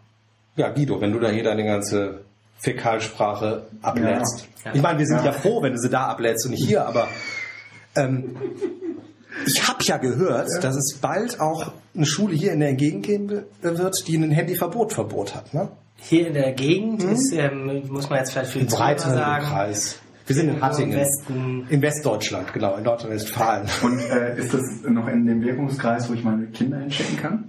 Ja, 0.56 0.70
Guido, 0.70 1.00
wenn 1.00 1.12
du 1.12 1.20
da 1.20 1.28
hier 1.28 1.44
deine 1.44 1.64
ganze 1.64 2.24
Fäkalsprache 2.58 3.66
ablädst. 3.80 4.48
Ja. 4.64 4.72
Ich 4.74 4.82
meine, 4.82 4.98
wir 4.98 5.06
sind 5.06 5.18
ja. 5.18 5.26
Ja. 5.26 5.32
froh, 5.32 5.62
wenn 5.62 5.72
du 5.72 5.78
sie 5.78 5.90
da 5.90 6.06
ablädst 6.06 6.44
und 6.44 6.50
nicht 6.50 6.66
hier, 6.66 6.84
aber 6.84 7.06
ähm, 7.94 8.36
ich 9.46 9.68
habe 9.68 9.82
ja 9.82 9.96
gehört, 9.96 10.48
dass 10.62 10.76
es 10.76 10.98
bald 11.00 11.40
auch 11.40 11.72
eine 11.94 12.06
Schule 12.06 12.34
hier 12.34 12.52
in 12.52 12.60
der 12.60 12.74
Gegend 12.74 13.06
geben 13.06 13.44
wird, 13.60 14.08
die 14.08 14.16
ein 14.16 14.30
Handyverbot 14.30 14.92
Verbot 14.92 15.34
hat. 15.34 15.52
Ne? 15.54 15.68
Hier 15.96 16.28
in 16.28 16.34
der 16.34 16.52
Gegend 16.52 17.02
ist, 17.02 17.32
ähm, 17.32 17.82
muss 17.88 18.08
man 18.08 18.20
jetzt 18.20 18.32
vielleicht 18.32 18.52
für 18.52 18.60
die 18.60 18.66
breiteren 18.66 19.14
sagen, 19.14 19.46
Kreis. 19.46 19.98
Wir 20.26 20.36
sind 20.36 20.48
in 20.48 20.56
Irgendwo 20.56 20.66
im 20.66 20.72
Hattingen. 20.72 20.98
Westen. 20.98 21.66
In 21.70 21.82
Westdeutschland, 21.82 22.52
genau, 22.52 22.76
in 22.76 22.84
Nordrhein-Westfalen. 22.84 23.68
Und 23.82 24.00
äh, 24.00 24.38
ist 24.38 24.52
das 24.52 24.62
noch 24.86 25.08
in 25.08 25.26
dem 25.26 25.42
Wirkungskreis, 25.42 26.08
wo 26.08 26.14
ich 26.14 26.22
meine 26.22 26.46
Kinder 26.46 26.78
hinschicken 26.78 27.16
kann? 27.16 27.44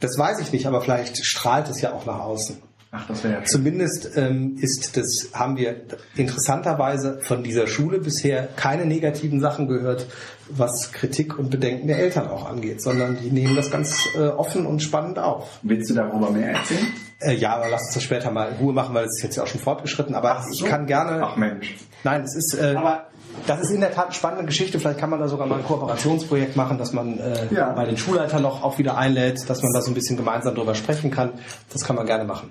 Das 0.00 0.16
weiß 0.16 0.40
ich 0.40 0.52
nicht, 0.52 0.66
aber 0.66 0.80
vielleicht 0.80 1.22
strahlt 1.24 1.68
es 1.68 1.82
ja 1.82 1.92
auch 1.92 2.06
nach 2.06 2.20
außen. 2.20 2.56
Ach, 2.92 3.06
das 3.06 3.22
wäre 3.22 3.34
ja 3.34 3.38
schön. 3.40 3.46
Zumindest 3.46 4.16
ähm, 4.16 4.56
ist 4.60 4.96
das, 4.96 5.28
haben 5.32 5.56
wir 5.56 5.76
interessanterweise 6.16 7.20
von 7.22 7.42
dieser 7.44 7.66
Schule 7.66 7.98
bisher 8.00 8.48
keine 8.56 8.84
negativen 8.86 9.40
Sachen 9.40 9.68
gehört, 9.68 10.06
was 10.48 10.90
Kritik 10.92 11.38
und 11.38 11.50
Bedenken 11.50 11.86
der 11.86 11.98
Eltern 11.98 12.28
auch 12.28 12.48
angeht, 12.48 12.82
sondern 12.82 13.16
die 13.22 13.30
nehmen 13.30 13.54
das 13.54 13.70
ganz 13.70 14.08
äh, 14.16 14.22
offen 14.26 14.66
und 14.66 14.82
spannend 14.82 15.18
auf. 15.18 15.60
Willst 15.62 15.88
du 15.90 15.94
darüber 15.94 16.30
mehr 16.30 16.50
erzählen? 16.52 16.86
Äh, 17.20 17.34
ja, 17.34 17.54
aber 17.54 17.68
lass 17.68 17.82
uns 17.86 17.94
das 17.94 18.02
später 18.02 18.30
mal 18.30 18.48
in 18.50 18.56
Ruhe 18.56 18.72
machen, 18.72 18.94
weil 18.94 19.04
es 19.04 19.18
ist 19.18 19.22
jetzt 19.22 19.36
ja 19.36 19.42
auch 19.44 19.46
schon 19.46 19.60
fortgeschritten. 19.60 20.14
Aber 20.14 20.44
ich 20.52 20.58
so. 20.60 20.66
kann 20.66 20.86
gerne. 20.86 21.22
Ach 21.24 21.36
Mensch. 21.36 21.76
Nein, 22.02 22.22
es 22.22 22.34
ist. 22.34 22.54
Äh, 22.54 22.74
Aber- 22.76 23.06
das 23.46 23.60
ist 23.60 23.70
in 23.70 23.80
der 23.80 23.92
Tat 23.92 24.06
eine 24.06 24.14
spannende 24.14 24.44
Geschichte. 24.46 24.80
Vielleicht 24.80 24.98
kann 24.98 25.08
man 25.08 25.20
da 25.20 25.28
sogar 25.28 25.46
mal 25.46 25.58
ein 25.58 25.64
Kooperationsprojekt 25.64 26.56
machen, 26.56 26.78
dass 26.78 26.92
man 26.92 27.18
äh, 27.18 27.46
Ja. 27.54 27.70
bei 27.72 27.84
den 27.86 27.96
Schulleitern 27.96 28.42
noch 28.42 28.62
auch 28.64 28.78
wieder 28.78 28.98
einlädt, 28.98 29.48
dass 29.48 29.62
man 29.62 29.72
da 29.72 29.80
so 29.80 29.90
ein 29.90 29.94
bisschen 29.94 30.16
gemeinsam 30.16 30.54
drüber 30.56 30.74
sprechen 30.74 31.10
kann. 31.12 31.34
Das 31.72 31.84
kann 31.84 31.94
man 31.94 32.06
gerne 32.06 32.24
machen. 32.24 32.50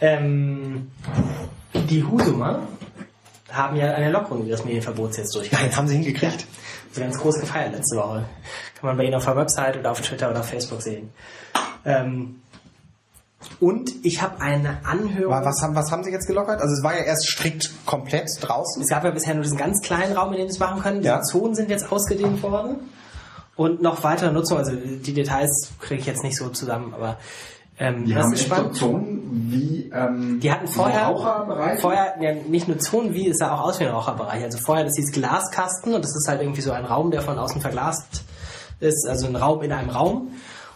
Ähm, 0.00 0.90
die 1.74 2.04
Husumer 2.04 2.60
haben 3.50 3.76
ja 3.76 3.92
eine 3.92 4.10
Lockerung 4.10 4.46
des 4.48 4.64
Medienverbots 4.64 5.16
jetzt 5.16 5.34
Ja, 5.34 5.40
durchgeführt. 5.40 5.72
den 5.72 5.76
haben 5.76 5.88
sie 5.88 5.94
hingekriegt. 5.94 6.46
Also 6.90 7.00
ganz 7.00 7.18
groß 7.18 7.40
gefeiert 7.40 7.72
letzte 7.74 7.96
Woche. 7.96 8.24
Kann 8.78 8.86
man 8.88 8.96
bei 8.96 9.04
Ihnen 9.04 9.14
auf 9.14 9.24
der 9.24 9.36
Website 9.36 9.76
oder 9.76 9.90
auf 9.90 10.00
Twitter 10.00 10.30
oder 10.30 10.40
auf 10.40 10.48
Facebook 10.48 10.82
sehen. 10.82 11.10
Ähm, 11.84 12.36
und 13.58 13.90
ich 14.04 14.20
habe 14.22 14.40
eine 14.40 14.84
Anhörung. 14.84 15.32
Was 15.44 15.62
haben, 15.62 15.74
was 15.74 15.90
haben 15.90 16.04
sie 16.04 16.10
jetzt 16.10 16.26
gelockert? 16.26 16.60
Also 16.60 16.74
es 16.74 16.82
war 16.82 16.94
ja 16.96 17.04
erst 17.04 17.26
strikt 17.28 17.70
komplett 17.86 18.28
draußen. 18.40 18.82
Es 18.82 18.88
gab 18.88 19.04
ja 19.04 19.10
bisher 19.10 19.34
nur 19.34 19.42
diesen 19.42 19.56
ganz 19.58 19.80
kleinen 19.82 20.16
Raum, 20.16 20.32
in 20.32 20.38
dem 20.40 20.48
sie 20.48 20.54
es 20.54 20.58
machen 20.58 20.80
können. 20.82 20.98
Diese 20.98 21.08
Ja. 21.14 21.22
Zonen 21.22 21.54
sind 21.54 21.70
jetzt 21.70 21.90
ausgedehnt 21.90 22.42
worden. 22.42 22.76
Und 23.56 23.82
noch 23.82 24.02
weitere 24.04 24.30
Nutzung, 24.32 24.58
also 24.58 24.72
die 24.74 25.12
Details 25.12 25.70
kriege 25.80 26.00
ich 26.00 26.06
jetzt 26.06 26.22
nicht 26.22 26.36
so 26.36 26.48
zusammen, 26.48 26.94
aber 26.94 27.18
ähm, 27.80 28.04
Die 28.04 28.14
das 28.14 28.24
haben 28.24 28.32
ist 28.32 28.44
spannend. 28.44 28.76
Zonen 28.76 29.16
wie 29.50 29.90
ähm, 29.92 30.38
Die 30.40 30.52
hatten 30.52 30.68
vorher, 30.68 31.06
so 31.06 31.12
Raucherbereiche. 31.14 31.80
vorher 31.80 32.14
ja, 32.20 32.34
nicht 32.34 32.68
nur 32.68 32.78
Zonen, 32.78 33.14
wie 33.14 33.28
es 33.28 33.38
sah 33.38 33.52
auch 33.54 33.62
aus 33.62 33.80
wie 33.80 33.84
ein 33.86 33.90
Raucherbereich. 33.90 34.44
Also 34.44 34.58
vorher, 34.58 34.84
das 34.84 34.94
hieß 34.96 35.10
Glaskasten 35.12 35.94
und 35.94 36.04
das 36.04 36.14
ist 36.16 36.28
halt 36.28 36.40
irgendwie 36.40 36.60
so 36.60 36.70
ein 36.70 36.84
Raum, 36.84 37.10
der 37.10 37.22
von 37.22 37.38
außen 37.38 37.60
verglast 37.60 38.22
ist, 38.78 39.06
also 39.08 39.26
ein 39.26 39.34
Raum 39.36 39.62
in 39.62 39.72
einem 39.72 39.90
Raum. 39.90 40.28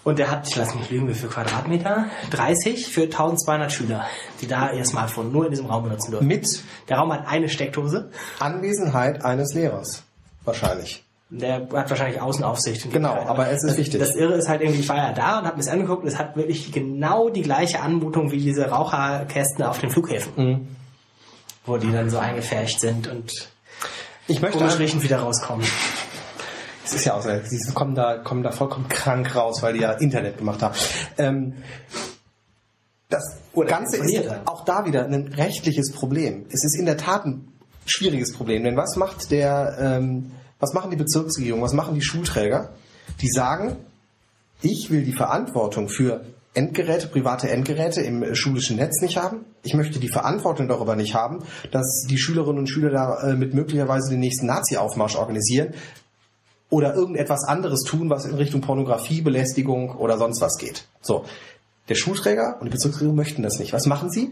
Und 0.02 0.18
der 0.18 0.30
hat, 0.30 0.46
ich 0.46 0.54
lass 0.56 0.74
mich 0.74 0.90
lügen, 0.90 1.08
wie 1.08 1.14
viel 1.14 1.30
Quadratmeter? 1.30 2.06
30 2.30 2.88
für 2.88 3.04
1200 3.04 3.72
Schüler, 3.72 4.04
die 4.42 4.46
da 4.46 4.70
ihr 4.72 4.84
Smartphone 4.84 5.32
nur 5.32 5.46
in 5.46 5.50
diesem 5.50 5.64
Raum 5.66 5.84
benutzen 5.84 6.10
dürfen. 6.10 6.26
Mit 6.26 6.46
Der 6.90 6.98
Raum 6.98 7.10
hat 7.12 7.26
eine 7.26 7.48
Steckdose. 7.48 8.10
Anwesenheit 8.38 9.24
eines 9.24 9.54
Lehrers. 9.54 10.02
Wahrscheinlich. 10.44 11.03
Der 11.30 11.68
hat 11.72 11.90
wahrscheinlich 11.90 12.20
Außenaufsicht. 12.20 12.92
Genau, 12.92 13.14
aber 13.14 13.48
es 13.48 13.64
ist 13.64 13.70
das, 13.70 13.78
wichtig. 13.78 13.98
Das 13.98 14.14
Irre 14.14 14.34
ist 14.34 14.48
halt 14.48 14.60
irgendwie, 14.60 14.80
ich 14.80 14.88
war 14.88 14.96
ja 14.96 15.12
da 15.12 15.38
und 15.38 15.46
habe 15.46 15.56
mir 15.56 15.62
das 15.62 15.68
angeguckt 15.68 16.02
und 16.02 16.08
es 16.08 16.18
hat 16.18 16.36
wirklich 16.36 16.70
genau 16.70 17.30
die 17.30 17.42
gleiche 17.42 17.80
Anmutung 17.80 18.30
wie 18.30 18.38
diese 18.38 18.68
Raucherkästen 18.68 19.64
auf 19.64 19.78
den 19.78 19.90
Flughäfen. 19.90 20.32
Mhm. 20.36 20.68
Wo 21.66 21.78
die 21.78 21.90
dann 21.90 22.10
so 22.10 22.18
eingefärcht 22.18 22.78
sind 22.78 23.08
und 23.08 23.48
Ich 24.28 24.40
möchte 24.42 24.58
komisch 24.58 24.78
riechend 24.78 25.02
wieder 25.02 25.18
rauskommen. 25.20 25.66
Es 26.84 26.92
ist 26.92 27.06
ja 27.06 27.14
auch 27.14 27.22
so, 27.22 27.30
sie 27.42 27.72
kommen 27.72 27.94
da, 27.94 28.18
kommen 28.18 28.42
da 28.42 28.50
vollkommen 28.52 28.88
krank 28.88 29.34
raus, 29.34 29.62
weil 29.62 29.72
die 29.72 29.80
ja 29.80 29.92
Internet 29.92 30.36
gemacht 30.36 30.62
haben. 30.62 30.74
Ähm, 31.16 31.54
das 33.08 33.38
Oder 33.54 33.68
Ganze 33.68 33.96
ist 33.96 34.02
telefoniert 34.02 34.30
haben. 34.30 34.46
auch 34.46 34.64
da 34.64 34.84
wieder 34.84 35.04
ein 35.06 35.28
rechtliches 35.28 35.92
Problem. 35.92 36.44
Es 36.50 36.64
ist 36.64 36.76
in 36.76 36.84
der 36.84 36.98
Tat 36.98 37.24
ein 37.24 37.48
schwieriges 37.86 38.34
Problem, 38.34 38.64
denn 38.64 38.76
was 38.76 38.96
macht 38.96 39.30
der, 39.30 39.76
ähm, 39.80 40.32
was 40.64 40.72
machen 40.72 40.90
die 40.90 40.96
Bezirksregierung, 40.96 41.60
was 41.60 41.74
machen 41.74 41.94
die 41.94 42.02
Schulträger? 42.02 42.70
Die 43.20 43.28
sagen, 43.28 43.76
ich 44.62 44.90
will 44.90 45.04
die 45.04 45.12
Verantwortung 45.12 45.90
für 45.90 46.24
Endgeräte, 46.54 47.08
private 47.08 47.50
Endgeräte 47.50 48.00
im 48.00 48.22
äh, 48.22 48.34
schulischen 48.34 48.76
Netz 48.76 49.02
nicht 49.02 49.18
haben. 49.18 49.44
Ich 49.62 49.74
möchte 49.74 49.98
die 49.98 50.08
Verantwortung 50.08 50.66
darüber 50.66 50.96
nicht 50.96 51.14
haben, 51.14 51.44
dass 51.70 52.06
die 52.08 52.16
Schülerinnen 52.16 52.60
und 52.60 52.68
Schüler 52.68 52.90
da 52.90 53.20
äh, 53.28 53.34
mit 53.34 53.52
möglicherweise 53.52 54.08
den 54.08 54.20
nächsten 54.20 54.46
Nazi-Aufmarsch 54.46 55.16
organisieren 55.16 55.74
oder 56.70 56.94
irgendetwas 56.94 57.44
anderes 57.44 57.82
tun, 57.82 58.08
was 58.08 58.24
in 58.24 58.34
Richtung 58.34 58.62
Pornografie, 58.62 59.20
Belästigung 59.20 59.96
oder 59.96 60.16
sonst 60.16 60.40
was 60.40 60.56
geht. 60.56 60.86
So. 61.02 61.26
Der 61.90 61.94
Schulträger 61.96 62.56
und 62.60 62.66
die 62.68 62.70
Bezirksregierung 62.70 63.16
möchten 63.16 63.42
das 63.42 63.58
nicht. 63.58 63.74
Was 63.74 63.84
machen 63.84 64.10
sie? 64.10 64.30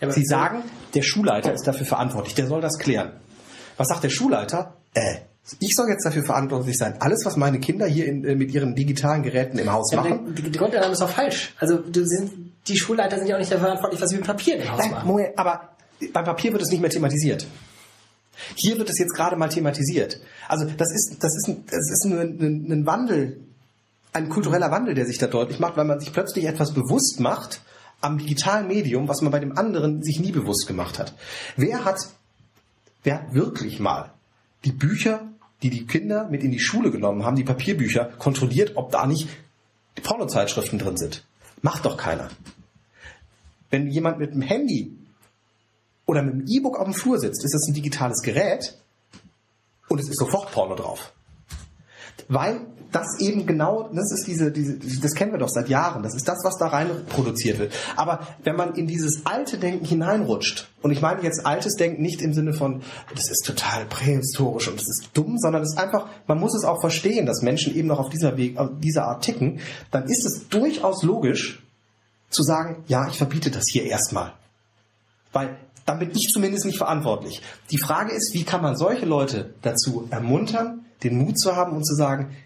Ja, 0.00 0.10
Sie 0.10 0.24
sagen, 0.24 0.64
der 0.94 1.02
Schulleiter 1.02 1.52
ist 1.52 1.68
dafür 1.68 1.86
verantwortlich, 1.86 2.34
der 2.34 2.48
soll 2.48 2.60
das 2.60 2.78
klären. 2.78 3.12
Was 3.76 3.88
sagt 3.88 4.02
der 4.02 4.10
Schulleiter? 4.10 4.74
Äh, 4.94 5.16
ich 5.58 5.74
soll 5.74 5.88
jetzt 5.88 6.04
dafür 6.04 6.24
verantwortlich 6.24 6.78
sein. 6.78 6.96
Alles, 7.00 7.24
was 7.24 7.36
meine 7.36 7.58
Kinder 7.58 7.86
hier 7.86 8.06
in, 8.06 8.24
äh, 8.24 8.34
mit 8.34 8.52
ihren 8.52 8.74
digitalen 8.74 9.22
Geräten 9.22 9.58
im 9.58 9.72
Haus 9.72 9.90
Ja, 9.92 10.02
machen. 10.02 10.34
der, 10.34 10.50
die 10.50 10.58
Grundannahme 10.58 10.92
ist 10.92 11.02
doch 11.02 11.08
falsch. 11.08 11.54
Also 11.58 11.82
sind, 11.92 12.52
die 12.68 12.76
Schulleiter 12.76 13.18
sind 13.18 13.26
ja 13.26 13.34
auch 13.34 13.40
nicht 13.40 13.50
dafür 13.50 13.66
verantwortlich, 13.66 14.00
was 14.00 14.10
sie 14.10 14.16
mit 14.16 14.26
Papier 14.26 14.56
im 14.56 14.70
Haus 14.70 14.78
Nein, 14.78 14.90
machen. 14.92 15.08
Moment, 15.08 15.38
aber 15.38 15.70
beim 16.12 16.24
Papier 16.24 16.52
wird 16.52 16.62
es 16.62 16.70
nicht 16.70 16.80
mehr 16.80 16.90
thematisiert. 16.90 17.46
Hier 18.54 18.78
wird 18.78 18.88
es 18.88 18.98
jetzt 18.98 19.14
gerade 19.14 19.36
mal 19.36 19.48
thematisiert. 19.48 20.20
Also 20.48 20.66
das 20.76 20.92
ist, 20.92 21.22
das 21.22 21.36
ist, 21.36 21.48
ein, 21.48 21.64
das 21.66 21.90
ist 21.90 22.04
nur 22.04 22.20
ein, 22.20 22.70
ein 22.70 22.86
Wandel, 22.86 23.40
ein 24.12 24.28
kultureller 24.28 24.70
Wandel, 24.70 24.94
der 24.94 25.06
sich 25.06 25.18
da 25.18 25.26
deutlich 25.26 25.58
macht, 25.58 25.76
weil 25.76 25.84
man 25.84 26.00
sich 26.00 26.12
plötzlich 26.12 26.46
etwas 26.46 26.72
bewusst 26.72 27.20
macht 27.20 27.62
am 28.00 28.18
digitalen 28.18 28.66
Medium, 28.66 29.08
was 29.08 29.22
man 29.22 29.32
bei 29.32 29.38
dem 29.38 29.56
anderen 29.56 30.02
sich 30.02 30.18
nie 30.20 30.32
bewusst 30.32 30.66
gemacht 30.66 30.98
hat. 30.98 31.14
Wer 31.56 31.84
hat 31.84 31.98
wer 33.04 33.14
hat 33.14 33.34
wirklich 33.34 33.80
mal 33.80 34.12
die 34.64 34.72
Bücher, 34.72 35.28
die 35.62 35.70
die 35.70 35.86
Kinder 35.86 36.28
mit 36.28 36.42
in 36.42 36.50
die 36.50 36.60
Schule 36.60 36.90
genommen 36.90 37.24
haben, 37.24 37.36
die 37.36 37.44
Papierbücher, 37.44 38.04
kontrolliert, 38.18 38.72
ob 38.76 38.90
da 38.90 39.06
nicht 39.06 39.28
Pornozeitschriften 40.02 40.78
drin 40.78 40.96
sind? 40.96 41.24
Macht 41.60 41.84
doch 41.84 41.96
keiner. 41.96 42.28
Wenn 43.70 43.88
jemand 43.88 44.18
mit 44.18 44.34
dem 44.34 44.42
Handy 44.42 44.96
oder 46.06 46.22
mit 46.22 46.34
dem 46.34 46.46
E-Book 46.46 46.78
auf 46.78 46.84
dem 46.84 46.94
Flur 46.94 47.18
sitzt, 47.18 47.44
ist 47.44 47.54
das 47.54 47.66
ein 47.68 47.74
digitales 47.74 48.22
Gerät 48.22 48.76
und 49.88 49.98
es 49.98 50.08
ist 50.08 50.18
sofort 50.18 50.52
Porno 50.52 50.74
drauf. 50.74 51.12
Weil 52.28 52.60
das 52.92 53.18
eben 53.18 53.46
genau, 53.46 53.88
das 53.92 54.12
ist 54.12 54.26
diese, 54.26 54.52
diese, 54.52 54.76
das 55.00 55.14
kennen 55.14 55.32
wir 55.32 55.38
doch 55.38 55.48
seit 55.48 55.68
Jahren, 55.68 56.02
das 56.02 56.14
ist 56.14 56.28
das, 56.28 56.44
was 56.44 56.58
da 56.58 56.68
rein 56.68 56.88
produziert 57.08 57.58
wird. 57.58 57.72
Aber 57.96 58.26
wenn 58.44 58.54
man 58.54 58.74
in 58.74 58.86
dieses 58.86 59.24
alte 59.24 59.58
Denken 59.58 59.84
hineinrutscht, 59.84 60.68
und 60.82 60.90
ich 60.90 61.00
meine 61.00 61.22
jetzt 61.22 61.46
altes 61.46 61.74
Denken 61.76 62.02
nicht 62.02 62.20
im 62.20 62.34
Sinne 62.34 62.52
von, 62.52 62.82
das 63.14 63.30
ist 63.30 63.46
total 63.46 63.86
prähistorisch 63.86 64.68
und 64.68 64.78
das 64.78 64.88
ist 64.88 65.10
dumm, 65.14 65.38
sondern 65.38 65.62
es 65.62 65.72
ist 65.72 65.78
einfach, 65.78 66.06
man 66.26 66.38
muss 66.38 66.54
es 66.54 66.64
auch 66.64 66.80
verstehen, 66.80 67.24
dass 67.24 67.42
Menschen 67.42 67.74
eben 67.74 67.88
noch 67.88 67.98
auf 67.98 68.10
dieser 68.10 68.36
Weg, 68.36 68.58
auf 68.58 68.70
dieser 68.78 69.06
Art 69.06 69.24
ticken, 69.24 69.60
dann 69.90 70.04
ist 70.04 70.26
es 70.26 70.48
durchaus 70.48 71.02
logisch 71.02 71.62
zu 72.28 72.42
sagen, 72.42 72.84
ja, 72.88 73.08
ich 73.08 73.18
verbiete 73.18 73.50
das 73.50 73.64
hier 73.68 73.84
erstmal. 73.84 74.32
Weil 75.32 75.56
dann 75.86 75.98
bin 75.98 76.10
ich 76.12 76.30
zumindest 76.32 76.64
nicht 76.64 76.78
verantwortlich. 76.78 77.42
Die 77.70 77.78
Frage 77.78 78.12
ist, 78.12 78.34
wie 78.34 78.44
kann 78.44 78.62
man 78.62 78.76
solche 78.76 79.06
Leute 79.06 79.54
dazu 79.62 80.06
ermuntern, 80.10 80.84
den 81.02 81.18
Mut 81.18 81.38
zu 81.38 81.56
haben 81.56 81.76
und 81.76 81.84
zu 81.84 81.94
sagen, 81.94 82.36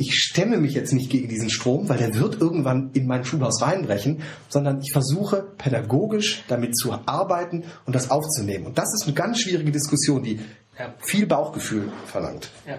ich 0.00 0.14
stemme 0.14 0.56
mich 0.56 0.72
jetzt 0.72 0.92
nicht 0.94 1.10
gegen 1.10 1.28
diesen 1.28 1.50
Strom, 1.50 1.88
weil 1.90 1.98
der 1.98 2.14
wird 2.14 2.40
irgendwann 2.40 2.90
in 2.94 3.06
mein 3.06 3.24
Schulhaus 3.24 3.60
reinbrechen, 3.60 4.22
sondern 4.48 4.80
ich 4.80 4.92
versuche 4.92 5.46
pädagogisch 5.58 6.42
damit 6.48 6.74
zu 6.76 6.94
arbeiten 7.04 7.64
und 7.84 7.94
das 7.94 8.10
aufzunehmen. 8.10 8.66
Und 8.66 8.78
das 8.78 8.94
ist 8.94 9.04
eine 9.04 9.12
ganz 9.12 9.40
schwierige 9.40 9.70
Diskussion, 9.70 10.22
die 10.22 10.40
Ja. 10.78 10.94
viel 11.00 11.26
Bauchgefühl 11.26 11.92
verlangt. 12.06 12.50
Ja. 12.66 12.78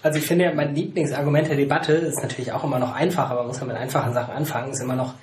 Also 0.00 0.20
ich 0.20 0.24
finde 0.26 0.44
ja, 0.44 0.54
mein 0.54 0.76
Lieblingsargument 0.76 1.48
der 1.48 1.56
Debatte 1.56 1.92
ist 1.94 2.22
natürlich 2.22 2.52
auch 2.52 2.62
immer 2.62 2.78
noch 2.78 2.94
einfach, 2.94 3.30
aber 3.30 3.40
man 3.40 3.48
muss 3.48 3.58
ja 3.58 3.66
mit 3.66 3.76
einfachen 3.76 4.14
Sachen 4.14 4.32
anfangen, 4.32 4.70
ist 4.70 4.80
immer 4.80 4.94
noch, 4.94 5.14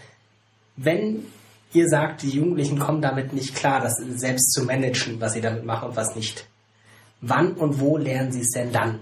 wenn 0.75 1.23
ihr 1.71 1.87
sagt, 1.87 2.23
die 2.23 2.31
Jugendlichen 2.31 2.77
kommen 2.77 3.01
damit 3.01 3.31
nicht 3.31 3.55
klar, 3.55 3.79
das 3.79 3.95
selbst 4.15 4.51
zu 4.51 4.65
managen, 4.65 5.21
was 5.21 5.31
sie 5.31 5.41
damit 5.41 5.63
machen 5.63 5.89
und 5.89 5.95
was 5.95 6.13
nicht. 6.17 6.45
Wann 7.21 7.53
und 7.53 7.79
wo 7.79 7.95
lernen 7.97 8.33
sie 8.33 8.41
es 8.41 8.51
denn 8.51 8.73
dann? 8.73 8.99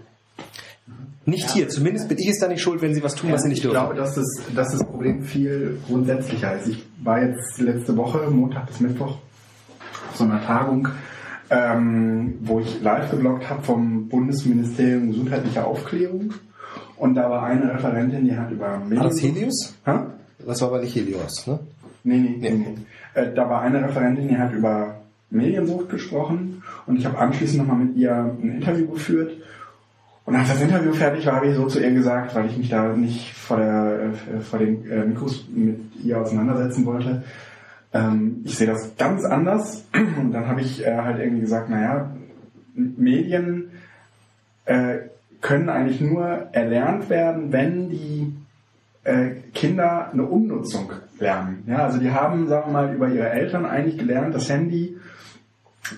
Nicht 1.26 1.52
hier, 1.52 1.70
zumindest 1.70 2.10
bin 2.10 2.18
ich 2.18 2.28
es 2.28 2.40
da 2.40 2.50
nicht 2.50 2.62
schuld, 2.62 2.82
wenn 2.82 2.94
sie 2.94 3.02
was 3.02 3.16
tun, 3.16 3.32
was 3.32 3.44
sie 3.44 3.48
nicht 3.48 3.60
ich 3.60 3.64
dürfen. 3.64 3.76
glaube, 3.76 3.96
dass 3.96 4.16
das, 4.16 4.28
dass 4.54 4.72
das 4.72 4.84
Problem 4.84 5.24
viel 5.24 5.80
grundsätzlicher 5.88 6.58
ist. 6.58 6.68
Ich 6.68 6.86
war 7.02 7.22
jetzt 7.24 7.60
letzte 7.62 7.96
Woche, 7.96 8.30
Montag 8.30 8.68
bis 8.68 8.82
Mittwoch, 8.82 9.18
auf 10.10 10.16
so 10.16 10.26
einer 10.26 10.42
Tagung, 10.44 10.90
ähm, 11.50 12.40
wo 12.42 12.60
ich 12.60 12.82
live 12.82 13.10
geblockt 13.10 13.50
habe 13.50 13.64
vom 13.64 14.10
Bundesministerium 14.10 15.12
Gesundheitlicher 15.12 15.66
Aufklärung. 15.66 16.34
Und 16.98 17.16
da 17.16 17.30
war 17.30 17.44
eine 17.44 17.74
Referentin, 17.74 18.26
die 18.26 18.36
hat 18.36 18.52
über 18.52 18.82
War 18.90 19.04
das 19.04 19.22
Helios? 19.22 19.76
Hä? 19.86 19.92
Das 20.46 20.62
war 20.62 20.70
aber 20.70 20.82
nicht 20.82 20.96
Helios, 20.96 21.48
ne? 21.48 21.60
Nee, 22.04 22.18
nee, 22.18 22.38
nee. 22.38 22.50
Nee. 22.50 22.58
nee. 23.16 23.22
Äh, 23.22 23.34
da 23.34 23.50
war 23.50 23.62
eine 23.62 23.82
Referentin, 23.82 24.28
die 24.28 24.38
hat 24.38 24.52
über 24.54 24.96
Mediensucht 25.30 25.90
gesprochen 25.90 26.64
und 26.86 26.98
ich 26.98 27.06
habe 27.06 27.18
anschließend 27.18 27.60
nochmal 27.60 27.86
mit 27.86 27.96
ihr 27.96 28.14
ein 28.14 28.56
Interview 28.56 28.88
geführt. 28.88 29.32
Und 30.26 30.36
als 30.36 30.50
das 30.50 30.62
Interview 30.62 30.94
fertig 30.94 31.26
war, 31.26 31.36
habe 31.36 31.48
ich 31.48 31.56
so 31.56 31.68
zu 31.68 31.80
ihr 31.82 31.92
gesagt, 31.92 32.34
weil 32.34 32.46
ich 32.46 32.58
mich 32.58 32.70
da 32.70 32.96
nicht 32.96 33.34
vor, 33.34 33.58
der, 33.58 34.12
äh, 34.34 34.40
vor 34.40 34.60
den 34.60 34.90
äh, 34.90 35.06
Mikros 35.06 35.46
mit 35.54 35.80
ihr 36.02 36.20
auseinandersetzen 36.20 36.86
wollte. 36.86 37.24
Ähm, 37.94 38.42
ich 38.46 38.58
sehe 38.58 38.68
das 38.68 38.96
ganz 38.98 39.26
anders. 39.26 39.84
Und 39.94 40.32
dann 40.32 40.48
habe 40.48 40.62
ich 40.62 40.86
äh, 40.86 40.96
halt 40.96 41.20
irgendwie 41.20 41.42
gesagt, 41.42 41.70
naja, 41.70 42.12
Medien 42.76 43.70
können 45.42 45.68
eigentlich 45.68 46.00
nur 46.00 46.26
erlernt 46.54 47.10
werden, 47.10 47.52
wenn 47.52 47.90
die 47.90 48.34
Kinder 49.54 50.10
eine 50.14 50.24
Umnutzung 50.24 50.90
lernen. 51.20 51.66
Ja, 51.68 51.80
also 51.80 52.00
die 52.00 52.12
haben, 52.12 52.48
sagen 52.48 52.68
wir 52.68 52.72
mal, 52.72 52.96
über 52.96 53.10
ihre 53.10 53.30
Eltern 53.30 53.66
eigentlich 53.66 53.98
gelernt, 53.98 54.34
das 54.34 54.50
Handy 54.50 54.96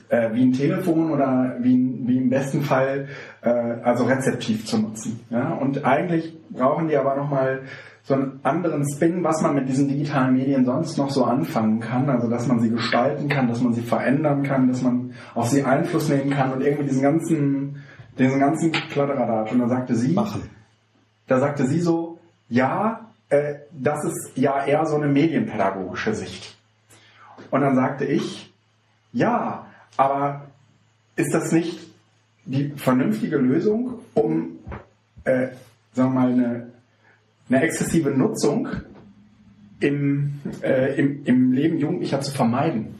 äh, 0.10 0.34
wie 0.34 0.44
ein 0.44 0.54
Telefon 0.54 1.12
oder 1.12 1.58
wie, 1.60 2.00
wie 2.06 2.18
im 2.18 2.30
besten 2.30 2.62
Fall 2.62 3.08
äh, 3.42 3.50
also 3.50 4.06
rezeptiv 4.06 4.66
zu 4.66 4.80
nutzen. 4.80 5.20
Ja, 5.30 5.54
und 5.54 5.86
eigentlich 5.86 6.36
brauchen 6.50 6.88
die 6.88 6.98
aber 6.98 7.16
nochmal 7.16 7.62
so 8.04 8.14
einen 8.14 8.40
anderen 8.44 8.86
Spin, 8.88 9.24
was 9.24 9.42
man 9.42 9.56
mit 9.56 9.68
diesen 9.68 9.88
digitalen 9.88 10.36
Medien 10.36 10.64
sonst 10.66 10.98
noch 10.98 11.10
so 11.10 11.24
anfangen 11.24 11.80
kann. 11.80 12.10
Also 12.10 12.30
dass 12.30 12.48
man 12.48 12.60
sie 12.60 12.70
gestalten 12.70 13.30
kann, 13.30 13.48
dass 13.48 13.62
man 13.62 13.74
sie 13.74 13.82
verändern 13.82 14.44
kann, 14.44 14.68
dass 14.68 14.82
man 14.82 15.14
auf 15.34 15.48
sie 15.48 15.64
Einfluss 15.64 16.10
nehmen 16.10 16.30
kann 16.30 16.54
und 16.54 16.62
irgendwie 16.62 16.86
diesen 16.86 17.02
ganzen, 17.02 17.84
diesen 18.18 18.40
ganzen 18.40 18.72
Kladderadatsch. 18.72 19.52
Und 19.52 19.60
dann 19.60 19.70
sagte 19.70 19.96
sie, 19.96 20.14
Machen. 20.14 20.44
da 21.28 21.40
sagte 21.40 21.66
sie 21.66 21.80
so, 21.80 22.20
ja, 22.48 23.10
äh, 23.30 23.56
das 23.72 24.04
ist 24.06 24.32
ja 24.36 24.64
eher 24.66 24.86
so 24.86 24.98
eine 24.98 25.08
medienpädagogische 25.08 26.14
Sicht. 26.14 26.58
Und 27.50 27.62
dann 27.62 27.76
sagte 27.76 28.06
ich, 28.06 28.54
ja, 29.14 29.65
aber 29.98 30.48
ist 31.16 31.34
das 31.34 31.52
nicht 31.52 31.80
die 32.46 32.74
vernünftige 32.76 33.38
Lösung, 33.38 34.00
um, 34.14 34.60
äh, 35.24 35.48
sagen 35.94 36.14
wir 36.14 36.22
mal, 36.22 36.32
eine, 36.32 36.72
eine 37.50 37.62
exzessive 37.62 38.12
Nutzung 38.12 38.68
im, 39.80 40.40
äh, 40.62 41.00
im, 41.00 41.26
im 41.26 41.52
Leben 41.52 41.78
Jugendlicher 41.78 42.22
zu 42.22 42.32
vermeiden? 42.32 42.96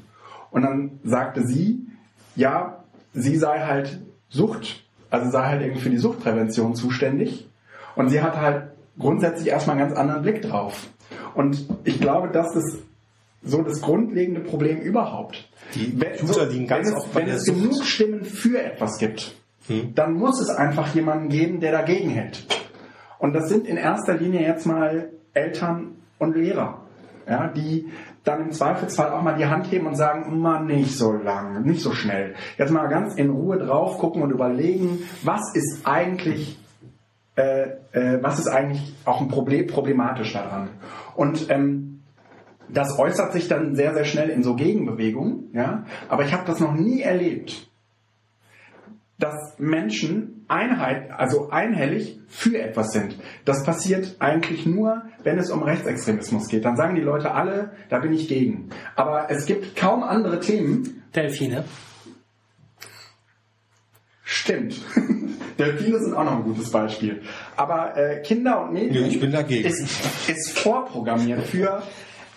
Und 0.52 0.62
dann 0.62 1.00
sagte 1.04 1.46
sie, 1.46 1.86
ja, 2.36 2.84
sie 3.14 3.38
sei 3.38 3.60
halt 3.60 4.00
Sucht, 4.30 4.84
also 5.10 5.30
sei 5.30 5.44
halt 5.44 5.62
irgendwie 5.62 5.82
für 5.82 5.90
die 5.90 5.98
Suchtprävention 5.98 6.76
zuständig. 6.76 7.48
Und 7.96 8.10
sie 8.10 8.22
hatte 8.22 8.42
halt 8.42 8.64
grundsätzlich 8.98 9.48
erstmal 9.48 9.78
einen 9.78 9.88
ganz 9.88 10.00
anderen 10.00 10.22
Blick 10.22 10.42
drauf. 10.42 10.88
Und 11.34 11.66
ich 11.84 12.00
glaube, 12.00 12.30
das 12.30 12.56
ist 12.56 12.80
so 13.44 13.62
das 13.62 13.82
grundlegende 13.82 14.42
Problem 14.42 14.80
überhaupt. 14.80 15.48
Die 15.76 16.00
Wenn- 16.00 16.24
User 16.28 16.46
liegen 16.48 16.68
ganz 16.68 16.88
wenn 16.90 16.96
oft 16.96 17.08
es, 17.10 17.16
wenn 17.16 17.28
es 17.30 17.46
Sucht. 17.46 17.58
genug 17.62 17.84
Stimmen 17.86 18.24
für 18.26 18.62
etwas 18.64 18.98
gibt, 18.98 19.36
Hm. 19.68 19.94
dann 19.96 20.14
muss 20.14 20.40
es 20.42 20.50
einfach 20.50 20.94
jemanden 20.96 21.30
geben, 21.30 21.60
der 21.60 21.72
dagegen 21.72 22.10
hält. 22.10 22.46
Und 23.20 23.34
das 23.34 23.50
sind 23.50 23.68
in 23.68 23.78
erster 23.78 24.14
Linie 24.16 24.42
jetzt 24.42 24.66
mal 24.66 25.10
Eltern 25.34 25.96
und 26.20 26.36
Lehrer, 26.36 26.82
ja, 27.28 27.48
die 27.48 27.88
dann 28.24 28.42
im 28.42 28.52
Zweifelsfall 28.52 29.12
auch 29.12 29.22
mal 29.22 29.36
die 29.36 29.46
Hand 29.46 29.72
heben 29.72 29.86
und 29.88 29.96
sagen, 29.96 30.40
mal 30.40 30.64
nicht 30.64 30.98
so 30.98 31.12
lang, 31.12 31.64
nicht 31.64 31.82
so 31.82 31.92
schnell. 31.94 32.36
Jetzt 32.58 32.72
mal 32.72 32.88
ganz 32.88 33.16
in 33.16 33.30
Ruhe 33.30 33.58
drauf 33.58 33.98
gucken 34.00 34.22
und 34.24 34.32
überlegen, 34.32 35.00
was 35.24 35.42
ist 35.54 35.82
eigentlich 35.86 36.58
äh, 37.38 37.64
äh, 37.92 38.20
was 38.24 38.40
ist 38.40 38.48
eigentlich 38.48 38.94
auch 39.04 39.20
ein 39.20 39.28
Problem 39.28 39.68
problematisch 39.68 40.32
daran? 40.34 40.70
Und 41.16 41.50
ähm, 41.50 41.95
das 42.70 42.98
äußert 42.98 43.34
sich 43.34 43.48
dann 43.48 43.76
sehr, 43.76 43.94
sehr 43.94 44.06
schnell 44.06 44.30
in 44.30 44.44
so 44.44 44.56
Gegenbewegungen, 44.56 45.50
ja. 45.54 45.86
Aber 46.10 46.26
ich 46.26 46.34
habe 46.34 46.46
das 46.46 46.60
noch 46.60 46.74
nie 46.74 47.02
erlebt, 47.02 47.70
dass 49.18 49.58
Menschen 49.58 50.46
Einheit, 50.48 51.10
also 51.12 51.50
einhellig 51.50 52.20
für 52.28 52.60
etwas 52.60 52.92
sind. 52.92 53.18
Das 53.46 53.64
passiert 53.64 54.18
eigentlich 54.20 54.66
nur, 54.66 55.04
wenn 55.24 55.40
es 55.40 55.50
um 55.50 55.64
Rechtsextremismus 55.64 56.48
geht. 56.50 56.66
Dann 56.66 56.76
sagen 56.76 56.96
die 56.96 57.02
Leute 57.02 57.32
alle, 57.32 57.72
da 57.90 58.00
bin 58.00 58.14
ich 58.14 58.28
gegen. 58.28 58.70
Aber 58.96 59.32
es 59.32 59.46
gibt 59.46 59.76
kaum 59.76 60.04
andere 60.04 60.40
Themen. 60.40 61.04
Delfine. 61.16 61.66
Stimmt. 64.24 64.80
Delfine 65.58 66.00
sind 66.00 66.14
auch 66.14 66.26
noch 66.26 66.38
ein 66.38 66.44
gutes 66.44 66.70
Beispiel. 66.70 67.22
Aber 67.56 67.96
äh, 67.98 68.22
Kinder 68.22 68.64
und 68.64 68.74
Medien 68.74 69.06
Ja, 69.06 69.08
ich 69.08 69.20
bin 69.20 69.32
dagegen. 69.32 69.68
Ist, 69.68 70.30
ist 70.30 70.60
vorprogrammiert 70.60 71.44
für 71.48 71.82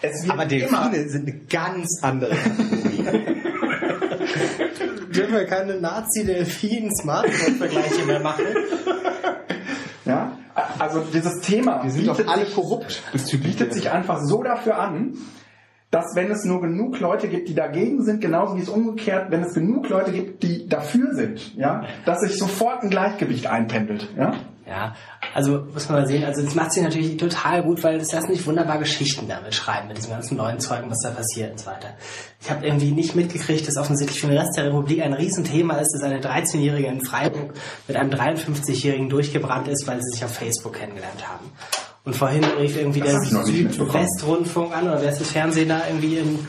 es 0.03 0.23
wird 0.23 0.33
Aber 0.33 0.43
immer, 0.43 0.49
Delfine 0.91 1.09
sind 1.09 1.29
eine 1.29 1.39
ganz 1.49 2.01
andere 2.03 2.35
Kategorie. 2.35 3.05
Dürfen 5.15 5.35
wir 5.35 5.47
keine 5.47 5.81
Nazi-Delfin-Smartphone-Vergleiche 5.81 8.05
mehr 8.07 8.21
machen? 8.21 8.45
Ja? 10.05 10.33
Also 10.79 11.01
dieses 11.13 11.41
Thema 11.41 11.83
Wir 11.85 11.91
sind 11.91 12.07
doch 12.09 12.17
bietet 12.17 12.33
alle 12.33 12.47
sich- 12.47 12.55
korrupt 12.55 13.03
bietet 13.43 13.75
sich 13.75 13.91
einfach 13.91 14.21
so 14.23 14.43
dafür 14.43 14.79
an, 14.79 15.15
dass 15.91 16.15
wenn 16.15 16.31
es 16.31 16.45
nur 16.45 16.61
genug 16.61 17.01
Leute 17.01 17.29
gibt, 17.29 17.49
die 17.49 17.55
dagegen 17.55 18.05
sind, 18.05 18.21
genauso 18.21 18.57
wie 18.57 18.63
es 18.63 18.69
umgekehrt, 18.69 19.31
wenn 19.31 19.43
es 19.43 19.55
genug 19.55 19.89
Leute 19.89 20.13
gibt, 20.13 20.43
die 20.43 20.69
dafür 20.69 21.15
sind, 21.15 21.55
ja, 21.57 21.85
dass 22.05 22.21
sich 22.21 22.37
sofort 22.39 22.83
ein 22.83 22.91
Gleichgewicht 22.91 23.47
einpendelt, 23.47 24.09
ja. 24.17 24.35
Ja, 24.69 24.95
also 25.35 25.65
muss 25.73 25.89
man 25.89 26.03
mal 26.03 26.07
sehen, 26.07 26.25
also 26.25 26.43
das 26.43 26.55
macht 26.55 26.73
sich 26.73 26.83
natürlich 26.83 27.17
total 27.17 27.63
gut, 27.63 27.83
weil 27.83 27.99
das 27.99 28.13
lassen 28.13 28.35
sich 28.35 28.47
wunderbar 28.47 28.79
Geschichten 28.79 29.27
damit 29.27 29.55
schreiben, 29.55 29.89
mit 29.89 29.97
diesem 29.97 30.11
ganzen 30.11 30.37
neuen 30.37 30.61
Zeugen, 30.61 30.91
was 30.91 30.99
da 31.03 31.11
passiert 31.11 31.53
und 31.53 31.61
so 31.61 31.67
weiter. 31.67 31.89
Ich 32.43 32.51
habe 32.51 32.67
irgendwie 32.67 32.91
nicht 32.91 33.17
mitgekriegt, 33.17 33.67
dass 33.67 33.79
offensichtlich 33.79 34.21
für 34.21 34.27
den 34.27 34.37
Rest 34.37 34.59
der 34.59 34.67
Republik 34.67 35.01
ein 35.01 35.15
Riesenthema 35.15 35.77
ist, 35.77 35.95
dass 35.95 36.03
eine 36.03 36.21
13-Jährige 36.21 36.87
in 36.87 37.01
Freiburg 37.01 37.55
mit 37.87 37.97
einem 37.97 38.11
53-Jährigen 38.11 39.09
durchgebrannt 39.09 39.69
ist, 39.69 39.87
weil 39.87 40.03
sie 40.03 40.11
sich 40.11 40.25
auf 40.25 40.35
Facebook 40.35 40.75
kennengelernt 40.75 41.27
haben. 41.27 41.47
Und 42.05 42.15
vorhin 42.15 42.45
rief 42.45 42.77
irgendwie 42.77 43.01
Das 43.01 43.31
der. 43.31 43.45
Südwestrundfunk 43.45 44.77
an, 44.77 44.85
oder 44.85 45.01
wer 45.01 45.13
ist 45.13 45.21
das 45.21 45.31
Fernsehen 45.31 45.71
da 45.71 45.83
irgendwie 45.89 46.19
in 46.19 46.47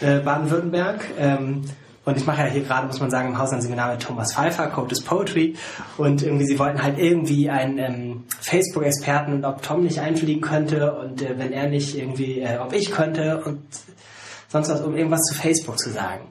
äh, 0.00 0.20
Baden-Württemberg? 0.20 1.00
Ähm, 1.18 1.62
Und 2.04 2.18
ich 2.18 2.26
mache 2.26 2.42
ja 2.42 2.48
hier 2.48 2.62
gerade, 2.62 2.86
muss 2.86 3.00
man 3.00 3.10
sagen, 3.10 3.28
im 3.28 3.38
Haus 3.38 3.50
ein 3.52 3.62
Seminar 3.62 3.92
mit 3.92 4.02
Thomas 4.02 4.34
Pfeiffer, 4.34 4.66
Code 4.66 4.92
is 4.92 5.02
Poetry. 5.02 5.54
Und 5.96 6.22
irgendwie, 6.22 6.44
sie 6.44 6.58
wollten 6.58 6.82
halt 6.82 6.98
irgendwie 6.98 7.48
einen 7.48 7.78
ähm, 7.78 8.24
Facebook-Experten 8.40 9.32
und 9.32 9.44
ob 9.44 9.62
Tom 9.62 9.84
nicht 9.84 10.00
einfliegen 10.00 10.42
könnte 10.42 10.94
und 10.94 11.22
äh, 11.22 11.38
wenn 11.38 11.52
er 11.52 11.68
nicht 11.68 11.96
irgendwie, 11.96 12.40
äh, 12.40 12.58
ob 12.58 12.72
ich 12.74 12.90
könnte 12.90 13.42
und 13.44 13.62
sonst 14.48 14.68
was, 14.68 14.82
um 14.82 14.96
irgendwas 14.96 15.22
zu 15.22 15.34
Facebook 15.34 15.78
zu 15.78 15.90
sagen. 15.90 16.28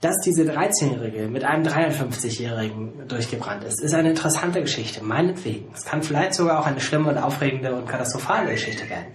Dass 0.00 0.16
diese 0.24 0.42
13-Jährige 0.42 1.28
mit 1.28 1.44
einem 1.44 1.64
53-Jährigen 1.64 3.06
durchgebrannt 3.06 3.62
ist, 3.62 3.80
ist 3.80 3.94
eine 3.94 4.10
interessante 4.10 4.60
Geschichte, 4.60 5.04
meinetwegen. 5.04 5.70
Es 5.72 5.84
kann 5.84 6.02
vielleicht 6.02 6.34
sogar 6.34 6.58
auch 6.58 6.66
eine 6.66 6.80
schlimme 6.80 7.10
und 7.10 7.18
aufregende 7.18 7.72
und 7.72 7.86
katastrophale 7.86 8.50
Geschichte 8.50 8.90
werden. 8.90 9.14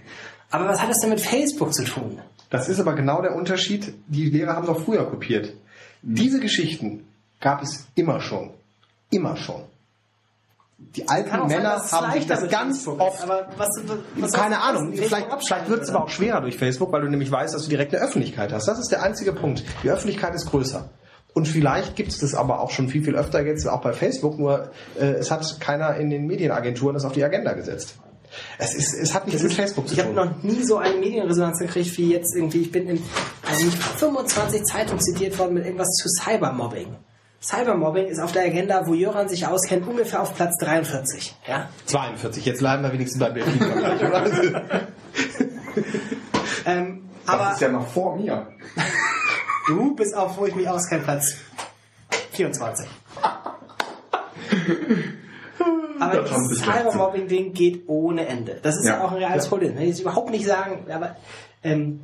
Aber 0.50 0.66
was 0.66 0.80
hat 0.80 0.88
das 0.88 1.00
denn 1.00 1.10
mit 1.10 1.20
Facebook 1.20 1.74
zu 1.74 1.84
tun? 1.84 2.22
Das 2.48 2.70
ist 2.70 2.80
aber 2.80 2.94
genau 2.94 3.20
der 3.20 3.36
Unterschied. 3.36 3.92
Die 4.06 4.30
Lehrer 4.30 4.54
haben 4.54 4.66
doch 4.66 4.80
früher 4.80 5.04
kopiert. 5.04 5.52
Diese 6.02 6.40
Geschichten 6.40 7.06
gab 7.40 7.62
es 7.62 7.86
immer 7.94 8.20
schon. 8.20 8.50
Immer 9.10 9.36
schon. 9.36 9.62
Die 10.78 11.08
alten 11.08 11.30
sein, 11.30 11.46
Männer 11.48 11.82
es 11.84 11.92
haben 11.92 12.12
sich 12.12 12.26
das 12.26 12.48
ganz 12.48 12.84
Facebook 12.84 13.00
oft 13.00 13.28
was, 13.56 13.70
was 14.14 14.32
Keine 14.32 14.60
Ahnung. 14.60 14.92
Vielleicht, 14.92 15.26
vielleicht 15.44 15.68
wird 15.68 15.82
es 15.82 15.90
aber 15.90 16.04
auch 16.04 16.08
schwerer 16.08 16.40
durch 16.40 16.56
Facebook, 16.56 16.92
weil 16.92 17.02
du 17.02 17.08
nämlich 17.08 17.32
weißt, 17.32 17.52
dass 17.52 17.64
du 17.64 17.68
direkt 17.68 17.94
eine 17.94 18.04
Öffentlichkeit 18.04 18.52
hast. 18.52 18.68
Das 18.68 18.78
ist 18.78 18.92
der 18.92 19.02
einzige 19.02 19.32
Punkt. 19.32 19.64
Die 19.82 19.90
Öffentlichkeit 19.90 20.34
ist 20.34 20.46
größer. 20.46 20.88
Und 21.34 21.46
vielleicht 21.46 21.96
gibt 21.96 22.10
es 22.10 22.18
das 22.18 22.34
aber 22.34 22.60
auch 22.60 22.70
schon 22.70 22.88
viel, 22.88 23.02
viel 23.02 23.16
öfter 23.16 23.44
jetzt, 23.44 23.66
auch 23.66 23.80
bei 23.80 23.92
Facebook, 23.92 24.38
nur 24.38 24.70
äh, 24.98 25.04
es 25.04 25.30
hat 25.30 25.60
keiner 25.60 25.96
in 25.96 26.10
den 26.10 26.26
Medienagenturen 26.26 26.94
das 26.94 27.04
auf 27.04 27.12
die 27.12 27.24
Agenda 27.24 27.52
gesetzt. 27.52 27.96
Es, 28.58 28.74
ist, 28.74 28.94
es 28.94 29.14
hat 29.14 29.26
nichts 29.26 29.42
mit 29.42 29.52
Facebook 29.52 29.86
zu 29.88 29.94
Ich 29.94 30.00
habe 30.00 30.14
tun. 30.14 30.26
noch 30.26 30.42
nie 30.42 30.62
so 30.64 30.78
eine 30.78 30.96
Medienresonanz 30.96 31.58
gekriegt 31.58 31.96
wie 31.98 32.12
jetzt 32.12 32.34
irgendwie. 32.34 32.62
Ich 32.62 32.72
bin 32.72 32.88
in 32.88 33.02
also 33.48 33.70
25 33.70 34.64
Zeitungen 34.64 35.00
zitiert 35.00 35.38
worden 35.38 35.54
mit 35.54 35.64
irgendwas 35.64 35.90
zu 35.90 36.08
Cybermobbing. 36.08 36.96
Cybermobbing 37.40 38.06
ist 38.06 38.18
auf 38.18 38.32
der 38.32 38.42
Agenda, 38.44 38.84
wo 38.86 38.94
Jöran 38.94 39.28
sich 39.28 39.46
auskennt, 39.46 39.86
ungefähr 39.86 40.22
auf 40.22 40.34
Platz 40.34 40.56
43. 40.58 41.36
Ja? 41.46 41.68
42, 41.86 42.44
jetzt 42.44 42.58
bleiben 42.58 42.82
wir 42.82 42.92
wenigstens 42.92 43.20
beim 43.20 43.32
oder? 43.32 44.24
Ähm, 46.66 47.08
Das 47.24 47.34
aber 47.34 47.52
ist 47.52 47.60
ja 47.60 47.68
noch 47.68 47.86
vor 47.88 48.16
mir. 48.16 48.48
du 49.68 49.94
bist 49.94 50.14
auf, 50.16 50.36
wo 50.36 50.46
ich 50.46 50.54
mich 50.54 50.68
auskenne, 50.68 51.02
Platz 51.02 51.34
24. 52.32 52.86
Aber 56.00 56.22
Das 56.22 56.30
dieses. 56.30 56.60
Cybermobbing-Ding 56.64 57.52
geht 57.52 57.84
ohne 57.88 58.26
Ende. 58.26 58.58
Das 58.62 58.76
ist 58.76 58.86
ja, 58.86 58.94
Ja. 58.98 59.04
auch 59.04 59.12
ein 59.12 59.18
reales 59.18 59.46
Problem. 59.48 59.74
Will 59.76 59.82
ich 59.82 59.88
jetzt 59.90 60.00
überhaupt 60.00 60.30
nicht 60.30 60.46
sagen, 60.46 60.86
aber 60.92 61.16
ähm, 61.62 62.00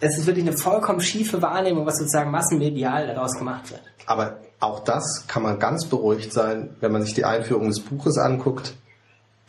es 0.00 0.18
ist 0.18 0.26
wirklich 0.26 0.46
eine 0.46 0.56
vollkommen 0.56 1.00
schiefe 1.00 1.42
Wahrnehmung, 1.42 1.84
was 1.86 1.98
sozusagen 1.98 2.30
massenmedial 2.30 3.06
daraus 3.06 3.36
gemacht 3.36 3.70
wird. 3.70 3.82
Aber 4.06 4.38
auch 4.60 4.80
das 4.80 5.24
kann 5.28 5.42
man 5.42 5.58
ganz 5.58 5.86
beruhigt 5.86 6.32
sein, 6.32 6.70
wenn 6.80 6.92
man 6.92 7.02
sich 7.02 7.14
die 7.14 7.24
Einführung 7.24 7.68
des 7.68 7.80
Buches 7.80 8.18
anguckt. 8.18 8.74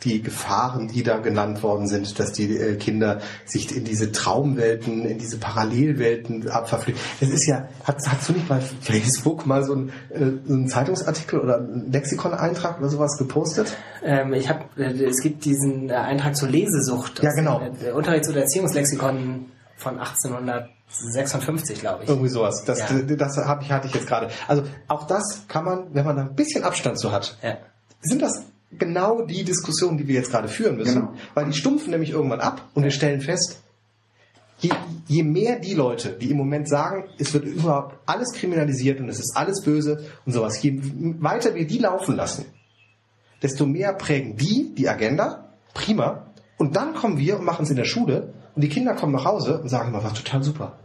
Die 0.04 0.20
Gefahren, 0.22 0.88
die 0.88 1.02
da 1.04 1.18
genannt 1.18 1.62
worden 1.62 1.86
sind, 1.86 2.18
dass 2.18 2.32
die 2.32 2.56
äh, 2.56 2.74
Kinder 2.76 3.20
sich 3.44 3.74
in 3.76 3.84
diese 3.84 4.10
Traumwelten, 4.10 5.04
in 5.04 5.18
diese 5.18 5.38
Parallelwelten 5.38 6.48
abverflüchten. 6.50 7.02
Es 7.20 7.30
ist 7.30 7.46
ja, 7.46 7.68
hast, 7.84 8.10
hast 8.10 8.28
du 8.28 8.32
nicht 8.32 8.48
bei 8.48 8.58
Facebook 8.60 9.46
mal 9.46 9.62
so 9.64 9.74
einen, 9.74 9.88
äh, 10.10 10.32
so 10.44 10.54
einen 10.54 10.68
Zeitungsartikel 10.68 11.38
oder 11.38 11.58
einen 11.58 11.92
Lexikon-Eintrag 11.92 12.78
oder 12.80 12.88
sowas 12.88 13.16
gepostet? 13.16 13.76
Ähm, 14.02 14.32
ich 14.34 14.48
habe, 14.48 14.64
äh, 14.76 15.04
es 15.04 15.20
gibt 15.22 15.44
diesen 15.44 15.90
Eintrag 15.90 16.36
zur 16.36 16.48
Lesesucht. 16.48 17.22
Ja, 17.22 17.30
genau. 17.32 17.60
Unterrichts- 17.94 18.28
oder 18.28 18.40
Erziehungslexikon 18.40 19.46
von 19.76 19.98
1856, 19.98 21.80
glaube 21.80 22.04
ich. 22.04 22.08
Irgendwie 22.08 22.28
sowas. 22.28 22.64
Das, 22.64 22.78
Ja. 22.80 22.86
das 23.16 23.36
hab 23.36 23.62
ich, 23.62 23.70
hatte 23.70 23.86
ich 23.86 23.94
jetzt 23.94 24.06
gerade. 24.06 24.28
Also 24.48 24.64
auch 24.88 25.06
das 25.06 25.44
kann 25.48 25.64
man, 25.64 25.94
wenn 25.94 26.04
man 26.04 26.16
da 26.16 26.22
ein 26.22 26.34
bisschen 26.34 26.64
Abstand 26.64 26.98
zu 26.98 27.12
hat, 27.12 27.36
Ja. 27.42 27.56
sind 28.00 28.20
das 28.22 28.42
genau 28.78 29.22
die 29.22 29.44
Diskussionen, 29.44 29.98
die 29.98 30.08
wir 30.08 30.14
jetzt 30.14 30.30
gerade 30.30 30.48
führen 30.48 30.76
müssen. 30.76 31.02
Genau. 31.02 31.14
Weil 31.34 31.46
die 31.46 31.52
stumpfen 31.52 31.90
nämlich 31.90 32.10
irgendwann 32.10 32.40
ab 32.40 32.68
und 32.74 32.82
wir 32.82 32.90
stellen 32.90 33.20
fest, 33.20 33.62
je, 34.58 34.70
je 35.06 35.22
mehr 35.22 35.58
die 35.58 35.74
Leute, 35.74 36.10
die 36.10 36.30
im 36.30 36.36
Moment 36.36 36.68
sagen, 36.68 37.04
es 37.18 37.34
wird 37.34 37.44
überhaupt 37.44 37.96
alles 38.06 38.32
kriminalisiert 38.32 39.00
und 39.00 39.08
es 39.08 39.18
ist 39.18 39.36
alles 39.36 39.62
böse 39.62 40.04
und 40.24 40.32
sowas, 40.32 40.62
je 40.62 40.80
weiter 41.20 41.54
wir 41.54 41.66
die 41.66 41.78
laufen 41.78 42.16
lassen, 42.16 42.46
desto 43.42 43.66
mehr 43.66 43.92
prägen 43.94 44.36
die 44.36 44.72
die 44.74 44.88
Agenda, 44.88 45.52
prima, 45.74 46.26
und 46.58 46.76
dann 46.76 46.94
kommen 46.94 47.18
wir 47.18 47.38
und 47.38 47.44
machen 47.44 47.64
es 47.64 47.70
in 47.70 47.76
der 47.76 47.84
Schule 47.84 48.34
und 48.54 48.62
die 48.62 48.68
Kinder 48.68 48.94
kommen 48.94 49.12
nach 49.12 49.24
Hause 49.24 49.58
und 49.58 49.68
sagen 49.68 49.88
immer, 49.88 50.04
war 50.04 50.14
total 50.14 50.42
super. 50.42 50.78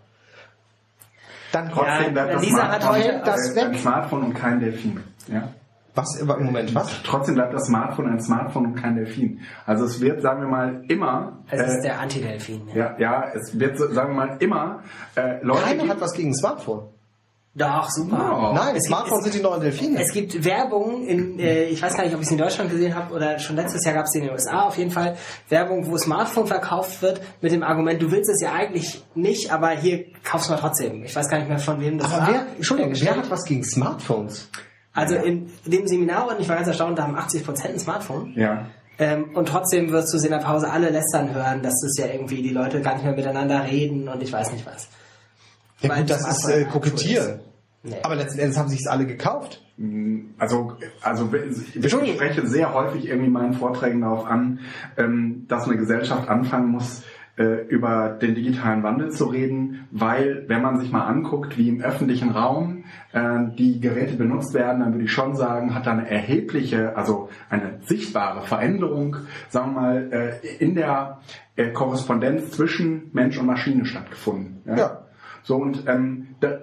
Dann 1.52 1.72
kommt 1.72 1.88
Trotzdem 1.88 2.16
Ja, 2.16 2.24
bleibt 2.24 2.34
das 2.34 2.42
Lisa 2.44 2.68
hat 2.68 2.82
Smartphone, 2.82 3.04
heute 3.04 3.22
das 3.26 3.56
äh, 3.56 3.62
ein 3.62 3.72
weg. 3.72 3.80
Smartphone 3.80 4.24
und 4.24 4.34
kein 4.34 4.60
Delfin. 4.60 5.00
Ja? 5.32 5.54
Was 5.98 6.16
im 6.16 6.28
Moment 6.28 6.74
was? 6.76 6.90
Trotzdem 7.04 7.36
bleibt 7.36 7.54
das 7.54 7.66
Smartphone 7.66 8.08
ein 8.10 8.22
Smartphone 8.22 8.68
und 8.68 8.76
kein 8.76 8.96
Delfin. 8.96 9.42
Also 9.66 9.86
es 9.86 10.00
wird, 10.00 10.22
sagen 10.22 10.42
wir 10.42 10.48
mal, 10.48 10.84
immer... 10.88 11.40
Es 11.50 11.60
äh, 11.60 11.66
ist 11.66 11.82
der 11.84 12.00
Antidelfin. 12.00 12.62
Ja. 12.74 12.76
ja, 12.76 12.96
ja, 13.00 13.24
es 13.34 13.60
wird, 13.60 13.78
sagen 13.78 14.16
wir 14.16 14.26
mal, 14.28 14.38
immer 14.40 14.84
äh, 15.16 15.44
Leute 15.44 15.64
Keiner 15.64 15.88
hat 15.90 16.00
was 16.00 16.14
gegen 16.14 16.30
ein 16.30 16.36
Smartphone. 16.36 16.84
Doch, 17.56 17.90
super. 17.90 18.18
Ja. 18.20 18.54
Nein, 18.54 18.68
Es 18.68 18.74
gibt- 18.74 18.86
Smartphones 18.86 19.26
es- 19.26 19.32
sind 19.32 19.42
die 19.42 19.48
neuen 19.50 19.62
Delfine. 19.62 20.00
Es 20.00 20.12
gibt 20.14 20.46
Werbung 20.46 21.08
in, 21.08 21.40
äh, 21.40 21.64
ich 21.64 21.82
weiß 21.82 21.96
gar 21.96 22.04
nicht, 22.04 22.14
ob 22.14 22.20
ich 22.22 22.28
es 22.28 22.32
in 22.32 22.38
Deutschland 22.38 22.70
gesehen 22.70 22.94
habe 22.94 23.12
oder 23.16 23.40
schon 23.40 23.56
letztes 23.56 23.84
Jahr 23.84 23.96
gab 23.96 24.06
es 24.06 24.14
in 24.14 24.22
den 24.22 24.30
USA 24.32 24.68
auf 24.68 24.78
jeden 24.78 24.92
Fall 24.92 25.16
Werbung, 25.50 25.90
wo 25.90 25.98
Smartphone 25.98 26.46
verkauft 26.46 27.02
wird 27.02 27.20
mit 27.42 27.52
dem 27.52 27.64
Argument, 27.64 28.00
du 28.00 28.12
willst 28.12 28.30
es 28.30 28.42
ja 28.44 28.54
eigentlich 28.54 29.04
nicht, 29.16 29.52
aber 29.52 29.70
hier 29.72 30.06
kaufst 30.24 30.50
du 30.50 30.54
mal 30.54 30.60
trotzdem. 30.60 31.04
Ich 31.04 31.16
weiß 31.16 31.30
gar 31.30 31.40
nicht 31.40 31.50
mehr 31.50 31.58
von 31.58 31.82
wem 31.82 31.98
das 31.98 32.14
Aber 32.14 32.22
war. 32.22 32.30
wer, 32.32 32.46
Entschuldigung, 32.58 32.94
wer 32.96 33.18
hat 33.18 33.32
was 33.32 33.44
gegen 33.46 33.64
Smartphones? 33.64 34.52
Also 34.98 35.14
in 35.16 35.52
dem 35.66 35.88
Seminar, 35.88 36.28
und 36.28 36.40
ich 36.40 36.50
war 36.50 36.56
ganz 36.56 36.68
erstaunt, 36.68 36.98
da 36.98 37.04
haben 37.04 37.16
80 37.16 37.46
Prozent 37.46 37.76
ein 37.76 37.80
Smartphone. 37.80 38.34
Ja. 38.36 38.66
Ähm, 38.98 39.36
und 39.36 39.48
trotzdem 39.48 39.92
wirst 39.92 40.12
du 40.12 40.18
sie 40.18 40.26
in 40.26 40.32
der 40.32 40.40
Pause 40.40 40.72
alle 40.72 40.90
lästern 40.90 41.36
hören, 41.36 41.62
dass 41.62 41.76
das 41.82 41.96
ja 42.00 42.12
irgendwie 42.12 42.42
die 42.42 42.50
Leute 42.50 42.82
gar 42.82 42.96
nicht 42.96 43.04
mehr 43.04 43.14
miteinander 43.14 43.64
reden 43.64 44.10
und 44.10 44.24
ich 44.24 44.34
weiß 44.34 44.52
nicht 44.54 44.66
was. 44.66 44.90
Ja 45.82 45.90
Weil 45.90 46.00
gut, 46.00 46.10
das 46.10 46.28
ist 46.28 46.50
äh, 46.50 46.66
Kokettieren. 46.66 47.42
Nee. 47.84 47.98
Aber 48.02 48.16
letzten 48.16 48.40
Endes 48.40 48.58
haben 48.58 48.70
sich 48.70 48.80
es 48.80 48.88
alle 48.88 49.06
gekauft. 49.06 49.62
Also, 50.40 50.74
also 51.04 51.30
ich 51.32 51.92
spreche 51.92 52.48
sehr 52.48 52.74
häufig 52.74 53.06
irgendwie 53.06 53.28
in 53.28 53.34
meinen 53.34 53.54
Vorträgen 53.54 54.02
darauf 54.02 54.26
an, 54.26 54.62
ähm, 54.98 55.46
dass 55.48 55.66
eine 55.66 55.78
Gesellschaft 55.78 56.28
anfangen 56.28 56.70
muss, 56.70 57.04
äh, 57.38 57.66
über 57.68 58.18
den 58.22 58.36
digitalen 58.36 58.84
Wandel 58.84 59.12
zu 59.12 59.26
reden, 59.26 59.88
weil 59.92 60.46
wenn 60.48 60.62
man 60.62 60.80
sich 60.80 60.92
mal 60.92 61.06
anguckt, 61.06 61.58
wie 61.58 61.70
im 61.70 61.82
öffentlichen 61.82 62.32
Raum 62.32 62.86
äh, 63.14 63.40
die 63.58 63.80
Geräte 63.80 64.16
benutzt 64.16 64.54
werden, 64.54 64.80
dann 64.80 64.94
würde 64.94 65.06
ich 65.06 65.12
schon 65.12 65.36
sagen, 65.36 65.76
hat 65.76 65.86
da 65.86 65.92
eine 65.92 66.10
erhebliche, 66.10 66.98
also 66.98 67.30
eine 67.50 67.80
sichtbare 67.84 68.42
Veränderung, 68.42 69.18
sagen 69.50 69.76
wir 69.76 69.82
mal, 69.82 70.12
äh, 70.12 70.56
in 70.58 70.76
der 70.76 71.20
äh, 71.56 71.70
Korrespondenz 71.70 72.52
zwischen 72.52 73.10
Mensch 73.14 73.38
und 73.38 73.46
Maschine 73.46 73.86
stattgefunden. 73.86 74.62
Ja. 74.66 75.04
So 75.44 75.58
und 75.58 75.84
ähm, 75.88 76.36
da, 76.40 76.60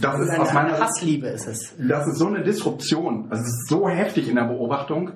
das, 0.00 0.16
Das 0.16 0.20
ist 0.20 0.38
aus 0.38 0.48
eine, 0.48 0.54
meiner 0.54 0.74
eine 0.74 0.84
Hassliebe 0.84 1.26
ist 1.26 1.46
es. 1.46 1.74
das 1.78 2.06
ist 2.06 2.18
so 2.18 2.26
eine 2.26 2.42
Disruption, 2.42 3.26
also 3.30 3.42
es 3.42 3.48
ist 3.48 3.68
so 3.68 3.88
heftig 3.88 4.28
in 4.28 4.36
der 4.36 4.44
Beobachtung, 4.44 5.12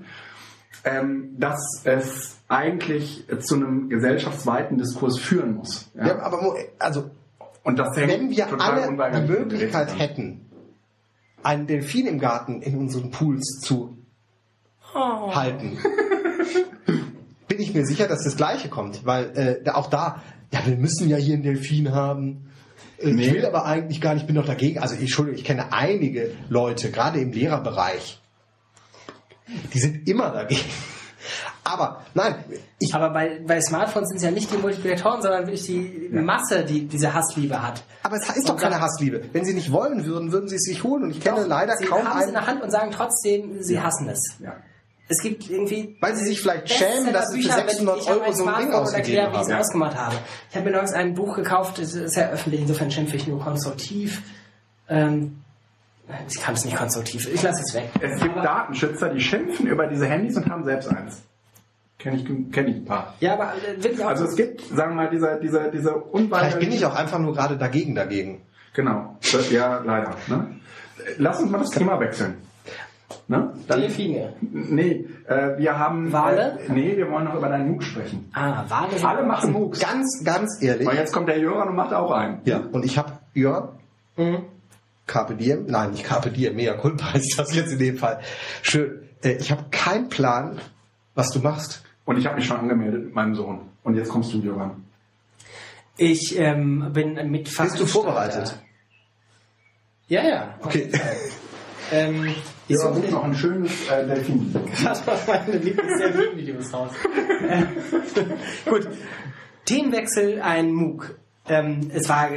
ähm, 0.84 1.36
dass 1.38 1.82
es 1.84 2.41
eigentlich 2.52 3.24
zu 3.40 3.54
einem 3.56 3.88
gesellschaftsweiten 3.88 4.78
Diskurs 4.78 5.18
führen 5.18 5.54
muss. 5.56 5.90
Ja? 5.94 6.06
Ja, 6.08 6.18
aber 6.22 6.54
also 6.78 7.10
Und 7.64 7.78
das 7.78 7.96
wenn 7.96 8.30
wir 8.30 8.60
alle 8.60 8.86
die 9.12 9.26
Möglichkeit 9.32 9.98
hätten, 9.98 10.46
einen 11.42 11.66
Delfin 11.66 12.06
im 12.06 12.18
Garten 12.18 12.62
in 12.62 12.76
unseren 12.78 13.10
Pools 13.10 13.60
zu 13.60 13.96
Oh. 14.94 15.34
halten, 15.34 15.78
bin 17.48 17.60
ich 17.60 17.72
mir 17.72 17.86
sicher, 17.86 18.08
dass 18.08 18.24
das 18.24 18.36
Gleiche 18.36 18.68
kommt, 18.68 19.06
weil 19.06 19.62
äh, 19.64 19.70
auch 19.70 19.88
da, 19.88 20.22
ja, 20.52 20.60
wir 20.66 20.76
müssen 20.76 21.08
ja 21.08 21.16
hier 21.16 21.34
einen 21.34 21.42
Delfin 21.42 21.92
haben. 21.92 22.50
Äh, 22.98 23.08
Ich 23.08 23.14
Nee. 23.16 23.32
will 23.32 23.46
aber 23.46 23.64
eigentlich 23.64 24.02
gar 24.02 24.12
nicht, 24.12 24.26
bin 24.26 24.36
doch 24.36 24.44
dagegen. 24.44 24.80
Also 24.80 24.94
ich, 24.94 25.00
Entschuldigung, 25.02 25.38
ich 25.38 25.44
kenne 25.46 25.72
einige 25.72 26.32
Leute, 26.50 26.90
gerade 26.90 27.20
im 27.20 27.32
Lehrerbereich, 27.32 28.20
die 29.72 29.78
sind 29.78 30.06
immer 30.06 30.30
dagegen. 30.30 30.60
Aber 31.64 32.00
nein, 32.14 32.44
ich, 32.80 32.92
Aber 32.94 33.10
bei, 33.10 33.40
bei 33.46 33.60
Smartphones 33.60 34.08
sind 34.08 34.16
es 34.16 34.24
ja 34.24 34.32
nicht 34.32 34.52
die 34.52 34.56
Multiplikatoren, 34.56 35.22
sondern 35.22 35.46
wirklich 35.46 35.64
die 35.64 36.08
Masse, 36.10 36.64
die 36.64 36.86
diese 36.86 37.14
Hassliebe 37.14 37.62
hat. 37.62 37.84
aber 38.02 38.16
es 38.16 38.28
ist 38.36 38.48
doch 38.48 38.54
Und 38.54 38.60
keine 38.60 38.80
Hassliebe. 38.80 39.22
Wenn 39.32 39.44
sie 39.44 39.54
nicht 39.54 39.70
wollen 39.70 40.04
würden, 40.04 40.32
würden 40.32 40.48
sie 40.48 40.56
es 40.56 40.64
sich 40.64 40.82
holen. 40.82 41.04
Und 41.04 41.10
ich 41.12 41.20
kenne 41.20 41.42
Doch, 41.42 41.46
leider 41.46 41.76
sie 41.76 41.84
kaum 41.84 42.04
haben 42.04 42.18
es 42.18 42.26
in 42.26 42.34
einen, 42.34 42.44
der 42.44 42.46
Hand 42.46 42.62
und 42.62 42.70
sagen 42.70 42.90
trotzdem, 42.90 43.62
sie 43.62 43.80
hassen 43.80 44.08
es. 44.08 44.36
Ja. 44.40 44.56
Es 45.08 45.20
gibt 45.20 45.48
irgendwie... 45.48 45.96
Weil 46.00 46.16
sie 46.16 46.24
sich 46.24 46.40
vielleicht 46.40 46.68
schämen, 46.68 47.12
dass 47.12 47.30
sie 47.30 47.42
für 47.42 47.48
Bestsellerbücher, 47.48 47.56
wenn 47.58 47.68
600 47.68 47.98
ich 48.00 48.08
hab 48.08 48.16
Euro 48.16 48.24
ein 48.24 48.34
so 48.34 48.46
ein 48.46 48.46
Ding 48.46 48.54
Smartphone 48.54 48.74
und 48.74 48.82
ausgegeben 48.82 49.18
erkläre, 49.18 49.26
wie 49.26 49.32
ich 49.32 49.38
haben. 49.38 49.60
es 49.60 49.66
ausgemacht 49.68 49.96
habe. 49.96 50.16
Ich 50.50 50.56
habe 50.56 50.64
mir 50.64 50.76
neulich 50.76 50.94
ein 50.94 51.14
Buch 51.14 51.36
gekauft, 51.36 51.78
das 51.78 51.94
ist 51.94 52.16
ja 52.16 52.30
öffentlich, 52.30 52.60
insofern 52.62 52.90
schimpfe 52.90 53.16
ich 53.16 53.26
nur 53.28 53.40
konstruktiv. 53.40 54.22
Ähm, 54.88 55.42
ich 56.28 56.40
kann 56.40 56.54
es 56.54 56.64
nicht 56.64 56.76
konstruktiv, 56.76 57.28
ich 57.32 57.42
lasse 57.42 57.62
es 57.66 57.74
weg. 57.74 57.90
Es 58.00 58.20
gibt 58.20 58.36
Datenschützer, 58.36 59.10
die 59.10 59.20
schimpfen 59.20 59.66
über 59.66 59.86
diese 59.86 60.06
Handys 60.06 60.36
und 60.36 60.48
haben 60.48 60.64
selbst 60.64 60.88
eins. 60.88 61.22
Kenne 62.02 62.16
ich, 62.16 62.52
kenn 62.52 62.68
ich 62.68 62.76
ein 62.76 62.84
paar. 62.84 63.14
Ja, 63.20 63.34
aber 63.34 63.52
äh, 63.54 63.82
wirklich 63.82 64.02
auch... 64.04 64.08
Also 64.08 64.24
es 64.24 64.34
gibt, 64.36 64.60
sagen 64.62 64.92
wir 64.92 65.02
mal, 65.04 65.10
diese, 65.10 65.38
diese, 65.42 65.70
diese 65.72 65.90
Vielleicht 65.90 66.06
unweigerliche... 66.12 66.58
bin 66.58 66.72
ich 66.72 66.84
auch 66.84 66.94
einfach 66.96 67.18
nur 67.18 67.32
gerade 67.32 67.56
dagegen 67.56 67.94
dagegen. 67.94 68.42
Genau. 68.74 69.16
Ja, 69.50 69.80
leider. 69.84 70.10
Ne? 70.26 70.56
Lass 71.18 71.40
uns 71.40 71.50
mal 71.50 71.58
das 71.58 71.70
Thema 71.70 72.00
wechseln. 72.00 72.34
Ne? 73.28 73.52
Dann, 73.68 73.80
Delfine. 73.80 74.32
nee, 74.40 75.06
äh, 75.28 75.58
wir 75.58 75.78
haben... 75.78 76.10
Wale? 76.12 76.58
Äh, 76.66 76.72
nee, 76.72 76.96
wir 76.96 77.10
wollen 77.10 77.24
noch 77.24 77.34
über 77.36 77.48
deinen 77.48 77.70
MOOC 77.70 77.84
sprechen. 77.84 78.30
Ah, 78.32 78.64
Wale 78.68 78.98
sind 78.98 79.04
Alle 79.06 79.22
machen 79.22 79.52
MOOCs. 79.52 79.78
Ganz, 79.78 80.22
ganz 80.24 80.60
ehrlich. 80.60 80.86
Weil 80.86 80.96
jetzt 80.96 81.12
kommt 81.12 81.28
der 81.28 81.38
Jörn 81.38 81.68
und 81.68 81.76
macht 81.76 81.94
auch 81.94 82.10
einen. 82.10 82.40
Ja, 82.44 82.62
und 82.72 82.84
ich 82.84 82.98
habe, 82.98 83.12
Jörn, 83.34 83.68
Mhm. 84.16 84.42
Carpe 85.06 85.34
Diem, 85.34 85.66
nein, 85.66 85.90
nicht 85.92 86.04
Carpe 86.04 86.30
Diem, 86.30 86.54
mega 86.56 86.74
culpa 86.74 87.12
ist 87.14 87.38
das 87.38 87.54
jetzt 87.54 87.72
in 87.72 87.78
dem 87.78 87.96
Fall. 87.96 88.20
Schön. 88.62 89.08
Äh, 89.22 89.32
ich 89.32 89.50
habe 89.50 89.64
keinen 89.70 90.08
Plan, 90.08 90.58
was 91.14 91.30
du 91.30 91.40
machst. 91.40 91.82
Und 92.04 92.18
ich 92.18 92.26
habe 92.26 92.36
mich 92.36 92.46
schon 92.46 92.58
angemeldet 92.58 93.04
mit 93.04 93.14
meinem 93.14 93.34
Sohn. 93.34 93.60
Und 93.84 93.96
jetzt 93.96 94.08
kommst 94.08 94.32
du, 94.32 94.38
Jörn. 94.38 94.84
Ich 95.96 96.38
ähm, 96.38 96.90
bin 96.92 97.14
mit 97.30 97.44
Bist 97.44 97.78
du 97.78 97.86
vorbereitet? 97.86 98.58
Ja, 100.08 100.22
ja. 100.26 100.54
Okay. 100.62 100.90
Ähm, 101.90 102.24
ich 102.68 102.76
Jörn, 102.76 102.94
suche 102.94 103.02
such 103.02 103.10
noch 103.10 103.24
ein 103.24 103.34
schönes 103.34 103.70
äh, 103.90 104.06
Delfin. 104.06 104.50
gerade 104.50 105.12
auf 105.12 105.28
meine 105.28 105.58
Lieblings-Videos 105.58 106.72
raus. 106.72 106.90
Gut. 108.64 108.88
Themenwechsel, 109.66 110.40
ein 110.40 110.72
MOOC. 110.72 111.18
Ähm, 111.48 111.90
es 111.92 112.08
war 112.08 112.30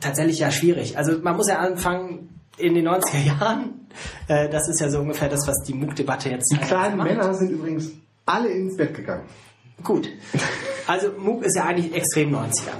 tatsächlich 0.00 0.40
ja 0.40 0.50
schwierig. 0.50 0.98
Also 0.98 1.18
man 1.20 1.36
muss 1.36 1.48
ja 1.48 1.58
anfangen 1.58 2.40
in 2.56 2.74
den 2.74 2.88
90er 2.88 3.24
Jahren. 3.24 3.86
Äh, 4.26 4.48
das 4.48 4.68
ist 4.68 4.80
ja 4.80 4.90
so 4.90 4.98
ungefähr 4.98 5.28
das, 5.28 5.46
was 5.46 5.62
die 5.64 5.74
MOOC-Debatte 5.74 6.30
jetzt 6.30 6.50
Die 6.52 6.56
kleinen 6.58 6.96
Männer 6.96 7.34
sind 7.34 7.50
übrigens 7.50 7.92
alle 8.32 8.48
ins 8.48 8.76
Bett 8.76 8.94
gegangen. 8.94 9.24
Gut. 9.82 10.08
Also 10.86 11.12
MOOC 11.18 11.44
ist 11.44 11.56
ja 11.56 11.64
eigentlich 11.64 11.94
extrem 11.94 12.30
90er. 12.34 12.70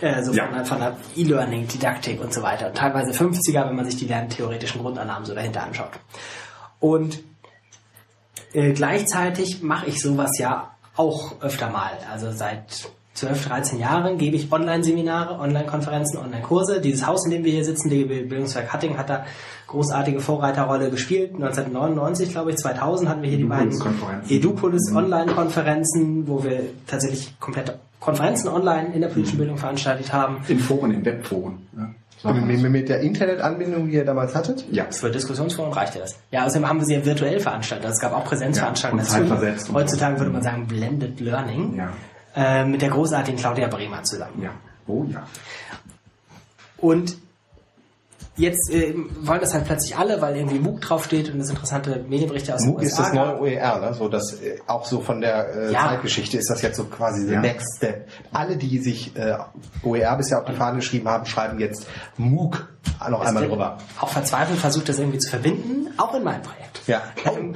Äh, 0.00 0.22
so 0.22 0.32
Ja. 0.32 0.46
von, 0.46 0.54
der- 0.54 0.64
von 0.64 0.78
der 0.80 0.96
E-Learning, 1.16 1.66
Didaktik 1.68 2.20
und 2.20 2.32
so 2.34 2.42
weiter. 2.42 2.68
Und 2.68 2.76
teilweise 2.76 3.12
50er, 3.12 3.66
wenn 3.68 3.76
man 3.76 3.84
sich 3.86 3.96
die 3.96 4.06
lerntheoretischen 4.06 4.80
Grundannahmen 4.82 5.24
so 5.24 5.34
dahinter 5.34 5.62
anschaut. 5.62 5.92
Und 6.80 7.22
äh, 8.52 8.72
gleichzeitig 8.72 9.62
mache 9.62 9.86
ich 9.86 10.00
sowas 10.00 10.30
ja 10.38 10.74
auch 10.96 11.40
öfter 11.40 11.70
mal. 11.70 11.92
Also 12.10 12.30
seit 12.32 12.88
12, 13.14 13.46
13 13.46 13.78
Jahren 13.78 14.18
gebe 14.18 14.34
ich 14.34 14.50
Online-Seminare, 14.50 15.38
Online-Konferenzen, 15.38 16.18
Online-Kurse. 16.18 16.80
Dieses 16.80 17.06
Haus, 17.06 17.24
in 17.24 17.30
dem 17.30 17.44
wir 17.44 17.52
hier 17.52 17.64
sitzen, 17.64 17.88
DGB 17.88 18.24
Bildungswerk 18.24 18.72
Hatting, 18.72 18.98
hat 18.98 19.08
da 19.08 19.24
großartige 19.68 20.20
Vorreiterrolle 20.20 20.90
gespielt. 20.90 21.34
1999, 21.34 22.30
glaube 22.30 22.50
ich, 22.50 22.56
2000 22.56 23.08
hatten 23.08 23.22
wir 23.22 23.28
hier 23.28 23.38
die 23.38 23.44
beiden. 23.44 23.72
Edupolis 24.28 24.92
Online-Konferenzen, 24.92 26.26
wo 26.26 26.42
wir 26.42 26.60
tatsächlich 26.88 27.38
komplette 27.38 27.78
Konferenzen 28.00 28.48
online 28.48 28.92
in 28.92 29.00
der 29.00 29.08
politischen 29.08 29.38
Bildung 29.38 29.58
veranstaltet 29.58 30.12
haben. 30.12 30.38
In 30.48 30.58
Foren, 30.58 30.90
in 30.90 31.04
Webforen. 31.04 31.66
Mal 32.24 32.34
Mit, 32.34 32.70
mit, 32.70 32.88
der 32.88 33.00
Internetanbindung, 33.00 33.86
die 33.86 33.94
ihr 33.94 34.04
damals 34.04 34.34
hattet? 34.34 34.64
Ja. 34.72 34.86
Für 34.90 35.10
Diskussionsforen 35.10 35.72
reichte 35.72 35.98
das. 35.98 36.18
Ja, 36.30 36.46
außerdem 36.46 36.68
haben 36.68 36.80
wir 36.80 36.86
sie 36.86 36.94
ja 36.94 37.04
virtuell 37.04 37.38
veranstaltet. 37.38 37.90
Es 37.90 38.00
gab 38.00 38.14
auch 38.14 38.24
Präsenzveranstaltungen 38.24 39.04
Ja, 39.06 39.50
und 39.52 39.74
Heutzutage 39.74 40.18
würde 40.18 40.30
man 40.32 40.42
sagen 40.42 40.66
Blended 40.66 41.20
Learning. 41.20 41.76
Ja. 41.76 41.92
Äh, 42.36 42.64
mit 42.64 42.82
der 42.82 42.90
großartigen 42.90 43.38
Claudia 43.38 43.68
Bremer 43.68 44.02
zusammen. 44.02 44.42
Ja. 44.42 44.50
Oh 44.86 45.04
ja. 45.08 45.26
Und 46.78 47.16
jetzt 48.36 48.68
äh, 48.72 48.94
wollen 49.22 49.40
das 49.40 49.54
halt 49.54 49.64
plötzlich 49.66 49.96
alle, 49.96 50.20
weil 50.20 50.36
irgendwie 50.36 50.58
MOOC 50.58 50.80
draufsteht 50.80 51.32
und 51.32 51.40
es 51.40 51.48
interessante 51.50 52.04
Medienberichte 52.08 52.52
aus 52.54 52.62
MOOC 52.64 52.78
den 52.80 52.86
ist 52.88 52.92
USA 52.98 53.02
das 53.04 53.12
gab. 53.12 53.40
neue 53.40 53.56
OER, 53.56 53.78
ne? 53.80 53.94
so 53.94 54.08
das 54.08 54.32
äh, 54.42 54.58
auch 54.66 54.84
so 54.84 55.00
von 55.00 55.20
der 55.20 55.54
äh, 55.54 55.72
Ja. 55.72 55.86
Zeitgeschichte 55.88 56.36
ist 56.36 56.50
das 56.50 56.60
jetzt 56.62 56.76
so 56.76 56.84
quasi 56.84 57.24
the 57.26 57.34
Ja. 57.34 57.40
next 57.40 57.76
step. 57.76 58.08
Alle, 58.32 58.56
die 58.56 58.78
sich 58.80 59.16
äh, 59.16 59.36
OER 59.84 60.16
bisher 60.16 60.38
auf 60.40 60.44
die 60.46 60.54
Fahne 60.54 60.76
geschrieben 60.78 61.08
haben, 61.08 61.26
schreiben 61.26 61.60
jetzt 61.60 61.86
MOOC 62.18 62.68
noch 63.08 63.22
Es 63.22 63.28
einmal 63.28 63.46
drüber. 63.46 63.78
Auch 64.00 64.08
verzweifelt 64.08 64.58
versucht, 64.58 64.88
das 64.88 64.98
irgendwie 64.98 65.18
zu 65.18 65.30
verbinden, 65.30 65.88
auch 65.98 66.14
in 66.14 66.24
meinem 66.24 66.42
Projekt. 66.42 66.80
Ja. 66.88 67.02
Ähm, 67.36 67.54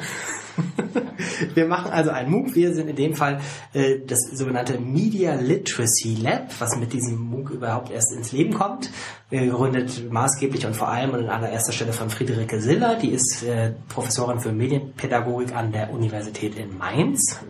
wir 1.55 1.67
machen 1.67 1.91
also 1.91 2.11
ein 2.11 2.31
MOOC. 2.31 2.55
Wir 2.55 2.75
sind 2.75 2.89
in 2.89 2.97
dem 2.97 3.15
Fall 3.15 3.41
äh, 3.73 3.99
das 4.07 4.21
sogenannte 4.33 4.79
Media 4.79 5.35
Literacy 5.35 6.17
Lab, 6.21 6.49
was 6.59 6.77
mit 6.77 6.93
diesem 6.93 7.19
MOOC 7.19 7.51
überhaupt 7.51 7.91
erst 7.91 8.13
ins 8.13 8.33
Leben 8.33 8.55
kommt. 8.55 8.91
Äh, 9.31 9.47
gegründet 9.47 10.11
maßgeblich 10.11 10.67
und 10.67 10.75
vor 10.75 10.89
allem 10.89 11.11
und 11.11 11.25
an 11.25 11.29
allererster 11.29 11.73
Stelle 11.73 11.93
von 11.93 12.11
Friederike 12.11 12.61
Siller. 12.61 12.97
Die 12.97 13.11
ist 13.11 13.43
äh, 13.43 13.73
Professorin 13.89 14.41
für 14.41 14.53
Medienpädagogik 14.53 15.55
an 15.55 15.73
der 15.73 15.91
Universität 15.93 16.57
in 16.57 16.77
Mainz. 16.77 17.41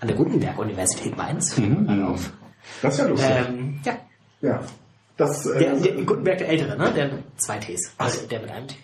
An 0.00 0.08
der 0.08 0.16
Gutenberg-Universität 0.16 1.16
Mainz. 1.16 1.56
Mhm. 1.56 2.04
Auf. 2.04 2.32
Das 2.82 2.94
ist 2.94 3.00
ja 3.00 3.06
lustig. 3.06 3.30
Ähm, 3.30 3.80
ja. 3.84 3.96
ja. 4.42 4.60
Das, 5.16 5.46
äh, 5.46 5.58
Der, 5.58 5.76
der 5.76 5.92
Gutenberg 6.04 6.38
der 6.38 6.48
Ältere, 6.48 6.76
ne? 6.76 6.92
Der 6.92 7.06
mit 7.12 7.22
zwei 7.36 7.58
Ts. 7.58 7.92
Also 7.98 8.26
der 8.26 8.40
mit 8.40 8.50
einem 8.50 8.68
T. 8.68 8.74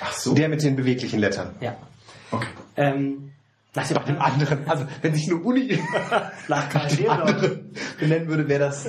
ach 0.00 0.12
so. 0.12 0.34
Der 0.34 0.48
mit 0.48 0.62
den 0.62 0.76
beweglichen 0.76 1.20
Lettern. 1.20 1.54
Ja. 1.60 1.76
Okay. 2.30 2.48
Ähm, 2.76 3.32
nach 3.74 3.86
dem, 3.86 3.96
Nach 3.96 4.04
dem 4.04 4.20
anderen, 4.20 4.68
also 4.68 4.84
wenn 5.00 5.14
sich 5.14 5.30
eine 5.30 5.40
Uni 5.40 5.78
nach 6.48 6.68
dem 6.68 7.08
anderen 7.08 7.72
benennen 8.00 8.28
würde, 8.28 8.48
wäre 8.48 8.60
das. 8.60 8.88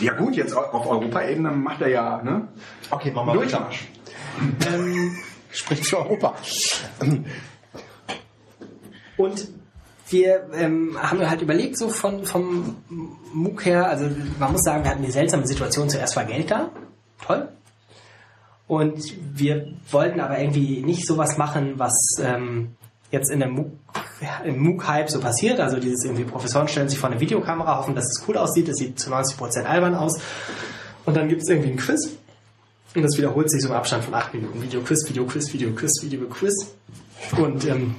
Ja 0.00 0.14
gut, 0.14 0.34
jetzt 0.34 0.52
auf 0.52 0.86
Europaebene 0.86 1.50
macht 1.50 1.80
er 1.80 1.88
ja, 1.88 2.22
ne? 2.22 2.48
Okay, 2.90 3.12
machen 3.12 3.28
wir 3.28 3.34
weiter. 3.34 3.58
Durchmarsch. 3.58 3.88
Ähm, 4.72 5.16
Spricht 5.50 5.86
für 5.86 5.98
Europa. 5.98 6.34
und 9.16 9.48
wir 10.08 10.48
ähm, 10.54 10.96
haben 11.00 11.28
halt 11.28 11.42
überlegt, 11.42 11.78
so 11.78 11.88
von, 11.88 12.24
vom 12.24 12.76
MOOC 13.32 13.64
her, 13.64 13.88
also 13.88 14.08
man 14.38 14.52
muss 14.52 14.62
sagen, 14.62 14.84
wir 14.84 14.90
hatten 14.90 15.02
die 15.02 15.10
seltsame 15.10 15.46
Situation, 15.46 15.88
zuerst 15.88 16.16
war 16.16 16.24
Geld 16.24 16.50
da, 16.50 16.70
toll. 17.24 17.48
Und 18.68 19.02
wir 19.34 19.72
wollten 19.90 20.20
aber 20.20 20.38
irgendwie 20.38 20.82
nicht 20.82 21.06
sowas 21.06 21.38
machen, 21.38 21.74
was 21.78 21.94
ähm, 22.22 22.76
jetzt 23.10 23.30
in 23.30 23.40
der 23.40 23.48
MOOC, 23.48 23.72
im 24.44 24.58
MOOC-Hype 24.58 25.10
so 25.10 25.20
passiert. 25.20 25.58
Also 25.58 25.80
dieses 25.80 26.04
irgendwie 26.04 26.24
Professoren 26.24 26.68
stellen 26.68 26.88
sich 26.88 26.98
vor 26.98 27.10
eine 27.10 27.18
Videokamera, 27.18 27.78
hoffen, 27.78 27.94
dass 27.94 28.04
es 28.04 28.28
cool 28.28 28.36
aussieht, 28.36 28.68
das 28.68 28.76
sieht 28.76 29.00
zu 29.00 29.10
90% 29.10 29.64
albern 29.64 29.94
aus. 29.94 30.20
Und 31.06 31.16
dann 31.16 31.28
gibt 31.28 31.42
es 31.42 31.48
irgendwie 31.48 31.70
ein 31.70 31.78
Quiz. 31.78 32.10
Und 32.94 33.02
das 33.02 33.16
wiederholt 33.16 33.50
sich 33.50 33.62
so 33.62 33.68
im 33.68 33.74
Abstand 33.74 34.04
von 34.04 34.14
acht 34.14 34.34
Minuten. 34.34 34.62
Video-Quiz, 34.62 35.08
Video-Quiz, 35.08 35.52
Video-Quiz, 35.52 36.02
Video-Quiz. 36.02 36.66
Und 37.38 37.64
ähm, 37.64 37.94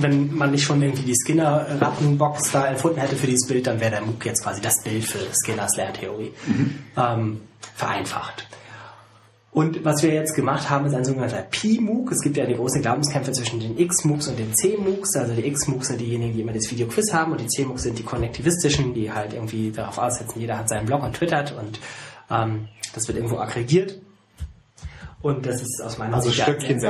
wenn 0.00 0.34
man 0.34 0.50
nicht 0.50 0.64
schon 0.64 0.82
irgendwie 0.82 1.04
die 1.04 1.14
Skinner-Rattenbox 1.14 2.50
da 2.50 2.66
erfunden 2.66 2.98
hätte 2.98 3.16
für 3.16 3.26
dieses 3.26 3.46
Bild, 3.46 3.68
dann 3.68 3.80
wäre 3.80 3.92
der 3.92 4.00
MOOC 4.02 4.26
jetzt 4.26 4.42
quasi 4.42 4.60
das 4.60 4.82
Bild 4.82 5.04
für 5.04 5.20
Skinners 5.32 5.76
Lerntheorie. 5.76 6.32
Ähm, 6.96 7.40
vereinfacht. 7.76 8.48
Und 9.58 9.84
was 9.84 10.04
wir 10.04 10.14
jetzt 10.14 10.36
gemacht 10.36 10.70
haben, 10.70 10.86
ist 10.86 10.94
ein 10.94 11.04
sogenannter 11.04 11.42
P-MOOC. 11.50 12.12
Es 12.12 12.20
gibt 12.20 12.36
ja 12.36 12.46
die 12.46 12.54
großen 12.54 12.80
Glaubenskämpfe 12.80 13.32
zwischen 13.32 13.58
den 13.58 13.76
X-MOOCs 13.76 14.28
und 14.28 14.38
den 14.38 14.54
C-MOOCs. 14.54 15.16
Also 15.16 15.34
die 15.34 15.44
X-MOOCs 15.48 15.88
sind 15.88 16.00
diejenigen, 16.00 16.32
die 16.32 16.42
immer 16.42 16.52
das 16.52 16.70
Video-Quiz 16.70 17.12
haben 17.12 17.32
und 17.32 17.40
die 17.40 17.48
C-MOOCs 17.48 17.82
sind 17.82 17.98
die 17.98 18.04
konnektivistischen, 18.04 18.94
die 18.94 19.10
halt 19.10 19.32
irgendwie 19.32 19.72
darauf 19.72 19.98
aussetzen, 19.98 20.38
jeder 20.38 20.58
hat 20.58 20.68
seinen 20.68 20.86
Blog 20.86 21.02
und 21.02 21.16
twittert 21.16 21.56
und 21.60 21.80
ähm, 22.30 22.68
das 22.94 23.08
wird 23.08 23.18
irgendwo 23.18 23.38
aggregiert. 23.38 23.98
Und 25.22 25.44
das 25.44 25.60
ist 25.60 25.82
aus 25.84 25.98
meiner 25.98 26.14
Also 26.14 26.30
Sicht 26.30 26.46
ein 26.46 26.56
Stöckchen 26.56 26.80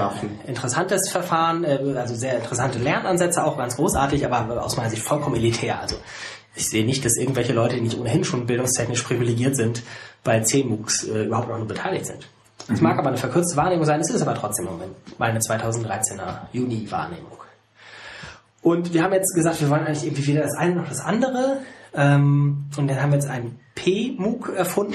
interessantes 0.46 1.08
Verfahren, 1.08 1.64
äh, 1.64 1.78
also 1.96 2.14
sehr 2.14 2.36
interessante 2.36 2.78
Lernansätze, 2.78 3.44
auch 3.44 3.56
ganz 3.56 3.76
großartig, 3.76 4.26
aber 4.26 4.62
aus 4.62 4.76
meiner 4.76 4.90
Sicht 4.90 5.04
vollkommen 5.04 5.36
elitär. 5.36 5.80
Also 5.80 5.96
ich 6.54 6.68
sehe 6.68 6.84
nicht, 6.84 7.02
dass 7.02 7.16
irgendwelche 7.16 7.54
Leute, 7.54 7.76
die 7.76 7.80
nicht 7.80 7.98
ohnehin 7.98 8.24
schon 8.24 8.44
bildungstechnisch 8.44 9.04
privilegiert 9.04 9.56
sind, 9.56 9.82
bei 10.22 10.40
C-MOOCs 10.40 11.04
äh, 11.04 11.24
überhaupt 11.24 11.48
noch 11.48 11.56
nur 11.56 11.66
beteiligt 11.66 12.04
sind. 12.04 12.28
Es 12.70 12.80
mag 12.80 12.98
aber 12.98 13.08
eine 13.08 13.16
verkürzte 13.16 13.56
Wahrnehmung 13.56 13.84
sein, 13.84 14.00
es 14.00 14.10
ist 14.10 14.22
aber 14.22 14.34
trotzdem 14.34 14.66
im 14.66 14.72
Moment 14.72 15.18
meine 15.18 15.38
2013er 15.38 16.48
Juni-Wahrnehmung. 16.52 17.38
Und 18.62 18.92
wir 18.92 19.02
haben 19.02 19.12
jetzt 19.12 19.34
gesagt, 19.34 19.60
wir 19.60 19.70
wollen 19.70 19.86
eigentlich 19.86 20.04
irgendwie 20.04 20.26
weder 20.26 20.42
das 20.42 20.56
eine 20.56 20.74
noch 20.74 20.88
das 20.88 21.00
andere. 21.00 21.58
Ähm, 21.94 22.66
und 22.76 22.88
dann 22.88 23.00
haben 23.00 23.10
wir 23.10 23.18
jetzt 23.18 23.28
einen 23.28 23.58
P-MOOC 23.74 24.54
erfunden. 24.54 24.94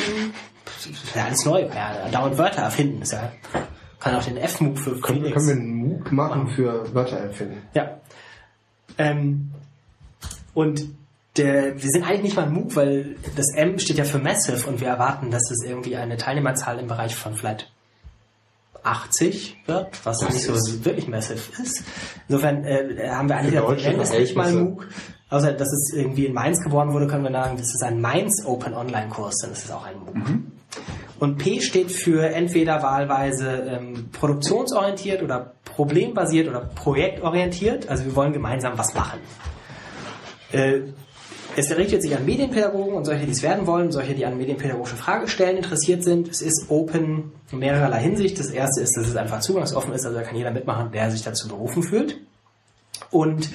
Ja 1.15 1.25
alles 1.25 1.45
neu, 1.45 1.61
ja, 1.61 2.09
dauernd 2.11 2.37
Wörter 2.37 2.61
erfinden. 2.61 3.01
Ist 3.01 3.13
ja, 3.13 3.31
kann 3.99 4.15
auch 4.15 4.23
den 4.23 4.37
F-MOOC 4.37 4.77
für 4.77 4.99
Können, 4.99 5.23
können 5.31 5.47
wir 5.47 5.53
einen 5.53 5.75
MOOC 5.75 6.11
machen 6.11 6.47
für 6.49 6.93
Wörter 6.93 7.17
erfinden? 7.17 7.61
Ja. 7.73 7.99
Ähm, 8.97 9.51
und 10.53 10.85
der, 11.37 11.81
wir 11.81 11.89
sind 11.89 12.03
eigentlich 12.03 12.23
nicht 12.23 12.35
mal 12.35 12.45
ein 12.45 12.53
MOOC, 12.53 12.75
weil 12.75 13.15
das 13.35 13.53
M 13.55 13.79
steht 13.79 13.97
ja 13.97 14.03
für 14.03 14.19
Massive 14.19 14.67
und 14.67 14.79
wir 14.79 14.87
erwarten, 14.87 15.31
dass 15.31 15.49
es 15.49 15.63
irgendwie 15.65 15.95
eine 15.95 16.17
Teilnehmerzahl 16.17 16.79
im 16.79 16.87
Bereich 16.87 17.15
von 17.15 17.35
vielleicht 17.35 17.71
80 18.83 19.57
wird, 19.65 20.05
was 20.05 20.21
nicht 20.21 20.43
so 20.43 20.53
wirklich 20.83 21.07
massive 21.07 21.39
ist. 21.61 21.83
Insofern 22.27 22.65
äh, 22.65 23.09
haben 23.09 23.29
wir 23.29 23.37
eigentlich 23.37 23.53
gesagt, 23.53 23.81
nennen 23.81 23.99
es 24.01 24.11
nicht 24.11 24.35
mal. 24.35 24.51
MOOC. 24.51 24.87
Außer 25.29 25.53
dass 25.53 25.69
es 25.73 25.93
irgendwie 25.95 26.27
in 26.27 26.33
Mainz 26.33 26.61
geboren 26.61 26.93
wurde, 26.93 27.07
können 27.07 27.23
wir 27.23 27.31
sagen, 27.31 27.57
das 27.57 27.73
ist 27.73 27.81
ein 27.81 27.99
Mainz 27.99 28.45
Open 28.45 28.75
Online 28.75 29.09
Kurs, 29.09 29.35
dann 29.41 29.51
ist 29.51 29.65
es 29.65 29.71
auch 29.71 29.85
ein 29.85 29.95
MOOC. 29.97 30.27
Und 31.19 31.37
P 31.37 31.61
steht 31.61 31.91
für 31.91 32.29
entweder 32.29 32.83
wahlweise 32.83 33.49
ähm, 33.67 34.09
produktionsorientiert 34.11 35.23
oder 35.23 35.53
problembasiert 35.63 36.49
oder 36.49 36.59
projektorientiert. 36.59 37.89
Also 37.89 38.05
wir 38.05 38.15
wollen 38.15 38.33
gemeinsam 38.33 38.77
was 38.77 38.93
machen. 38.93 39.19
Äh, 40.51 40.81
Es 41.55 41.75
richtet 41.75 42.01
sich 42.01 42.15
an 42.15 42.25
Medienpädagogen 42.25 42.95
und 42.95 43.05
solche, 43.05 43.25
die 43.25 43.31
es 43.31 43.43
werden 43.43 43.67
wollen, 43.67 43.91
solche, 43.91 44.15
die 44.15 44.25
an 44.25 44.37
medienpädagogischen 44.37 44.97
Fragestellen 44.97 45.57
interessiert 45.57 46.03
sind. 46.03 46.27
Es 46.27 46.41
ist 46.41 46.65
open 46.69 47.31
in 47.51 47.59
mehrerlei 47.59 47.99
Hinsicht. 47.99 48.39
Das 48.39 48.49
erste 48.49 48.81
ist, 48.81 48.97
dass 48.97 49.07
es 49.07 49.15
einfach 49.15 49.39
zugangsoffen 49.39 49.93
ist, 49.93 50.05
also 50.05 50.17
da 50.17 50.23
kann 50.23 50.35
jeder 50.35 50.51
mitmachen, 50.51 50.91
der 50.91 51.11
sich 51.11 51.21
dazu 51.21 51.47
berufen 51.47 51.83
fühlt. 51.83 52.19
Und 53.11 53.49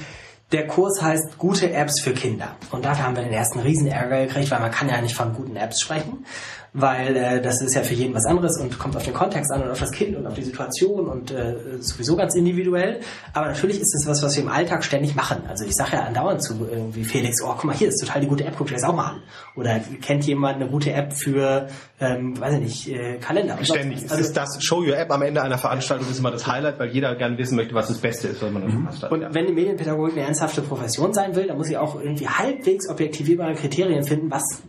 der 0.52 0.66
Kurs 0.66 1.02
heißt 1.02 1.38
Gute 1.38 1.72
Apps 1.72 2.00
für 2.00 2.14
Kinder. 2.14 2.56
Und 2.70 2.84
dafür 2.84 3.04
haben 3.04 3.16
wir 3.16 3.24
den 3.24 3.32
ersten 3.32 3.58
Riesenärger 3.58 4.26
gekriegt, 4.26 4.50
weil 4.50 4.60
man 4.60 4.70
kann 4.70 4.88
ja 4.88 5.00
nicht 5.00 5.14
von 5.14 5.34
guten 5.34 5.56
Apps 5.56 5.80
sprechen 5.80 6.24
weil 6.72 7.16
äh, 7.16 7.40
das 7.40 7.60
ist 7.60 7.74
ja 7.74 7.82
für 7.82 7.94
jeden 7.94 8.14
was 8.14 8.26
anderes 8.26 8.58
und 8.60 8.78
kommt 8.78 8.96
auf 8.96 9.04
den 9.04 9.14
Kontext 9.14 9.50
an 9.52 9.62
und 9.62 9.70
auf 9.70 9.80
das 9.80 9.90
Kind 9.90 10.16
und 10.16 10.26
auf 10.26 10.34
die 10.34 10.42
Situation 10.42 11.06
und 11.06 11.30
äh, 11.30 11.56
sowieso 11.80 12.16
ganz 12.16 12.34
individuell. 12.34 13.00
Aber 13.32 13.46
natürlich 13.46 13.80
ist 13.80 13.94
das 13.94 14.06
was, 14.06 14.22
was 14.22 14.36
wir 14.36 14.42
im 14.42 14.50
Alltag 14.50 14.84
ständig 14.84 15.14
machen. 15.14 15.42
Also 15.48 15.64
ich 15.64 15.74
sage 15.74 15.92
ja 15.94 16.04
andauernd 16.04 16.42
zu 16.42 16.68
irgendwie 16.70 17.04
Felix, 17.04 17.42
oh 17.42 17.48
guck 17.48 17.64
mal, 17.64 17.76
hier 17.76 17.88
ist 17.88 18.00
total 18.00 18.20
die 18.20 18.28
gute 18.28 18.44
App, 18.44 18.54
guck 18.56 18.68
dir 18.68 18.74
das 18.74 18.84
auch 18.84 18.94
mal 18.94 19.12
an. 19.12 19.22
Oder 19.56 19.80
kennt 20.02 20.24
jemand 20.24 20.56
eine 20.56 20.70
gute 20.70 20.92
App 20.92 21.12
für, 21.12 21.68
ähm, 22.00 22.38
weiß 22.38 22.54
ich 22.54 22.60
nicht, 22.60 22.88
äh, 22.88 23.18
Kalender? 23.18 23.58
Ständig. 23.62 24.02
Also, 24.02 24.16
ist 24.16 24.36
das 24.36 24.62
Show 24.62 24.80
Your 24.80 24.96
App 24.96 25.10
am 25.10 25.22
Ende 25.22 25.42
einer 25.42 25.58
Veranstaltung 25.58 26.08
ist 26.10 26.18
immer 26.18 26.30
das 26.30 26.46
Highlight, 26.46 26.78
weil 26.78 26.90
jeder 26.90 27.14
gerne 27.16 27.38
wissen 27.38 27.56
möchte, 27.56 27.74
was 27.74 27.88
das 27.88 27.98
Beste 27.98 28.28
ist, 28.28 28.42
was 28.42 28.50
man 28.50 28.64
mhm. 28.64 28.88
hat. 28.88 29.10
Und 29.10 29.34
wenn 29.34 29.46
die 29.46 29.52
Medienpädagogik 29.52 30.16
eine 30.16 30.26
ernsthafte 30.26 30.62
Profession 30.62 31.12
sein 31.12 31.34
will, 31.34 31.46
dann 31.46 31.56
muss 31.56 31.68
sie 31.68 31.76
auch 31.76 32.00
irgendwie 32.00 32.28
halbwegs 32.28 32.88
objektivierbare 32.88 33.54
Kriterien 33.54 34.04
finden, 34.04 34.30
was 34.30 34.62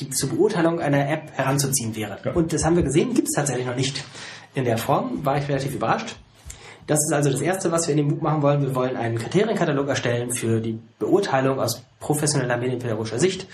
die, 0.00 0.10
zur 0.10 0.30
Beurteilung 0.30 0.80
einer 0.80 1.08
App 1.08 1.30
heranzuziehen 1.32 1.94
wäre. 1.96 2.18
Ja. 2.24 2.32
Und 2.32 2.52
das 2.52 2.64
haben 2.64 2.76
wir 2.76 2.82
gesehen, 2.82 3.14
gibt 3.14 3.28
es 3.28 3.34
tatsächlich 3.34 3.66
noch 3.66 3.76
nicht 3.76 4.04
in 4.54 4.64
der 4.64 4.78
Form, 4.78 5.24
war 5.24 5.38
ich 5.38 5.48
relativ 5.48 5.74
überrascht. 5.74 6.16
Das 6.86 6.98
ist 6.98 7.12
also 7.12 7.30
das 7.30 7.40
Erste, 7.40 7.72
was 7.72 7.86
wir 7.86 7.92
in 7.92 7.98
dem 7.98 8.08
Buch 8.08 8.20
machen 8.20 8.42
wollen. 8.42 8.60
Wir 8.60 8.74
wollen 8.74 8.96
einen 8.96 9.18
Kriterienkatalog 9.18 9.88
erstellen 9.88 10.32
für 10.32 10.60
die 10.60 10.78
Beurteilung 10.98 11.58
aus 11.58 11.82
professioneller 11.98 12.58
medienpädagogischer 12.58 13.18
Sicht. 13.18 13.46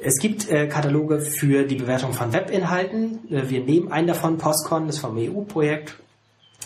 Es 0.00 0.18
gibt 0.18 0.48
äh, 0.50 0.68
Kataloge 0.68 1.20
für 1.20 1.64
die 1.64 1.76
Bewertung 1.76 2.12
von 2.12 2.32
Webinhalten. 2.32 3.18
Äh, 3.30 3.48
wir 3.48 3.64
nehmen 3.64 3.90
einen 3.90 4.06
davon, 4.06 4.38
Postcon, 4.38 4.86
das 4.86 4.98
vom 4.98 5.16
EU-Projekt, 5.18 5.96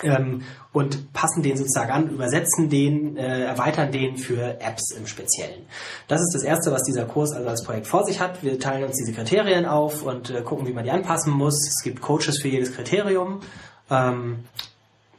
ähm, 0.03 0.43
und 0.73 1.13
passen 1.13 1.43
den 1.43 1.57
sozusagen 1.57 1.91
an, 1.91 2.09
übersetzen 2.11 2.69
den, 2.69 3.17
äh, 3.17 3.45
erweitern 3.45 3.91
den 3.93 4.17
für 4.17 4.61
Apps 4.61 4.93
im 4.93 5.07
Speziellen. 5.07 5.67
Das 6.09 6.21
ist 6.21 6.35
das 6.35 6.43
Erste, 6.43 6.73
was 6.73 6.83
dieser 6.85 7.05
Kurs 7.05 7.33
also 7.33 7.49
als 7.49 7.65
Projekt 7.65 7.87
vor 7.87 8.05
sich 8.05 8.21
hat. 8.21 8.43
Wir 8.43 8.59
teilen 8.59 8.85
uns 8.85 8.97
diese 8.97 9.13
Kriterien 9.13 9.67
auf 9.67 10.03
und 10.03 10.31
äh, 10.31 10.43
gucken, 10.43 10.67
wie 10.67 10.73
man 10.73 10.85
die 10.85 10.91
anpassen 10.91 11.33
muss. 11.33 11.67
Es 11.67 11.83
gibt 11.83 12.01
Coaches 12.01 12.41
für 12.41 12.49
jedes 12.49 12.75
Kriterium. 12.75 13.41
Ähm, 13.91 14.45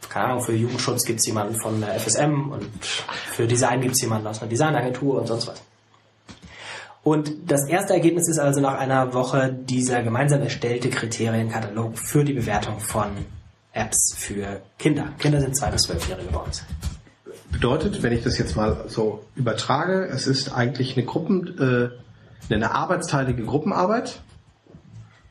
keine 0.09 0.25
Ahnung, 0.25 0.41
für 0.41 0.53
Jugendschutz 0.53 1.05
gibt 1.05 1.19
es 1.19 1.25
jemanden 1.25 1.55
von 1.55 1.79
der 1.79 1.97
FSM 1.99 2.51
und 2.51 2.69
für 2.85 3.47
Design 3.47 3.81
gibt 3.81 3.95
es 3.95 4.01
jemanden 4.01 4.27
aus 4.27 4.41
einer 4.41 4.49
Designagentur 4.49 5.19
und 5.19 5.27
sonst 5.27 5.47
was. 5.47 5.61
Und 7.03 7.49
das 7.49 7.67
erste 7.67 7.93
Ergebnis 7.93 8.27
ist 8.27 8.37
also 8.37 8.61
nach 8.61 8.77
einer 8.77 9.13
Woche 9.13 9.51
dieser 9.51 10.03
gemeinsam 10.03 10.41
erstellte 10.41 10.89
Kriterienkatalog 10.89 11.97
für 11.97 12.23
die 12.23 12.33
Bewertung 12.33 12.79
von 12.79 13.09
Apps 13.73 14.13
für 14.17 14.61
Kinder. 14.77 15.09
Kinder 15.17 15.39
sind 15.39 15.55
zwei 15.55 15.71
bis 15.71 15.83
zwölfjährige 15.83 16.31
bei 16.31 16.39
uns. 16.39 16.63
Bedeutet, 17.51 18.01
wenn 18.03 18.13
ich 18.13 18.23
das 18.23 18.37
jetzt 18.37 18.55
mal 18.55 18.85
so 18.87 19.25
übertrage, 19.35 20.05
es 20.05 20.27
ist 20.27 20.53
eigentlich 20.53 20.95
eine 20.95 21.05
Gruppen, 21.05 21.57
äh, 21.59 22.53
eine 22.53 22.71
arbeitsteilige 22.71 23.43
Gruppenarbeit, 23.43 24.21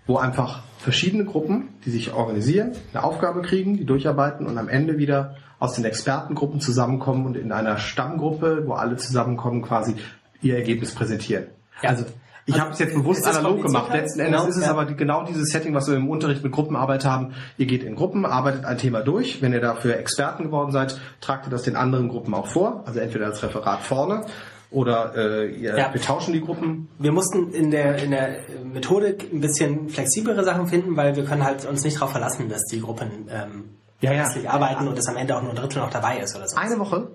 wo 0.06 0.16
einfach 0.16 0.62
verschiedene 0.78 1.24
Gruppen, 1.24 1.68
die 1.84 1.90
sich 1.90 2.12
organisieren, 2.12 2.72
eine 2.92 3.04
Aufgabe 3.04 3.42
kriegen, 3.42 3.76
die 3.76 3.84
durcharbeiten 3.84 4.46
und 4.46 4.58
am 4.58 4.68
Ende 4.68 4.98
wieder 4.98 5.36
aus 5.58 5.74
den 5.74 5.84
Expertengruppen 5.84 6.60
zusammenkommen 6.60 7.26
und 7.26 7.36
in 7.36 7.52
einer 7.52 7.76
Stammgruppe, 7.76 8.64
wo 8.66 8.72
alle 8.72 8.96
zusammenkommen, 8.96 9.62
quasi 9.62 9.94
ihr 10.40 10.56
Ergebnis 10.56 10.94
präsentieren. 10.94 11.46
Ja. 11.82 11.90
Also 11.90 12.06
ich 12.46 12.54
also, 12.54 12.64
habe 12.64 12.72
es 12.72 12.78
jetzt 12.78 12.94
bewusst 12.94 13.26
analog 13.26 13.62
gemacht. 13.62 13.92
Letzten 13.92 14.20
Endes 14.20 14.40
genau, 14.40 14.48
ist 14.48 14.56
es 14.56 14.64
ja. 14.64 14.70
aber 14.70 14.84
die, 14.84 14.96
genau 14.96 15.24
dieses 15.24 15.50
Setting, 15.50 15.74
was 15.74 15.88
wir 15.88 15.96
im 15.96 16.08
Unterricht 16.08 16.42
mit 16.42 16.52
Gruppenarbeit 16.52 17.04
haben. 17.04 17.34
Ihr 17.58 17.66
geht 17.66 17.82
in 17.82 17.94
Gruppen, 17.94 18.24
arbeitet 18.24 18.64
ein 18.64 18.78
Thema 18.78 19.02
durch. 19.02 19.42
Wenn 19.42 19.52
ihr 19.52 19.60
dafür 19.60 19.96
Experten 19.96 20.44
geworden 20.44 20.72
seid, 20.72 20.98
tragt 21.20 21.46
ihr 21.46 21.50
das 21.50 21.62
den 21.62 21.76
anderen 21.76 22.08
Gruppen 22.08 22.34
auch 22.34 22.46
vor. 22.46 22.84
Also 22.86 23.00
entweder 23.00 23.26
als 23.26 23.42
Referat 23.42 23.82
vorne 23.82 24.26
oder 24.70 25.16
äh, 25.16 25.50
ihr, 25.50 25.76
ja. 25.76 25.92
wir 25.92 26.00
tauschen 26.00 26.32
die 26.32 26.40
Gruppen. 26.40 26.88
Wir 26.98 27.12
mussten 27.12 27.52
in 27.52 27.70
der 27.70 28.02
in 28.02 28.12
der 28.12 28.36
Methodik 28.64 29.32
ein 29.32 29.40
bisschen 29.40 29.88
flexiblere 29.88 30.44
Sachen 30.44 30.68
finden, 30.68 30.96
weil 30.96 31.16
wir 31.16 31.24
können 31.24 31.44
halt 31.44 31.66
uns 31.66 31.82
nicht 31.82 31.96
darauf 31.96 32.12
verlassen, 32.12 32.48
dass 32.48 32.64
die 32.66 32.80
Gruppen 32.80 33.28
ähm, 33.30 33.76
ja, 34.00 34.12
ja. 34.12 34.28
arbeiten 34.46 34.86
und 34.86 34.96
dass 34.96 35.08
am 35.08 35.16
Ende 35.16 35.36
auch 35.36 35.42
nur 35.42 35.50
ein 35.50 35.56
Drittel 35.56 35.80
noch 35.80 35.90
dabei 35.90 36.18
ist 36.18 36.36
oder 36.36 36.46
so. 36.46 36.56
Eine 36.56 36.78
Woche? 36.78 37.08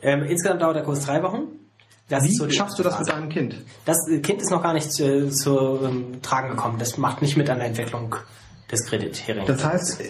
Ähm, 0.00 0.22
insgesamt 0.22 0.62
dauert 0.62 0.76
der 0.76 0.82
Kurs 0.82 1.04
drei 1.04 1.22
Wochen. 1.22 1.48
Das 2.08 2.24
Wie 2.24 2.34
so 2.34 2.48
schaffst 2.48 2.78
du 2.78 2.82
das 2.82 2.98
mit 2.98 3.08
deinem 3.08 3.28
Kind? 3.28 3.54
Das 3.84 3.98
Kind 4.22 4.40
ist 4.40 4.50
noch 4.50 4.62
gar 4.62 4.72
nicht 4.72 4.90
zu, 4.90 5.28
zu 5.30 5.80
ähm, 5.84 6.22
Tragen 6.22 6.50
gekommen. 6.50 6.78
Das 6.78 6.96
macht 6.96 7.20
nicht 7.20 7.36
mit 7.36 7.50
an 7.50 7.58
der 7.58 7.68
Entwicklung 7.68 8.16
des 8.72 8.86
Kriterien. 8.86 9.46
Das 9.46 9.64
heißt, 9.64 10.00
äh, 10.00 10.04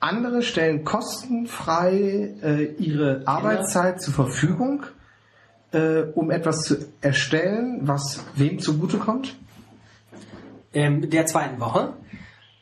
andere 0.00 0.42
stellen 0.42 0.84
kostenfrei 0.84 2.34
äh, 2.42 2.64
ihre 2.78 3.22
Arbeitszeit 3.26 3.96
genau. 3.96 4.04
zur 4.04 4.14
Verfügung, 4.14 4.82
äh, 5.72 6.02
um 6.14 6.30
etwas 6.30 6.62
zu 6.62 6.78
erstellen, 7.02 7.80
was 7.82 8.24
wem 8.34 8.58
zugutekommt? 8.58 9.36
Ähm, 10.72 11.10
der 11.10 11.26
zweiten 11.26 11.60
Woche 11.60 11.92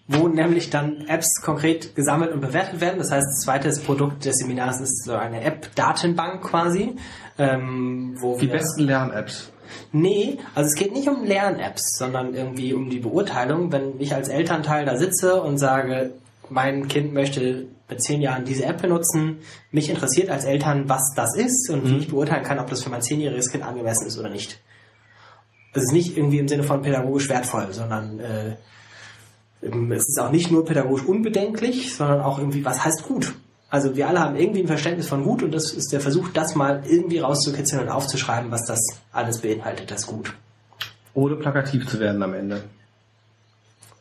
wo 0.08 0.26
nämlich 0.26 0.70
dann 0.70 1.06
Apps 1.06 1.40
konkret 1.42 1.94
gesammelt 1.94 2.32
und 2.32 2.40
bewertet 2.40 2.80
werden. 2.80 2.98
Das 2.98 3.12
heißt, 3.12 3.26
das 3.26 3.40
zweite 3.44 3.70
Produkt 3.82 4.24
des 4.24 4.38
Seminars 4.38 4.80
ist 4.80 5.04
so 5.04 5.12
eine 5.12 5.42
App-Datenbank 5.42 6.42
quasi. 6.42 6.96
Ähm, 7.36 8.16
wo 8.18 8.38
die 8.38 8.46
besten 8.46 8.84
Lern-Apps. 8.84 9.52
Nee, 9.92 10.38
also 10.54 10.68
es 10.68 10.74
geht 10.74 10.94
nicht 10.94 11.08
um 11.08 11.24
Lern-Apps, 11.24 11.98
sondern 11.98 12.34
irgendwie 12.34 12.72
um 12.72 12.88
die 12.88 13.00
Beurteilung. 13.00 13.70
Wenn 13.70 14.00
ich 14.00 14.14
als 14.14 14.28
Elternteil 14.28 14.86
da 14.86 14.96
sitze 14.96 15.42
und 15.42 15.58
sage, 15.58 16.12
mein 16.48 16.88
Kind 16.88 17.12
möchte 17.12 17.66
mit 17.90 18.02
zehn 18.02 18.22
Jahren 18.22 18.46
diese 18.46 18.64
App 18.64 18.80
benutzen, 18.80 19.38
mich 19.70 19.90
interessiert 19.90 20.30
als 20.30 20.44
Eltern, 20.44 20.88
was 20.88 21.12
das 21.16 21.36
ist 21.36 21.68
und 21.70 21.84
mhm. 21.84 21.90
wie 21.90 21.98
ich 21.98 22.08
beurteilen 22.08 22.44
kann, 22.44 22.58
ob 22.58 22.70
das 22.70 22.82
für 22.82 22.90
mein 22.90 23.02
zehnjähriges 23.02 23.50
Kind 23.50 23.62
angemessen 23.62 24.06
ist 24.06 24.18
oder 24.18 24.30
nicht. 24.30 24.58
Es 25.74 25.84
ist 25.84 25.92
nicht 25.92 26.16
irgendwie 26.16 26.38
im 26.38 26.48
Sinne 26.48 26.62
von 26.62 26.80
pädagogisch 26.80 27.28
wertvoll, 27.28 27.68
sondern 27.72 28.20
äh, 28.20 28.56
es 29.60 30.08
ist 30.08 30.20
auch 30.20 30.30
nicht 30.30 30.50
nur 30.50 30.64
pädagogisch 30.64 31.04
unbedenklich, 31.04 31.94
sondern 31.94 32.20
auch 32.20 32.38
irgendwie, 32.38 32.64
was 32.64 32.84
heißt 32.84 33.02
gut? 33.02 33.34
Also 33.70 33.96
wir 33.96 34.08
alle 34.08 34.20
haben 34.20 34.36
irgendwie 34.36 34.60
ein 34.60 34.66
Verständnis 34.66 35.08
von 35.08 35.24
gut 35.24 35.42
und 35.42 35.52
das 35.52 35.72
ist 35.72 35.92
der 35.92 36.00
Versuch, 36.00 36.28
das 36.28 36.54
mal 36.54 36.82
irgendwie 36.88 37.18
rauszukitzeln 37.18 37.82
und 37.82 37.88
aufzuschreiben, 37.88 38.50
was 38.50 38.64
das 38.64 38.80
alles 39.12 39.38
beinhaltet, 39.38 39.90
das 39.90 40.06
Gut. 40.06 40.34
Ohne 41.12 41.36
plakativ 41.36 41.86
zu 41.86 42.00
werden 42.00 42.22
am 42.22 42.32
Ende. 42.32 42.62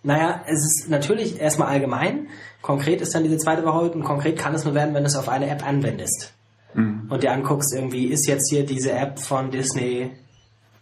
Naja, 0.04 0.42
es 0.46 0.64
ist 0.64 0.90
natürlich 0.90 1.42
erstmal 1.42 1.68
allgemein. 1.68 2.28
Konkret 2.62 3.02
ist 3.02 3.14
dann 3.14 3.24
diese 3.24 3.38
zweite 3.38 3.66
Woche 3.66 3.92
und 3.92 4.04
konkret 4.04 4.38
kann 4.38 4.56
es 4.56 4.64
nur 4.64 4.74
werden, 4.74 4.94
wenn 4.94 5.04
du 5.04 5.08
es 5.08 5.18
auf 5.18 5.28
eine 5.28 5.50
App 5.50 5.68
anwendest. 5.68 6.34
Mhm. 6.74 7.08
Und 7.10 7.24
dir 7.24 7.34
anguckst, 7.34 7.74
irgendwie 7.74 8.06
ist 8.06 8.28
jetzt 8.28 8.50
hier 8.50 8.66
diese 8.66 8.92
App 8.92 9.20
von 9.20 9.52
Disney 9.52 10.12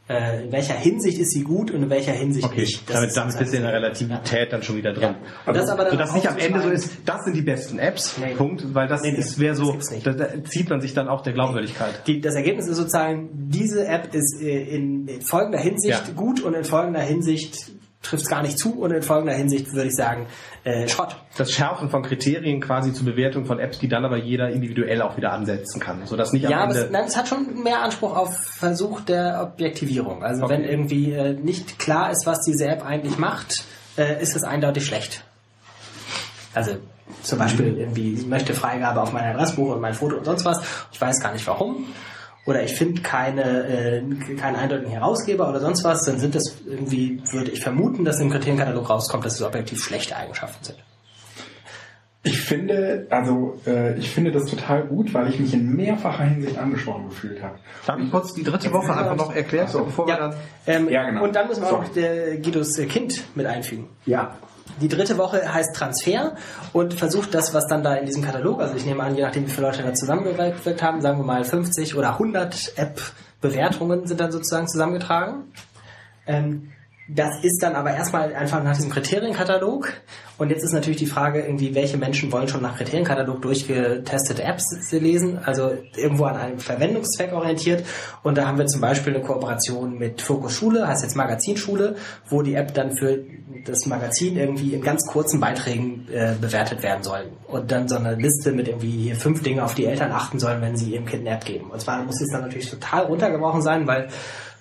äh, 0.07 0.44
in 0.44 0.52
welcher 0.52 0.76
Hinsicht 0.76 1.18
ist 1.18 1.32
sie 1.32 1.44
gut 1.44 1.72
und 1.72 1.82
in 1.82 1.90
welcher 1.90 2.11
Hinsicht 2.11 2.45
okay. 2.45 2.61
nicht. 2.61 2.88
Das 2.88 2.95
damit 2.95 3.18
damit 3.18 3.40
bist 3.40 3.53
du 3.53 3.57
in 3.57 3.64
der 3.64 3.73
Relativität 3.73 4.40
ja. 4.40 4.45
dann 4.45 4.61
schon 4.61 4.77
wieder 4.77 4.94
drin. 4.94 5.02
Ja. 5.02 5.15
Also, 5.45 5.61
das 5.61 5.69
aber 5.69 5.90
sodass 5.90 6.14
nicht 6.14 6.30
am 6.30 6.38
Ende 6.38 6.61
so 6.61 6.69
ist, 6.69 6.91
das 7.06 7.26
sind 7.26 7.36
die 7.36 7.41
besten 7.41 7.80
Apps, 7.80 8.18
nee. 8.19 8.36
Punkt, 8.36 8.76
weil 8.76 8.88
das 8.88 9.02
nee, 9.02 9.11
ist 9.11 9.40
wäre 9.40 9.56
so, 9.56 9.77
da, 10.03 10.14
da, 10.14 10.44
zieht 10.44 10.69
man 10.69 10.80
sich 10.82 10.94
dann 10.94 11.07
auch 11.07 11.22
der 11.22 11.34
Glaubwürdigkeit. 11.34 12.06
Die, 12.06 12.22
das 12.22 12.36
Ergebnis 12.36 12.68
ist 12.68 12.77
sozusagen, 12.77 13.30
diese 13.34 13.88
App 13.88 14.14
ist 14.14 14.40
äh, 14.41 14.76
in, 14.76 15.07
in 15.07 15.22
folgender 15.22 15.60
Hinsicht 15.60 16.07
ja. 16.07 16.14
gut 16.14 16.40
und 16.40 16.53
in 16.53 16.64
folgender 16.64 17.02
Hinsicht 17.02 17.72
trifft 18.06 18.23
es 18.23 18.30
gar 18.30 18.41
nicht 18.41 18.57
zu 18.57 18.82
und 18.82 18.91
in 18.91 19.02
folgender 19.02 19.34
Hinsicht 19.34 19.73
würde 19.73 19.88
ich 19.88 19.95
sagen, 19.95 20.27
äh, 20.64 20.88
Schrott. 20.88 21.15
Das 21.38 21.52
Schärfen 21.52 21.90
von 21.90 22.03
Kriterien 22.03 22.61
quasi 22.61 22.94
zur 22.94 23.06
Bewertung 23.06 23.45
von 23.45 23.60
Apps, 23.60 23.80
die 23.80 23.88
dann 23.88 24.06
aber 24.06 24.18
jeder 24.18 24.49
individuell 24.49 25.02
auch 25.02 25.18
wieder 25.18 25.34
ansetzen 25.34 25.80
kann, 25.80 26.06
sodass 26.06 26.34
nicht 26.34 26.44
ja, 26.49 26.64
am 26.64 26.69
Ende... 26.69 26.90
Ja, 26.91 27.03
es 27.06 27.18
hat 27.18 27.27
schon 27.27 27.64
mehr 27.64 27.82
Anspruch 27.82 28.15
auf 28.15 28.38
Versuch 28.38 29.02
der 29.02 29.41
Objektivierung. 29.41 30.23
Also 30.23 30.44
okay. 30.44 30.53
wenn 30.53 30.64
irgendwie 30.64 31.11
äh, 31.11 31.34
nicht 31.34 31.80
klar 31.80 32.11
ist, 32.11 32.26
was 32.26 32.41
diese 32.41 32.68
App 32.68 32.86
eigentlich 32.86 33.18
macht, 33.18 33.65
äh, 33.98 34.22
ist 34.22 34.36
es 34.36 34.44
eindeutig 34.44 34.86
schlecht. 34.86 35.23
Also 36.53 36.77
zum 37.22 37.40
Beispiel 37.40 37.77
irgendwie, 37.77 38.14
ich 38.14 38.26
möchte 38.26 38.53
Freigabe 38.53 39.02
auf 39.02 39.14
mein 39.14 39.26
Adressbuch 39.26 39.76
und 39.76 39.82
mein 39.82 39.94
Foto 39.94 40.18
und 40.18 40.26
sonst 40.26 40.45
was. 40.45 40.61
Ich 40.91 40.99
weiß 40.99 41.19
gar 41.19 41.34
nicht 41.34 41.45
warum 41.48 41.88
oder 42.45 42.63
ich 42.63 42.76
finde 42.76 43.01
keine, 43.01 43.67
äh, 43.67 44.01
keinen 44.38 44.55
eindeutigen 44.55 44.91
Herausgeber 44.91 45.49
oder 45.49 45.59
sonst 45.59 45.84
was, 45.84 46.05
dann 46.05 46.19
sind 46.19 46.35
das 46.35 46.57
irgendwie, 46.65 47.22
würde 47.31 47.51
ich 47.51 47.61
vermuten, 47.61 48.05
dass 48.05 48.19
im 48.19 48.30
Kriterienkatalog 48.30 48.89
rauskommt, 48.89 49.26
dass 49.26 49.35
es 49.35 49.41
objektiv 49.41 49.84
schlechte 49.84 50.15
Eigenschaften 50.15 50.63
sind. 50.63 50.77
Ich 52.27 52.41
finde, 52.41 53.05
also 53.11 53.59
äh, 53.67 53.97
ich 53.99 54.09
finde 54.09 54.31
das 54.31 54.45
total 54.45 54.84
gut, 54.84 55.13
weil 55.13 55.30
ich 55.30 55.39
mich 55.39 55.53
in 55.53 55.76
mehrfacher 55.76 56.23
Hinsicht 56.23 56.57
angesprochen 56.57 57.09
gefühlt 57.09 57.41
habe. 57.43 57.59
Darf 57.85 57.99
ich 57.99 58.09
kurz 58.09 58.34
die 58.34 58.43
dritte 58.43 58.73
Woche 58.73 58.95
einfach 58.95 59.15
noch 59.15 59.35
erklären, 59.35 59.67
so, 59.67 59.84
bevor 59.85 60.09
ja, 60.09 60.15
wir 60.15 60.19
dann... 60.19 60.35
Ähm, 60.65 60.89
ja, 60.89 61.03
genau. 61.07 61.23
Und 61.23 61.35
dann 61.35 61.47
müssen 61.47 61.61
wir 61.61 61.67
auch 61.72 61.84
noch 61.84 61.89
der 61.89 62.38
Guidos 62.38 62.77
Kind 62.89 63.23
mit 63.35 63.45
einfügen. 63.45 63.89
Ja, 64.07 64.38
die 64.81 64.88
dritte 64.88 65.18
Woche 65.18 65.53
heißt 65.53 65.76
Transfer 65.76 66.35
und 66.73 66.93
versucht 66.93 67.34
das, 67.34 67.53
was 67.53 67.68
dann 67.68 67.84
da 67.84 67.95
in 67.95 68.06
diesem 68.06 68.23
Katalog, 68.23 68.61
also 68.61 68.76
ich 68.76 68.85
nehme 68.85 69.03
an, 69.03 69.15
je 69.15 69.23
nachdem 69.23 69.45
wie 69.45 69.52
viele 69.52 69.68
Leute 69.68 69.84
da 69.84 69.93
zusammengewirkt 69.93 70.81
haben, 70.81 71.02
sagen 71.02 71.19
wir 71.19 71.26
mal 71.26 71.43
50 71.43 71.95
oder 71.95 72.14
100 72.14 72.73
App 72.77 73.02
Bewertungen 73.41 74.07
sind 74.07 74.19
dann 74.19 74.31
sozusagen 74.31 74.68
zusammengetragen. 74.68 75.52
Ähm, 76.26 76.72
das 77.07 77.44
ist 77.44 77.61
dann 77.61 77.76
aber 77.76 77.91
erstmal 77.91 78.34
einfach 78.34 78.64
nach 78.64 78.76
diesem 78.76 78.90
Kriterienkatalog. 78.90 79.94
Und 80.38 80.49
jetzt 80.49 80.64
ist 80.64 80.73
natürlich 80.73 80.98
die 80.98 81.06
Frage, 81.06 81.41
irgendwie, 81.41 81.76
welche 81.76 81.98
Menschen 81.98 82.32
wollen 82.32 82.48
schon 82.48 82.64
nach 82.64 82.77
Kriterienkatalog 82.77 83.41
durchgetestete 83.44 84.44
Apps 84.44 84.65
lesen, 84.91 85.38
also 85.38 85.72
irgendwo 85.95 86.26
an 86.26 86.36
einem 86.36 86.60
Verwendungszweck 86.60 87.32
orientiert. 87.32 87.86
Und 88.23 88.38
da 88.38 88.48
haben 88.48 88.57
wir 88.57 88.65
zum 88.65 88.82
Beispiel 88.82 89.14
eine 89.15 89.23
Kooperation 89.23 89.99
mit 89.99 90.22
Fokus 90.22 90.53
Schule, 90.53 90.88
heißt 90.88 91.03
jetzt 91.03 91.15
Magazinschule, 91.15 91.95
wo 92.27 92.41
die 92.41 92.56
App 92.56 92.73
dann 92.73 92.98
für 92.98 93.23
das 93.65 93.86
Magazin 93.86 94.36
irgendwie 94.36 94.73
in 94.73 94.82
ganz 94.82 95.06
kurzen 95.06 95.40
Beiträgen 95.40 96.07
äh, 96.11 96.34
bewertet 96.40 96.82
werden 96.82 97.03
soll. 97.03 97.32
Und 97.48 97.72
dann 97.72 97.88
so 97.88 97.95
eine 97.95 98.15
Liste 98.15 98.52
mit 98.52 98.68
irgendwie 98.68 98.91
hier 98.91 99.15
fünf 99.15 99.44
Dinge, 99.44 99.64
auf 99.64 99.76
die 99.76 99.86
Eltern 99.86 100.11
achten 100.11 100.40
sollen, 100.40 100.61
wenn 100.61 100.76
sie 100.76 100.94
ihrem 100.94 101.06
Kind 101.06 101.22
eine 101.22 101.38
App 101.38 101.45
geben. 101.45 101.69
Und 101.69 101.80
zwar 101.80 102.03
muss 102.03 102.19
es 102.19 102.32
dann 102.32 102.41
natürlich 102.41 102.69
total 102.69 103.03
runtergebrochen 103.06 103.61
sein, 103.61 103.88
weil 103.88 104.10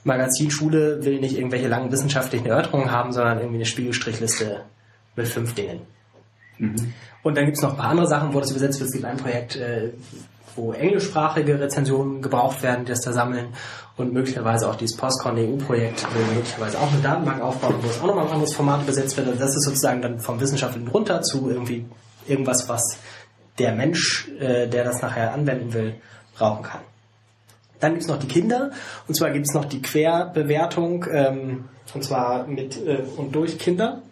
Magazinschule 0.05 1.05
will 1.05 1.21
nicht 1.21 1.37
irgendwelche 1.37 1.69
langen 1.69 1.91
wissenschaftlichen 1.91 2.47
Erörterungen 2.47 2.91
haben, 2.91 3.13
sondern 3.13 3.39
irgendwie 3.39 3.57
eine 3.57 3.67
Spiegelstrichliste 3.67 4.63
mit 5.17 5.29
fünf 5.29 5.55
Dingen. 5.55 5.81
Mhm. 6.59 6.93
Und 7.23 7.37
dann 7.37 7.47
gibt 7.47 7.57
es 7.57 7.63
noch 7.63 7.71
ein 7.71 7.77
paar 7.77 7.91
andere 7.91 8.07
Sachen, 8.07 8.35
wo 8.35 8.41
das 8.41 8.51
übersetzt 8.51 8.79
wird. 8.81 8.89
Es 8.89 8.93
gibt 8.93 9.05
ein 9.05 9.17
Projekt, 9.17 9.57
äh, 9.57 9.93
wo 10.57 10.73
englischsprachige 10.73 11.59
Rezensionen 11.59 12.23
gebraucht 12.23 12.63
werden, 12.63 12.85
die 12.85 12.93
das 12.93 13.01
da 13.01 13.13
sammeln. 13.13 13.49
Und 13.97 14.13
möglicherweise 14.13 14.69
auch 14.69 14.75
dieses 14.75 14.97
Postcon 14.97 15.39
EU-Projekt 15.39 16.05
will 16.15 16.35
möglicherweise 16.35 16.79
auch 16.79 16.93
eine 16.93 17.01
Datenbank 17.01 17.43
aufbauen, 17.43 17.77
wo 17.81 17.89
es 17.89 18.01
auch 18.01 18.07
nochmal 18.07 18.27
ein 18.27 18.33
anderes 18.33 18.55
Format 18.55 18.83
übersetzt 18.83 19.17
wird. 19.17 19.29
Also 19.29 19.39
das 19.39 19.57
ist 19.57 19.65
sozusagen 19.65 20.03
dann 20.03 20.21
vom 20.21 20.41
Wissenschaftlichen 20.41 20.89
runter 20.89 21.23
zu 21.23 21.49
irgendwie 21.49 21.87
irgendwas, 22.27 22.69
was 22.69 22.99
der 23.59 23.73
Mensch, 23.73 24.29
äh, 24.39 24.69
der 24.69 24.85
das 24.85 25.01
nachher 25.01 25.33
anwenden 25.33 25.73
will, 25.73 25.95
brauchen 26.37 26.63
kann. 26.63 26.81
Dann 27.81 27.93
gibt 27.93 28.03
es 28.03 28.09
noch 28.09 28.19
die 28.19 28.29
Kinder, 28.29 28.71
und 29.09 29.15
zwar 29.15 29.31
gibt 29.31 29.47
es 29.47 29.55
noch 29.55 29.65
die 29.65 29.83
Querbewertung, 29.83 31.07
ähm, 31.11 31.65
und 31.95 32.05
zwar 32.05 32.47
mit 32.47 32.77
äh, 32.87 33.03
und 33.17 33.35
durch 33.35 33.59
Kinder. 33.59 34.03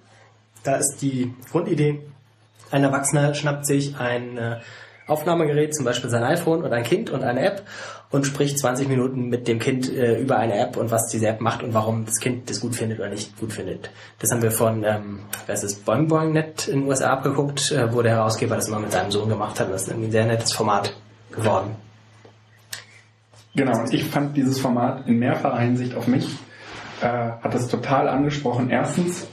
Da 0.64 0.76
ist 0.76 0.98
die 1.00 1.34
Grundidee, 1.50 2.00
ein 2.70 2.84
Erwachsener 2.84 3.34
schnappt 3.34 3.66
sich 3.66 3.96
ein 3.96 4.38
äh, 4.38 4.60
Aufnahmegerät, 5.06 5.74
zum 5.74 5.84
Beispiel 5.84 6.08
sein 6.10 6.22
iPhone 6.22 6.62
und 6.62 6.72
ein 6.72 6.84
Kind 6.84 7.10
und 7.10 7.22
eine 7.22 7.44
App 7.44 7.62
und 8.10 8.26
spricht 8.26 8.58
20 8.58 8.88
Minuten 8.88 9.28
mit 9.28 9.48
dem 9.48 9.58
Kind 9.58 9.92
äh, 9.92 10.18
über 10.18 10.36
eine 10.36 10.58
App 10.58 10.76
und 10.76 10.90
was 10.90 11.08
diese 11.08 11.26
App 11.26 11.40
macht 11.40 11.62
und 11.62 11.74
warum 11.74 12.04
das 12.04 12.20
Kind 12.20 12.48
das 12.48 12.60
gut 12.60 12.74
findet 12.74 13.00
oder 13.00 13.08
nicht 13.08 13.38
gut 13.38 13.52
findet. 13.52 13.90
Das 14.20 14.30
haben 14.30 14.42
wir 14.42 14.52
von, 14.52 14.84
ähm, 14.84 15.20
was 15.46 15.64
ist 15.64 15.84
Boing 15.84 16.08
Boing 16.08 16.32
Net 16.32 16.68
in 16.68 16.80
den 16.80 16.88
USA 16.88 17.12
abgeguckt, 17.12 17.72
äh, 17.72 17.92
wo 17.92 18.02
der 18.02 18.12
Herausgeber 18.12 18.54
das 18.54 18.68
immer 18.68 18.78
mit 18.78 18.92
seinem 18.92 19.10
Sohn 19.10 19.28
gemacht 19.28 19.58
hat. 19.58 19.70
Das 19.70 19.82
ist 19.82 19.88
irgendwie 19.88 20.08
ein 20.08 20.12
sehr 20.12 20.26
nettes 20.26 20.52
Format 20.52 20.94
geworden. 21.30 21.76
Genau, 23.54 23.78
und 23.78 23.92
ich 23.92 24.04
fand 24.04 24.36
dieses 24.36 24.58
Format 24.58 25.06
in 25.06 25.18
mehrfacher 25.18 25.60
Hinsicht 25.60 25.94
auf 25.94 26.06
mich, 26.06 26.38
äh, 27.02 27.06
hat 27.06 27.54
das 27.54 27.68
total 27.68 28.08
angesprochen. 28.08 28.70
Erstens, 28.70 29.26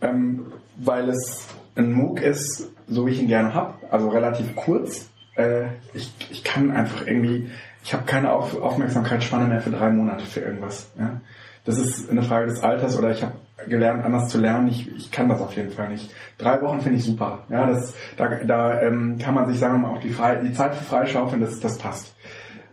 ähm, 0.00 0.46
weil 0.76 1.08
es 1.10 1.46
ein 1.74 1.92
MOOC 1.92 2.20
ist, 2.20 2.70
so 2.88 3.06
wie 3.06 3.10
ich 3.10 3.20
ihn 3.20 3.28
gerne 3.28 3.52
habe, 3.54 3.74
also 3.90 4.08
relativ 4.08 4.54
kurz. 4.56 5.10
Äh, 5.36 5.66
ich, 5.92 6.12
ich 6.30 6.44
kann 6.44 6.70
einfach 6.70 7.06
irgendwie, 7.06 7.50
ich 7.84 7.92
habe 7.92 8.04
keine 8.04 8.32
Auf 8.32 8.60
Aufmerksamkeitsspanne 8.60 9.46
mehr 9.46 9.60
für 9.60 9.70
drei 9.70 9.90
Monate 9.90 10.24
für 10.24 10.40
irgendwas. 10.40 10.90
Ja? 10.98 11.20
Das 11.64 11.78
ist 11.78 12.10
eine 12.10 12.22
Frage 12.22 12.46
des 12.46 12.62
Alters 12.62 12.96
oder 12.96 13.10
ich 13.10 13.22
habe 13.22 13.34
gelernt, 13.68 14.04
anders 14.04 14.28
zu 14.28 14.38
lernen. 14.38 14.68
Ich, 14.68 14.94
ich 14.94 15.10
kann 15.10 15.28
das 15.28 15.40
auf 15.40 15.56
jeden 15.56 15.72
Fall 15.72 15.88
nicht. 15.88 16.10
Drei 16.38 16.62
Wochen 16.62 16.80
finde 16.80 16.98
ich 16.98 17.04
super. 17.04 17.40
Ja, 17.48 17.66
das, 17.66 17.94
da 18.16 18.28
da 18.44 18.80
ähm, 18.82 19.18
kann 19.18 19.34
man 19.34 19.48
sich, 19.48 19.58
sagen 19.58 19.74
wir 19.74 19.88
mal, 19.88 19.96
auch 19.96 20.00
die, 20.00 20.10
Frei 20.10 20.36
die 20.36 20.52
Zeit 20.52 20.74
für 20.74 20.84
freischaufeln, 20.84 21.40
das, 21.40 21.58
das 21.60 21.78
passt. 21.78 22.14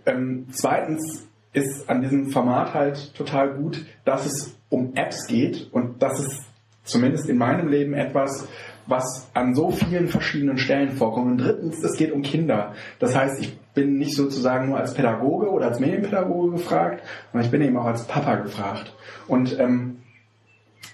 Ähm, 0.05 0.47
zweitens 0.51 1.27
ist 1.53 1.89
an 1.89 2.01
diesem 2.01 2.31
Format 2.31 2.73
halt 2.73 3.13
total 3.15 3.53
gut, 3.53 3.85
dass 4.05 4.25
es 4.25 4.55
um 4.69 4.95
Apps 4.95 5.27
geht 5.27 5.71
und 5.71 6.01
das 6.01 6.19
ist 6.19 6.41
zumindest 6.84 7.30
in 7.30 7.38
meinem 7.38 7.67
Leben 7.67 7.93
etwas, 7.93 8.47
was 8.88 9.30
an 9.34 9.55
so 9.55 9.71
vielen 9.71 10.07
verschiedenen 10.07 10.57
Stellen 10.57 10.91
vorkommt. 10.91 11.31
Und 11.31 11.38
drittens, 11.38 11.84
es 11.84 11.95
geht 11.95 12.11
um 12.11 12.21
Kinder. 12.21 12.73
Das 12.99 13.15
heißt, 13.15 13.39
ich 13.39 13.57
bin 13.73 13.97
nicht 13.97 14.15
sozusagen 14.15 14.67
nur 14.69 14.77
als 14.77 14.93
Pädagoge 14.93 15.49
oder 15.49 15.67
als 15.67 15.80
Medienpädagoge 15.80 16.51
gefragt, 16.51 17.03
sondern 17.31 17.45
ich 17.45 17.51
bin 17.51 17.61
eben 17.61 17.77
auch 17.77 17.85
als 17.85 18.05
Papa 18.05 18.35
gefragt. 18.35 18.93
Und 19.27 19.57
ähm, 19.59 19.99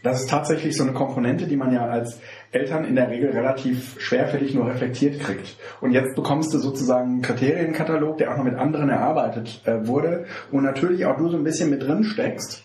das 0.04 0.22
ist 0.22 0.30
tatsächlich 0.30 0.78
so 0.78 0.84
eine 0.84 0.94
Komponente, 0.94 1.48
die 1.48 1.58
man 1.58 1.74
ja 1.74 1.86
als 1.86 2.20
Eltern 2.52 2.86
in 2.86 2.96
der 2.96 3.10
Regel 3.10 3.32
relativ 3.32 4.00
schwerfällig 4.00 4.56
nur 4.56 4.68
reflektiert 4.68 5.20
kriegt. 5.20 5.56
Und 5.82 5.92
jetzt 5.92 6.16
bekommst 6.16 6.54
du 6.54 6.58
sozusagen 6.58 7.10
einen 7.10 7.22
Kriterienkatalog, 7.22 8.18
der 8.18 8.32
auch 8.32 8.38
noch 8.38 8.44
mit 8.44 8.56
anderen 8.56 8.90
erarbeitet 8.90 9.62
äh, 9.66 9.88
wurde, 9.88 10.26
wo 10.52 10.60
natürlich 10.60 11.06
auch 11.06 11.18
du 11.18 11.30
so 11.30 11.38
ein 11.38 11.44
bisschen 11.44 11.70
mit 11.70 11.84
drin 11.84 12.04
steckst. 12.04 12.64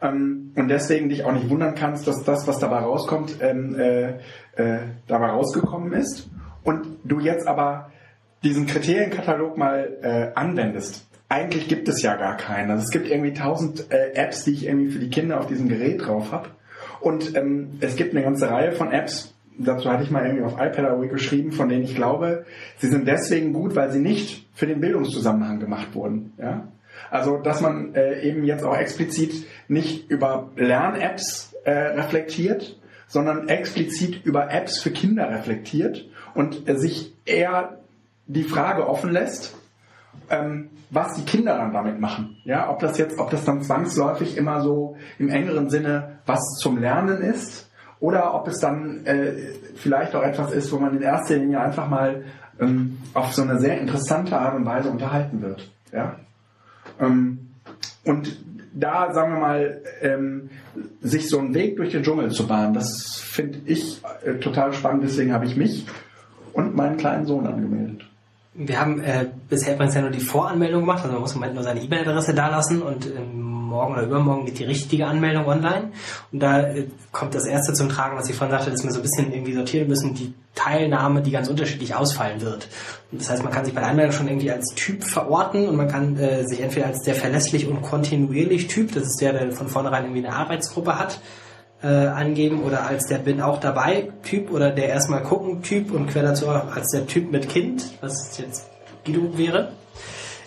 Ähm, 0.00 0.52
und 0.56 0.68
deswegen 0.68 1.08
dich 1.08 1.24
auch 1.24 1.32
nicht 1.32 1.50
wundern 1.50 1.74
kannst, 1.74 2.06
dass 2.06 2.24
das, 2.24 2.46
was 2.46 2.58
dabei 2.58 2.78
rauskommt, 2.78 3.36
ähm, 3.40 3.78
äh, 3.78 4.08
äh, 4.56 4.78
dabei 5.06 5.26
rausgekommen 5.28 5.92
ist. 5.92 6.30
Und 6.62 6.86
du 7.04 7.20
jetzt 7.20 7.46
aber 7.46 7.90
diesen 8.42 8.66
Kriterienkatalog 8.66 9.56
mal 9.56 10.32
anwendest. 10.34 11.06
Eigentlich 11.28 11.68
gibt 11.68 11.88
es 11.88 12.02
ja 12.02 12.14
gar 12.16 12.36
keinen. 12.36 12.70
Also 12.70 12.84
es 12.84 12.90
gibt 12.90 13.08
irgendwie 13.08 13.32
tausend 13.32 13.90
äh, 13.90 14.12
Apps, 14.14 14.44
die 14.44 14.52
ich 14.52 14.66
irgendwie 14.66 14.90
für 14.90 15.00
die 15.00 15.10
Kinder 15.10 15.40
auf 15.40 15.46
diesem 15.46 15.68
Gerät 15.68 16.06
drauf 16.06 16.30
habe. 16.30 16.50
Und 17.00 17.36
ähm, 17.36 17.78
es 17.80 17.96
gibt 17.96 18.12
eine 18.12 18.22
ganze 18.22 18.50
Reihe 18.50 18.72
von 18.72 18.92
Apps, 18.92 19.34
dazu 19.58 19.90
hatte 19.90 20.02
ich 20.02 20.10
mal 20.10 20.26
irgendwie 20.26 20.44
auf 20.44 20.54
iPad 20.54 21.10
geschrieben, 21.10 21.52
von 21.52 21.68
denen 21.68 21.84
ich 21.84 21.94
glaube, 21.94 22.44
sie 22.78 22.88
sind 22.88 23.06
deswegen 23.08 23.52
gut, 23.52 23.74
weil 23.74 23.90
sie 23.90 24.00
nicht 24.00 24.46
für 24.54 24.66
den 24.66 24.80
Bildungszusammenhang 24.80 25.60
gemacht 25.60 25.94
wurden. 25.94 26.32
Ja? 26.38 26.68
Also, 27.10 27.38
dass 27.38 27.60
man 27.60 27.94
äh, 27.94 28.22
eben 28.22 28.44
jetzt 28.44 28.64
auch 28.64 28.76
explizit 28.76 29.46
nicht 29.68 30.10
über 30.10 30.50
Lern-Apps 30.56 31.54
äh, 31.64 31.70
reflektiert, 31.70 32.78
sondern 33.06 33.48
explizit 33.48 34.24
über 34.24 34.50
Apps 34.50 34.80
für 34.80 34.90
Kinder 34.90 35.30
reflektiert 35.30 36.08
und 36.34 36.68
äh, 36.68 36.76
sich 36.76 37.12
eher 37.24 37.78
die 38.26 38.42
Frage 38.42 38.88
offen 38.88 39.12
lässt, 39.12 39.54
ähm, 40.30 40.70
was 40.90 41.14
die 41.14 41.24
Kinder 41.24 41.56
dann 41.56 41.72
damit 41.72 42.00
machen. 42.00 42.36
Ja, 42.44 42.70
ob 42.70 42.78
das 42.78 42.98
jetzt, 42.98 43.18
ob 43.18 43.30
das 43.30 43.44
dann 43.44 43.62
zwangsläufig 43.62 44.36
immer 44.36 44.60
so 44.60 44.96
im 45.18 45.28
engeren 45.28 45.70
Sinne 45.70 46.18
was 46.26 46.40
zum 46.60 46.78
Lernen 46.78 47.20
ist 47.20 47.70
oder 48.00 48.34
ob 48.34 48.48
es 48.48 48.58
dann 48.58 49.04
äh, 49.04 49.32
vielleicht 49.74 50.14
auch 50.14 50.22
etwas 50.22 50.52
ist, 50.52 50.72
wo 50.72 50.78
man 50.78 50.96
in 50.96 51.02
erster 51.02 51.36
Linie 51.36 51.60
einfach 51.60 51.88
mal 51.88 52.24
ähm, 52.60 52.98
auf 53.14 53.32
so 53.32 53.42
eine 53.42 53.58
sehr 53.58 53.80
interessante 53.80 54.38
Art 54.38 54.54
und 54.54 54.64
Weise 54.64 54.90
unterhalten 54.90 55.42
wird. 55.42 55.70
Ja? 55.92 56.16
Ähm, 57.00 57.50
und 58.04 58.36
da, 58.74 59.12
sagen 59.12 59.32
wir 59.32 59.40
mal, 59.40 59.80
ähm, 60.02 60.50
sich 61.00 61.28
so 61.28 61.38
einen 61.38 61.54
Weg 61.54 61.76
durch 61.76 61.92
den 61.92 62.02
Dschungel 62.02 62.30
zu 62.30 62.46
bahnen, 62.46 62.74
das 62.74 63.16
finde 63.16 63.58
ich 63.64 64.02
äh, 64.24 64.34
total 64.34 64.72
spannend. 64.72 65.02
Deswegen 65.04 65.32
habe 65.32 65.46
ich 65.46 65.56
mich 65.56 65.86
und 66.52 66.76
meinen 66.76 66.96
kleinen 66.98 67.26
Sohn 67.26 67.46
angemeldet. 67.46 68.04
Wir 68.58 68.80
haben 68.80 69.00
äh, 69.00 69.26
bisher 69.48 69.74
übrigens 69.74 69.94
ja 69.94 70.00
nur 70.00 70.10
die 70.10 70.20
Voranmeldung 70.20 70.80
gemacht, 70.80 71.02
also 71.02 71.12
man 71.12 71.20
muss 71.20 71.32
im 71.32 71.40
Moment 71.40 71.54
nur 71.54 71.64
seine 71.64 71.82
E-Mail-Adresse 71.82 72.34
dalassen 72.34 72.82
und 72.82 73.06
ähm, 73.06 73.46
morgen 73.66 73.92
oder 73.92 74.02
übermorgen 74.02 74.46
geht 74.46 74.58
die 74.58 74.64
richtige 74.64 75.06
Anmeldung 75.06 75.46
online. 75.46 75.90
Und 76.32 76.40
da 76.40 76.60
äh, 76.60 76.86
kommt 77.12 77.34
das 77.34 77.46
erste 77.46 77.72
zum 77.74 77.88
Tragen, 77.88 78.16
was 78.16 78.28
ich 78.28 78.36
vorhin 78.36 78.56
sagte, 78.56 78.70
dass 78.70 78.82
wir 78.82 78.90
so 78.90 79.00
ein 79.00 79.02
bisschen 79.02 79.32
irgendwie 79.32 79.52
sortieren 79.52 79.88
müssen, 79.88 80.14
die 80.14 80.32
Teilnahme, 80.54 81.22
die 81.22 81.30
ganz 81.30 81.48
unterschiedlich 81.48 81.94
ausfallen 81.94 82.40
wird. 82.40 82.68
Und 83.12 83.20
das 83.20 83.30
heißt, 83.30 83.42
man 83.42 83.52
kann 83.52 83.64
sich 83.64 83.74
bei 83.74 83.80
der 83.80 83.90
Anmeldung 83.90 84.12
schon 84.12 84.28
irgendwie 84.28 84.50
als 84.50 84.74
Typ 84.74 85.04
verorten 85.04 85.68
und 85.68 85.76
man 85.76 85.88
kann 85.88 86.16
äh, 86.16 86.46
sich 86.46 86.60
entweder 86.60 86.86
als 86.86 87.02
der 87.02 87.14
verlässlich 87.14 87.68
und 87.68 87.82
kontinuierlich 87.82 88.68
Typ, 88.68 88.92
das 88.92 89.04
ist 89.04 89.20
der, 89.20 89.32
der 89.32 89.52
von 89.52 89.68
vornherein 89.68 90.04
irgendwie 90.04 90.26
eine 90.26 90.34
Arbeitsgruppe 90.34 90.98
hat, 90.98 91.20
äh, 91.82 91.88
angeben 91.88 92.62
oder 92.62 92.86
als 92.86 93.06
der 93.06 93.18
bin 93.18 93.40
auch 93.40 93.58
dabei 93.58 94.08
Typ 94.22 94.50
oder 94.50 94.70
der 94.70 94.88
erstmal 94.88 95.22
gucken 95.22 95.62
Typ 95.62 95.92
und 95.92 96.06
quer 96.08 96.22
dazu 96.22 96.48
auch 96.48 96.74
als 96.74 96.90
der 96.90 97.06
Typ 97.06 97.30
mit 97.30 97.48
Kind, 97.48 97.84
was 98.00 98.38
jetzt 98.38 98.70
Guido 99.04 99.36
wäre. 99.36 99.72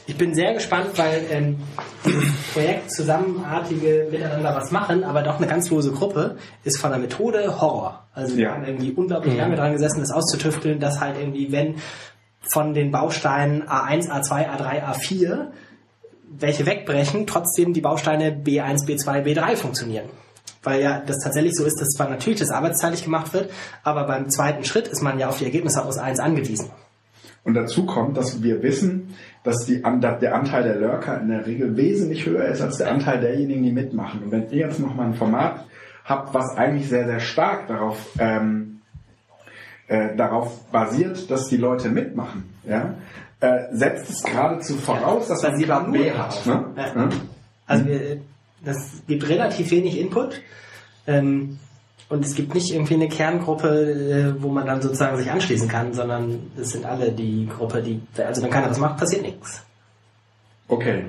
Ich 0.08 0.18
bin 0.18 0.34
sehr 0.34 0.56
gespannt, 0.56 0.90
weil 0.96 1.24
ähm, 1.30 1.58
dieses 2.04 2.34
Projekt 2.52 2.92
Zusammenartige 2.92 4.08
miteinander 4.10 4.56
was 4.56 4.72
machen, 4.72 5.04
aber 5.04 5.22
doch 5.22 5.38
eine 5.38 5.46
ganz 5.46 5.70
lose 5.70 5.92
Gruppe, 5.92 6.38
ist 6.64 6.80
von 6.80 6.90
der 6.90 7.00
Methode 7.00 7.62
Horror. 7.62 8.08
Also 8.14 8.36
wir 8.36 8.46
ja. 8.46 8.56
haben 8.56 8.66
irgendwie 8.66 8.92
unglaublich 8.92 9.38
lange 9.38 9.56
dran 9.56 9.74
gesessen, 9.74 10.00
das 10.00 10.10
auszutüfteln, 10.10 10.80
dass 10.80 11.00
halt 11.00 11.20
irgendwie, 11.20 11.52
wenn 11.52 11.76
von 12.42 12.74
den 12.74 12.90
Bausteinen 12.90 13.64
A1, 13.68 14.10
A2, 14.10 14.50
A3, 14.50 14.84
A4 14.84 15.48
welche 16.32 16.66
wegbrechen, 16.66 17.28
trotzdem 17.28 17.74
die 17.74 17.82
Bausteine 17.82 18.32
B1, 18.32 18.88
B2, 18.88 19.24
B3 19.24 19.56
funktionieren 19.56 20.10
weil 20.64 20.82
ja 20.82 21.02
das 21.06 21.18
tatsächlich 21.24 21.54
so 21.56 21.66
ist, 21.66 21.80
dass 21.80 21.90
zwar 21.90 22.10
natürlich 22.10 22.40
das 22.40 22.52
arbeitsteilig 22.52 23.04
gemacht 23.04 23.34
wird, 23.34 23.50
aber 23.84 24.06
beim 24.06 24.30
zweiten 24.30 24.64
Schritt 24.64 24.88
ist 24.88 25.02
man 25.02 25.20
ja 25.20 25.30
auf 25.30 25.40
die 25.40 25.46
Ergebnisse 25.46 25.84
aus 25.84 25.98
1 25.98 26.20
angewiesen. 26.20 26.70
Und 27.44 27.54
dazu 27.54 27.86
kommt, 27.86 28.18
dass 28.18 28.44
wir 28.44 28.62
wissen, 28.62 29.16
dass 29.44 29.66
die, 29.66 29.82
der 29.82 30.36
Anteil 30.36 30.64
der 30.64 30.76
Lurker 30.76 31.20
in 31.22 31.30
der 31.30 31.46
Regel 31.46 31.78
wesentlich 31.78 32.26
höher 32.26 32.46
ist 32.46 32.62
als 32.62 32.78
der 32.78 32.92
Anteil 32.92 33.22
derjenigen, 33.22 33.64
die 33.64 33.72
mitmachen. 33.72 34.24
Und 34.24 34.32
wenn 34.32 34.50
ihr 34.52 34.68
jetzt 34.68 34.80
nochmal 34.80 35.08
ein 35.08 35.14
Format 35.14 35.66
habt, 36.04 36.34
was 36.34 36.58
eigentlich 36.58 36.90
sehr, 36.90 37.06
sehr 37.06 37.20
stark 37.20 37.68
darauf, 37.68 37.98
ähm, 38.20 38.82
äh, 39.88 40.16
darauf 40.16 40.66
basiert, 40.66 41.32
dass 41.32 41.48
die 41.48 41.58
Leute 41.58 41.90
mitmachen, 41.90 42.54
ja, 42.68 42.96
äh, 43.40 43.68
setzt 43.72 44.10
es 44.10 44.24
geradezu 44.24 44.76
voraus, 44.76 45.30
dass 45.30 45.42
man 45.42 45.54
einen 45.54 45.64
Plan 45.64 45.92
B 45.92 46.12
hat. 46.12 46.46
Ne? 46.46 46.66
Ja. 46.76 47.10
Also 47.66 47.86
wir, 47.86 48.18
das 48.64 49.04
gibt 49.08 49.28
relativ 49.28 49.72
wenig 49.72 50.00
Input. 50.00 50.42
Ähm, 51.08 51.60
und 52.10 52.26
es 52.26 52.34
gibt 52.34 52.56
nicht 52.56 52.72
irgendwie 52.72 52.96
eine 52.96 53.08
Kerngruppe, 53.08 53.68
äh, 54.38 54.42
wo 54.42 54.50
man 54.50 54.66
dann 54.66 54.82
sozusagen 54.82 55.18
sich 55.18 55.30
anschließen 55.30 55.68
kann, 55.68 55.94
sondern 55.94 56.52
es 56.60 56.72
sind 56.72 56.86
alle 56.86 57.12
die 57.12 57.48
Gruppe, 57.48 57.84
die, 57.84 58.02
also 58.18 58.42
wenn 58.42 58.50
keiner 58.50 58.70
was 58.70 58.80
macht, 58.80 58.98
passiert 58.98 59.22
nichts. 59.22 59.64
Okay. 60.68 61.06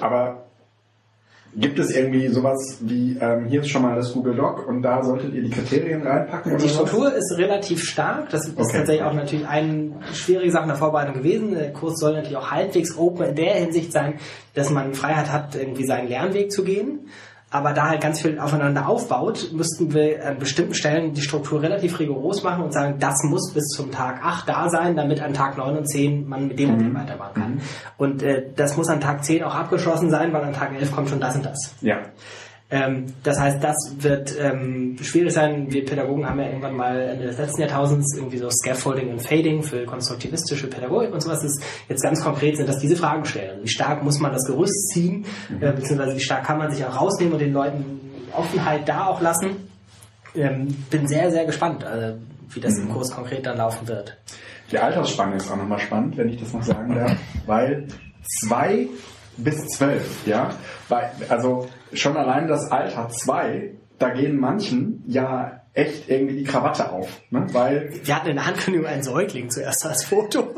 Aber 0.00 0.45
gibt 1.58 1.78
es 1.78 1.90
irgendwie 1.94 2.28
sowas 2.28 2.78
wie, 2.80 3.16
ähm, 3.20 3.46
hier 3.46 3.60
ist 3.60 3.68
schon 3.70 3.82
mal 3.82 3.96
das 3.96 4.12
Google 4.12 4.34
Doc 4.36 4.68
und 4.68 4.82
da 4.82 5.02
solltet 5.02 5.32
ihr 5.34 5.42
die 5.42 5.50
Kriterien 5.50 6.02
reinpacken? 6.06 6.58
Die 6.58 6.64
was? 6.64 6.72
Struktur 6.72 7.14
ist 7.14 7.34
relativ 7.38 7.82
stark. 7.82 8.28
Das 8.30 8.46
ist 8.46 8.58
Okay. 8.58 8.76
tatsächlich 8.78 9.02
auch 9.04 9.14
natürlich 9.14 9.46
eine 9.48 9.92
schwierige 10.12 10.50
Sache 10.52 10.64
in 10.64 10.68
der 10.68 10.76
Vorbereitung 10.76 11.14
gewesen. 11.14 11.54
Der 11.54 11.72
Kurs 11.72 11.98
soll 11.98 12.12
natürlich 12.12 12.36
auch 12.36 12.50
halbwegs 12.50 12.96
open 12.98 13.26
in 13.26 13.34
der 13.36 13.54
Hinsicht 13.54 13.92
sein, 13.92 14.14
dass 14.54 14.70
man 14.70 14.94
Freiheit 14.94 15.32
hat, 15.32 15.54
irgendwie 15.54 15.86
seinen 15.86 16.08
Lernweg 16.08 16.52
zu 16.52 16.62
gehen. 16.62 17.08
Aber 17.48 17.72
da 17.72 17.88
halt 17.88 18.00
ganz 18.00 18.20
viel 18.20 18.40
aufeinander 18.40 18.88
aufbaut, 18.88 19.50
müssten 19.52 19.94
wir 19.94 20.26
an 20.26 20.38
bestimmten 20.38 20.74
Stellen 20.74 21.14
die 21.14 21.20
Struktur 21.20 21.62
relativ 21.62 22.00
rigoros 22.00 22.42
machen 22.42 22.64
und 22.64 22.72
sagen, 22.72 22.96
das 22.98 23.22
muss 23.22 23.52
bis 23.54 23.68
zum 23.68 23.92
Tag 23.92 24.20
8 24.24 24.48
da 24.48 24.68
sein, 24.68 24.96
damit 24.96 25.22
an 25.22 25.32
Tag 25.32 25.56
9 25.56 25.76
und 25.76 25.88
10 25.88 26.28
man 26.28 26.48
mit 26.48 26.58
dem 26.58 26.72
und 26.72 26.80
dem 26.80 26.94
weitermachen 26.94 27.34
kann. 27.34 27.60
Und 27.98 28.22
äh, 28.24 28.50
das 28.56 28.76
muss 28.76 28.88
an 28.88 29.00
Tag 29.00 29.24
10 29.24 29.44
auch 29.44 29.54
abgeschlossen 29.54 30.10
sein, 30.10 30.32
weil 30.32 30.42
an 30.42 30.54
Tag 30.54 30.74
11 30.74 30.90
kommt 30.90 31.08
schon 31.08 31.20
das 31.20 31.36
und 31.36 31.46
das. 31.46 31.74
Ja. 31.82 31.98
Ähm, 32.68 33.06
das 33.22 33.38
heißt, 33.38 33.62
das 33.62 33.76
wird 33.98 34.36
ähm, 34.40 34.96
schwierig 35.00 35.32
sein. 35.32 35.72
Wir 35.72 35.84
Pädagogen 35.84 36.28
haben 36.28 36.40
ja 36.40 36.46
irgendwann 36.46 36.74
mal 36.74 37.00
Ende 37.00 37.26
des 37.26 37.38
letzten 37.38 37.60
Jahrtausends 37.60 38.16
irgendwie 38.16 38.38
so 38.38 38.50
Scaffolding 38.50 39.10
und 39.10 39.22
Fading 39.22 39.62
für 39.62 39.84
konstruktivistische 39.84 40.66
Pädagogik 40.66 41.12
und 41.12 41.20
sowas. 41.20 41.44
Ist 41.44 41.62
jetzt 41.88 42.02
ganz 42.02 42.22
konkret 42.22 42.56
sind 42.56 42.68
das 42.68 42.78
diese 42.78 42.96
Fragen 42.96 43.24
stellen. 43.24 43.62
Wie 43.62 43.68
stark 43.68 44.02
muss 44.02 44.18
man 44.18 44.32
das 44.32 44.44
Gerüst 44.44 44.88
ziehen, 44.92 45.24
äh, 45.60 45.72
beziehungsweise 45.72 46.16
wie 46.16 46.20
stark 46.20 46.44
kann 46.44 46.58
man 46.58 46.72
sich 46.72 46.84
auch 46.84 47.00
rausnehmen 47.00 47.34
und 47.34 47.40
den 47.40 47.52
Leuten 47.52 48.00
Offenheit 48.32 48.88
da 48.88 49.06
auch 49.06 49.20
lassen. 49.20 49.68
Ähm, 50.34 50.66
bin 50.90 51.06
sehr, 51.06 51.30
sehr 51.30 51.46
gespannt, 51.46 51.84
äh, 51.84 52.14
wie 52.50 52.60
das 52.60 52.76
im 52.78 52.88
Kurs 52.88 53.12
konkret 53.12 53.46
dann 53.46 53.58
laufen 53.58 53.86
wird. 53.86 54.16
Die 54.72 54.78
Altersspanne 54.78 55.36
ist 55.36 55.50
auch 55.50 55.56
nochmal 55.56 55.78
spannend, 55.78 56.16
wenn 56.16 56.28
ich 56.28 56.40
das 56.40 56.52
noch 56.52 56.62
sagen 56.62 56.96
darf, 56.96 57.16
weil 57.46 57.86
zwei 58.40 58.88
bis 59.36 59.66
zwölf, 59.68 60.26
ja, 60.26 60.50
weil, 60.88 61.10
also 61.28 61.68
schon 61.92 62.16
allein 62.16 62.48
das 62.48 62.70
Alter 62.70 63.08
zwei, 63.08 63.72
da 63.98 64.10
gehen 64.10 64.38
manchen 64.38 65.02
ja 65.06 65.60
echt 65.74 66.08
irgendwie 66.08 66.36
die 66.36 66.44
Krawatte 66.44 66.90
auf, 66.90 67.08
ne? 67.30 67.46
weil 67.52 67.92
Wir 68.02 68.16
hatten 68.16 68.28
in 68.28 68.36
der 68.36 68.46
Ankündigung 68.46 68.86
einen 68.86 69.02
Säugling 69.02 69.50
zuerst 69.50 69.84
als 69.86 70.04
Foto. 70.04 70.54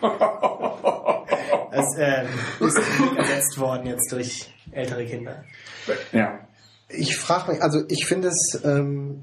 Das 1.72 1.86
ähm, 1.96 2.26
ist 2.60 2.78
ersetzt 3.16 3.58
worden 3.58 3.86
jetzt 3.86 4.12
durch 4.12 4.52
ältere 4.72 5.06
Kinder. 5.06 5.42
ja, 6.12 6.40
Ich 6.90 7.16
frage 7.16 7.52
mich, 7.52 7.62
also 7.62 7.82
ich 7.88 8.04
finde 8.04 8.28
es 8.28 8.60
ähm, 8.62 9.22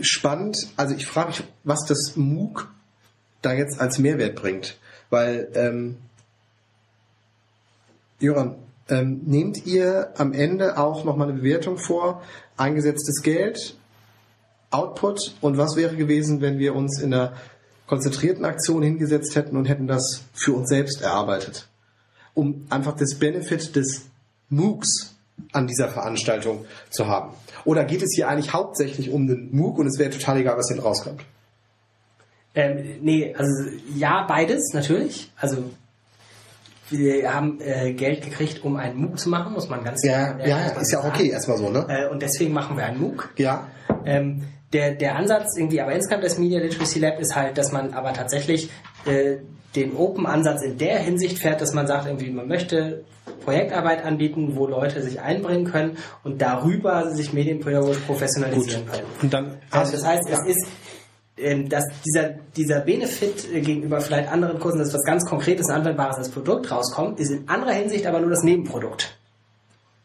spannend, 0.00 0.68
also 0.76 0.96
ich 0.96 1.06
frage 1.06 1.28
mich, 1.28 1.44
was 1.62 1.84
das 1.86 2.16
MOOC 2.16 2.68
da 3.40 3.52
jetzt 3.52 3.80
als 3.80 3.98
Mehrwert 3.98 4.34
bringt. 4.34 4.78
Weil, 5.10 5.48
ähm, 5.54 5.98
Joran, 8.18 8.56
ähm, 8.90 9.22
nehmt 9.24 9.66
ihr 9.66 10.12
am 10.16 10.32
Ende 10.32 10.78
auch 10.78 11.04
nochmal 11.04 11.28
eine 11.28 11.38
Bewertung 11.38 11.78
vor, 11.78 12.22
eingesetztes 12.56 13.22
Geld, 13.22 13.76
Output 14.70 15.34
und 15.40 15.58
was 15.58 15.76
wäre 15.76 15.96
gewesen, 15.96 16.40
wenn 16.40 16.58
wir 16.58 16.76
uns 16.76 17.00
in 17.00 17.12
einer 17.12 17.32
konzentrierten 17.86 18.44
Aktion 18.44 18.82
hingesetzt 18.82 19.34
hätten 19.34 19.56
und 19.56 19.64
hätten 19.64 19.88
das 19.88 20.22
für 20.32 20.52
uns 20.52 20.68
selbst 20.68 21.02
erarbeitet? 21.02 21.70
um 22.34 22.66
einfach 22.70 22.96
das 22.96 23.14
Benefit 23.14 23.76
des 23.76 24.06
MOOCs 24.48 25.14
an 25.52 25.66
dieser 25.66 25.88
Veranstaltung 25.88 26.64
zu 26.90 27.06
haben? 27.06 27.34
Oder 27.64 27.84
geht 27.84 28.02
es 28.02 28.14
hier 28.14 28.28
eigentlich 28.28 28.52
hauptsächlich 28.52 29.10
um 29.10 29.26
den 29.26 29.54
MOOC 29.54 29.78
und 29.78 29.86
es 29.86 29.98
wäre 29.98 30.10
total 30.10 30.38
egal, 30.38 30.56
was 30.56 30.68
hinten 30.68 30.82
rauskommt? 30.82 31.22
Ähm, 32.54 32.98
nee, 33.02 33.34
also 33.34 33.52
ja, 33.94 34.24
beides 34.26 34.72
natürlich. 34.72 35.30
Also 35.36 35.70
wir 36.90 37.32
haben 37.32 37.60
äh, 37.60 37.92
Geld 37.92 38.22
gekriegt, 38.22 38.64
um 38.64 38.76
einen 38.76 38.98
MOOC 39.00 39.18
zu 39.18 39.28
machen, 39.28 39.52
muss 39.52 39.68
man 39.68 39.84
ganz 39.84 40.04
Ja, 40.04 40.36
äh, 40.38 40.48
ja, 40.48 40.58
ist 40.80 40.92
ja 40.92 41.00
auch 41.00 41.06
okay, 41.06 41.30
erstmal 41.30 41.56
so, 41.56 41.70
ne? 41.70 41.86
Äh, 41.88 42.08
und 42.08 42.22
deswegen 42.22 42.52
machen 42.52 42.76
wir 42.76 42.84
einen 42.84 43.00
MOOC. 43.00 43.30
Ja. 43.36 43.68
Ähm, 44.04 44.42
der, 44.72 44.94
der 44.94 45.16
Ansatz 45.16 45.56
irgendwie, 45.56 45.80
aber 45.80 45.92
insgesamt 45.92 46.24
des 46.24 46.38
Media 46.38 46.60
Literacy 46.60 47.00
Lab 47.00 47.18
ist 47.18 47.34
halt, 47.34 47.58
dass 47.58 47.72
man 47.72 47.92
aber 47.92 48.12
tatsächlich 48.12 48.70
äh, 49.04 49.38
den 49.74 49.96
Open-Ansatz 49.96 50.62
in 50.62 50.78
der 50.78 50.98
Hinsicht 50.98 51.38
fährt, 51.38 51.60
dass 51.60 51.74
man 51.74 51.86
sagt, 51.86 52.06
irgendwie, 52.06 52.30
man 52.30 52.48
möchte 52.48 53.04
Projektarbeit 53.44 54.04
anbieten, 54.04 54.56
wo 54.56 54.66
Leute 54.66 55.02
sich 55.02 55.20
einbringen 55.20 55.64
können 55.64 55.96
und 56.24 56.42
darüber 56.42 57.10
sich 57.14 57.32
medienpädagogisch 57.32 57.98
professionalisieren 57.98 58.86
können. 58.86 59.06
Und 59.22 59.32
dann 59.32 59.58
Also 59.70 59.92
das 59.92 60.06
heißt, 60.06 60.28
es 60.28 60.46
ist 60.46 60.66
dass 61.68 61.84
dieser, 62.04 62.34
dieser 62.56 62.80
Benefit 62.80 63.52
äh, 63.52 63.60
gegenüber 63.60 64.00
vielleicht 64.00 64.30
anderen 64.30 64.58
Kursen, 64.58 64.78
dass 64.78 64.94
was 64.94 65.04
ganz 65.04 65.24
Konkretes, 65.24 65.68
Anwendbares 65.68 66.16
als 66.16 66.30
Produkt 66.30 66.70
rauskommt, 66.70 67.20
ist 67.20 67.30
in 67.30 67.48
anderer 67.48 67.72
Hinsicht 67.72 68.06
aber 68.06 68.20
nur 68.20 68.30
das 68.30 68.42
Nebenprodukt. 68.42 69.16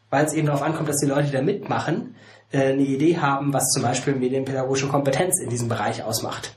Weil 0.10 0.26
es 0.26 0.34
eben 0.34 0.48
darauf 0.48 0.62
ankommt, 0.62 0.90
dass 0.90 0.98
die 0.98 1.08
Leute, 1.08 1.28
die 1.28 1.34
da 1.34 1.42
mitmachen, 1.42 2.16
äh, 2.52 2.74
eine 2.74 2.82
Idee 2.82 3.18
haben, 3.18 3.54
was 3.54 3.70
zum 3.72 3.84
Beispiel 3.84 4.16
medienpädagogische 4.16 4.88
Kompetenz 4.88 5.42
in 5.42 5.50
diesem 5.50 5.68
Bereich 5.68 6.04
ausmacht. 6.04 6.56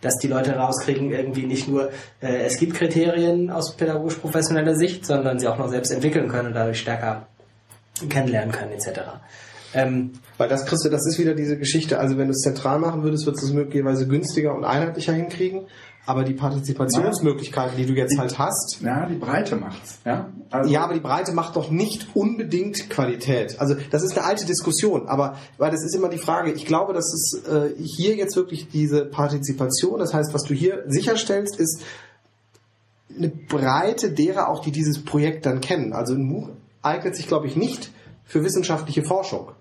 Dass 0.00 0.16
die 0.18 0.28
Leute 0.28 0.54
rauskriegen, 0.54 1.10
irgendwie 1.10 1.46
nicht 1.46 1.68
nur, 1.68 1.90
äh, 2.20 2.42
es 2.44 2.58
gibt 2.58 2.74
Kriterien 2.74 3.50
aus 3.50 3.76
pädagogisch 3.76 4.16
professioneller 4.16 4.76
Sicht, 4.76 5.06
sondern 5.06 5.38
sie 5.38 5.48
auch 5.48 5.58
noch 5.58 5.68
selbst 5.68 5.90
entwickeln 5.90 6.28
können 6.28 6.48
und 6.48 6.54
dadurch 6.54 6.80
stärker 6.80 7.26
kennenlernen 8.08 8.52
können, 8.52 8.72
etc. 8.72 9.00
Ähm, 9.74 10.12
Weil 10.38 10.48
das 10.48 10.64
kriegst 10.66 10.84
du, 10.84 10.88
das 10.88 11.06
ist 11.06 11.18
wieder 11.18 11.34
diese 11.34 11.58
Geschichte. 11.58 11.98
Also 11.98 12.16
wenn 12.16 12.28
du 12.28 12.32
es 12.32 12.40
zentral 12.40 12.78
machen 12.78 13.02
würdest, 13.02 13.26
würdest 13.26 13.42
du 13.42 13.48
es 13.48 13.52
möglicherweise 13.52 14.06
günstiger 14.06 14.54
und 14.54 14.64
einheitlicher 14.64 15.12
hinkriegen. 15.12 15.66
Aber 16.06 16.24
die 16.24 16.32
Partizipationsmöglichkeiten, 16.32 17.76
die 17.76 17.84
du 17.84 17.92
jetzt 17.92 18.16
halt 18.16 18.38
hast, 18.38 18.80
ja, 18.80 19.04
die 19.04 19.16
Breite 19.16 19.56
macht's, 19.56 19.98
ja. 20.06 20.32
Also, 20.50 20.70
ja, 20.70 20.82
aber 20.82 20.94
die 20.94 21.00
Breite 21.00 21.32
macht 21.32 21.54
doch 21.54 21.70
nicht 21.70 22.08
unbedingt 22.14 22.88
Qualität. 22.88 23.60
Also 23.60 23.74
das 23.90 24.02
ist 24.02 24.16
eine 24.16 24.26
alte 24.26 24.46
Diskussion, 24.46 25.06
aber 25.06 25.36
weil 25.58 25.70
das 25.70 25.84
ist 25.84 25.94
immer 25.94 26.08
die 26.08 26.16
Frage. 26.16 26.50
Ich 26.52 26.64
glaube, 26.64 26.94
dass 26.94 27.12
es 27.12 27.44
äh, 27.46 27.74
hier 27.76 28.16
jetzt 28.16 28.36
wirklich 28.36 28.68
diese 28.70 29.04
Partizipation, 29.04 29.98
das 29.98 30.14
heißt, 30.14 30.32
was 30.32 30.44
du 30.44 30.54
hier 30.54 30.84
sicherstellst, 30.86 31.60
ist 31.60 31.82
eine 33.14 33.28
Breite 33.28 34.10
derer 34.10 34.48
auch, 34.48 34.62
die 34.62 34.72
dieses 34.72 35.04
Projekt 35.04 35.44
dann 35.44 35.60
kennen. 35.60 35.92
Also 35.92 36.14
ein 36.14 36.24
MOOC 36.24 36.48
eignet 36.80 37.16
sich, 37.16 37.26
glaube 37.26 37.48
ich, 37.48 37.56
nicht 37.56 37.90
für 38.28 38.44
wissenschaftliche 38.44 39.02
Forschung. 39.02 39.52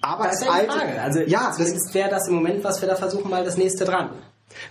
Aber 0.00 0.24
das 0.24 0.36
es 0.36 0.42
ist 0.42 0.50
eignet, 0.50 0.72
Frage. 0.72 1.00
Also 1.00 1.20
ja, 1.20 1.54
das 1.56 1.94
wäre 1.94 2.10
das 2.10 2.28
im 2.28 2.34
Moment, 2.34 2.64
was 2.64 2.80
wir 2.80 2.88
da 2.88 2.96
versuchen, 2.96 3.30
mal 3.30 3.44
das 3.44 3.56
nächste 3.56 3.84
dran. 3.84 4.10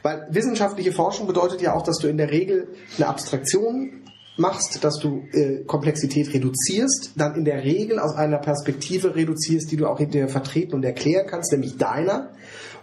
Weil 0.01 0.27
wissenschaftliche 0.31 0.91
Forschung 0.91 1.27
bedeutet 1.27 1.61
ja 1.61 1.73
auch, 1.73 1.83
dass 1.83 1.99
du 1.99 2.07
in 2.07 2.17
der 2.17 2.31
Regel 2.31 2.67
eine 2.97 3.07
Abstraktion 3.07 4.01
machst, 4.37 4.83
dass 4.83 4.99
du 4.99 5.23
äh, 5.31 5.63
Komplexität 5.65 6.33
reduzierst, 6.33 7.11
dann 7.15 7.35
in 7.35 7.45
der 7.45 7.63
Regel 7.63 7.99
aus 7.99 8.15
einer 8.15 8.39
Perspektive 8.39 9.15
reduzierst, 9.15 9.71
die 9.71 9.77
du 9.77 9.87
auch 9.87 9.97
hinterher 9.97 10.27
vertreten 10.27 10.75
und 10.75 10.83
erklären 10.83 11.27
kannst, 11.27 11.51
nämlich 11.51 11.77
deiner 11.77 12.31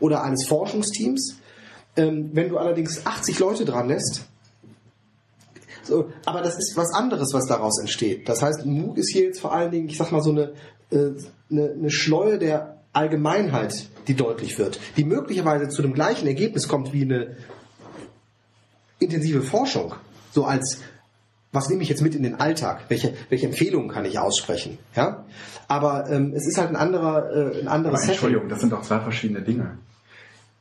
oder 0.00 0.22
eines 0.22 0.46
Forschungsteams. 0.46 1.36
Ähm, 1.96 2.30
wenn 2.32 2.48
du 2.48 2.58
allerdings 2.58 3.04
80 3.04 3.38
Leute 3.38 3.64
dran 3.64 3.88
lässt, 3.88 4.26
so, 5.82 6.10
aber 6.24 6.42
das 6.42 6.58
ist 6.58 6.76
was 6.76 6.92
anderes, 6.92 7.32
was 7.32 7.46
daraus 7.46 7.80
entsteht. 7.80 8.28
Das 8.28 8.42
heißt, 8.42 8.64
MOOC 8.66 8.98
ist 8.98 9.12
hier 9.12 9.24
jetzt 9.24 9.40
vor 9.40 9.52
allen 9.52 9.70
Dingen, 9.70 9.88
ich 9.88 9.98
sag 9.98 10.12
mal, 10.12 10.22
so 10.22 10.30
eine, 10.30 10.52
äh, 10.90 11.10
eine, 11.50 11.72
eine 11.72 11.90
Schleue 11.90 12.38
der 12.38 12.82
Allgemeinheit, 12.92 13.86
die 14.06 14.14
deutlich 14.14 14.58
wird, 14.58 14.78
die 14.96 15.04
möglicherweise 15.04 15.68
zu 15.68 15.82
dem 15.82 15.94
gleichen 15.94 16.26
Ergebnis 16.26 16.68
kommt 16.68 16.92
wie 16.92 17.02
eine 17.02 17.36
intensive 18.98 19.42
Forschung. 19.42 19.94
So 20.30 20.44
als, 20.44 20.80
was 21.52 21.68
nehme 21.68 21.82
ich 21.82 21.88
jetzt 21.88 22.02
mit 22.02 22.14
in 22.14 22.22
den 22.22 22.36
Alltag? 22.36 22.84
Welche, 22.88 23.14
welche 23.28 23.46
Empfehlungen 23.46 23.88
kann 23.88 24.04
ich 24.04 24.18
aussprechen? 24.18 24.78
Ja? 24.94 25.24
Aber 25.68 26.08
ähm, 26.10 26.32
es 26.34 26.46
ist 26.46 26.58
halt 26.58 26.70
ein 26.70 26.76
anderer, 26.76 27.30
äh, 27.30 27.60
ein 27.60 27.68
anderes 27.68 27.94
aber 27.94 27.98
Setting. 27.98 28.12
Entschuldigung, 28.12 28.48
das 28.48 28.60
sind 28.60 28.72
doch 28.72 28.82
zwei 28.82 29.00
verschiedene 29.00 29.42
Dinge. 29.42 29.78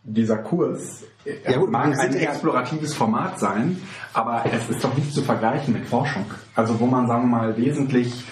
Dieser 0.03 0.37
Kurs 0.37 1.03
Ja 1.45 1.57
gut, 1.57 1.71
mag 1.71 1.97
ein 1.99 2.15
exploratives 2.15 2.95
Format 2.95 3.39
sein, 3.39 3.81
aber 4.13 4.43
es 4.51 4.69
ist 4.69 4.83
doch 4.83 4.95
nicht 4.95 5.13
zu 5.13 5.21
vergleichen 5.21 5.73
mit 5.73 5.85
Forschung. 5.85 6.25
Also 6.55 6.79
wo 6.79 6.87
man, 6.87 7.07
sagen 7.07 7.29
wir 7.29 7.37
mal, 7.37 7.57
wesentlich 7.57 8.23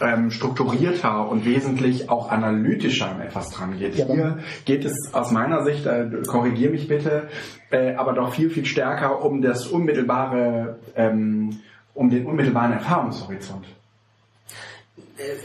ähm, 0.00 0.30
strukturierter 0.30 1.28
und 1.28 1.44
wesentlich 1.44 2.10
auch 2.10 2.30
analytischer 2.30 3.10
an 3.10 3.20
etwas 3.20 3.50
dran 3.50 3.78
geht. 3.78 3.96
Ja, 3.96 4.06
Hier 4.06 4.38
geht 4.64 4.84
es 4.84 5.12
aus 5.12 5.30
meiner 5.30 5.64
Sicht, 5.64 5.86
äh, 5.86 6.06
korrigier 6.26 6.70
mich 6.70 6.88
bitte, 6.88 7.28
äh, 7.70 7.94
aber 7.94 8.12
doch 8.12 8.34
viel, 8.34 8.50
viel 8.50 8.66
stärker 8.66 9.24
um 9.24 9.42
das 9.42 9.66
unmittelbare, 9.66 10.78
ähm, 10.96 11.60
um 11.94 12.10
den 12.10 12.26
unmittelbaren 12.26 12.72
Erfahrungshorizont. 12.72 13.66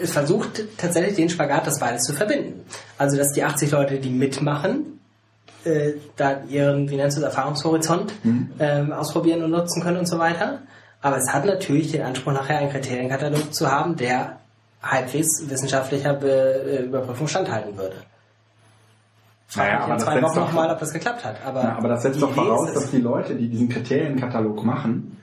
Es 0.01 0.13
versucht 0.13 0.63
tatsächlich 0.77 1.15
den 1.15 1.29
Spagat, 1.29 1.67
das 1.67 1.79
beides 1.79 2.03
zu 2.03 2.13
verbinden. 2.13 2.61
Also, 2.97 3.17
dass 3.17 3.33
die 3.33 3.43
80 3.43 3.71
Leute, 3.71 3.99
die 3.99 4.09
mitmachen, 4.09 4.94
äh, 5.65 5.93
da 6.15 6.41
ihren, 6.49 6.87
du 7.17 7.21
das, 7.21 7.23
Erfahrungshorizont 7.23 8.13
ähm, 8.59 8.91
ausprobieren 8.93 9.43
und 9.43 9.51
nutzen 9.51 9.81
können 9.81 9.97
und 9.97 10.07
so 10.07 10.19
weiter. 10.19 10.59
Aber 11.01 11.17
es 11.17 11.31
hat 11.33 11.45
natürlich 11.45 11.91
den 11.91 12.01
Anspruch, 12.03 12.33
nachher 12.33 12.57
einen 12.59 12.71
Kriterienkatalog 12.71 13.53
zu 13.53 13.71
haben, 13.71 13.95
der 13.95 14.37
halbwegs 14.81 15.27
wissenschaftlicher 15.49 16.13
Be 16.13 16.29
äh, 16.29 16.83
Überprüfung 16.85 17.27
standhalten 17.27 17.77
würde. 17.77 17.95
Frag 19.47 19.65
Naja, 19.67 19.79
aber 19.83 19.93
das 19.93 20.03
zwei 20.03 20.13
setzt 20.13 20.23
Wochen 20.23 20.35
doch- 20.35 20.45
nochmal, 20.47 20.71
ob 20.71 20.79
das 20.79 20.93
geklappt 20.93 21.23
hat. 21.25 21.35
Aber, 21.45 21.63
Ja, 21.63 21.75
aber 21.77 21.87
das 21.89 22.01
setzt 22.03 22.21
doch 22.21 22.31
voraus, 22.33 22.73
dass 22.73 22.91
die 22.91 22.97
Leute, 23.01 23.35
die 23.35 23.47
diesen 23.47 23.69
Kriterienkatalog 23.69 24.63
machen, 24.63 25.17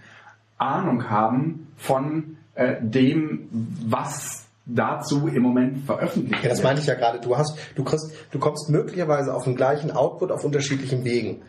Ahnung 0.58 1.10
haben 1.10 1.72
von 1.76 2.36
äh, 2.54 2.74
dem, 2.80 3.48
was 3.88 4.41
dazu 4.66 5.28
im 5.28 5.42
Moment 5.42 5.84
veröffentlicht 5.84 6.42
Ja, 6.42 6.50
das 6.50 6.62
meinte 6.62 6.80
ich 6.80 6.86
ja 6.86 6.94
gerade. 6.94 7.20
Du 7.20 7.36
hast, 7.36 7.58
du 7.74 7.84
kriegst, 7.84 8.12
du 8.30 8.38
kommst 8.38 8.70
möglicherweise 8.70 9.34
auf 9.34 9.44
den 9.44 9.56
gleichen 9.56 9.90
Output 9.90 10.30
auf 10.30 10.44
unterschiedlichen 10.44 11.04
Wegen. 11.04 11.42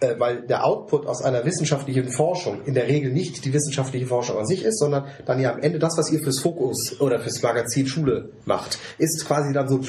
Äh, 0.00 0.14
weil 0.20 0.42
der 0.42 0.64
Output 0.64 1.06
aus 1.06 1.24
einer 1.24 1.44
wissenschaftlichen 1.44 2.08
Forschung 2.08 2.62
in 2.66 2.74
der 2.74 2.86
Regel 2.86 3.12
nicht 3.12 3.44
die 3.44 3.52
wissenschaftliche 3.52 4.06
Forschung 4.06 4.38
an 4.38 4.46
sich 4.46 4.64
ist, 4.64 4.78
sondern 4.78 5.06
dann 5.26 5.40
ja 5.40 5.52
am 5.52 5.58
Ende 5.58 5.80
das, 5.80 5.98
was 5.98 6.12
ihr 6.12 6.20
fürs 6.20 6.38
Fokus 6.38 7.00
oder 7.00 7.18
fürs 7.18 7.42
Magazin 7.42 7.88
Schule 7.88 8.28
macht, 8.44 8.78
ist 8.98 9.26
quasi 9.26 9.52
dann 9.52 9.66
so, 9.66 9.80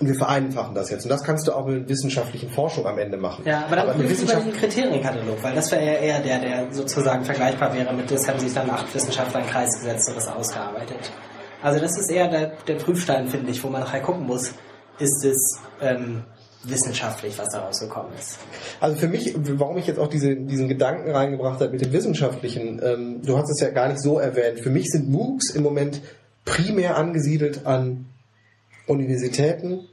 und 0.00 0.08
wir 0.08 0.14
vereinfachen 0.14 0.74
das 0.74 0.88
jetzt. 0.88 1.04
Und 1.04 1.10
das 1.10 1.22
kannst 1.22 1.46
du 1.46 1.52
auch 1.52 1.66
mit 1.66 1.86
wissenschaftlichen 1.86 2.48
Forschung 2.48 2.86
am 2.86 2.96
Ende 2.96 3.18
machen. 3.18 3.44
Ja, 3.44 3.66
aber 3.66 3.76
dann 3.76 4.00
wir 4.00 4.08
Wissenschaft 4.08 4.46
den 4.46 4.54
Kriterienkatalog, 4.54 5.42
weil 5.42 5.54
das 5.54 5.70
wäre 5.70 5.84
ja 5.84 5.92
eher 5.92 6.20
der, 6.20 6.38
der 6.38 6.72
sozusagen 6.72 7.26
vergleichbar 7.26 7.74
wäre 7.74 7.92
mit, 7.92 8.10
das 8.10 8.26
haben 8.26 8.38
sich 8.38 8.54
dann 8.54 8.70
acht 8.70 8.94
Wissenschaftler 8.94 9.40
in 9.40 9.46
den 9.46 9.52
Kreis 9.52 9.78
gesetzt 9.80 10.08
und 10.08 10.16
das 10.16 10.28
ausgearbeitet. 10.28 11.12
Also 11.62 11.80
das 11.80 11.98
ist 11.98 12.10
eher 12.10 12.28
der, 12.28 12.52
der 12.66 12.74
Prüfstein, 12.74 13.28
finde 13.28 13.50
ich, 13.50 13.62
wo 13.64 13.68
man 13.68 13.80
nachher 13.80 14.00
gucken 14.00 14.26
muss, 14.26 14.52
ist 14.98 15.24
es 15.24 15.58
ähm, 15.80 16.22
wissenschaftlich, 16.64 17.38
was 17.38 17.48
da 17.50 17.60
rausgekommen 17.60 18.12
ist. 18.18 18.38
Also 18.80 18.96
für 18.96 19.08
mich, 19.08 19.34
warum 19.36 19.78
ich 19.78 19.86
jetzt 19.86 19.98
auch 19.98 20.08
diese, 20.08 20.36
diesen 20.36 20.68
Gedanken 20.68 21.10
reingebracht 21.10 21.60
habe 21.60 21.72
mit 21.72 21.80
dem 21.80 21.92
Wissenschaftlichen, 21.92 22.80
ähm, 22.82 23.22
du 23.22 23.36
hast 23.38 23.50
es 23.50 23.60
ja 23.60 23.70
gar 23.70 23.88
nicht 23.88 24.00
so 24.00 24.18
erwähnt. 24.18 24.60
Für 24.60 24.70
mich 24.70 24.90
sind 24.90 25.08
MOOCs 25.08 25.50
im 25.50 25.62
Moment 25.62 26.00
primär 26.44 26.96
angesiedelt 26.96 27.66
an 27.66 28.06
Universitäten, 28.86 29.86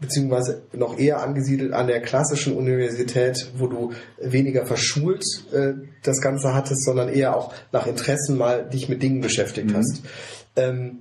beziehungsweise 0.00 0.62
noch 0.72 0.98
eher 0.98 1.22
angesiedelt 1.22 1.74
an 1.74 1.86
der 1.86 2.00
klassischen 2.00 2.56
Universität, 2.56 3.50
wo 3.56 3.66
du 3.66 3.92
weniger 4.18 4.66
verschult 4.66 5.24
äh, 5.52 5.74
das 6.02 6.20
Ganze 6.20 6.54
hattest, 6.54 6.84
sondern 6.84 7.10
eher 7.10 7.36
auch 7.36 7.52
nach 7.70 7.86
Interessen 7.86 8.38
mal 8.38 8.68
dich 8.68 8.88
mit 8.88 9.02
Dingen 9.02 9.20
beschäftigt 9.20 9.74
hast. 9.74 10.02
Ähm, 10.60 10.98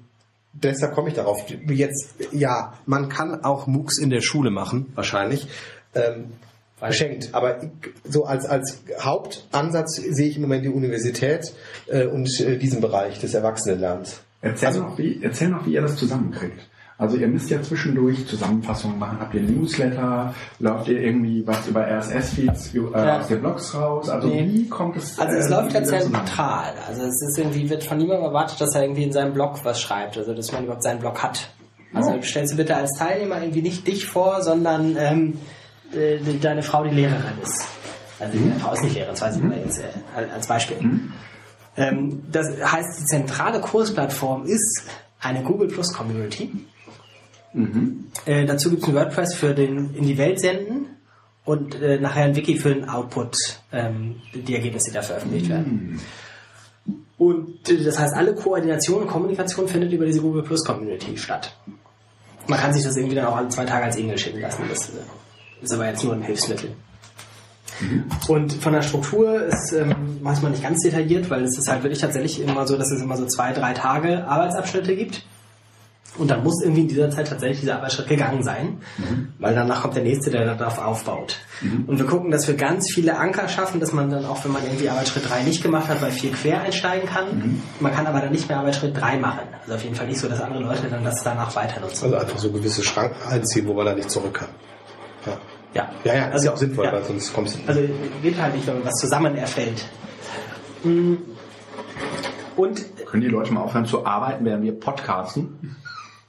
deshalb 0.54 0.94
komme 0.94 1.10
ich 1.10 1.16
darauf. 1.16 1.44
Jetzt, 1.50 2.16
ja, 2.32 2.74
man 2.86 3.10
kann 3.10 3.44
auch 3.44 3.68
MOOCs 3.68 3.98
in 3.98 4.10
der 4.10 4.22
Schule 4.22 4.52
machen, 4.52 4.92
wahrscheinlich. 4.96 5.48
Ähm, 5.96 6.32
geschenkt. 6.82 7.30
Aber 7.34 7.62
ich, 7.64 7.70
so 8.10 8.24
als, 8.26 8.46
als 8.46 8.80
Hauptansatz 9.02 9.96
sehe 9.96 10.30
ich 10.30 10.36
im 10.38 10.44
Moment 10.44 10.64
die 10.64 10.70
Universität 10.70 11.54
äh, 11.88 12.06
und 12.06 12.40
äh, 12.40 12.58
diesen 12.58 12.80
Bereich 12.82 13.20
des 13.20 13.34
Erwachsenenlernens. 13.34 14.22
Erzähl, 14.42 14.68
Also- 14.70 14.82
noch, 14.84 14.98
wie, 14.98 15.20
erzähl 15.22 15.50
noch, 15.50 15.66
wie 15.66 15.74
ihr 15.74 15.82
das 15.82 15.98
zusammenkriegt. 15.98 16.69
Also 17.00 17.16
ihr 17.16 17.28
müsst 17.30 17.50
ja 17.50 17.62
zwischendurch 17.64 18.28
Zusammenfassungen 18.28 19.00
machen. 19.00 19.18
Habt 19.22 19.34
ihr 19.34 19.42
Newsletter? 19.42 20.34
Läuft 20.60 20.90
ihr 20.90 21.00
irgendwie 21.02 21.48
was 21.48 21.66
über 21.66 21.88
RSS-Feeds 21.88 22.76
äh, 22.76 22.80
Ja. 22.94 23.20
aus 23.22 23.28
den 23.30 23.40
Blogs 23.40 23.74
raus? 23.74 24.10
Also 24.10 24.28
Nee. 24.28 24.48
wie 24.52 24.68
kommt 24.68 24.98
es 24.98 25.18
Also 25.18 25.38
es 25.38 25.46
äh, 25.48 25.50
läuft 25.50 25.74
ja 25.74 25.84
zentral. 25.84 26.74
Also 26.88 27.04
es 27.04 27.22
ist 27.22 27.38
irgendwie, 27.38 27.70
wird 27.70 27.86
von 27.86 27.98
niemandem 27.98 28.26
erwartet, 28.26 28.60
dass 28.60 28.76
er 28.76 28.84
irgendwie 28.84 29.04
in 29.04 29.14
seinem 29.14 29.34
Blog 29.34 29.64
was 29.64 29.80
schreibt, 29.82 30.18
also 30.18 30.34
dass 30.34 30.52
man 30.52 30.64
überhaupt 30.66 30.84
seinen 30.84 31.00
Blog 31.00 31.24
hat. 31.24 31.50
Also 31.94 32.12
Oh. 32.12 32.22
stellst 32.22 32.52
du 32.54 32.58
bitte 32.58 32.76
als 32.76 32.92
Teilnehmer 32.98 33.42
irgendwie 33.42 33.62
nicht 33.62 33.88
dich 33.88 34.06
vor, 34.06 34.42
sondern 34.44 34.96
ähm, 35.00 35.38
äh, 35.96 36.18
deine 36.42 36.62
Frau 36.64 36.84
die 36.84 36.94
Lehrerin 36.94 37.40
ist. 37.42 37.66
Also 38.20 38.38
Mhm. 38.38 38.52
die 38.56 38.60
Frau 38.60 38.74
ist 38.74 38.84
nicht 38.84 38.96
Lehrerin, 38.96 39.14
das 39.14 39.22
weiß 39.22 39.38
ich 39.38 39.44
mal 39.44 39.58
jetzt 39.58 39.80
äh, 39.80 39.84
als 40.36 40.48
Beispiel. 40.48 40.78
Ähm, 41.78 42.24
das 42.30 42.48
heißt, 42.62 43.00
die 43.00 43.06
zentrale 43.06 43.62
Kursplattform 43.62 44.44
ist 44.44 44.84
eine 45.22 45.44
Google 45.44 45.70
Plus 45.70 45.94
Community. 45.94 46.52
Äh, 48.26 48.46
dazu 48.46 48.70
gibt 48.70 48.84
es 48.84 48.90
ein 48.90 48.96
WordPress 48.96 49.36
für 49.36 49.54
den 49.54 49.96
in 49.96 50.06
die 50.06 50.18
Welt 50.18 50.40
senden 50.40 50.88
und 51.46 51.82
äh, 51.82 52.00
nachher 52.00 52.26
ein 52.26 52.36
Wiki 52.36 52.58
für 52.58 52.74
den 52.74 52.88
Output, 52.88 53.38
ähm, 53.72 54.22
die 54.34 54.56
Ergebnisse, 54.56 54.92
die 54.92 54.96
da 54.96 55.02
veröffentlicht 55.02 55.50
werden. 55.50 56.00
Und 57.18 57.70
äh, 57.70 57.84
das 57.84 58.00
heißt, 58.00 58.16
alle 58.16 58.36
Koordination 58.36 59.02
und 59.02 59.08
Kommunikation 59.08 59.68
findet 59.68 59.92
über 59.92 60.06
diese 60.06 60.22
Google 60.22 60.44
Plus 60.44 60.64
Community 60.64 61.18
statt. 61.18 61.56
Man 62.48 62.60
kann 62.60 62.74
sich 62.74 62.84
das 62.84 62.96
irgendwie 62.98 63.16
dann 63.16 63.26
auch 63.26 63.36
alle 63.36 63.50
zwei 63.50 63.66
Tage 63.66 63.86
als 63.86 63.98
E-Mail 63.98 64.18
schicken 64.18 64.42
lassen. 64.42 64.64
Das 64.70 64.90
äh, 64.90 64.94
ist 65.62 65.74
aber 65.74 65.88
jetzt 65.88 66.04
nur 66.04 66.14
ein 66.14 66.22
Hilfsmittel. 66.22 66.72
Und 68.28 68.54
von 68.54 68.74
der 68.74 68.82
Struktur 68.82 69.42
ist 69.44 69.74
ähm, 69.74 70.20
manchmal 70.22 70.52
nicht 70.52 70.64
ganz 70.64 70.82
detailliert, 70.84 71.30
weil 71.30 71.44
es 71.44 71.58
ist 71.58 71.70
halt 71.70 71.84
wirklich 71.84 72.02
tatsächlich 72.02 72.42
immer 72.42 72.68
so, 72.68 72.78
dass 72.78 72.92
es 72.92 73.02
immer 73.02 73.16
so 73.18 73.26
zwei, 73.26 73.54
drei 73.54 73.74
Tage 73.74 74.28
Arbeitsabschnitte 74.28 74.96
gibt. 74.96 75.24
Und 76.20 76.30
dann 76.30 76.44
muss 76.44 76.62
irgendwie 76.62 76.82
in 76.82 76.88
dieser 76.90 77.10
Zeit 77.10 77.30
tatsächlich 77.30 77.62
dieser 77.62 77.78
Arbeitsschritt 77.78 78.08
gegangen 78.08 78.44
sein, 78.44 78.82
weil 79.40 79.56
danach 79.56 79.82
kommt 79.82 79.96
der 79.96 80.04
nächste, 80.04 80.30
der 80.30 80.54
darauf 80.56 80.78
aufbaut. 80.78 81.38
Und 81.88 81.98
wir 81.98 82.06
gucken, 82.06 82.30
dass 82.30 82.48
wir 82.48 82.56
ganz 82.56 82.92
viele 82.94 83.18
Anker 83.18 83.48
schaffen, 83.48 83.80
dass 83.80 83.94
man 83.94 84.10
dann 84.10 84.26
auch, 84.26 84.44
wenn 84.44 84.52
man 84.52 84.64
irgendwie 84.64 84.90
Arbeitsschritt 84.90 85.30
3 85.30 85.44
nicht 85.44 85.64
gemacht 85.64 85.88
hat, 85.88 86.02
bei 86.02 86.12
4 86.12 86.32
quer 86.32 86.62
einsteigen 86.62 87.08
kann. 87.08 87.62
Man 87.80 87.94
kann 87.94 88.06
aber 88.06 88.20
dann 88.20 88.32
nicht 88.32 88.48
mehr 88.50 88.60
Arbeitsschritt 88.60 89.00
3 89.00 89.18
machen. 89.18 89.40
Also 89.62 89.76
auf 89.76 89.84
jeden 89.84 89.96
Fall 89.96 90.08
nicht 90.08 90.20
so, 90.20 90.28
dass 90.28 90.42
andere 90.42 90.62
Leute 90.62 90.88
dann 90.90 91.04
das 91.04 91.24
danach 91.24 91.56
weiter 91.56 91.80
nutzen. 91.80 92.06
Also 92.06 92.18
einfach 92.18 92.38
so 92.38 92.52
gewisse 92.52 92.84
Schranken 92.84 93.22
einziehen, 93.28 93.68
wo 93.68 93.74
man 93.74 93.86
da 93.86 93.96
nicht 93.96 94.12
zurück 94.12 94.34
kann. 94.34 94.50
Ja, 95.26 95.38
Ja, 95.74 95.90
ja, 96.04 96.14
ja 96.16 96.26
ist 96.30 96.44
ja 96.44 96.54
auch 96.54 96.58
sinnvoll, 96.58 96.86
ja. 96.86 96.94
weil 96.94 97.04
sonst 97.04 97.34
kommst 97.34 97.56
du 97.56 97.60
Also 97.68 97.82
geht 98.22 98.42
halt 98.42 98.56
nicht, 98.56 98.68
wenn 98.68 98.76
man 98.76 98.86
was 98.86 98.96
zusammen 98.96 99.36
erstellt. 99.36 99.86
Mm. 100.84 101.16
Und 102.56 102.86
Können 103.06 103.22
die 103.22 103.30
Leute 103.30 103.54
mal 103.54 103.62
aufhören 103.62 103.86
zu 103.86 104.06
arbeiten, 104.06 104.44
während 104.44 104.64
wir 104.64 104.78
podcasten? 104.78 105.78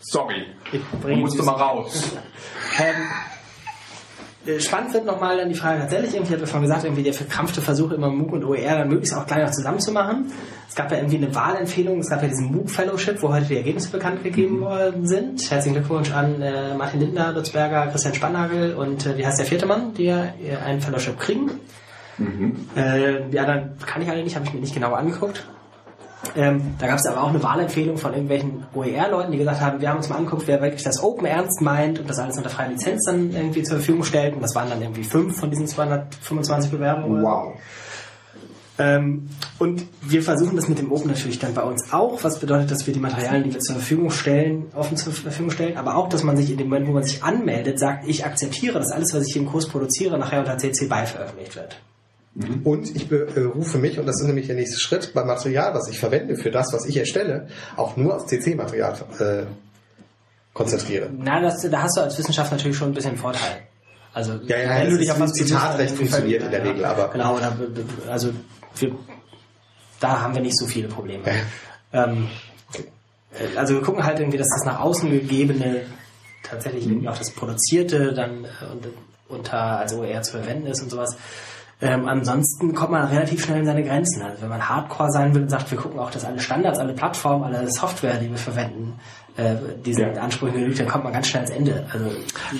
Sorry, 0.00 0.46
ich 0.72 0.80
du 0.90 0.98
bringe 0.98 1.20
musst 1.20 1.38
du 1.38 1.42
mal 1.42 1.52
raus. 1.52 2.12
Ähm, 2.78 2.94
äh, 4.46 4.58
spannend 4.60 4.94
wird 4.94 5.04
nochmal 5.04 5.36
dann 5.36 5.48
die 5.48 5.54
Frage 5.54 5.80
tatsächlich, 5.80 6.14
irgendwie 6.14 6.32
hat 6.32 6.40
vorhin 6.48 6.62
gesagt, 6.62 6.84
irgendwie 6.84 7.02
der 7.02 7.12
verkrampfte 7.12 7.60
Versuch, 7.60 7.90
immer 7.90 8.08
MOOC 8.08 8.32
und 8.32 8.44
OER 8.44 8.78
dann 8.78 8.88
möglichst 8.88 9.14
auch 9.14 9.26
gleich 9.26 9.44
noch 9.44 9.50
zusammenzumachen. 9.50 10.32
Es 10.66 10.74
gab 10.74 10.90
ja 10.90 10.98
irgendwie 10.98 11.18
eine 11.18 11.34
Wahlempfehlung, 11.34 11.98
es 11.98 12.08
gab 12.08 12.22
ja 12.22 12.28
diesen 12.28 12.52
MOOC-Fellowship, 12.52 13.20
wo 13.22 13.28
heute 13.28 13.46
die 13.46 13.56
Ergebnisse 13.56 13.90
bekannt 13.90 14.22
gegeben 14.22 14.60
worden 14.60 15.06
sind. 15.06 15.50
Herzlichen 15.50 15.74
Glückwunsch 15.74 16.12
an 16.12 16.40
äh, 16.40 16.74
Martin 16.74 17.00
Lindner, 17.00 17.32
Lutz 17.32 17.50
Berger, 17.50 17.88
Christian 17.88 18.14
Spannagel 18.14 18.74
und 18.74 19.04
äh, 19.04 19.18
wie 19.18 19.26
heißt 19.26 19.38
der 19.38 19.46
vierte 19.46 19.66
Mann, 19.66 19.92
die 19.92 20.04
ja 20.04 20.32
äh, 20.42 20.56
einen 20.64 20.80
Fellowship 20.80 21.18
kriegen. 21.18 21.50
Äh, 22.76 23.28
die 23.30 23.38
anderen 23.38 23.76
kann 23.84 24.00
ich 24.00 24.08
alle 24.08 24.22
nicht, 24.22 24.36
habe 24.36 24.46
ich 24.46 24.54
mir 24.54 24.60
nicht 24.60 24.74
genau 24.74 24.94
angeguckt. 24.94 25.46
Ähm, 26.36 26.74
da 26.78 26.86
gab 26.86 26.98
es 26.98 27.06
aber 27.06 27.22
auch 27.22 27.30
eine 27.30 27.42
Wahlempfehlung 27.42 27.96
von 27.96 28.12
irgendwelchen 28.12 28.64
OER-Leuten, 28.74 29.32
die 29.32 29.38
gesagt 29.38 29.60
haben, 29.60 29.80
wir 29.80 29.88
haben 29.88 29.96
uns 29.96 30.08
mal 30.08 30.16
angeguckt, 30.16 30.46
wer 30.46 30.60
wirklich 30.60 30.82
das 30.82 31.02
Open 31.02 31.26
ernst 31.26 31.60
meint 31.60 31.98
und 31.98 32.08
das 32.08 32.18
alles 32.18 32.36
unter 32.36 32.50
freier 32.50 32.68
Lizenz 32.68 33.04
dann 33.06 33.32
irgendwie 33.32 33.62
zur 33.62 33.76
Verfügung 33.76 34.04
stellt. 34.04 34.34
Und 34.34 34.42
das 34.42 34.54
waren 34.54 34.68
dann 34.68 34.82
irgendwie 34.82 35.04
fünf 35.04 35.38
von 35.38 35.50
diesen 35.50 35.66
225 35.66 36.70
Bewerbungen. 36.70 37.22
Wow. 37.22 37.54
Ähm, 38.80 39.28
und 39.58 39.84
wir 40.00 40.22
versuchen 40.22 40.56
das 40.56 40.68
mit 40.68 40.78
dem 40.78 40.90
Open 40.90 41.08
natürlich 41.08 41.38
dann 41.38 41.52
bei 41.52 41.62
uns 41.62 41.92
auch, 41.92 42.24
was 42.24 42.38
bedeutet, 42.38 42.70
dass 42.70 42.86
wir 42.86 42.94
die 42.94 43.00
Materialien, 43.00 43.44
die 43.44 43.52
wir 43.52 43.60
zur 43.60 43.76
Verfügung 43.76 44.10
stellen, 44.10 44.66
offen 44.74 44.96
zur 44.96 45.12
Verfügung 45.12 45.50
stellen, 45.50 45.76
aber 45.76 45.96
auch, 45.96 46.08
dass 46.08 46.22
man 46.22 46.36
sich 46.36 46.50
in 46.50 46.56
dem 46.56 46.68
Moment, 46.68 46.88
wo 46.88 46.92
man 46.92 47.02
sich 47.02 47.22
anmeldet, 47.22 47.78
sagt, 47.78 48.08
ich 48.08 48.24
akzeptiere, 48.24 48.78
dass 48.78 48.90
alles, 48.90 49.12
was 49.12 49.26
ich 49.26 49.36
im 49.36 49.46
Kurs 49.46 49.68
produziere, 49.68 50.18
nachher 50.18 50.40
unter 50.40 50.56
CC 50.56 50.86
BY 50.86 51.06
veröffentlicht 51.06 51.56
wird. 51.56 51.78
Und 52.64 52.94
ich 52.94 53.08
berufe 53.08 53.78
mich, 53.78 53.98
und 53.98 54.06
das 54.06 54.20
ist 54.20 54.26
nämlich 54.26 54.46
der 54.46 54.54
nächste 54.56 54.78
Schritt, 54.78 55.12
beim 55.14 55.26
Material, 55.26 55.74
was 55.74 55.88
ich 55.88 55.98
verwende 55.98 56.36
für 56.36 56.50
das, 56.52 56.72
was 56.72 56.86
ich 56.86 56.96
erstelle, 56.96 57.48
auch 57.76 57.96
nur 57.96 58.14
auf 58.14 58.26
CC-Material 58.26 58.94
äh, 59.18 59.42
konzentriere. 60.54 61.10
Na, 61.16 61.40
das, 61.40 61.60
da 61.68 61.82
hast 61.82 61.96
du 61.96 62.02
als 62.02 62.16
Wissenschaftler 62.18 62.56
natürlich 62.56 62.76
schon 62.76 62.90
ein 62.90 62.94
bisschen 62.94 63.16
Vorteil. 63.16 63.62
Also, 64.12 64.34
Ja, 64.46 64.58
ja, 64.58 64.70
wenn 64.76 64.84
das 64.84 64.92
du 64.94 64.98
dich 64.98 65.10
auf 65.12 65.20
was 65.20 65.32
Zitatrecht 65.32 65.94
funktioniert 65.96 66.42
in 66.44 66.50
der 66.50 66.64
Regel, 66.64 66.84
aber- 66.84 67.08
Genau, 67.08 67.38
da, 67.38 67.56
also, 68.08 68.30
wir, 68.76 68.94
da 70.00 70.20
haben 70.20 70.34
wir 70.34 70.42
nicht 70.42 70.56
so 70.58 70.66
viele 70.66 70.88
Probleme. 70.88 71.22
Ähm, 71.92 72.28
äh, 73.32 73.56
also, 73.58 73.74
wir 73.74 73.82
gucken 73.82 74.04
halt 74.04 74.18
irgendwie, 74.20 74.38
dass 74.38 74.48
das 74.48 74.64
nach 74.64 74.80
außen 74.80 75.10
gegebene, 75.10 75.82
tatsächlich 76.42 76.86
irgendwie 76.86 77.08
auch 77.08 77.18
das 77.18 77.30
Produzierte 77.32 78.12
dann 78.12 78.44
äh, 78.44 78.48
unter, 79.28 79.78
also 79.78 80.00
OER 80.00 80.22
zu 80.22 80.32
verwenden 80.32 80.66
ist 80.68 80.82
und 80.82 80.90
sowas. 80.90 81.16
Ähm, 81.82 82.06
ansonsten 82.06 82.74
kommt 82.74 82.90
man 82.90 83.06
relativ 83.08 83.42
schnell 83.44 83.60
in 83.60 83.64
seine 83.66 83.82
Grenzen. 83.82 84.20
Also 84.22 84.42
wenn 84.42 84.50
man 84.50 84.68
Hardcore 84.68 85.10
sein 85.10 85.34
will 85.34 85.42
und 85.42 85.48
sagt, 85.48 85.70
wir 85.70 85.78
gucken 85.78 85.98
auch, 85.98 86.10
dass 86.10 86.24
alle 86.26 86.38
Standards, 86.38 86.78
alle 86.78 86.92
Plattformen, 86.92 87.42
alle 87.44 87.70
Software, 87.70 88.18
die 88.18 88.28
wir 88.28 88.36
verwenden, 88.36 89.00
äh, 89.36 89.54
diesen 89.84 90.14
Ja. 90.14 90.20
Ansprüchen 90.20 90.58
genügt, 90.58 90.78
dann 90.78 90.88
kommt 90.88 91.04
man 91.04 91.12
ganz 91.14 91.28
schnell 91.28 91.44
ans 91.44 91.56
Ende. 91.56 91.86
Also, 91.90 92.10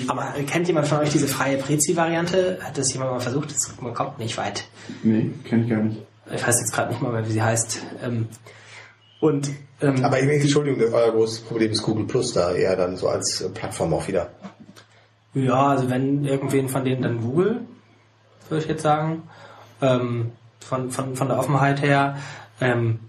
aber 0.07 0.33
kennt 0.47 0.67
jemand 0.67 0.87
von 0.87 0.99
euch 0.99 1.11
diese 1.11 1.27
freie 1.27 1.57
Prezi-Variante? 1.57 2.57
Hat 2.61 2.77
das 2.77 2.91
jemand 2.93 3.11
mal 3.11 3.19
versucht? 3.19 3.51
Das, 3.51 3.71
man 3.79 3.93
kommt 3.93 4.17
nicht 4.17 4.37
weit. 4.37 4.63
Nee, 5.03 5.29
kenne 5.47 5.63
ich 5.65 5.69
gar 5.69 5.83
nicht. 5.83 6.01
Ich 6.33 6.47
weiß 6.47 6.59
jetzt 6.59 6.73
gerade 6.73 6.89
nicht 6.89 7.01
mal 7.01 7.11
mehr, 7.11 7.27
wie 7.27 7.31
sie 7.31 7.43
heißt. 7.43 7.79
Ähm, 8.03 8.27
und 9.19 9.51
ähm, 9.81 10.03
Aber 10.03 10.19
Entschuldigung, 10.19 10.81
euer 10.93 11.11
großes 11.11 11.41
Problem 11.41 11.71
ist 11.71 11.83
Google 11.83 12.05
Plus 12.05 12.33
da 12.33 12.53
eher 12.53 12.75
dann 12.75 12.97
so 12.97 13.07
als 13.07 13.47
Plattform 13.53 13.93
auch 13.93 14.07
wieder. 14.07 14.29
ja, 15.35 15.67
also 15.67 15.89
wenn 15.91 16.25
irgendwen 16.25 16.69
von 16.69 16.83
denen 16.83 17.01
dann 17.03 17.21
Google, 17.21 17.61
würde 18.51 18.63
ich 18.63 18.69
jetzt 18.69 18.83
sagen. 18.83 19.23
Ähm, 19.81 20.31
von, 20.59 20.91
von, 20.91 21.15
von 21.15 21.27
der 21.27 21.39
Offenheit 21.39 21.81
her. 21.81 22.17
Ähm, 22.59 22.99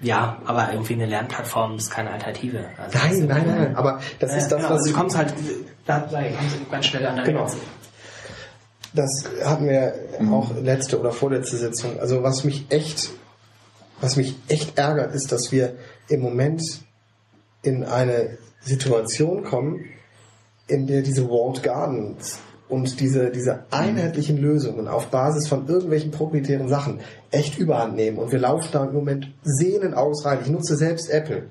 ja, 0.00 0.38
aber 0.46 0.72
irgendwie 0.72 0.94
eine 0.94 1.06
Lernplattform 1.06 1.76
ist 1.76 1.90
keine 1.90 2.10
Alternative. 2.10 2.64
Also 2.78 2.98
Nein, 2.98 3.28
das- 3.28 3.36
nein, 3.38 3.46
nein, 3.46 3.76
aber 3.76 4.00
das 4.20 4.34
ist 4.36 4.48
das, 4.48 4.58
genau, 4.62 4.70
was 4.70 4.78
also 4.78 4.90
du 4.92 4.98
kommst 4.98 5.16
halt, 5.18 5.34
da 5.86 5.98
da 6.00 6.22
kommst 6.22 6.56
du 6.60 6.70
ganz 6.70 6.86
schnell 6.86 7.06
an 7.06 7.16
deine 7.16 7.26
Genau. 7.28 7.40
Grenze. 7.40 7.56
Das 8.94 9.24
hatten 9.44 9.68
wir 9.68 9.92
auch 10.32 10.54
letzte 10.62 10.98
oder 10.98 11.12
vorletzte 11.12 11.56
Sitzung. 11.56 12.00
Also 12.00 12.22
was 12.22 12.44
mich 12.44 12.66
echt, 12.70 13.10
was 14.00 14.16
mich 14.16 14.36
echt 14.48 14.78
ärgert, 14.78 15.14
ist, 15.14 15.30
dass 15.30 15.52
wir 15.52 15.74
im 16.08 16.20
Moment 16.20 16.62
in 17.62 17.84
eine 17.84 18.38
Situation 18.60 19.44
kommen, 19.44 19.84
in 20.68 20.86
der 20.86 21.02
diese 21.02 21.28
Walled 21.28 21.62
Gardens 21.62 22.38
und 22.68 23.00
diese, 23.00 23.30
diese 23.30 23.64
einheitlichen 23.70 24.36
Lösungen 24.36 24.88
auf 24.88 25.08
Basis 25.08 25.48
von 25.48 25.66
irgendwelchen 25.66 26.10
proprietären 26.10 26.68
Sachen 26.68 27.00
echt 27.30 27.58
überhand 27.58 27.96
nehmen. 27.96 28.18
Und 28.18 28.32
wir 28.32 28.38
laufen 28.38 28.68
da 28.72 28.84
im 28.84 28.92
Moment 28.92 29.32
sehnen 29.42 29.94
rein. 29.94 30.38
Ich 30.42 30.50
nutze 30.50 30.76
selbst 30.76 31.10
Apple. 31.10 31.44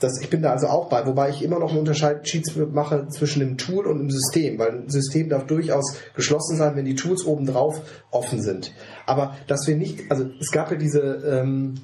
Das, 0.00 0.20
ich 0.20 0.30
bin 0.30 0.42
da 0.42 0.52
also 0.52 0.68
auch 0.68 0.88
bei, 0.88 1.04
wobei 1.06 1.30
ich 1.30 1.42
immer 1.42 1.58
noch 1.58 1.70
einen 1.70 1.80
Unterschied 1.80 2.54
mache 2.72 3.08
zwischen 3.08 3.40
dem 3.40 3.58
Tool 3.58 3.86
und 3.86 3.98
dem 3.98 4.10
System, 4.10 4.58
weil 4.58 4.70
ein 4.70 4.88
System 4.88 5.28
darf 5.28 5.46
durchaus 5.46 5.96
geschlossen 6.14 6.56
sein, 6.56 6.76
wenn 6.76 6.84
die 6.84 6.94
Tools 6.94 7.26
obendrauf 7.26 7.80
offen 8.12 8.40
sind. 8.40 8.72
Aber 9.06 9.34
dass 9.48 9.66
wir 9.66 9.76
nicht, 9.76 10.10
also 10.10 10.26
es 10.40 10.52
gab 10.52 10.70
ja 10.70 10.76
diese 10.76 11.00
ähm, 11.00 11.74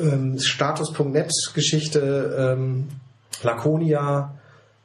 ähm, 0.00 0.38
Status.net-Geschichte, 0.38 2.56
ähm, 2.56 2.88
Laconia, 3.42 4.39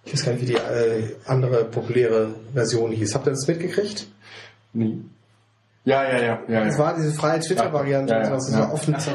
ich 0.05 0.13
weiß 0.13 0.25
gar 0.25 0.31
nicht, 0.33 0.41
wie 0.43 0.45
die 0.45 0.53
äh, 0.55 1.15
andere 1.25 1.65
populäre 1.65 2.35
Version 2.53 2.91
hieß. 2.91 3.15
Habt 3.15 3.27
ihr 3.27 3.31
das 3.31 3.47
mitgekriegt? 3.47 4.07
Nie. 4.73 5.03
Ja, 5.83 6.03
ja, 6.03 6.17
ja, 6.21 6.39
ja. 6.47 6.63
Das 6.65 6.75
ja. 6.75 6.79
war 6.79 6.95
diese 6.95 7.11
freie 7.13 7.39
Twitter-Variante 7.39 8.13
Ja, 8.13 8.23
ja, 8.23 8.33
und 8.33 8.41
sowas. 8.41 8.45
Das 8.51 8.53
ja. 8.59 8.59
war 8.67 8.73
offen. 8.73 8.95
So. 8.99 9.11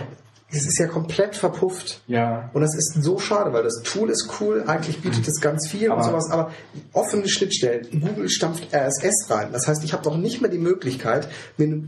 Das 0.52 0.66
ist 0.66 0.78
ja 0.80 0.88
komplett 0.88 1.36
verpufft. 1.36 2.00
ja. 2.08 2.50
Und 2.52 2.62
das 2.62 2.74
ist 2.74 2.94
so 3.02 3.18
schade, 3.20 3.52
weil 3.52 3.62
das 3.62 3.82
Tool 3.84 4.10
ist 4.10 4.28
cool, 4.40 4.64
eigentlich 4.66 5.00
bietet 5.00 5.26
es 5.28 5.40
ganz 5.40 5.68
viel 5.68 5.90
und 5.90 5.98
Aber- 6.00 6.04
sowas, 6.04 6.28
aber 6.30 6.50
offene 6.92 7.28
Schnittstellen, 7.28 7.86
Google 8.00 8.28
stampft 8.28 8.72
RSS 8.74 9.30
rein. 9.30 9.52
Das 9.52 9.68
heißt, 9.68 9.84
ich 9.84 9.92
habe 9.92 10.02
doch 10.02 10.16
nicht 10.16 10.40
mehr 10.40 10.50
die 10.50 10.58
Möglichkeit, 10.58 11.28
mir 11.56 11.82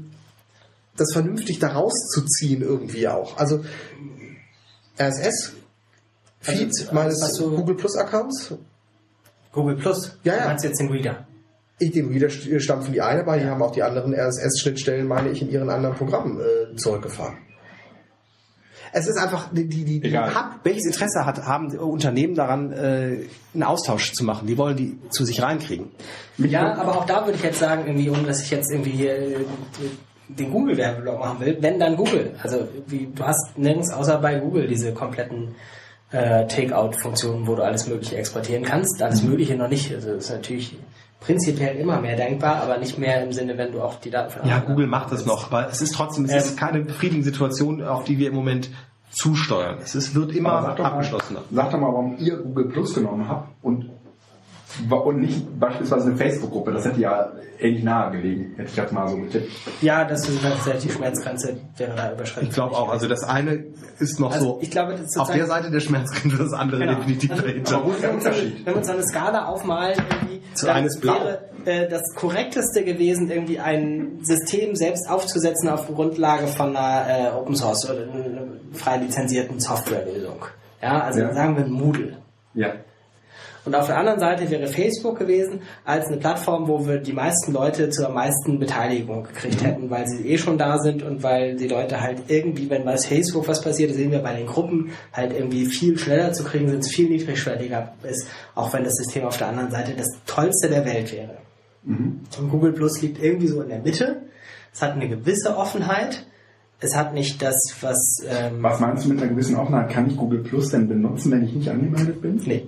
das 0.96 1.12
vernünftig 1.12 1.58
da 1.58 1.68
rauszuziehen 1.72 2.62
irgendwie 2.62 3.08
auch. 3.08 3.36
Also 3.36 3.64
RSS, 4.98 5.52
Feed 6.40 6.68
Also, 6.68 6.92
meines 6.94 7.18
du- 7.38 7.56
Google 7.56 7.74
Plus 7.76 7.96
Accounts, 7.96 8.54
Google 9.52 9.76
Plus. 9.76 10.18
Ja, 10.24 10.34
ja. 10.34 10.42
Du 10.42 10.48
meinst 10.48 10.64
jetzt 10.64 10.80
den 10.80 10.90
Reader. 10.90 11.26
ich 11.78 11.92
dem 11.92 12.10
wieder 12.10 12.30
stampfen 12.30 12.92
die 12.92 13.02
eine 13.02 13.24
bei, 13.24 13.38
die 13.38 13.46
haben 13.46 13.62
auch 13.62 13.72
die 13.72 13.82
anderen 13.82 14.14
RSS-Schnittstellen, 14.14 15.06
meine 15.06 15.30
ich, 15.30 15.42
in 15.42 15.50
ihren 15.50 15.70
anderen 15.70 15.94
Programmen 15.94 16.40
äh, 16.40 16.76
zurückgefahren. 16.76 17.36
Es 18.94 19.08
ist 19.08 19.16
einfach 19.16 19.48
die, 19.52 19.66
die, 19.66 20.00
die. 20.00 20.16
Hub, 20.18 20.60
welches 20.64 20.84
Interesse 20.84 21.24
hat, 21.24 21.46
haben 21.46 21.74
Unternehmen 21.78 22.34
daran, 22.34 22.72
äh, 22.72 23.24
einen 23.54 23.62
Austausch 23.62 24.12
zu 24.12 24.22
machen? 24.22 24.46
Die 24.46 24.58
wollen 24.58 24.76
die 24.76 24.98
zu 25.08 25.24
sich 25.24 25.40
reinkriegen. 25.40 25.90
Ja, 26.36 26.74
aber 26.74 26.98
auch 26.98 27.06
da 27.06 27.24
würde 27.24 27.38
ich 27.38 27.42
jetzt 27.42 27.58
sagen, 27.58 27.86
irgendwie, 27.86 28.10
ohne 28.10 28.24
dass 28.24 28.42
ich 28.42 28.50
jetzt 28.50 28.70
irgendwie 28.70 28.90
hier 28.90 29.16
äh, 29.16 29.36
den 30.28 30.50
Google-Werbeblock 30.50 31.18
machen 31.18 31.40
will, 31.40 31.56
wenn 31.60 31.80
dann 31.80 31.96
Google. 31.96 32.34
Also 32.42 32.68
wie, 32.86 33.08
du 33.14 33.24
hast 33.24 33.56
nirgends 33.56 33.90
außer 33.92 34.18
bei 34.18 34.38
Google 34.38 34.66
diese 34.66 34.92
kompletten 34.92 35.54
äh, 36.12 36.46
Takeout-Funktionen, 36.46 37.46
wo 37.46 37.54
du 37.54 37.62
alles 37.62 37.88
Mögliche 37.88 38.16
exportieren 38.16 38.62
kannst. 38.64 39.02
Alles 39.02 39.22
Mögliche 39.22 39.56
noch 39.56 39.68
nicht. 39.68 39.92
Also 39.94 40.14
das 40.14 40.24
ist 40.24 40.30
natürlich 40.30 40.76
prinzipiell 41.20 41.76
immer 41.76 42.00
mehr 42.00 42.16
denkbar, 42.16 42.56
aber 42.62 42.78
nicht 42.78 42.98
mehr 42.98 43.22
im 43.22 43.32
Sinne, 43.32 43.56
wenn 43.56 43.72
du 43.72 43.80
auch 43.80 43.94
die 44.00 44.10
Daten 44.10 44.30
von 44.32 44.48
Ja, 44.48 44.58
Google 44.58 44.86
macht 44.88 45.12
das 45.12 45.24
noch, 45.24 45.52
aber 45.52 45.68
es 45.70 45.80
ist 45.80 45.94
trotzdem, 45.94 46.24
es 46.24 46.32
Ähm, 46.32 46.38
ist 46.38 46.56
keine 46.58 46.80
befriedigende 46.80 47.24
Situation, 47.30 47.82
auf 47.82 48.04
die 48.04 48.18
wir 48.18 48.28
im 48.28 48.34
Moment 48.34 48.70
zusteuern. 49.10 49.78
Es 49.82 49.94
ist, 49.94 50.14
wird 50.14 50.34
immer 50.34 50.62
sag 50.62 50.76
doch 50.76 50.84
mal- 50.84 50.90
abgeschlossener. 50.92 51.40
Sag 51.52 51.70
doch 51.70 51.78
mal, 51.78 51.86
warum 51.92 52.16
ihr 52.18 52.36
Google 52.38 52.64
Plus 52.70 52.94
genommen 52.94 53.28
habt 53.28 53.48
und, 53.62 53.90
und 54.90 55.20
nicht 55.20 55.58
beispielsweise 55.60 56.06
eine 56.08 56.16
Facebook-Gruppe. 56.16 56.72
Das 56.72 56.84
hätte 56.84 57.00
ja 57.00 57.32
ähnlich 57.58 57.84
nahe 57.84 58.10
gelegen, 58.12 58.54
hätte 58.56 58.68
ich 58.70 58.76
jetzt 58.76 58.92
mal 58.92 59.06
so 59.08 59.16
getippt. 59.18 59.50
Ja, 59.80 60.04
das 60.04 60.28
ist 60.28 60.42
tatsächlich 60.42 60.84
die 60.84 60.90
Schmerzgrenze 60.90 61.56
wäre 61.76 61.94
da 61.96 62.12
überschritten. 62.12 62.46
Ich 62.48 62.54
glaube 62.54 62.74
auch, 62.74 62.88
also 62.90 63.06
das 63.08 63.22
eine 63.24 63.64
ist 63.98 64.18
noch 64.18 64.32
Also 64.32 64.46
so 64.46 64.58
ich 64.62 64.70
glaube, 64.70 64.92
das 64.92 65.02
ist 65.02 65.18
auf 65.18 65.30
der 65.30 65.46
Seite 65.46 65.70
der 65.70 65.80
Schmerzgrenze, 65.80 66.36
das 66.38 66.52
andere 66.52 66.80
Genau. 66.80 66.94
definitiv 66.96 67.30
Also, 67.32 67.42
dahinter. 67.44 67.76
Aber 67.76 67.86
wo 67.86 67.90
ist 67.92 68.02
der 68.02 68.08
wenn, 68.08 68.16
uns 68.16 68.24
Unterschied? 68.26 68.56
wenn 68.66 68.74
wir 68.74 68.76
uns 68.78 68.88
eine 68.88 69.02
Skala 69.02 69.46
aufmalen, 69.46 69.98
Zu 70.54 70.66
dann 70.66 70.76
eines 70.76 70.98
blau. 71.00 71.14
wäre 71.14 71.38
äh, 71.64 71.88
das 71.88 72.02
korrekteste 72.16 72.84
gewesen, 72.84 73.30
irgendwie 73.30 73.60
ein 73.60 74.18
System 74.22 74.74
selbst 74.74 75.08
aufzusetzen 75.08 75.68
auf 75.68 75.86
Grundlage 75.86 76.46
von 76.48 76.76
einer 76.76 77.06
äh, 77.08 77.30
Open 77.36 77.54
Source 77.54 77.88
oder 77.88 78.00
einer 78.02 78.42
frei 78.72 78.96
lizenzierten 78.98 79.60
Softwarelösung. 79.60 80.44
Ja, 80.82 81.00
also 81.02 81.20
Ja. 81.20 81.32
sagen 81.34 81.56
wir 81.56 81.66
Moodle. 81.66 82.16
Ja. 82.54 82.72
Und 83.64 83.76
auf 83.76 83.86
der 83.86 83.96
anderen 83.96 84.18
Seite 84.18 84.50
wäre 84.50 84.66
Facebook 84.66 85.18
gewesen 85.18 85.60
als 85.84 86.08
eine 86.08 86.16
Plattform, 86.16 86.66
wo 86.66 86.84
wir 86.86 86.98
die 86.98 87.12
meisten 87.12 87.52
Leute 87.52 87.90
zur 87.90 88.08
meisten 88.08 88.58
Beteiligung 88.58 89.22
gekriegt 89.22 89.62
hätten, 89.62 89.88
weil 89.88 90.08
sie 90.08 90.26
eh 90.26 90.36
schon 90.36 90.58
da 90.58 90.78
sind 90.78 91.04
und 91.04 91.22
weil 91.22 91.54
die 91.54 91.68
Leute 91.68 92.00
halt 92.00 92.24
irgendwie, 92.26 92.68
wenn 92.68 92.84
bei 92.84 92.96
Facebook 92.96 93.46
was 93.46 93.62
passiert, 93.62 93.94
sehen 93.94 94.10
wir 94.10 94.18
bei 94.18 94.34
den 94.34 94.46
Gruppen, 94.46 94.90
halt 95.12 95.32
irgendwie 95.32 95.66
viel 95.66 95.96
schneller 95.96 96.32
zu 96.32 96.42
kriegen 96.42 96.68
sind, 96.68 96.80
es 96.80 96.90
viel 96.90 97.08
niedrigschwelliger 97.08 97.94
ist, 98.02 98.26
auch 98.56 98.72
wenn 98.72 98.82
das 98.82 98.94
System 98.94 99.24
auf 99.24 99.38
der 99.38 99.48
anderen 99.48 99.70
Seite 99.70 99.92
das 99.96 100.08
tollste 100.26 100.68
der 100.68 100.84
Welt 100.84 101.12
wäre. 101.12 101.36
Und 101.84 102.50
Google 102.50 102.72
Plus 102.72 103.00
liegt 103.00 103.22
irgendwie 103.22 103.48
so 103.48 103.60
in 103.62 103.68
der 103.68 103.80
Mitte. 103.80 104.22
Es 104.72 104.82
hat 104.82 104.92
eine 104.92 105.08
gewisse 105.08 105.56
Offenheit. 105.56 106.26
Es 106.80 106.96
hat 106.96 107.14
nicht 107.14 107.40
das, 107.42 107.54
was... 107.80 107.98
Ähm, 108.28 108.62
Was 108.62 108.80
meinst 108.80 109.04
du 109.04 109.10
mit 109.10 109.20
einer 109.20 109.30
gewissen 109.30 109.56
Offenheit? 109.56 109.90
Kann 109.90 110.08
ich 110.08 110.16
Google 110.16 110.40
Plus 110.40 110.70
denn 110.70 110.88
benutzen, 110.88 111.30
wenn 111.30 111.44
ich 111.44 111.54
nicht 111.54 111.68
angemeldet 111.68 112.20
bin? 112.20 112.40
nee. 112.44 112.66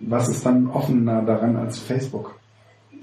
Was 0.00 0.28
ist 0.28 0.44
dann 0.44 0.68
offener 0.68 1.22
daran 1.22 1.56
als 1.56 1.78
Facebook? 1.78 2.38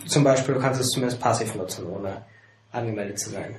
Zum 0.06 0.24
Beispiel, 0.24 0.56
du 0.56 0.62
kannst 0.62 0.82
es 0.82 0.88
zumindest 0.90 1.20
passiv 1.20 1.56
nutzen, 1.56 1.86
ohne 1.88 2.24
angemeldet 2.72 3.20
zu 3.20 3.30
sein. 3.30 3.56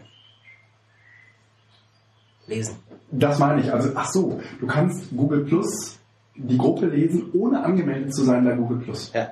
Lesen. 2.47 2.77
Das 3.11 3.39
meine 3.39 3.63
ich. 3.63 3.73
Also, 3.73 3.91
ach 3.95 4.11
so, 4.11 4.41
du 4.61 4.67
kannst 4.67 5.11
Google 5.17 5.45
Plus 5.45 5.99
die 6.35 6.59
Gruppe 6.59 6.87
lesen, 6.87 7.31
ohne 7.33 7.63
angemeldet 7.65 8.15
zu 8.15 8.25
sein 8.25 8.45
bei 8.45 8.53
Google 8.53 8.79
Plus. 8.79 9.13
Ja. 9.13 9.31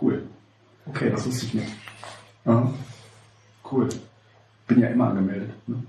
Cool. 0.00 0.22
Okay, 0.86 1.10
das 1.10 1.26
wusste 1.26 1.46
ich 1.46 1.54
nicht. 1.54 1.72
Aha. 2.44 2.72
Cool. 3.70 3.88
Bin 4.66 4.80
ja 4.80 4.88
immer 4.88 5.08
angemeldet. 5.08 5.50
Ne? 5.66 5.82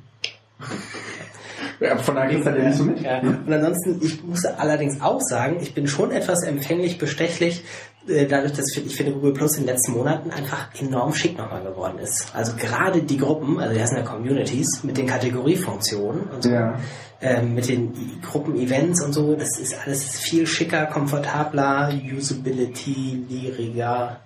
Ja, 1.80 1.98
Von 1.98 2.16
daher 2.16 2.30
geht's 2.30 2.46
halt 2.46 2.58
ja 2.58 2.66
nicht 2.70 2.78
so 2.78 2.84
mit. 2.86 3.02
Ja. 3.02 3.20
Und 3.20 3.52
ansonsten, 3.52 4.00
ich 4.02 4.24
muss 4.24 4.46
allerdings 4.46 5.02
auch 5.02 5.20
sagen, 5.22 5.58
ich 5.62 5.74
bin 5.74 5.88
schon 5.88 6.12
etwas 6.12 6.44
empfänglich, 6.44 6.98
bestechlich, 6.98 7.64
äh, 8.08 8.26
dadurch, 8.28 8.54
dass 8.54 8.76
ich 8.78 8.96
finde, 8.96 9.12
Google 9.12 9.34
Plus 9.34 9.58
in 9.58 9.64
den 9.66 9.74
letzten 9.74 9.92
Monaten 9.92 10.32
einfach 10.32 10.70
enorm 10.80 11.14
schick 11.14 11.38
nochmal 11.38 11.64
geworden 11.64 12.00
ist. 12.00 12.28
Also 12.34 12.54
gerade 12.56 13.04
die 13.04 13.18
Gruppen, 13.18 13.60
also 13.60 13.74
die 13.76 13.82
heißen 13.82 13.98
ja 13.98 14.04
Communities, 14.04 14.84
mit 14.84 14.98
den 14.98 15.06
Kategoriefunktionen 15.08 16.22
und 16.30 16.44
so, 16.44 16.50
Ja. 16.50 16.80
ähm, 17.22 17.56
mit 17.56 17.68
den 17.68 17.94
Gruppen-Events 18.22 19.02
und 19.04 19.12
so, 19.12 19.36
das 19.36 19.60
ist 19.60 19.76
alles 19.86 20.18
viel 20.18 20.48
schicker, 20.48 20.86
komfortabler, 20.86 21.92
Usability, 22.16 23.26
niedriger 23.30 24.22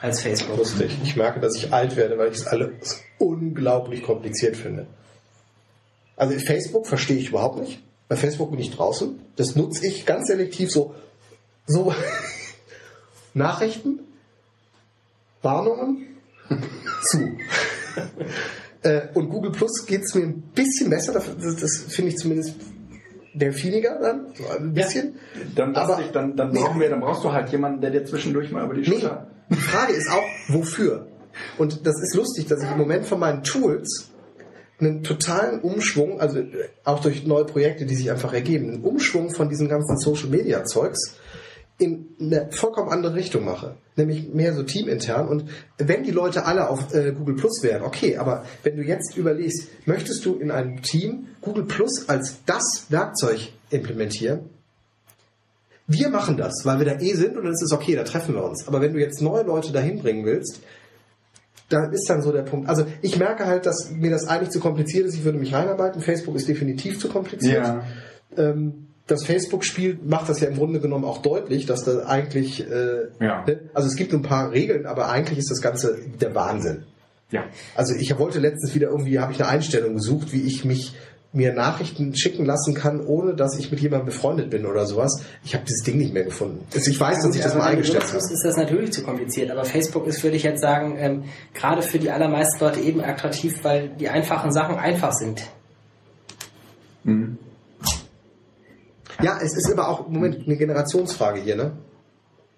als 0.00 0.22
Facebook. 0.22 0.56
Lustig. 0.56 0.96
Ich 1.04 1.16
merke, 1.16 1.38
dass 1.38 1.54
ich 1.56 1.72
alt 1.72 1.96
werde, 1.96 2.16
weil 2.18 2.28
ich 2.28 2.38
es 2.38 2.46
alles 2.46 3.02
unglaublich 3.18 4.02
kompliziert 4.02 4.56
finde. 4.56 4.86
Also 6.22 6.38
Facebook 6.38 6.86
verstehe 6.86 7.16
ich 7.16 7.30
überhaupt 7.30 7.58
nicht. 7.58 7.82
Bei 8.08 8.14
Facebook 8.14 8.52
bin 8.52 8.60
ich 8.60 8.70
draußen. 8.70 9.18
Das 9.34 9.56
nutze 9.56 9.84
ich 9.88 10.06
ganz 10.06 10.28
selektiv 10.28 10.70
so, 10.70 10.94
so 11.66 11.92
Nachrichten, 13.34 13.98
Warnungen 15.42 16.06
zu. 17.10 17.18
Äh, 18.84 19.02
Und 19.14 19.28
Google 19.30 19.52
Plus 19.52 19.86
geht 19.86 20.02
es 20.02 20.14
mir 20.16 20.22
ein 20.24 20.42
bisschen 20.56 20.90
besser. 20.90 21.12
Das, 21.12 21.26
das, 21.60 21.78
finde 21.88 22.10
ich 22.10 22.16
zumindest 22.18 22.54
delfiniger 23.32 23.96
dann. 24.00 24.26
So 24.34 24.48
ein 24.48 24.74
bisschen. 24.74 25.14
Dann, 25.54 25.72
lass 25.72 25.88
Aber- 25.88 26.02
dich, 26.02 26.10
dann, 26.10 26.36
dann, 26.36 26.50
Nee. 26.50 26.58
brauchen 26.58 26.80
wir, 26.80 26.90
dann 26.90 26.98
brauchst 27.00 27.22
du 27.22 27.30
halt 27.32 27.48
jemanden, 27.50 27.80
der 27.80 27.90
dir 27.90 28.04
zwischendurch 28.04 28.50
mal 28.50 28.64
über 28.64 28.74
die 28.74 28.80
Nee, 28.80 28.86
Schulter... 28.98 29.28
die 29.50 29.54
Frage 29.54 29.92
ist 29.92 30.10
auch, 30.10 30.24
wofür? 30.48 31.06
Und 31.58 31.86
das 31.86 31.94
ist 32.02 32.14
lustig, 32.16 32.46
dass 32.46 32.60
ich 32.62 32.70
im 32.72 32.78
Moment 32.78 33.06
von 33.06 33.20
meinen 33.20 33.44
Tools 33.44 34.10
einen 34.82 35.02
totalen 35.02 35.60
Umschwung, 35.60 36.20
also 36.20 36.38
äh, 36.38 36.68
auch 36.84 37.00
durch 37.00 37.24
neue 37.26 37.44
Projekte, 37.44 37.86
die 37.86 37.94
sich 37.94 38.10
einfach 38.10 38.32
ergeben, 38.32 38.72
einen 38.72 38.84
Umschwung 38.84 39.30
von 39.30 39.48
diesem 39.48 39.68
ganzen 39.68 39.96
Social 39.98 40.28
Media 40.28 40.64
Zeugs 40.64 41.16
in 41.78 42.06
eine 42.20 42.48
vollkommen 42.52 42.90
andere 42.90 43.14
Richtung 43.14 43.44
mache. 43.44 43.76
Nämlich 43.96 44.28
mehr 44.32 44.54
so 44.54 44.62
teamintern. 44.62 45.28
Und 45.28 45.44
wenn 45.78 46.04
die 46.04 46.10
Leute 46.10 46.44
alle 46.44 46.68
auf 46.68 46.94
äh, 46.94 47.12
Google 47.12 47.34
Plus 47.34 47.62
wären, 47.62 47.82
okay, 47.82 48.16
aber 48.16 48.44
wenn 48.62 48.76
du 48.76 48.82
jetzt 48.82 49.16
überlegst, 49.16 49.68
möchtest 49.86 50.24
du 50.24 50.36
in 50.36 50.50
einem 50.50 50.82
Team 50.82 51.28
Google 51.40 51.64
Plus 51.64 52.08
als 52.08 52.44
das 52.46 52.86
Werkzeug 52.90 53.48
implementieren, 53.70 54.50
wir 55.88 56.08
machen 56.08 56.36
das, 56.36 56.64
weil 56.64 56.78
wir 56.78 56.86
da 56.86 57.00
eh 57.00 57.14
sind 57.14 57.36
und 57.36 57.44
dann 57.44 57.52
ist 57.52 57.62
es 57.62 57.72
okay, 57.72 57.96
da 57.96 58.04
treffen 58.04 58.34
wir 58.34 58.44
uns. 58.44 58.68
Aber 58.68 58.80
wenn 58.80 58.94
du 58.94 59.00
jetzt 59.00 59.20
neue 59.20 59.42
Leute 59.42 59.72
dahin 59.72 60.00
bringen 60.00 60.24
willst, 60.24 60.60
da 61.68 61.86
ist 61.86 62.08
dann 62.08 62.22
so 62.22 62.32
der 62.32 62.42
Punkt. 62.42 62.68
Also 62.68 62.84
ich 63.00 63.18
merke 63.18 63.46
halt, 63.46 63.66
dass 63.66 63.90
mir 63.90 64.10
das 64.10 64.26
eigentlich 64.28 64.50
zu 64.50 64.60
kompliziert 64.60 65.06
ist. 65.06 65.14
Ich 65.14 65.24
würde 65.24 65.38
mich 65.38 65.54
reinarbeiten. 65.54 66.00
Facebook 66.02 66.36
ist 66.36 66.48
definitiv 66.48 66.98
zu 66.98 67.08
kompliziert. 67.08 67.64
Ja. 67.64 67.84
Ähm, 68.36 68.88
das 69.06 69.24
Facebook-Spiel 69.24 69.98
macht 70.04 70.28
das 70.28 70.40
ja 70.40 70.48
im 70.48 70.56
Grunde 70.56 70.80
genommen 70.80 71.04
auch 71.04 71.22
deutlich, 71.22 71.66
dass 71.66 71.84
da 71.84 72.06
eigentlich, 72.06 72.68
äh, 72.70 73.08
Ja. 73.20 73.44
ne? 73.46 73.60
also 73.74 73.88
es 73.88 73.96
gibt 73.96 74.12
ein 74.12 74.22
paar 74.22 74.52
Regeln, 74.52 74.86
aber 74.86 75.08
eigentlich 75.10 75.38
ist 75.38 75.50
das 75.50 75.60
Ganze 75.60 75.98
der 76.20 76.34
Wahnsinn. 76.34 76.84
Ja. 77.30 77.44
Also 77.74 77.94
ich 77.94 78.16
wollte 78.18 78.38
letztens 78.38 78.74
wieder 78.74 78.88
irgendwie, 78.90 79.18
habe 79.18 79.32
ich 79.32 79.40
eine 79.40 79.48
Einstellung 79.48 79.94
gesucht, 79.94 80.32
wie 80.32 80.42
ich 80.42 80.64
mich 80.64 80.94
mir 81.32 81.54
Nachrichten 81.54 82.14
schicken 82.14 82.44
lassen 82.44 82.74
kann, 82.74 83.00
ohne 83.00 83.34
dass 83.34 83.58
ich 83.58 83.70
mit 83.70 83.80
jemandem 83.80 84.06
befreundet 84.06 84.50
bin 84.50 84.66
oder 84.66 84.84
sowas. 84.84 85.22
Ich 85.44 85.54
habe 85.54 85.64
dieses 85.64 85.82
Ding 85.82 85.96
nicht 85.96 86.12
mehr 86.12 86.24
gefunden. 86.24 86.64
Also 86.74 86.90
ich 86.90 87.00
weiß, 87.00 87.22
dass 87.22 87.34
ich 87.34 87.42
das 87.42 87.54
mal 87.54 87.64
eingestellt 87.68 88.04
habe. 88.04 88.18
ist 88.18 88.42
das 88.44 88.56
natürlich 88.56 88.92
zu 88.92 89.02
kompliziert. 89.02 89.50
Aber 89.50 89.64
Facebook 89.64 90.06
ist, 90.06 90.22
würde 90.22 90.36
ich 90.36 90.42
jetzt 90.42 90.60
sagen, 90.60 90.96
ähm, 90.98 91.24
gerade 91.54 91.80
für 91.80 91.98
die 91.98 92.10
allermeisten 92.10 92.62
Leute 92.62 92.80
eben 92.80 93.02
attraktiv, 93.02 93.64
weil 93.64 93.88
die 93.88 94.10
einfachen 94.10 94.52
Sachen 94.52 94.76
einfach 94.76 95.12
sind. 95.12 95.42
Ja, 99.22 99.38
es 99.42 99.56
ist 99.56 99.72
aber 99.72 99.88
auch, 99.88 100.08
Moment, 100.08 100.46
eine 100.46 100.56
Generationsfrage 100.56 101.40
hier, 101.40 101.56
ne? 101.56 101.72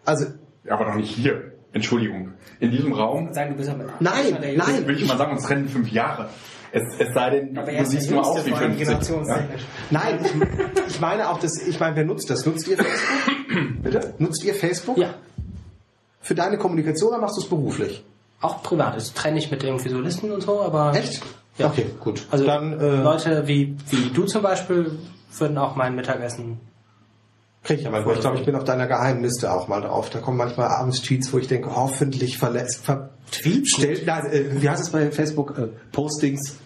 Also, 0.05 0.27
Aber 0.69 0.85
doch 0.87 0.95
nicht 0.95 1.15
hier. 1.15 1.53
Entschuldigung. 1.73 2.33
In 2.61 2.71
diesem 2.71 2.93
Raum 2.93 3.33
Sagen, 3.33 3.51
du 3.53 3.57
bist 3.57 3.69
aber 3.69 3.85
Nein, 3.99 4.37
nein. 4.57 4.87
will 4.87 4.97
ich 4.97 5.07
mal 5.07 5.19
sagen, 5.19 5.33
uns 5.33 5.49
rennen 5.51 5.69
fünf 5.69 5.91
Jahre. 5.91 6.29
Es, 6.75 6.83
es 6.99 7.15
sei 7.15 7.31
denn, 7.31 7.57
Aber 7.57 7.71
du 7.71 7.87
siehst 7.87 8.11
nur 8.11 8.27
aus 8.27 8.45
wie 8.45 8.51
vor 8.51 8.59
allem 8.59 8.77
50. 8.77 8.89
Ja? 8.89 8.99
generationstechnisch. 8.99 9.63
nein, 9.91 10.19
ich, 10.25 10.95
ich 10.95 11.01
meine 11.01 11.31
auch, 11.31 11.39
dass, 11.39 11.63
ich 11.67 11.79
meine, 11.79 11.95
wer 11.95 12.05
nutzt 12.05 12.29
das? 12.31 12.45
Nutzt 12.45 12.67
ihr 12.67 12.77
Facebook? 12.77 13.83
Bitte? 13.83 14.15
Nutzt 14.19 14.43
ihr 14.45 14.55
Facebook? 14.55 14.99
Ja, 14.99 15.15
Für 16.21 16.35
deine 16.35 16.59
Kommunikation 16.59 17.11
oder 17.11 17.19
machst 17.21 17.37
du 17.37 17.43
es 17.43 17.49
beruflich? 17.49 18.05
auch 18.41 18.63
privat. 18.63 18.97
Das 18.97 19.15
trenne 19.15 19.39
ich 19.39 19.51
mit 19.51 19.65
irgendwie 19.65 19.89
so 19.89 19.99
Listen 20.01 20.31
und 20.31 20.43
so, 20.43 20.61
aber... 20.61 20.95
Echt? 20.95 21.23
Ja. 21.57 21.69
Okay, 21.69 21.87
gut. 22.01 22.27
Also 22.31 22.45
dann 22.45 22.79
äh, 22.79 22.97
Leute 23.03 23.47
wie, 23.47 23.77
wie 23.91 24.11
du 24.11 24.25
zum 24.25 24.43
Beispiel 24.43 24.99
würden 25.39 25.57
auch 25.57 25.77
mein 25.77 25.95
Mittagessen... 25.95 26.61
krieg 27.63 27.79
ich 27.79 27.85
ja 27.85 27.91
mal. 27.91 28.05
Ich 28.07 28.21
glaube, 28.21 28.39
ich 28.39 28.45
bin 28.45 28.55
auf 28.55 28.65
deiner 28.65 28.87
Geheimliste 28.87 29.51
auch 29.53 29.69
mal 29.69 29.81
drauf. 29.81 30.11
Da 30.11 30.19
kommen 30.19 30.37
manchmal 30.37 30.69
abends 30.69 31.01
Tweets, 31.01 31.33
wo 31.33 31.39
ich 31.39 31.49
denke, 31.49 31.75
hoffentlich 31.75 32.37
verlässt. 32.37 32.85
Ver 32.85 33.11
Tweets? 33.31 33.71
stellt, 33.71 34.05
nein, 34.05 34.27
äh, 34.27 34.63
wie 34.63 34.69
heißt 34.69 34.83
es 34.83 34.91
bei 34.91 35.11
Facebook? 35.11 35.59
Äh, 35.59 35.69
Postings? 35.91 36.57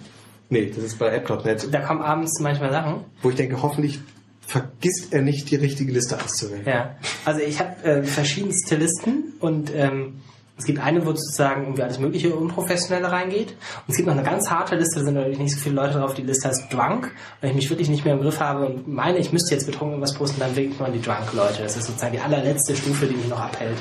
Nee, 0.51 0.73
das 0.75 0.85
ist 0.85 0.99
bei 0.99 1.09
app.net. 1.09 1.69
Da 1.73 1.81
kommen 1.81 2.01
abends 2.01 2.41
manchmal 2.41 2.71
Sachen. 2.71 3.05
Wo 3.23 3.31
ich 3.31 3.37
denke, 3.37 3.63
hoffentlich 3.63 4.01
vergisst 4.41 5.13
er 5.13 5.23
nicht, 5.23 5.51
die 5.51 5.57
richtige 5.57 5.93
Liste 5.93 6.19
auszuwählen. 6.19 6.65
Ja, 6.67 6.97
also 7.25 7.41
ich 7.41 7.61
habe 7.61 7.83
äh, 7.85 8.03
verschiedenste 8.03 8.77
Listen 8.77 9.35
und 9.41 9.71
ähm, 9.75 10.23
es 10.59 10.65
gibt 10.65 10.81
eine, 10.81 11.07
wo 11.07 11.11
sozusagen 11.11 11.63
irgendwie 11.63 11.83
alles 11.83 12.01
mögliche 12.01 12.35
Unprofessionelle 12.35 13.13
reingeht. 13.13 13.51
Und 13.51 13.91
es 13.91 13.97
gibt 13.97 14.09
noch 14.09 14.15
eine 14.15 14.25
ganz 14.25 14.51
harte 14.51 14.75
Liste, 14.75 14.99
da 14.99 15.05
sind 15.05 15.15
natürlich 15.15 15.39
nicht 15.39 15.55
so 15.55 15.61
viele 15.61 15.77
Leute 15.77 15.99
drauf. 15.99 16.15
Die 16.15 16.23
Liste 16.23 16.49
heißt 16.49 16.73
Drunk. 16.73 17.13
Wenn 17.41 17.51
ich 17.51 17.57
mich 17.57 17.71
wirklich 17.71 17.89
nicht 17.89 18.05
mehr 18.05 18.15
im 18.15 18.23
Griff 18.23 18.41
habe 18.41 18.67
und 18.67 18.89
meine, 18.89 19.19
ich 19.19 19.33
müsste 19.33 19.55
jetzt 19.55 19.67
betrunken 19.67 19.93
irgendwas 19.93 20.15
posten, 20.15 20.41
dann 20.41 20.57
wählt 20.57 20.81
man 20.81 20.93
die 20.93 21.01
Drunk-Leute. 21.01 21.63
Das 21.63 21.77
ist 21.77 21.87
sozusagen 21.87 22.13
die 22.13 22.19
allerletzte 22.19 22.75
Stufe, 22.75 23.07
die 23.07 23.15
mich 23.15 23.29
noch 23.29 23.39
abhält. 23.39 23.79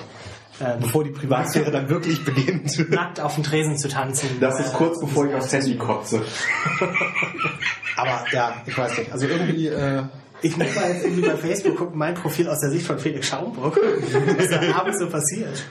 Ähm, 0.59 0.79
Bevor 0.79 1.03
die 1.03 1.11
Privatsphäre 1.11 1.69
dann 1.71 1.89
wirklich 1.89 2.23
beginnt. 2.25 2.89
nackt 2.89 3.19
auf 3.19 3.35
dem 3.35 3.43
Tresen 3.43 3.77
zu 3.77 3.87
tanzen. 3.87 4.29
Das 4.39 4.59
ist 4.59 4.73
kurz 4.73 4.99
bevor 4.99 5.27
ich 5.27 5.35
aufs 5.35 5.53
Handy 5.53 5.75
kotze. 5.77 6.21
Aber 7.95 8.25
ja, 8.31 8.61
ich 8.65 8.77
weiß 8.77 8.97
nicht. 8.97 9.11
Also 9.11 9.27
irgendwie, 9.27 9.67
äh, 9.67 10.03
Ich 10.41 10.57
muss 10.57 10.75
mal 10.75 10.89
jetzt 10.89 11.03
irgendwie 11.03 11.27
bei 11.27 11.35
Facebook 11.35 11.77
gucken, 11.77 11.97
mein 11.97 12.15
Profil 12.15 12.47
aus 12.47 12.59
der 12.59 12.69
Sicht 12.71 12.85
von 12.85 12.99
Felix 12.99 13.27
Schaumburg, 13.27 13.79
was 14.37 14.49
da 14.49 14.61
abends 14.75 14.99
so 14.99 15.09
passiert. 15.09 15.63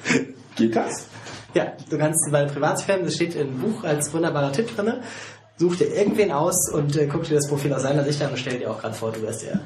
Geht 0.56 0.76
das? 0.76 1.06
Ja, 1.54 1.72
du 1.88 1.98
kannst 1.98 2.30
bei 2.30 2.44
Privatsphären, 2.44 3.04
das 3.04 3.14
steht 3.14 3.34
im 3.34 3.58
Buch 3.58 3.84
als 3.84 4.12
wunderbarer 4.12 4.52
Tipp 4.52 4.74
drinne. 4.74 5.02
Such 5.56 5.76
dir 5.76 5.86
irgendwen 5.86 6.30
aus 6.30 6.70
und 6.70 6.96
äh, 6.96 7.06
guck 7.06 7.24
dir 7.24 7.34
das 7.34 7.48
Profil 7.48 7.72
aus 7.72 7.82
seiner 7.82 8.04
Sicht 8.04 8.20
an 8.22 8.30
und 8.30 8.38
stell 8.38 8.58
dir 8.58 8.70
auch 8.70 8.80
gerade 8.80 8.94
vor, 8.94 9.10
du 9.10 9.22
wärst 9.22 9.42
der. 9.42 9.60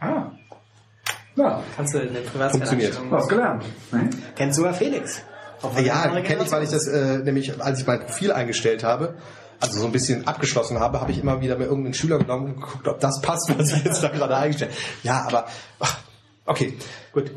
Ah. 0.00 0.32
Ja, 1.40 1.62
Kannst 1.76 1.94
du 1.94 1.98
in 1.98 2.12
den 2.12 2.24
Funktioniert. 2.24 2.92
Privatsphären 2.92 3.10
was 3.10 3.28
gelernt. 3.28 3.64
Ne? 3.92 4.10
Kennst 4.36 4.56
sogar 4.56 4.74
Felix. 4.74 5.22
Er 5.74 5.82
ja, 5.82 6.20
kenne 6.20 6.44
ich, 6.44 6.52
weil 6.52 6.62
ich 6.62 6.70
das 6.70 6.86
äh, 6.86 7.18
nämlich, 7.18 7.60
als 7.62 7.80
ich 7.80 7.86
mein 7.86 8.00
Profil 8.00 8.32
eingestellt 8.32 8.84
habe, 8.84 9.14
also 9.60 9.78
so 9.78 9.86
ein 9.86 9.92
bisschen 9.92 10.26
abgeschlossen 10.26 10.80
habe, 10.80 11.00
habe 11.00 11.12
ich 11.12 11.18
immer 11.18 11.40
wieder 11.40 11.56
mir 11.56 11.64
irgendeinen 11.64 11.94
Schüler 11.94 12.18
genommen 12.18 12.54
und 12.54 12.60
geguckt, 12.60 12.86
ob 12.88 13.00
das 13.00 13.20
passt, 13.20 13.52
was 13.58 13.72
ich 13.72 13.84
jetzt 13.84 14.02
da 14.02 14.08
gerade 14.08 14.36
eingestellt 14.36 14.72
habe. 14.72 14.80
Ja, 15.02 15.24
aber 15.26 15.46
ach, 15.78 15.98
okay, 16.46 16.74
gut. 17.12 17.30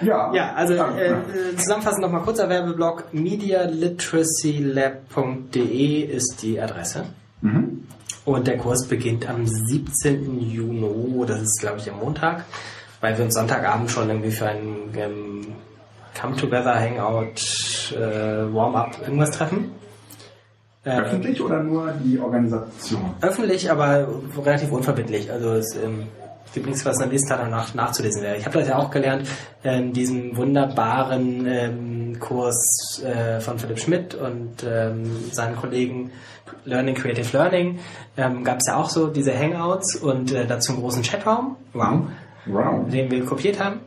Ja. 0.00 0.32
Ja, 0.34 0.54
also 0.54 0.74
äh, 0.74 1.10
äh, 1.10 1.56
zusammenfassend 1.56 2.02
nochmal 2.02 2.22
kurzer 2.22 2.48
Werbeblock. 2.48 3.12
medialiteracy.lab.de 3.12 6.00
ist 6.02 6.42
die 6.42 6.60
Adresse. 6.60 7.04
Mhm. 7.40 7.86
Und 8.24 8.46
der 8.46 8.56
Kurs 8.56 8.86
beginnt 8.88 9.28
am 9.28 9.46
17. 9.46 10.40
Juni, 10.40 11.26
das 11.26 11.42
ist 11.42 11.60
glaube 11.60 11.78
ich 11.78 11.90
am 11.90 11.98
Montag, 11.98 12.44
weil 13.00 13.16
wir 13.18 13.24
uns 13.24 13.34
Sonntagabend 13.34 13.90
schon 13.90 14.08
irgendwie 14.08 14.30
für 14.30 14.46
ein 14.46 14.76
ähm, 14.96 15.46
Come-Together, 16.18 16.74
Hangout, 16.74 17.92
äh, 17.94 18.54
Warm-Up, 18.54 18.96
irgendwas 19.02 19.32
treffen. 19.32 19.72
Äh, 20.84 21.00
Öffentlich 21.00 21.40
oder 21.40 21.62
nur 21.62 21.92
die 22.04 22.18
Organisation? 22.18 23.14
öffentlich, 23.20 23.70
aber 23.70 24.06
relativ 24.44 24.70
unverbindlich. 24.70 25.30
Also 25.30 25.54
es 25.54 25.74
ähm, 25.76 26.06
gibt 26.52 26.66
nichts, 26.66 26.84
was 26.84 26.96
in 26.96 27.04
der 27.04 27.12
Liste 27.12 27.34
danach 27.36 27.74
nachzulesen 27.74 28.22
wäre. 28.22 28.36
Ich 28.36 28.46
habe 28.46 28.58
das 28.58 28.68
ja 28.68 28.76
auch 28.76 28.90
gelernt, 28.90 29.28
in 29.62 29.92
diesem 29.92 30.36
wunderbaren 30.36 31.46
ähm, 31.46 31.93
Kurs 32.24 33.02
äh, 33.04 33.40
von 33.40 33.58
Philipp 33.58 33.78
Schmidt 33.78 34.14
und 34.14 34.64
ähm, 34.66 35.04
seinen 35.32 35.56
Kollegen 35.56 36.10
Learning 36.64 36.94
Creative 36.94 37.36
Learning 37.36 37.78
ähm, 38.16 38.44
gab 38.44 38.58
es 38.58 38.66
ja 38.68 38.76
auch 38.76 38.88
so 38.88 39.08
diese 39.08 39.38
Hangouts 39.38 39.96
und 39.96 40.32
äh, 40.32 40.46
dazu 40.46 40.72
einen 40.72 40.80
großen 40.80 41.02
Chatraum, 41.02 41.56
wow, 41.74 42.00
Wow. 42.46 42.88
den 42.90 43.10
wir 43.10 43.24
kopiert 43.24 43.58
haben. 43.62 43.80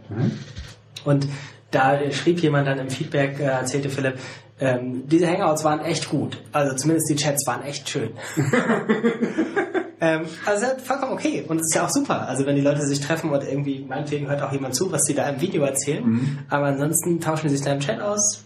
Und 1.05 1.27
da 1.71 1.99
schrieb 2.11 2.39
jemand 2.41 2.67
dann 2.67 2.79
im 2.79 2.89
Feedback, 2.89 3.39
äh, 3.39 3.43
erzählte 3.43 3.89
Philipp, 3.89 4.17
ähm, 4.59 5.07
diese 5.07 5.27
Hangouts 5.27 5.63
waren 5.63 5.81
echt 5.81 6.09
gut. 6.09 6.41
Also 6.51 6.75
zumindest 6.75 7.09
die 7.09 7.15
Chats 7.15 7.45
waren 7.47 7.63
echt 7.63 7.89
schön. 7.89 8.09
ähm, 9.99 10.25
also 10.45 10.67
vollkommen 10.83 11.13
okay. 11.13 11.43
Und 11.47 11.59
es 11.59 11.67
ist 11.67 11.75
ja 11.75 11.85
auch 11.85 11.89
super. 11.89 12.27
Also 12.27 12.45
wenn 12.45 12.55
die 12.55 12.61
Leute 12.61 12.81
sich 12.81 12.99
treffen 12.99 13.29
und 13.31 13.43
irgendwie, 13.43 13.85
meinetwegen 13.87 14.27
hört 14.27 14.41
auch 14.41 14.51
jemand 14.51 14.75
zu, 14.75 14.91
was 14.91 15.03
sie 15.05 15.15
da 15.15 15.27
im 15.29 15.41
Video 15.41 15.63
erzählen. 15.63 16.39
Aber 16.49 16.67
ansonsten 16.67 17.19
tauschen 17.19 17.47
die 17.49 17.55
sich 17.55 17.65
da 17.65 17.73
im 17.73 17.79
Chat 17.79 17.99
aus. 18.01 18.43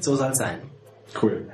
So 0.00 0.16
soll 0.16 0.30
es 0.30 0.38
sein. 0.38 0.58
Cool. 1.20 1.48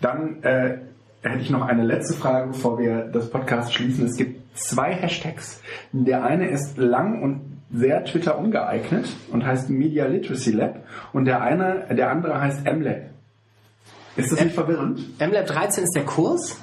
Dann 0.00 0.42
äh, 0.42 0.78
hätte 1.22 1.40
ich 1.40 1.50
noch 1.50 1.62
eine 1.62 1.84
letzte 1.84 2.14
Frage, 2.14 2.48
bevor 2.48 2.78
wir 2.78 3.04
das 3.04 3.30
Podcast 3.30 3.72
schließen. 3.72 4.06
Es 4.06 4.16
gibt 4.16 4.58
zwei 4.58 4.92
Hashtags. 4.92 5.60
Der 5.92 6.24
eine 6.24 6.48
ist 6.48 6.76
lang 6.78 7.22
und 7.22 7.52
sehr 7.72 8.04
Twitter 8.04 8.38
ungeeignet 8.38 9.06
und 9.30 9.46
heißt 9.46 9.70
Media 9.70 10.06
Literacy 10.06 10.50
Lab 10.50 10.84
und 11.12 11.24
der 11.24 11.40
eine, 11.40 11.86
der 11.90 12.10
andere 12.10 12.40
heißt 12.40 12.64
MLab. 12.64 13.10
Ist 14.16 14.30
das 14.30 14.44
nicht 14.44 14.54
verwirrend? 14.54 15.00
MLab 15.20 15.46
13 15.46 15.84
ist 15.84 15.94
der 15.94 16.04
Kurs. 16.04 16.58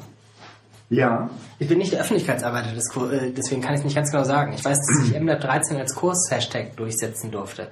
Ja. 0.89 1.29
Ich 1.59 1.67
bin 1.67 1.77
nicht 1.77 1.93
der 1.93 2.01
Öffentlichkeitsarbeiter 2.01 2.73
des 2.73 2.89
Kur 2.89 3.11
äh, 3.13 3.31
deswegen 3.31 3.61
kann 3.61 3.75
ich 3.75 3.83
nicht 3.83 3.95
ganz 3.95 4.11
genau 4.11 4.23
sagen. 4.23 4.53
Ich 4.53 4.65
weiß, 4.65 4.77
dass 4.77 5.07
ich 5.07 5.19
MLab 5.19 5.39
13 5.41 5.77
als 5.77 5.95
Kurs-Hashtag 5.95 6.75
durchsetzen 6.75 7.31
durfte. 7.31 7.67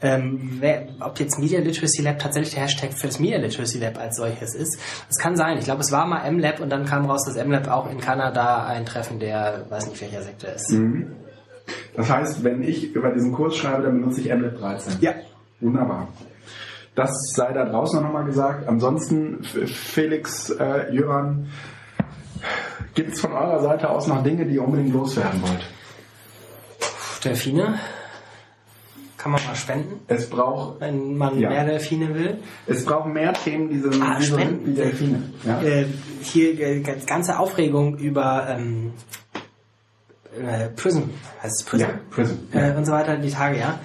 Ähm, 0.00 0.58
wer, 0.60 0.88
ob 1.00 1.18
jetzt 1.18 1.38
Media 1.38 1.58
Literacy 1.58 2.02
Lab 2.02 2.20
tatsächlich 2.20 2.54
der 2.54 2.64
Hashtag 2.64 2.92
für 2.92 3.08
das 3.08 3.18
Media 3.18 3.38
Literacy 3.38 3.78
Lab 3.78 3.98
als 3.98 4.16
solches 4.16 4.54
ist, 4.54 4.78
das 5.08 5.18
kann 5.18 5.36
sein. 5.36 5.58
Ich 5.58 5.64
glaube, 5.64 5.80
es 5.80 5.90
war 5.90 6.06
mal 6.06 6.30
MLab 6.30 6.60
und 6.60 6.70
dann 6.70 6.84
kam 6.84 7.06
raus, 7.06 7.24
dass 7.24 7.44
MLab 7.44 7.68
auch 7.68 7.90
in 7.90 7.98
Kanada 7.98 8.66
ein 8.66 8.86
Treffen 8.86 9.18
der, 9.18 9.66
weiß 9.68 9.88
nicht 9.88 10.00
welcher 10.00 10.22
Sektor 10.22 10.50
ist. 10.50 10.72
Das 11.96 12.10
heißt, 12.10 12.44
wenn 12.44 12.62
ich 12.62 12.94
über 12.94 13.10
diesen 13.10 13.32
Kurs 13.32 13.56
schreibe, 13.56 13.82
dann 13.82 14.00
benutze 14.00 14.20
ich 14.20 14.32
MLab 14.32 14.56
13. 14.58 14.98
Ja. 15.00 15.14
Wunderbar. 15.60 16.08
Das 16.94 17.10
sei 17.34 17.52
da 17.52 17.64
draußen 17.64 18.00
nochmal 18.00 18.24
gesagt. 18.24 18.68
Ansonsten, 18.68 19.42
Felix, 19.42 20.50
äh, 20.50 20.92
Jöran, 20.94 21.48
gibt 22.98 23.14
es 23.14 23.20
von 23.20 23.32
eurer 23.32 23.60
Seite 23.60 23.88
aus 23.90 24.06
noch 24.08 24.22
Dinge, 24.24 24.44
die 24.44 24.56
ihr 24.56 24.62
unbedingt 24.64 24.92
loswerden 24.92 25.40
wollt? 25.42 25.64
Delfine 27.24 27.78
kann 29.16 29.32
man 29.32 29.44
mal 29.46 29.56
spenden, 29.56 30.00
Es 30.06 30.30
braucht, 30.30 30.80
wenn 30.80 31.16
man 31.16 31.38
Ja. 31.40 31.48
mehr 31.50 31.64
Delfine 31.64 32.14
will. 32.14 32.38
es 32.68 32.84
braucht 32.84 33.06
mehr 33.08 33.32
Themen, 33.32 33.68
die 33.68 33.80
so, 33.80 33.88
Ah, 34.00 34.16
die 34.18 34.24
so 34.26 34.34
Spenden. 34.38 34.66
wie 34.66 34.74
Delfine. 34.74 35.22
Ja? 35.44 35.60
Äh, 35.62 35.86
hier 36.22 36.60
äh, 36.60 36.80
ganz- 36.80 37.04
ganze 37.06 37.38
Aufregung 37.38 37.96
über 37.98 38.46
ähm, 38.48 38.92
äh, 40.40 40.68
Prison, 40.68 41.10
heißt 41.42 41.60
es 41.60 41.64
Prison? 41.66 41.88
Ja, 41.88 41.94
Prison. 42.10 42.38
Äh, 42.52 42.76
und 42.76 42.84
so 42.84 42.92
weiter, 42.92 43.16
die 43.16 43.30
Tage, 43.30 43.58
ja. 43.58 43.80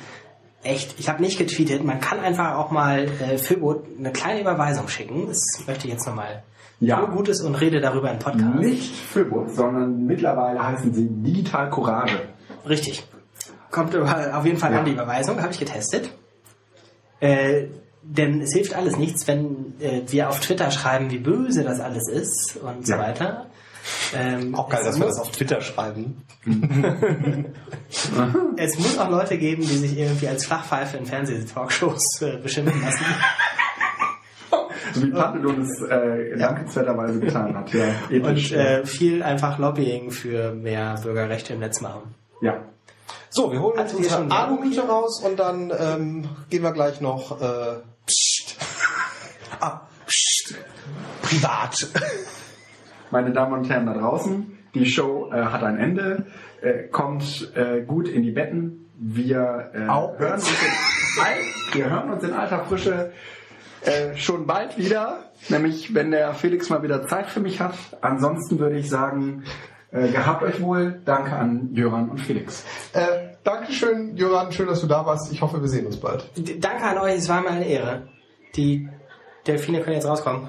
Echt, 0.61 0.99
ich 0.99 1.10
habe 1.10 1.22
nicht 1.22 1.38
getweetet. 1.40 1.84
Man 1.84 1.99
kann 1.99 2.19
einfach 2.19 2.56
auch 2.57 2.69
mal 2.72 3.06
äh, 3.19 3.38
Philbot 3.40 3.85
eine 3.98 4.11
kleine 4.11 4.40
Überweisung 4.41 4.88
schicken. 4.88 5.27
Das 5.27 5.40
möchte 5.68 5.88
ich 5.88 5.94
jetzt 5.94 6.06
nochmal. 6.07 6.44
Ja. 6.84 6.99
Nur 6.99 7.10
Gutes 7.10 7.41
und 7.41 7.55
rede 7.55 7.80
darüber 7.81 8.11
im 8.11 8.19
Podcast. 8.19 8.55
Nicht 8.60 8.93
Philbot, 8.95 9.53
sondern 9.55 10.05
mittlerweile 10.05 10.65
heißen 10.65 10.93
sie 10.93 11.07
Digital 11.10 11.69
Courage. 11.69 12.19
Richtig. 12.68 13.05
Kommt 13.72 13.95
auf 13.95 14.45
jeden 14.45 14.57
Fall 14.57 14.72
Ja. 14.73 14.80
an 14.80 14.85
die 14.85 14.91
Überweisung, 14.91 15.41
habe 15.41 15.51
ich 15.51 15.60
getestet. 15.60 16.11
Äh, 17.19 17.68
denn 18.03 18.41
es 18.41 18.53
hilft 18.53 18.76
alles 18.76 18.97
nichts, 18.97 19.27
wenn 19.27 19.73
äh, 19.80 20.01
wir 20.07 20.30
auf 20.30 20.39
Twitter 20.41 20.69
schreiben, 20.72 21.10
wie 21.10 21.19
böse 21.19 21.64
das 21.64 21.80
alles 21.80 22.07
ist 22.10 22.57
und 22.57 22.85
so 22.85 22.93
Ja. 22.93 22.99
weiter. 22.99 23.45
Ähm, 24.15 24.55
Auch 24.55 24.69
geil, 24.69 24.81
dass 24.84 24.97
wir 24.99 25.05
muss- 25.07 25.15
das 25.18 25.26
auf 25.27 25.31
Twitter 25.31 25.61
schreiben. 25.61 26.22
Es 28.57 28.77
muss 28.77 28.97
auch 28.97 29.10
Leute 29.10 29.38
geben, 29.38 29.61
die 29.61 29.77
sich 29.77 29.97
irgendwie 29.97 30.27
als 30.27 30.45
Flachpfeife 30.45 30.97
in 30.97 31.05
Fernsehtalkshows 31.05 32.22
äh, 32.22 32.38
beschimpfen 32.38 32.81
lassen. 32.81 33.03
So 34.93 35.01
wie 35.03 35.11
Pantelon 35.11 35.61
es 35.61 35.81
äh, 35.81 36.37
dankenswerterweise 36.37 37.19
getan 37.19 37.55
hat. 37.57 37.73
Ja, 37.73 37.85
ethisch. 38.09 38.51
Und 38.51 38.57
äh, 38.57 38.85
viel 38.85 39.23
einfach 39.23 39.57
Lobbying 39.59 40.11
für 40.11 40.53
mehr 40.53 40.95
Bürgerrechte 41.03 41.53
im 41.53 41.59
Netz 41.59 41.81
machen. 41.81 42.15
ja. 42.41 42.61
So, 43.35 43.51
wir 43.51 43.59
holen 43.59 43.79
uns 43.79 43.81
Also 43.81 43.93
wir 43.93 44.03
unsere 44.03 44.21
schon 44.21 44.31
Aluhüte 44.31 44.81
raus 44.87 45.23
und 45.25 45.39
dann 45.39 45.73
ähm, 45.75 46.29
gehen 46.51 46.61
wir 46.61 46.71
gleich 46.71 47.01
noch 47.01 47.41
äh, 47.41 47.77
pst. 48.05 48.57
Ah, 49.59 49.81
pst. 50.05 50.55
privat. 51.23 51.87
Meine 53.09 53.31
Damen 53.31 53.53
und 53.53 53.69
Herren 53.69 53.87
da 53.87 53.93
draußen, 53.95 54.57
die 54.75 54.85
Show 54.85 55.31
äh, 55.31 55.45
hat 55.45 55.63
ein 55.63 55.79
Ende, 55.79 56.25
äh, 56.61 56.83
kommt 56.89 57.51
äh, 57.55 57.81
gut 57.81 58.07
in 58.07 58.21
die 58.21 58.31
Betten. 58.31 58.91
Wir, 58.99 59.71
äh, 59.73 59.87
Auch 59.87 60.17
hören, 60.19 60.33
uns 60.33 60.47
in, 60.49 60.53
wir 61.79 61.89
hören 61.89 62.11
uns 62.11 62.23
in 62.23 62.33
alter 62.33 62.65
Frische 62.65 63.11
äh, 63.85 64.15
schon 64.15 64.47
bald 64.47 64.77
wieder, 64.77 65.31
nämlich 65.49 65.93
wenn 65.93 66.11
der 66.11 66.34
Felix 66.34 66.69
mal 66.69 66.84
wieder 66.84 67.07
Zeit 67.07 67.27
für 67.27 67.39
mich 67.39 67.60
hat. 67.60 67.76
Ansonsten 68.01 68.60
würde 68.60 68.77
ich 68.77 68.89
sagen, 68.89 69.43
äh, 69.91 70.10
gehabt 70.10 70.43
euch 70.43 70.61
wohl. 70.61 71.01
Danke 71.05 71.34
an 71.34 71.69
Jöran 71.73 72.10
und 72.10 72.19
Felix. 72.19 72.64
Äh, 72.93 73.35
Dankeschön, 73.43 74.15
Joran, 74.15 74.51
schön, 74.51 74.68
dass 74.68 74.81
du 74.81 74.88
da 74.88 75.05
warst. 75.05 75.31
Ich 75.31 75.41
hoffe, 75.41 75.61
wir 75.61 75.68
sehen 75.68 75.85
uns 75.85 75.97
bald. 75.97 76.26
D 76.38 76.60
Danke 76.60 76.84
an 76.84 76.97
euch, 76.97 77.15
es 77.15 77.30
war 77.30 77.41
mir 77.41 77.49
eine 77.49 77.68
Ehre. 77.68 78.07
Die 78.55 78.88
Delfine 79.45 79.81
können 79.81 79.95
jetzt 79.95 80.07
rauskommen. 80.07 80.47